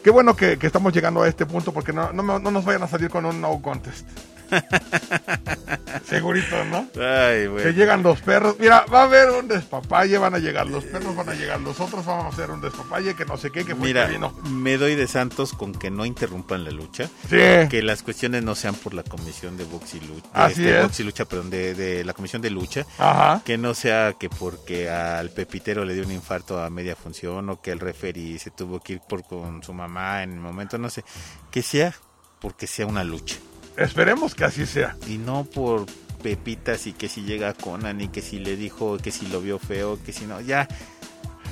Qué 0.03 0.11
bueno 0.11 0.35
que, 0.35 0.59
que 0.59 0.67
estamos 0.67 0.93
llegando 0.93 1.23
a 1.23 1.27
este 1.27 1.47
punto 1.47 1.73
porque 1.73 1.91
no, 1.91 2.13
no, 2.13 2.21
me- 2.21 2.39
no 2.39 2.51
nos 2.51 2.63
vayan 2.65 2.83
a 2.83 2.87
salir 2.87 3.09
con 3.09 3.25
un 3.25 3.41
no 3.41 3.59
contest. 3.63 4.07
Segurito, 6.07 6.63
¿no? 6.65 6.87
Ay, 7.01 7.47
Que 7.63 7.73
llegan 7.73 8.03
los 8.03 8.21
perros. 8.21 8.55
Mira, 8.59 8.85
va 8.93 9.01
a 9.01 9.03
haber 9.05 9.29
un 9.31 9.47
despapalle, 9.47 10.17
van 10.17 10.35
a 10.35 10.39
llegar 10.39 10.67
los 10.67 10.83
perros, 10.83 11.15
van 11.15 11.29
a 11.29 11.33
llegar 11.33 11.59
los 11.61 11.79
otros, 11.79 12.05
vamos 12.05 12.25
a 12.25 12.29
hacer 12.29 12.51
un 12.51 12.61
despapalle, 12.61 13.15
que 13.15 13.25
no 13.25 13.37
sé 13.37 13.51
qué, 13.51 13.65
que 13.65 13.75
fue 13.75 13.87
Mira, 13.87 14.05
vino. 14.05 14.31
me 14.49 14.77
doy 14.77 14.95
de 14.95 15.07
santos 15.07 15.53
con 15.53 15.73
que 15.73 15.89
no 15.89 16.05
interrumpan 16.05 16.63
la 16.63 16.71
lucha. 16.71 17.09
Sí, 17.29 17.37
Que 17.69 17.81
las 17.83 18.03
cuestiones 18.03 18.43
no 18.43 18.55
sean 18.55 18.75
por 18.75 18.93
la 18.93 19.03
comisión 19.03 19.57
de 19.57 19.63
box 19.63 19.95
y 19.95 19.99
lucha. 20.01 20.27
Así 20.33 20.67
es. 20.67 20.83
box 20.83 20.99
y 20.99 21.03
lucha, 21.03 21.25
perdón, 21.25 21.49
de, 21.49 21.73
de 21.73 22.03
la 22.05 22.13
comisión 22.13 22.41
de 22.41 22.49
lucha. 22.49 22.85
ajá. 22.97 23.41
Que 23.45 23.57
no 23.57 23.73
sea 23.73 24.13
que 24.19 24.29
porque 24.29 24.89
al 24.89 25.29
Pepitero 25.31 25.85
le 25.85 25.93
dio 25.93 26.03
un 26.05 26.11
infarto 26.11 26.61
a 26.61 26.69
media 26.69 26.95
función 26.95 27.49
o 27.49 27.61
que 27.61 27.71
el 27.71 27.79
referee 27.79 28.37
se 28.39 28.51
tuvo 28.51 28.79
que 28.79 28.93
ir 28.93 28.99
por 29.07 29.23
con 29.23 29.63
su 29.63 29.73
mamá 29.73 30.23
en 30.23 30.33
el 30.33 30.39
momento, 30.39 30.77
no 30.77 30.89
sé. 30.89 31.03
Que 31.51 31.61
sea 31.61 31.93
porque 32.39 32.67
sea 32.67 32.85
una 32.85 33.03
lucha. 33.03 33.37
Esperemos 33.77 34.35
que 34.35 34.45
así 34.45 34.65
sea. 34.65 34.97
Y 35.07 35.17
no 35.17 35.43
por 35.43 35.85
pepitas 36.23 36.87
y 36.87 36.93
que 36.93 37.07
si 37.07 37.21
llega 37.21 37.53
Conan 37.53 38.01
y 38.01 38.07
que 38.07 38.21
si 38.21 38.39
le 38.39 38.55
dijo 38.55 38.97
que 38.97 39.11
si 39.11 39.27
lo 39.27 39.41
vio 39.41 39.59
feo, 39.59 39.99
que 40.03 40.11
si 40.11 40.25
no, 40.25 40.41
ya. 40.41 40.67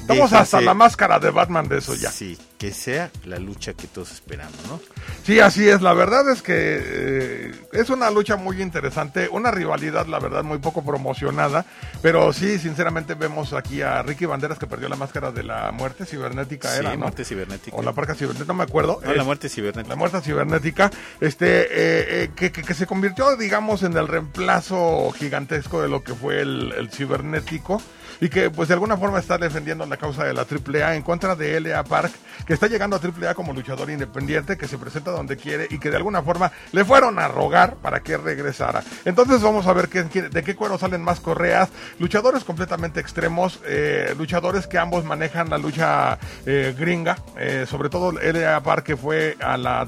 Estamos 0.04 0.34
hasta 0.34 0.60
la 0.62 0.74
máscara 0.74 1.18
de 1.20 1.30
Batman 1.32 1.68
de 1.70 1.78
eso 1.78 1.96
ya. 1.96 2.12
Sí, 2.12 2.38
que 2.58 2.72
sea 2.72 3.10
la 3.26 3.40
lucha 3.40 3.74
que 3.74 3.88
todos 3.88 4.12
esperamos, 4.12 4.56
¿no? 4.68 4.80
Sí, 5.26 5.40
así 5.40 5.68
es. 5.68 5.82
La 5.82 5.94
verdad 5.94 6.30
es 6.30 6.42
que 6.42 6.54
eh, 6.56 7.52
es 7.72 7.90
una 7.90 8.10
lucha 8.12 8.36
muy 8.36 8.62
interesante, 8.62 9.30
una 9.30 9.50
rivalidad, 9.52 10.06
la 10.08 10.20
verdad, 10.20 10.44
muy 10.44 10.58
poco 10.60 10.84
promocionada. 10.84 11.66
Pero 12.02 12.34
sí, 12.34 12.60
sinceramente, 12.60 13.16
vemos 13.16 13.54
aquí 13.54 13.82
a 13.82 14.02
Ricky 14.04 14.26
Banderas 14.26 14.60
que 14.60 14.68
perdió 14.68 14.90
la 14.90 14.98
máscara 14.98 15.32
de 15.32 15.44
la 15.44 15.72
muerte 15.72 16.06
cibernética, 16.06 16.70
Sí, 16.70 16.80
era, 16.80 16.92
¿no? 16.92 16.98
muerte 17.00 17.24
cibernética. 17.24 17.76
O 17.78 17.82
la 17.82 17.94
parca 17.94 18.14
cibernética, 18.14 18.48
no 18.52 18.58
me 18.58 18.64
acuerdo. 18.64 19.00
No, 19.04 19.14
la 19.14 19.22
Es- 19.22 19.26
muerte 19.26 19.48
cibernética. 19.48 19.90
la 19.90 19.96
muerte 19.96 20.22
cibernética, 20.22 20.92
este, 21.22 21.62
eh, 21.64 22.24
eh, 22.24 22.30
que, 22.36 22.52
que- 22.52 22.62
que 22.64 22.74
se 22.74 22.86
convirtió, 22.86 23.36
digamos, 23.38 23.84
en 23.84 23.96
el 23.96 24.08
reemplazo 24.10 25.12
gigantesco 25.18 25.82
de 25.82 25.88
lo 25.88 26.04
que 26.04 26.14
fue 26.14 26.42
el, 26.42 26.74
el 26.78 26.90
cibernético 26.92 27.82
y 28.24 28.30
que, 28.30 28.50
pues, 28.50 28.70
de 28.70 28.76
alguna 28.76 28.96
forma 28.96 29.20
está 29.20 29.38
defendiendo 29.38 29.86
la 29.86 29.98
causa 29.98 30.24
de 30.24 30.34
la 30.34 30.44
AAA 30.44 30.96
en 30.96 31.02
contra 31.02 31.36
de 31.36 31.58
L.A. 31.58 31.84
Park, 31.84 32.14
que 32.48 32.54
está 32.54 32.68
llegando 32.68 32.96
a 32.96 33.00
AAA 33.00 33.34
como 33.34 33.52
luchador 33.52 33.90
independiente, 33.90 34.58
que 34.58 34.66
se 34.66 34.78
presenta 34.78 35.12
donde 35.12 35.36
quiere 35.36 35.68
y 35.70 35.78
que 35.78 35.90
de 35.90 35.98
alguna 35.98 36.24
forma 36.24 36.50
le 36.72 36.86
fueron 36.86 37.20
a 37.20 37.28
rogar 37.28 37.76
para 37.76 38.00
que 38.00 38.16
regresara. 38.16 38.82
Entonces 39.04 39.42
vamos 39.42 39.68
a 39.68 39.74
ver 39.74 39.90
qué, 39.90 40.04
de 40.04 40.42
qué 40.42 40.56
cuero 40.56 40.78
salen 40.78 41.04
más 41.04 41.20
correas, 41.20 41.68
luchadores 42.00 42.46
completamente 42.46 43.02
extremos, 43.02 43.60
eh, 43.66 44.16
luchadores 44.18 44.68
que 44.68 44.78
ambos 44.78 45.04
manejan 45.04 45.50
la 45.50 45.58
lucha 45.58 46.18
eh, 46.46 46.74
gringa, 46.80 47.18
eh, 47.38 47.66
sobre 47.70 47.90
todo 47.90 48.18
L.A. 48.18 48.64
Park 48.64 48.86
que 48.86 48.96
fue 48.96 49.36
a 49.42 49.58
la 49.58 49.86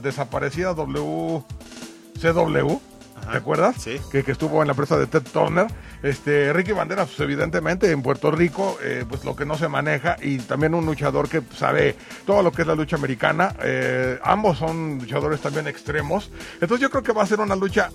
desaparecida 0.00 0.74
WCW. 0.74 1.42
¿Te 3.30 3.36
acuerdas? 3.36 3.76
sí. 3.78 4.00
Que, 4.10 4.24
que 4.24 4.32
estuvo 4.32 4.60
en 4.62 4.68
la 4.68 4.72
empresa 4.72 4.98
de 4.98 5.06
Ted 5.06 5.22
Turner. 5.22 5.66
Este, 6.02 6.52
Ricky 6.52 6.72
Banderas, 6.72 7.08
pues 7.08 7.20
evidentemente 7.20 7.90
en 7.90 8.02
Puerto 8.02 8.30
Rico, 8.30 8.78
eh, 8.82 9.04
pues 9.08 9.24
lo 9.24 9.36
que 9.36 9.46
no 9.46 9.56
se 9.56 9.68
maneja 9.68 10.16
y 10.20 10.38
también 10.38 10.74
un 10.74 10.84
luchador 10.84 11.28
que 11.28 11.42
sabe 11.56 11.96
todo 12.26 12.42
lo 12.42 12.52
que 12.52 12.62
es 12.62 12.68
la 12.68 12.74
lucha 12.74 12.96
americana. 12.96 13.54
Eh, 13.62 14.18
ambos 14.22 14.58
son 14.58 14.98
luchadores 14.98 15.40
también 15.40 15.68
extremos. 15.68 16.30
Entonces 16.54 16.80
yo 16.80 16.90
creo 16.90 17.02
que 17.02 17.12
va 17.12 17.22
a 17.22 17.26
ser 17.26 17.40
una 17.40 17.56
lucha 17.56 17.90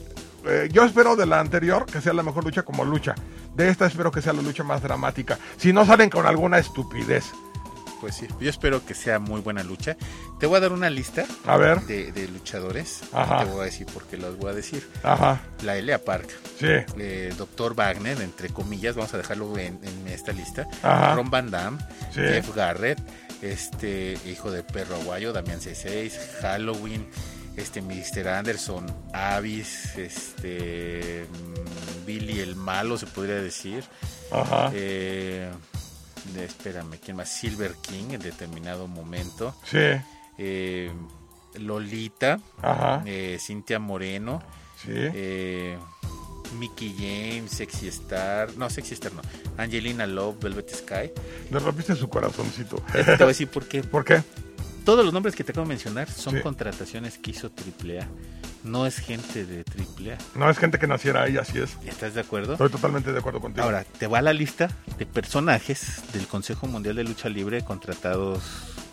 eh, 0.45 0.69
yo 0.71 0.83
espero 0.83 1.15
de 1.15 1.25
la 1.25 1.39
anterior 1.39 1.85
que 1.85 1.99
sea 1.99 2.13
la 2.13 2.23
mejor 2.23 2.43
lucha 2.43 2.63
como 2.63 2.85
lucha. 2.85 3.15
De 3.55 3.69
esta 3.69 3.85
espero 3.85 4.11
que 4.11 4.21
sea 4.21 4.33
la 4.33 4.41
lucha 4.41 4.63
más 4.63 4.81
dramática. 4.81 5.37
Si 5.57 5.73
no 5.73 5.85
salen 5.85 6.09
con 6.09 6.25
alguna 6.25 6.57
estupidez. 6.57 7.25
Pues 7.99 8.15
sí, 8.15 8.27
yo 8.39 8.49
espero 8.49 8.85
que 8.85 8.93
sea 8.93 9.17
muy 9.19 9.41
buena 9.41 9.63
lucha. 9.63 9.97
Te 10.39 10.45
voy 10.45 10.57
a 10.57 10.59
dar 10.59 10.71
una 10.71 10.89
lista 10.89 11.25
A 11.45 11.57
ver. 11.57 11.81
de, 11.81 12.11
de 12.11 12.27
luchadores. 12.27 13.01
Ajá. 13.11 13.39
Te 13.39 13.45
voy 13.51 13.61
a 13.61 13.63
decir 13.65 13.87
por 13.87 14.05
qué 14.05 14.17
las 14.17 14.35
voy 14.37 14.51
a 14.51 14.53
decir. 14.53 14.87
Ajá. 15.03 15.41
La 15.63 15.77
Elia 15.77 16.03
Park, 16.03 16.29
Sí. 16.59 16.67
eh, 16.99 17.33
Dr. 17.37 17.73
Wagner, 17.75 18.21
entre 18.21 18.49
comillas, 18.49 18.95
vamos 18.95 19.13
a 19.13 19.17
dejarlo 19.17 19.57
en, 19.57 19.79
en 19.83 20.07
esta 20.07 20.31
lista. 20.31 20.67
Ajá. 20.83 21.15
Ron 21.15 21.29
Van 21.31 21.49
Damme, 21.49 21.79
Sí. 22.13 22.21
Jeff 22.21 22.55
Garrett, 22.55 22.99
este 23.41 24.17
hijo 24.25 24.51
de 24.51 24.63
perro 24.63 24.95
aguayo, 24.95 25.33
Damián 25.33 25.59
C6, 25.59 26.11
Halloween, 26.41 27.07
este 27.55 27.81
Mr. 27.81 28.27
Anderson, 28.27 28.85
Avis, 29.13 29.95
este 29.97 31.25
mm, 31.29 32.05
Billy 32.05 32.39
el 32.41 32.55
malo, 32.55 32.97
se 32.97 33.07
podría 33.07 33.35
decir. 33.41 33.83
Ajá. 34.31 34.69
Eh, 34.73 35.49
de- 36.33 36.45
espérame, 36.45 36.97
¿quién 37.03 37.17
más? 37.17 37.29
Silver 37.29 37.73
King 37.81 38.11
en 38.11 38.19
determinado 38.21 38.87
momento. 38.87 39.55
Sí. 39.65 39.77
Eh, 40.37 40.91
Lolita, 41.55 42.39
Ajá. 42.61 43.01
eh, 43.05 43.37
Cintia 43.39 43.79
Moreno, 43.79 44.41
Sí. 44.83 44.91
eh, 44.93 45.77
Mickey 46.59 46.93
James, 46.97 47.51
Sexy 47.51 47.87
Star, 47.89 48.55
no, 48.57 48.69
Sexy 48.69 48.93
Star 48.93 49.11
no, 49.13 49.21
Angelina 49.57 50.05
Love, 50.07 50.37
Velvet 50.41 50.69
Sky. 50.73 51.11
Le 51.51 51.59
rompiste 51.59 51.95
su 51.95 52.07
corazoncito. 52.07 52.77
Te 52.93 53.03
voy 53.03 53.23
a 53.23 53.25
decir 53.27 53.47
por 53.49 53.67
qué. 53.67 53.81
¿Por 53.83 54.05
qué? 54.05 54.21
Todos 54.87 55.03
los 55.03 55.13
nombres 55.13 55.35
que 55.35 55.43
te 55.43 55.51
acabo 55.51 55.65
de 55.65 55.69
mencionar 55.73 56.09
son 56.09 56.35
Sí. 56.35 56.41
contrataciones 56.41 57.17
que 57.17 57.31
hizo 57.31 57.49
AAA. 57.49 58.07
No 58.63 58.85
es 58.85 58.99
gente 58.99 59.45
de 59.45 59.65
AAA. 59.65 60.17
No 60.33 60.49
es 60.49 60.57
gente 60.57 60.79
que 60.79 60.87
naciera 60.87 61.23
ahí, 61.23 61.35
así 61.35 61.59
es. 61.59 61.71
¿Estás 61.85 62.13
de 62.13 62.21
acuerdo? 62.21 62.53
Estoy 62.53 62.69
totalmente 62.69 63.11
de 63.11 63.19
acuerdo 63.19 63.41
contigo. 63.41 63.65
Ahora, 63.65 63.83
te 63.83 64.07
va 64.07 64.21
la 64.21 64.31
lista 64.31 64.69
de 64.97 65.05
personajes 65.05 66.03
del 66.13 66.25
Consejo 66.25 66.67
Mundial 66.67 66.95
de 66.95 67.03
Lucha 67.03 67.27
Libre 67.27 67.65
contratados, 67.65 68.41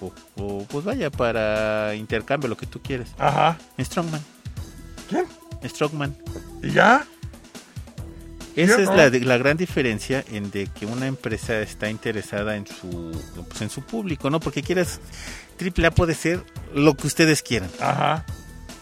o, 0.00 0.12
o, 0.34 0.64
pues 0.64 0.84
vaya, 0.84 1.12
para 1.12 1.94
intercambio, 1.94 2.48
lo 2.48 2.56
que 2.56 2.66
tú 2.66 2.82
quieres. 2.82 3.10
Ajá. 3.16 3.56
Strongman. 3.78 4.20
¿Quién? 5.08 5.26
Strongman. 5.64 6.16
¿Y 6.60 6.72
ya? 6.72 7.06
Esa 8.56 8.80
es 8.82 9.24
la, 9.24 9.38
gran 9.38 9.56
diferencia 9.56 10.24
en 10.30 10.50
de 10.50 10.68
que 10.68 10.86
una 10.86 11.06
empresa 11.06 11.60
está 11.60 11.90
interesada 11.90 12.56
en 12.56 12.66
su, 12.66 13.10
pues, 13.48 13.62
en 13.62 13.70
su 13.70 13.82
público, 13.82 14.30
¿no? 14.30 14.38
Porque 14.38 14.62
quieras, 14.62 15.00
AAA 15.60 15.90
puede 15.92 16.14
ser 16.14 16.42
lo 16.74 16.94
que 16.96 17.06
ustedes 17.06 17.42
quieran. 17.42 17.70
Ajá. 17.80 18.24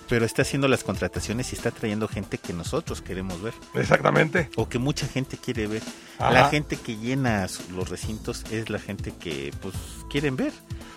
pero 0.09 0.27
está 0.27 0.43
haciendo 0.43 0.69
las 0.69 0.85
contrataciones 0.85 1.53
y 1.53 1.57
está 1.57 1.71
trayendo 1.71 2.07
gente 2.07 2.37
que 2.37 2.53
nosotros 2.53 3.01
queremos 3.01 3.41
ver 3.41 3.55
Exactamente. 3.75 4.51
o 4.57 4.69
que 4.69 4.79
mucha 4.79 5.07
gente 5.07 5.39
quiere 5.39 5.67
ver. 5.67 5.83
Ajá. 6.19 6.31
La 6.33 6.49
gente 6.51 6.77
que 6.77 6.97
llena 6.99 7.47
los 7.75 7.89
recintos 7.89 8.45
es 8.51 8.69
la 8.69 8.79
gente 8.79 9.13
que 9.19 9.55
pues 9.63 9.75
quieren 10.11 10.37
ver. 10.37 10.53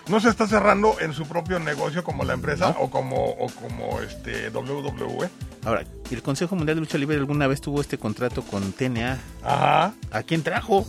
No 0.08 0.20
se 0.20 0.28
está 0.28 0.46
cerrando 0.46 1.00
en 1.00 1.14
su 1.14 1.26
propio 1.26 1.58
negocio 1.58 2.04
como 2.04 2.24
la 2.24 2.34
empresa 2.34 2.76
o 2.78 2.90
como 2.90 3.30
o 3.30 3.46
como 3.48 4.00
este 4.02 4.50
WWE. 4.50 5.30
Ahora, 5.64 5.84
el 6.10 6.22
Consejo 6.22 6.54
Mundial 6.54 6.76
de 6.76 6.80
Lucha 6.82 6.98
Libre 6.98 7.16
alguna 7.16 7.46
vez 7.46 7.60
tuvo 7.62 7.80
este 7.80 7.96
contrato 7.98 8.42
con 8.42 8.70
TNA. 8.72 9.18
Ajá. 9.42 9.94
¿A 10.12 10.22
quién 10.24 10.42
trajo? 10.42 10.86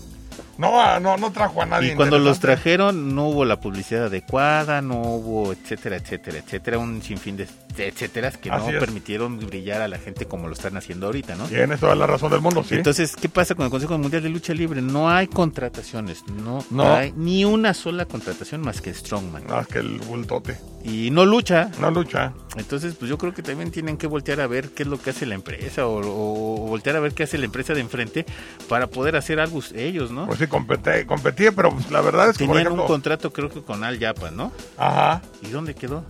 No, 0.57 0.81
ah, 0.81 0.99
no, 0.99 1.17
no 1.17 1.31
trajo 1.31 1.61
a 1.61 1.65
nadie. 1.65 1.93
Y 1.93 1.95
cuando 1.95 2.17
los 2.19 2.39
trajeron 2.39 3.13
no 3.15 3.27
hubo 3.29 3.45
la 3.45 3.59
publicidad 3.59 4.05
adecuada, 4.05 4.81
no 4.81 4.99
hubo 5.01 5.51
etcétera, 5.53 5.97
etcétera, 5.97 6.39
etcétera, 6.39 6.77
un 6.79 7.01
sinfín 7.01 7.37
de 7.37 7.47
etcéteras 7.77 8.37
que 8.37 8.49
no 8.49 8.69
es. 8.69 8.75
permitieron 8.79 9.37
brillar 9.39 9.81
a 9.83 9.87
la 9.87 9.99
gente 9.99 10.25
como 10.25 10.47
lo 10.47 10.53
están 10.53 10.75
haciendo 10.77 11.05
ahorita, 11.05 11.35
¿no? 11.35 11.45
Tienes 11.45 11.79
toda 11.79 11.93
la 11.93 12.07
razón 12.07 12.31
del 12.31 12.41
mundo, 12.41 12.63
sí. 12.67 12.73
Entonces, 12.73 13.15
¿qué 13.15 13.29
pasa 13.29 13.53
con 13.53 13.65
el 13.65 13.71
Consejo 13.71 13.95
Mundial 13.99 14.23
de 14.23 14.29
Lucha 14.29 14.51
Libre? 14.55 14.81
No 14.81 15.11
hay 15.11 15.27
contrataciones, 15.27 16.23
no, 16.27 16.65
No. 16.71 16.91
hay 16.95 17.13
ni 17.15 17.45
una 17.45 17.75
sola 17.75 18.05
contratación 18.05 18.61
más 18.61 18.81
que 18.81 18.91
Strongman. 18.93 19.45
Más 19.47 19.67
que 19.67 19.77
el 19.79 19.99
bultote. 19.99 20.57
Y 20.83 21.11
no 21.11 21.23
lucha. 21.25 21.69
No 21.79 21.91
lucha. 21.91 22.33
Entonces, 22.55 22.95
pues 22.95 23.09
yo 23.09 23.19
creo 23.19 23.33
que 23.33 23.43
también 23.43 23.69
tienen 23.69 23.97
que 23.97 24.07
voltear 24.07 24.39
a 24.41 24.47
ver 24.47 24.69
qué 24.69 24.81
es 24.83 24.89
lo 24.89 24.99
que 24.99 25.11
hace 25.11 25.27
la 25.27 25.35
empresa 25.35 25.85
o, 25.85 25.99
o- 25.99 26.63
o 26.63 26.67
voltear 26.67 26.95
a 26.95 26.99
ver 26.99 27.13
qué 27.13 27.23
hace 27.23 27.37
la 27.37 27.45
empresa 27.45 27.73
de 27.75 27.81
enfrente 27.81 28.25
para 28.67 28.87
poder 28.87 29.15
hacer 29.17 29.39
algo 29.39 29.59
ellos, 29.75 30.09
¿no? 30.11 30.25
Pues 30.25 30.39
sí, 30.39 30.46
competí, 30.47 31.05
competí 31.05 31.51
pero 31.51 31.71
pues, 31.71 31.89
la 31.91 32.01
verdad 32.01 32.29
es 32.29 32.37
que, 32.37 32.45
Tenían 32.45 32.61
ejemplo... 32.61 32.83
un 32.83 32.87
contrato 32.87 33.31
creo 33.31 33.49
que 33.49 33.61
con 33.61 33.83
Al 33.83 33.99
Japan, 33.99 34.35
¿no? 34.35 34.51
Ajá. 34.77 35.21
¿Y 35.41 35.49
dónde 35.49 35.73
quedó? 35.75 36.03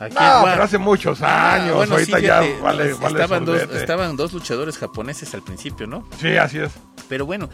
Aquí 0.00 0.14
No, 0.16 0.42
pero 0.44 0.62
hace 0.64 0.78
muchos 0.78 1.22
Ah, 1.22 1.54
años. 1.54 1.76
bueno, 1.76 1.94
Ahorita 1.94 2.18
sí, 2.18 2.24
ya 2.24 2.40
vale, 2.60 2.92
vale 2.94 3.20
estaban, 3.20 3.44
dos, 3.44 3.60
estaban 3.72 4.16
dos 4.16 4.32
luchadores 4.32 4.76
japoneses 4.78 5.32
al 5.34 5.42
principio, 5.42 5.86
¿no? 5.86 6.08
Sí, 6.20 6.36
así 6.36 6.58
es. 6.58 6.72
Pero 7.08 7.24
bueno, 7.26 7.48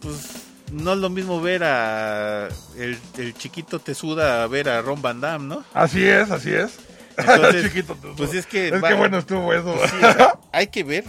pues 0.00 0.44
no 0.72 0.92
es 0.94 0.98
lo 0.98 1.10
mismo 1.10 1.40
ver 1.40 1.64
a 1.64 2.48
el, 2.78 2.98
el 3.18 3.34
chiquito 3.34 3.78
Tesuda 3.80 4.42
a 4.44 4.46
ver 4.46 4.68
a 4.68 4.80
Ron 4.82 5.02
Van 5.02 5.20
Damme, 5.20 5.46
¿no? 5.46 5.64
Así 5.74 6.06
es, 6.06 6.30
así 6.30 6.52
es. 6.54 6.78
Entonces, 7.18 7.64
Chiquito, 7.64 7.96
tú- 8.00 8.14
pues 8.16 8.32
es 8.32 8.46
que 8.46 8.68
Es 8.68 8.82
va- 8.82 8.88
que 8.88 8.94
bueno 8.94 9.18
estuvo 9.18 9.52
eso. 9.52 9.74
Pues 9.74 9.90
sí, 9.90 9.96
o 9.96 10.12
sea, 10.12 10.38
hay 10.52 10.68
que 10.68 10.84
ver 10.84 11.04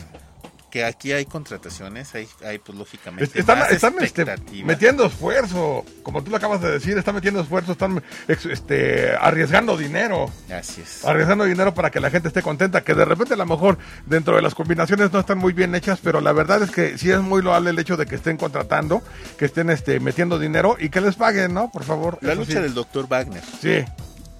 que 0.69 0.85
aquí 0.85 1.11
hay 1.11 1.25
contrataciones, 1.25 2.13
hay, 2.15 2.27
hay 2.45 2.59
pues 2.59 2.77
lógicamente 2.77 3.23
Es- 3.25 3.35
Están, 3.35 3.59
más 3.59 3.71
están 3.71 3.95
este, 4.01 4.25
metiendo 4.63 5.05
esfuerzo, 5.05 5.83
como 6.03 6.23
tú 6.23 6.31
lo 6.31 6.37
acabas 6.37 6.61
de 6.61 6.71
decir, 6.71 6.97
están 6.97 7.15
metiendo 7.15 7.41
esfuerzo, 7.41 7.71
están 7.73 8.03
este, 8.27 9.15
arriesgando 9.19 9.77
dinero, 9.77 10.29
Así 10.53 10.81
es. 10.81 11.03
arriesgando 11.05 11.45
dinero 11.45 11.73
para 11.73 11.89
que 11.91 11.99
la 11.99 12.09
gente 12.09 12.27
esté 12.27 12.41
contenta, 12.41 12.81
que 12.83 12.93
de 12.93 13.05
repente 13.05 13.33
a 13.33 13.37
lo 13.37 13.45
mejor 13.45 13.77
dentro 14.05 14.35
de 14.35 14.41
las 14.41 14.55
combinaciones 14.55 15.11
no 15.11 15.19
están 15.19 15.37
muy 15.37 15.53
bien 15.53 15.73
hechas, 15.75 15.99
pero 16.03 16.21
la 16.21 16.31
verdad 16.31 16.61
es 16.63 16.71
que 16.71 16.97
sí 16.97 17.11
es 17.11 17.19
muy 17.19 17.41
loable 17.41 17.69
el 17.71 17.79
hecho 17.79 17.97
de 17.97 18.05
que 18.05 18.15
estén 18.15 18.37
contratando, 18.37 19.01
que 19.37 19.45
estén 19.45 19.69
este, 19.69 19.99
metiendo 19.99 20.39
dinero 20.39 20.77
y 20.79 20.89
que 20.89 21.01
les 21.01 21.15
paguen, 21.15 21.53
¿no? 21.53 21.71
Por 21.71 21.83
favor. 21.83 22.17
La 22.21 22.35
lucha 22.35 22.53
sí. 22.53 22.59
del 22.59 22.73
Dr. 22.73 23.07
Wagner 23.07 23.41
Sí, 23.61 23.83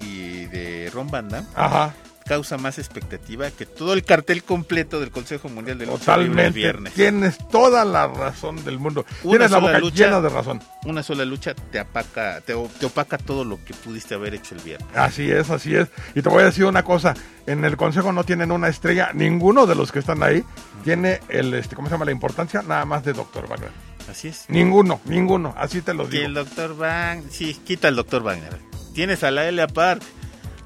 y 0.00 0.46
de 0.46 0.90
Ron 0.92 1.08
Van 1.10 1.28
Damme 1.28 1.46
ajá. 1.54 1.94
Causa 2.30 2.58
más 2.58 2.78
expectativa 2.78 3.50
que 3.50 3.66
todo 3.66 3.92
el 3.92 4.04
cartel 4.04 4.44
completo 4.44 5.00
del 5.00 5.10
Consejo 5.10 5.48
Mundial 5.48 5.78
de 5.78 5.86
Lucha 5.86 6.16
Libre 6.16 6.44
el 6.46 6.52
Totalmente. 6.52 6.58
viernes. 6.60 6.92
Tienes 6.94 7.38
toda 7.48 7.84
la 7.84 8.06
razón 8.06 8.64
del 8.64 8.78
mundo. 8.78 9.04
Una 9.24 9.30
Tienes 9.32 9.50
la 9.50 9.58
boca 9.58 9.78
lucha. 9.80 10.04
llena 10.04 10.20
de 10.20 10.28
razón. 10.28 10.62
Una 10.84 11.02
sola 11.02 11.24
lucha 11.24 11.54
te 11.54 11.80
apaca, 11.80 12.40
te, 12.42 12.54
te 12.78 12.86
opaca 12.86 13.18
todo 13.18 13.42
lo 13.44 13.58
que 13.64 13.74
pudiste 13.74 14.14
haber 14.14 14.34
hecho 14.34 14.54
el 14.54 14.60
viernes. 14.60 14.86
Así 14.94 15.28
es, 15.28 15.50
así 15.50 15.74
es. 15.74 15.88
Y 16.14 16.22
te 16.22 16.28
voy 16.28 16.42
a 16.42 16.44
decir 16.44 16.66
una 16.66 16.84
cosa, 16.84 17.14
en 17.48 17.64
el 17.64 17.76
consejo 17.76 18.12
no 18.12 18.22
tienen 18.22 18.52
una 18.52 18.68
estrella, 18.68 19.10
ninguno 19.12 19.66
de 19.66 19.74
los 19.74 19.90
que 19.90 19.98
están 19.98 20.22
ahí 20.22 20.44
tiene 20.84 21.18
el 21.30 21.52
este, 21.54 21.74
¿cómo 21.74 21.88
se 21.88 21.94
llama 21.94 22.04
la 22.04 22.12
importancia? 22.12 22.62
Nada 22.62 22.84
más 22.84 23.04
de 23.04 23.12
Doctor 23.12 23.48
Wagner. 23.48 23.70
Así 24.08 24.28
es. 24.28 24.44
Ninguno, 24.46 25.00
ninguno, 25.04 25.52
así 25.58 25.82
te 25.82 25.94
lo 25.94 26.06
digo. 26.06 26.24
el 26.24 26.34
doctor 26.34 26.76
Wagner, 26.76 27.24
sí, 27.28 27.54
quita 27.64 27.88
al 27.88 27.96
doctor 27.96 28.22
Wagner. 28.22 28.56
Tienes 28.94 29.24
a 29.24 29.32
la 29.32 29.48
Elia 29.48 29.66
Park, 29.66 30.00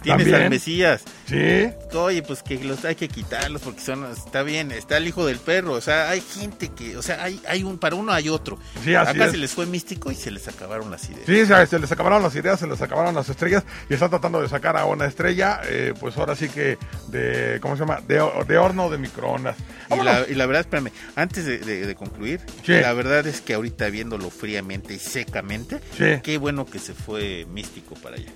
tienes 0.04 0.24
También. 0.26 0.42
al 0.44 0.50
Mesías. 0.50 1.02
Sí, 1.26 1.68
Oye, 1.96 2.22
pues 2.22 2.42
que 2.42 2.62
los 2.62 2.84
hay 2.84 2.94
que 2.96 3.08
quitarlos 3.08 3.62
porque 3.62 3.80
son, 3.80 4.04
está 4.12 4.42
bien, 4.42 4.70
está 4.72 4.98
el 4.98 5.06
hijo 5.08 5.24
del 5.26 5.38
perro, 5.38 5.72
o 5.72 5.80
sea, 5.80 6.10
hay 6.10 6.20
gente 6.20 6.68
que, 6.68 6.96
o 6.96 7.02
sea, 7.02 7.22
hay, 7.24 7.40
hay 7.48 7.62
un, 7.64 7.78
para 7.78 7.96
uno 7.96 8.12
hay 8.12 8.28
otro. 8.28 8.58
Sí, 8.84 8.94
así 8.94 9.16
Acá 9.16 9.24
es. 9.26 9.30
se 9.32 9.36
les 9.38 9.50
fue 9.52 9.64
místico 9.66 10.12
y 10.12 10.14
se 10.14 10.30
les 10.30 10.46
acabaron 10.48 10.90
las 10.90 11.08
ideas. 11.08 11.22
sí, 11.26 11.46
se, 11.46 11.66
se 11.66 11.78
les 11.78 11.90
acabaron 11.90 12.22
las 12.22 12.34
ideas, 12.36 12.60
se 12.60 12.66
les 12.66 12.80
acabaron 12.82 13.14
las 13.14 13.28
estrellas 13.28 13.64
y 13.88 13.94
están 13.94 14.10
tratando 14.10 14.40
de 14.42 14.48
sacar 14.48 14.76
a 14.76 14.84
una 14.84 15.06
estrella, 15.06 15.60
eh, 15.64 15.94
pues 15.98 16.16
ahora 16.18 16.36
sí 16.36 16.48
que 16.48 16.76
de, 17.08 17.58
¿cómo 17.62 17.74
se 17.76 17.80
llama? 17.80 18.00
De, 18.06 18.16
de 18.46 18.58
horno 18.58 18.90
de 18.90 18.98
microondas. 18.98 19.56
Y 19.90 19.96
la, 20.02 20.26
y 20.28 20.34
la 20.34 20.46
verdad, 20.46 20.60
espérame, 20.60 20.90
antes 21.16 21.46
de, 21.46 21.58
de- 21.58 21.86
de 21.86 21.94
concluir, 21.94 22.40
Sí. 22.64 22.72
la 22.72 22.92
verdad 22.92 23.26
es 23.26 23.40
que 23.40 23.54
ahorita 23.54 23.88
viéndolo 23.88 24.28
fríamente 24.30 24.92
y 24.94 24.98
secamente, 24.98 25.80
Sí. 25.96 26.20
qué 26.22 26.36
bueno 26.38 26.66
que 26.66 26.78
se 26.78 26.92
fue 26.94 27.46
místico 27.50 27.94
para 27.94 28.16
allá. 28.16 28.30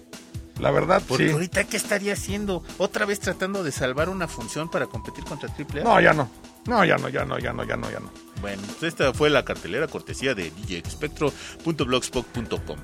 La 0.59 0.71
verdad, 0.71 1.03
Porque 1.07 1.27
sí. 1.29 1.33
ahorita, 1.33 1.65
¿qué 1.65 1.77
estaría 1.77 2.15
haciendo? 2.15 2.65
¿Otra 2.79 3.05
vez 3.07 3.21
tratando 3.21 3.63
de 3.63 3.71
salvar 3.73 4.09
una 4.09 4.27
función 4.27 4.69
para 4.71 4.87
competir 4.87 5.25
contra 5.25 5.49
AAA? 5.49 5.85
No, 5.85 6.01
ya 6.01 6.13
no. 6.13 6.29
No, 6.67 6.85
ya 6.85 6.97
no, 6.99 7.09
ya 7.09 7.25
no, 7.25 7.39
ya 7.39 7.53
no, 7.53 7.65
ya 7.65 7.77
no, 7.77 7.89
ya 7.91 8.01
no. 8.01 8.11
Bueno, 8.41 8.63
pues 8.67 8.83
esta 8.93 9.13
fue 9.15 9.31
la 9.31 9.45
cartelera 9.45 9.87
cortesía 9.89 10.35
de 10.35 10.51
djespectro.blogspot.com. 10.67 12.79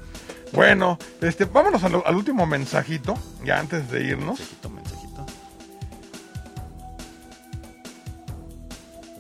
Bueno, 0.53 0.99
este, 1.21 1.45
vámonos 1.47 1.83
al, 1.85 2.01
al 2.07 2.15
último 2.17 2.47
mensajito, 2.47 3.19
ya 3.45 3.59
antes 3.59 3.91
de 3.91 4.05
irnos. 4.05 4.39
Mensajito, 4.39 4.71
mensajito. 4.71 5.27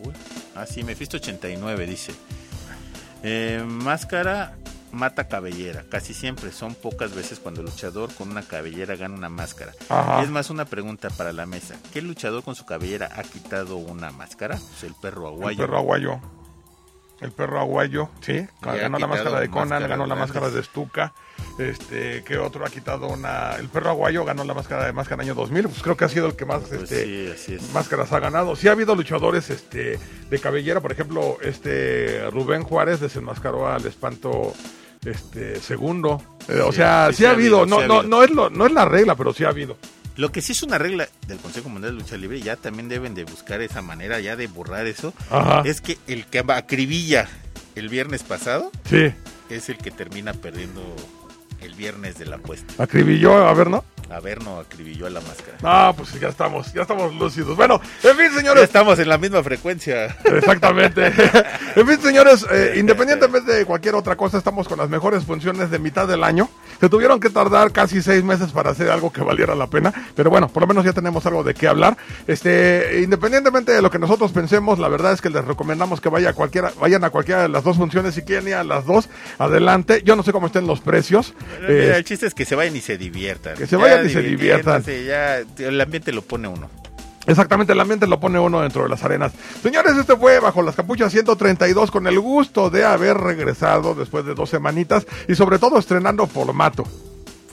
Uy. 0.04 0.12
Ah, 0.54 0.66
sí, 0.66 0.84
Mephisto 0.84 1.16
89 1.16 1.86
dice. 1.86 2.14
Eh, 3.22 3.62
máscara 3.66 4.54
mata 4.94 5.28
cabellera. 5.28 5.84
Casi 5.90 6.14
siempre 6.14 6.50
son 6.52 6.74
pocas 6.74 7.14
veces 7.14 7.38
cuando 7.40 7.60
el 7.60 7.66
luchador 7.66 8.12
con 8.14 8.30
una 8.30 8.42
cabellera 8.42 8.96
gana 8.96 9.14
una 9.14 9.28
máscara. 9.28 9.72
Ajá. 9.88 10.20
Y 10.20 10.24
es 10.24 10.30
más 10.30 10.50
una 10.50 10.64
pregunta 10.64 11.10
para 11.10 11.32
la 11.32 11.46
mesa. 11.46 11.74
¿Qué 11.92 12.00
luchador 12.02 12.42
con 12.42 12.54
su 12.54 12.64
cabellera 12.64 13.10
ha 13.16 13.22
quitado 13.22 13.76
una 13.76 14.10
máscara? 14.10 14.56
Pues 14.56 14.84
el 14.84 14.94
perro 15.00 15.28
El 15.28 15.34
aguayo. 15.34 15.58
perro 15.58 15.76
aguayo. 15.78 16.20
El 17.20 17.30
perro 17.30 17.60
aguayo, 17.60 18.10
sí. 18.20 18.44
ganó 18.60 18.98
la 18.98 19.06
máscara 19.06 19.40
de 19.40 19.48
Conan, 19.48 19.82
ganó 19.88 20.04
la 20.04 20.14
grandes. 20.14 20.18
máscara 20.34 20.50
de 20.50 20.62
Stuka. 20.62 21.14
Este, 21.58 22.22
¿qué 22.24 22.36
otro 22.38 22.66
ha 22.66 22.68
quitado 22.70 23.06
una? 23.06 23.52
El 23.54 23.68
perro 23.68 23.90
aguayo 23.90 24.24
ganó 24.24 24.42
la 24.44 24.52
máscara 24.52 24.84
de 24.84 24.92
máscara 24.92 25.22
año 25.22 25.34
2000. 25.34 25.68
Pues 25.68 25.82
creo 25.82 25.96
que 25.96 26.04
ha 26.04 26.08
sido 26.08 26.26
el 26.26 26.36
que 26.36 26.44
más 26.44 26.62
Pues 26.64 26.82
este, 26.82 27.04
sí, 27.04 27.32
así 27.32 27.54
es. 27.54 27.72
máscaras 27.72 28.12
ha 28.12 28.18
ganado. 28.18 28.56
Sí 28.56 28.66
ha 28.68 28.72
habido 28.72 28.94
luchadores 28.96 29.48
este, 29.48 29.98
de 30.28 30.38
cabellera, 30.40 30.80
por 30.80 30.90
ejemplo, 30.92 31.38
este 31.40 32.28
Rubén 32.30 32.64
Juárez 32.64 32.98
desenmascaró 33.00 33.68
al 33.68 33.86
espanto 33.86 34.52
este 35.04 35.60
segundo. 35.60 36.22
Eh, 36.48 36.60
o 36.60 36.70
Sí, 36.72 36.76
sea, 36.78 37.08
sí, 37.10 37.18
sí, 37.18 37.24
ha 37.26 37.30
habido. 37.30 37.66
no, 37.66 37.80
ha 37.80 37.86
no, 37.86 38.02
no 38.02 38.22
es 38.22 38.30
lo, 38.30 38.50
no 38.50 38.66
es 38.66 38.72
la 38.72 38.84
regla, 38.84 39.14
pero 39.14 39.32
sí 39.32 39.44
ha 39.44 39.48
habido. 39.48 39.76
Lo 40.16 40.30
que 40.30 40.40
sí 40.42 40.52
es 40.52 40.62
una 40.62 40.78
regla 40.78 41.08
del 41.26 41.38
Consejo 41.38 41.68
Mundial 41.68 41.96
de 41.96 42.02
Lucha 42.02 42.16
Libre, 42.16 42.40
ya 42.40 42.54
también 42.56 42.88
deben 42.88 43.14
de 43.14 43.24
buscar 43.24 43.60
esa 43.62 43.82
manera 43.82 44.20
ya 44.20 44.36
de 44.36 44.46
borrar 44.46 44.86
eso, 44.86 45.12
Ajá. 45.30 45.62
es 45.64 45.80
que 45.80 45.98
el 46.06 46.24
que 46.26 46.38
acribilla 46.38 47.28
el 47.74 47.88
viernes 47.88 48.22
pasado 48.22 48.70
Sí. 48.88 49.12
es 49.50 49.68
el 49.68 49.78
que 49.78 49.90
termina 49.90 50.32
perdiendo 50.32 50.82
el 51.60 51.74
viernes 51.74 52.16
de 52.18 52.26
la 52.26 52.36
apuesta. 52.36 52.80
Acribilló, 52.82 53.34
a 53.48 53.52
ver, 53.54 53.68
¿no? 53.70 53.84
A 54.10 54.20
ver, 54.20 54.42
no 54.42 54.58
acribilló 54.60 55.06
a 55.06 55.10
la 55.10 55.20
máscara. 55.20 55.56
Ah, 55.62 55.92
pues 55.96 56.12
ya 56.20 56.28
estamos, 56.28 56.72
ya 56.72 56.82
estamos 56.82 57.14
lúcidos. 57.14 57.56
Bueno, 57.56 57.80
en 58.02 58.16
fin, 58.16 58.26
Ya 58.30 58.36
señores. 58.38 58.64
estamos 58.64 58.98
en 58.98 59.08
la 59.08 59.18
misma 59.18 59.42
frecuencia. 59.42 60.06
Exactamente. 60.24 61.06
en 61.76 61.86
fin, 61.86 62.00
señores, 62.00 62.46
eh, 62.50 62.74
independientemente 62.76 63.52
de 63.52 63.64
cualquier 63.64 63.94
otra 63.94 64.14
cosa, 64.16 64.38
estamos 64.38 64.68
con 64.68 64.78
las 64.78 64.88
mejores 64.90 65.24
funciones 65.24 65.70
de 65.70 65.78
mitad 65.78 66.06
del 66.06 66.22
año. 66.22 66.48
Se 66.80 66.88
tuvieron 66.88 67.20
que 67.20 67.30
tardar 67.30 67.72
casi 67.72 68.02
seis 68.02 68.22
meses 68.24 68.52
para 68.52 68.70
hacer 68.70 68.90
algo 68.90 69.12
que 69.12 69.22
valiera 69.22 69.54
la 69.54 69.66
pena, 69.66 69.92
pero 70.14 70.30
bueno, 70.30 70.48
por 70.48 70.62
lo 70.62 70.66
menos 70.66 70.84
ya 70.84 70.92
tenemos 70.92 71.24
algo 71.26 71.44
de 71.44 71.54
qué 71.54 71.68
hablar. 71.68 71.96
Este, 72.26 73.00
independientemente 73.02 73.72
de 73.72 73.82
lo 73.82 73.90
que 73.90 73.98
nosotros 73.98 74.32
pensemos, 74.32 74.78
la 74.78 74.88
verdad 74.88 75.12
es 75.12 75.20
que 75.20 75.30
les 75.30 75.44
recomendamos 75.44 76.00
que 76.00 76.08
vaya 76.08 76.30
a 76.30 76.32
cualquiera, 76.32 76.72
vayan 76.80 77.04
a 77.04 77.10
cualquiera 77.10 77.42
de 77.42 77.48
las 77.48 77.64
dos 77.64 77.76
funciones 77.76 78.14
si 78.14 78.22
quieren 78.22 78.48
ir 78.48 78.54
a 78.54 78.64
las 78.64 78.86
dos, 78.86 79.08
adelante. 79.38 80.02
Yo 80.04 80.16
no 80.16 80.22
sé 80.22 80.32
cómo 80.32 80.46
estén 80.46 80.66
los 80.66 80.80
precios. 80.80 81.34
Pero 81.60 81.72
mira, 81.72 81.96
el 81.96 82.04
chiste 82.04 82.26
es 82.26 82.34
que 82.34 82.44
se 82.44 82.54
vayan 82.54 82.76
y 82.76 82.80
se 82.80 82.98
diviertan. 82.98 83.56
Que 83.56 83.66
se 83.66 83.76
vayan 83.76 84.06
y 84.06 84.10
se 84.10 84.22
divirtiéndose, 84.22 85.04
Ya 85.04 85.38
el 85.38 85.80
ambiente 85.80 86.12
lo 86.12 86.22
pone 86.22 86.48
uno. 86.48 86.70
Exactamente, 87.26 87.72
el 87.72 87.80
ambiente 87.80 88.06
lo 88.06 88.20
pone 88.20 88.38
uno 88.38 88.60
dentro 88.60 88.82
de 88.82 88.88
las 88.88 89.02
arenas. 89.02 89.32
Señores, 89.62 89.96
este 89.96 90.16
fue 90.16 90.40
Bajo 90.40 90.62
las 90.62 90.74
Capuchas 90.74 91.10
132 91.12 91.90
con 91.90 92.06
el 92.06 92.20
gusto 92.20 92.70
de 92.70 92.84
haber 92.84 93.16
regresado 93.16 93.94
después 93.94 94.26
de 94.26 94.34
dos 94.34 94.50
semanitas 94.50 95.06
y 95.28 95.34
sobre 95.34 95.58
todo 95.58 95.78
estrenando 95.78 96.26
formato. 96.26 96.84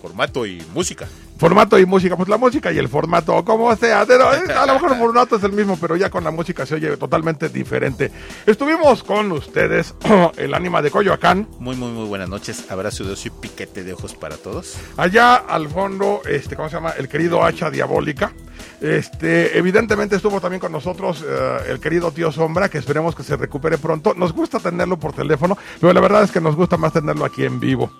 Formato 0.01 0.45
y 0.45 0.61
música. 0.73 1.07
Formato 1.41 1.79
y 1.79 1.87
música, 1.87 2.15
pues 2.15 2.29
la 2.29 2.37
música 2.37 2.71
y 2.71 2.77
el 2.77 2.87
formato, 2.87 3.43
como 3.43 3.75
sea. 3.75 4.05
Pero, 4.05 4.31
eh, 4.31 4.53
a 4.55 4.63
lo 4.67 4.75
mejor 4.75 4.91
el 4.91 4.99
formato 4.99 5.37
es 5.37 5.43
el 5.43 5.53
mismo, 5.53 5.75
pero 5.75 5.95
ya 5.95 6.11
con 6.11 6.23
la 6.23 6.29
música 6.29 6.67
se 6.67 6.75
oye 6.75 6.95
totalmente 6.97 7.49
diferente. 7.49 8.11
Estuvimos 8.45 9.01
con 9.01 9.31
ustedes, 9.31 9.95
el 10.37 10.53
ánima 10.53 10.83
de 10.83 10.91
Coyoacán. 10.91 11.47
Muy, 11.57 11.75
muy, 11.75 11.89
muy 11.93 12.07
buenas 12.07 12.29
noches. 12.29 12.69
Abrazo 12.69 13.05
de 13.05 13.13
oso 13.13 13.27
y 13.27 13.31
piquete 13.31 13.83
de 13.83 13.93
ojos 13.93 14.13
para 14.13 14.37
todos. 14.37 14.75
Allá 14.97 15.33
al 15.33 15.67
fondo, 15.67 16.21
este, 16.29 16.55
¿cómo 16.55 16.69
se 16.69 16.75
llama? 16.75 16.91
El 16.91 17.09
querido 17.09 17.43
hacha 17.43 17.71
diabólica. 17.71 18.33
Este, 18.79 19.57
evidentemente 19.57 20.17
estuvo 20.17 20.39
también 20.39 20.59
con 20.59 20.71
nosotros 20.71 21.25
eh, 21.27 21.57
el 21.69 21.79
querido 21.79 22.11
tío 22.11 22.31
Sombra, 22.31 22.69
que 22.69 22.77
esperemos 22.77 23.15
que 23.15 23.23
se 23.23 23.35
recupere 23.35 23.79
pronto. 23.79 24.13
Nos 24.13 24.31
gusta 24.31 24.59
tenerlo 24.59 24.99
por 24.99 25.13
teléfono, 25.13 25.57
pero 25.79 25.91
la 25.91 26.01
verdad 26.01 26.21
es 26.21 26.31
que 26.31 26.39
nos 26.39 26.55
gusta 26.55 26.77
más 26.77 26.93
tenerlo 26.93 27.25
aquí 27.25 27.45
en 27.45 27.59
vivo. 27.59 27.91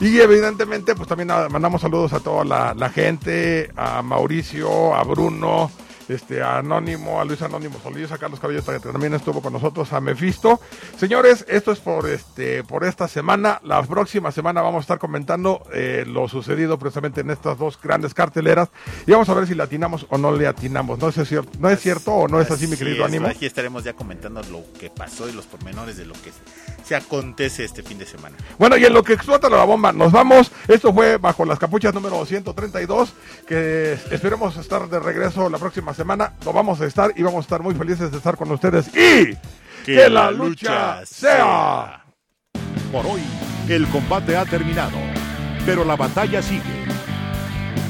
Y 0.00 0.18
evidentemente, 0.20 0.94
pues 0.94 1.08
también 1.08 1.30
ah, 1.30 1.48
mandamos 1.50 1.80
saludos 1.80 2.12
a 2.12 2.20
toda 2.20 2.44
la, 2.44 2.74
la 2.74 2.90
gente, 2.90 3.70
a 3.76 4.02
Mauricio, 4.02 4.94
a 4.94 5.02
Bruno, 5.04 5.70
este, 6.08 6.42
a 6.42 6.58
Anónimo, 6.58 7.20
a 7.20 7.24
Luis 7.24 7.42
Anónimo 7.42 7.78
Solís, 7.82 8.10
a 8.12 8.18
Carlos 8.18 8.40
Cabello, 8.40 8.64
que 8.64 8.78
también 8.78 9.14
estuvo 9.14 9.42
con 9.42 9.52
nosotros, 9.52 9.92
a 9.92 10.00
Mefisto. 10.00 10.60
Señores, 10.98 11.44
esto 11.48 11.72
es 11.72 11.80
por 11.80 12.08
este, 12.08 12.64
por 12.64 12.84
esta 12.84 13.08
semana. 13.08 13.60
La 13.64 13.82
próxima 13.82 14.32
semana 14.32 14.62
vamos 14.62 14.80
a 14.80 14.82
estar 14.82 14.98
comentando 14.98 15.62
eh, 15.72 16.04
lo 16.06 16.28
sucedido 16.28 16.78
precisamente 16.78 17.20
en 17.20 17.30
estas 17.30 17.58
dos 17.58 17.78
grandes 17.80 18.14
carteleras. 18.14 18.68
Y 19.06 19.12
vamos 19.12 19.28
a 19.28 19.34
ver 19.34 19.46
si 19.46 19.54
le 19.54 19.62
atinamos 19.62 20.06
o 20.10 20.18
no 20.18 20.32
le 20.32 20.46
atinamos. 20.46 20.98
No 20.98 21.08
es 21.08 21.28
cierto, 21.28 21.50
no 21.58 21.68
es 21.70 21.80
cierto 21.80 22.12
o 22.12 22.28
no 22.28 22.40
es 22.40 22.50
así, 22.50 22.66
mi 22.66 22.76
querido 22.76 23.06
es. 23.06 23.22
Aquí 23.24 23.46
estaremos 23.46 23.84
ya 23.84 23.94
comentando 23.94 24.42
lo 24.50 24.62
que 24.78 24.90
pasó 24.90 25.28
y 25.28 25.32
los 25.32 25.46
pormenores 25.46 25.96
de 25.96 26.06
lo 26.06 26.14
que 26.14 26.32
se 26.84 26.94
acontece 26.94 27.64
este 27.64 27.82
fin 27.82 27.98
de 27.98 28.06
semana. 28.06 28.36
Bueno, 28.58 28.76
y 28.76 28.84
en 28.84 28.92
lo 28.92 29.02
que 29.02 29.12
explota 29.12 29.48
la 29.48 29.64
bomba, 29.64 29.92
nos 29.92 30.12
vamos. 30.12 30.52
Esto 30.68 30.92
fue 30.92 31.16
bajo 31.16 31.44
las 31.44 31.58
capuchas 31.58 31.94
número 31.94 32.24
132, 32.24 33.12
que 33.46 33.94
esperemos 34.10 34.56
estar 34.56 34.88
de 34.88 35.00
regreso 35.00 35.48
la 35.48 35.58
próxima 35.58 35.94
semana. 35.96 36.32
Lo 36.44 36.52
vamos 36.52 36.80
a 36.80 36.86
estar 36.86 37.12
y 37.16 37.22
vamos 37.22 37.38
a 37.38 37.40
estar 37.40 37.62
muy 37.62 37.74
felices 37.74 38.10
de 38.10 38.18
estar 38.18 38.36
con 38.36 38.50
ustedes. 38.52 38.88
Y 38.88 39.36
que, 39.84 40.08
la 40.08 40.30
lucha 40.30 41.04
sea. 41.04 42.04
Por 42.92 43.06
hoy, 43.06 43.22
el 43.68 43.86
combate 43.88 44.36
ha 44.36 44.44
terminado, 44.44 44.98
pero 45.64 45.84
la 45.84 45.96
batalla 45.96 46.40
sigue. 46.42 46.84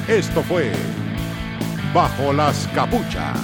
Esto 0.08 0.42
fue 0.42 0.72
Bajo 1.92 2.32
las 2.32 2.68
Capuchas. 2.74 3.38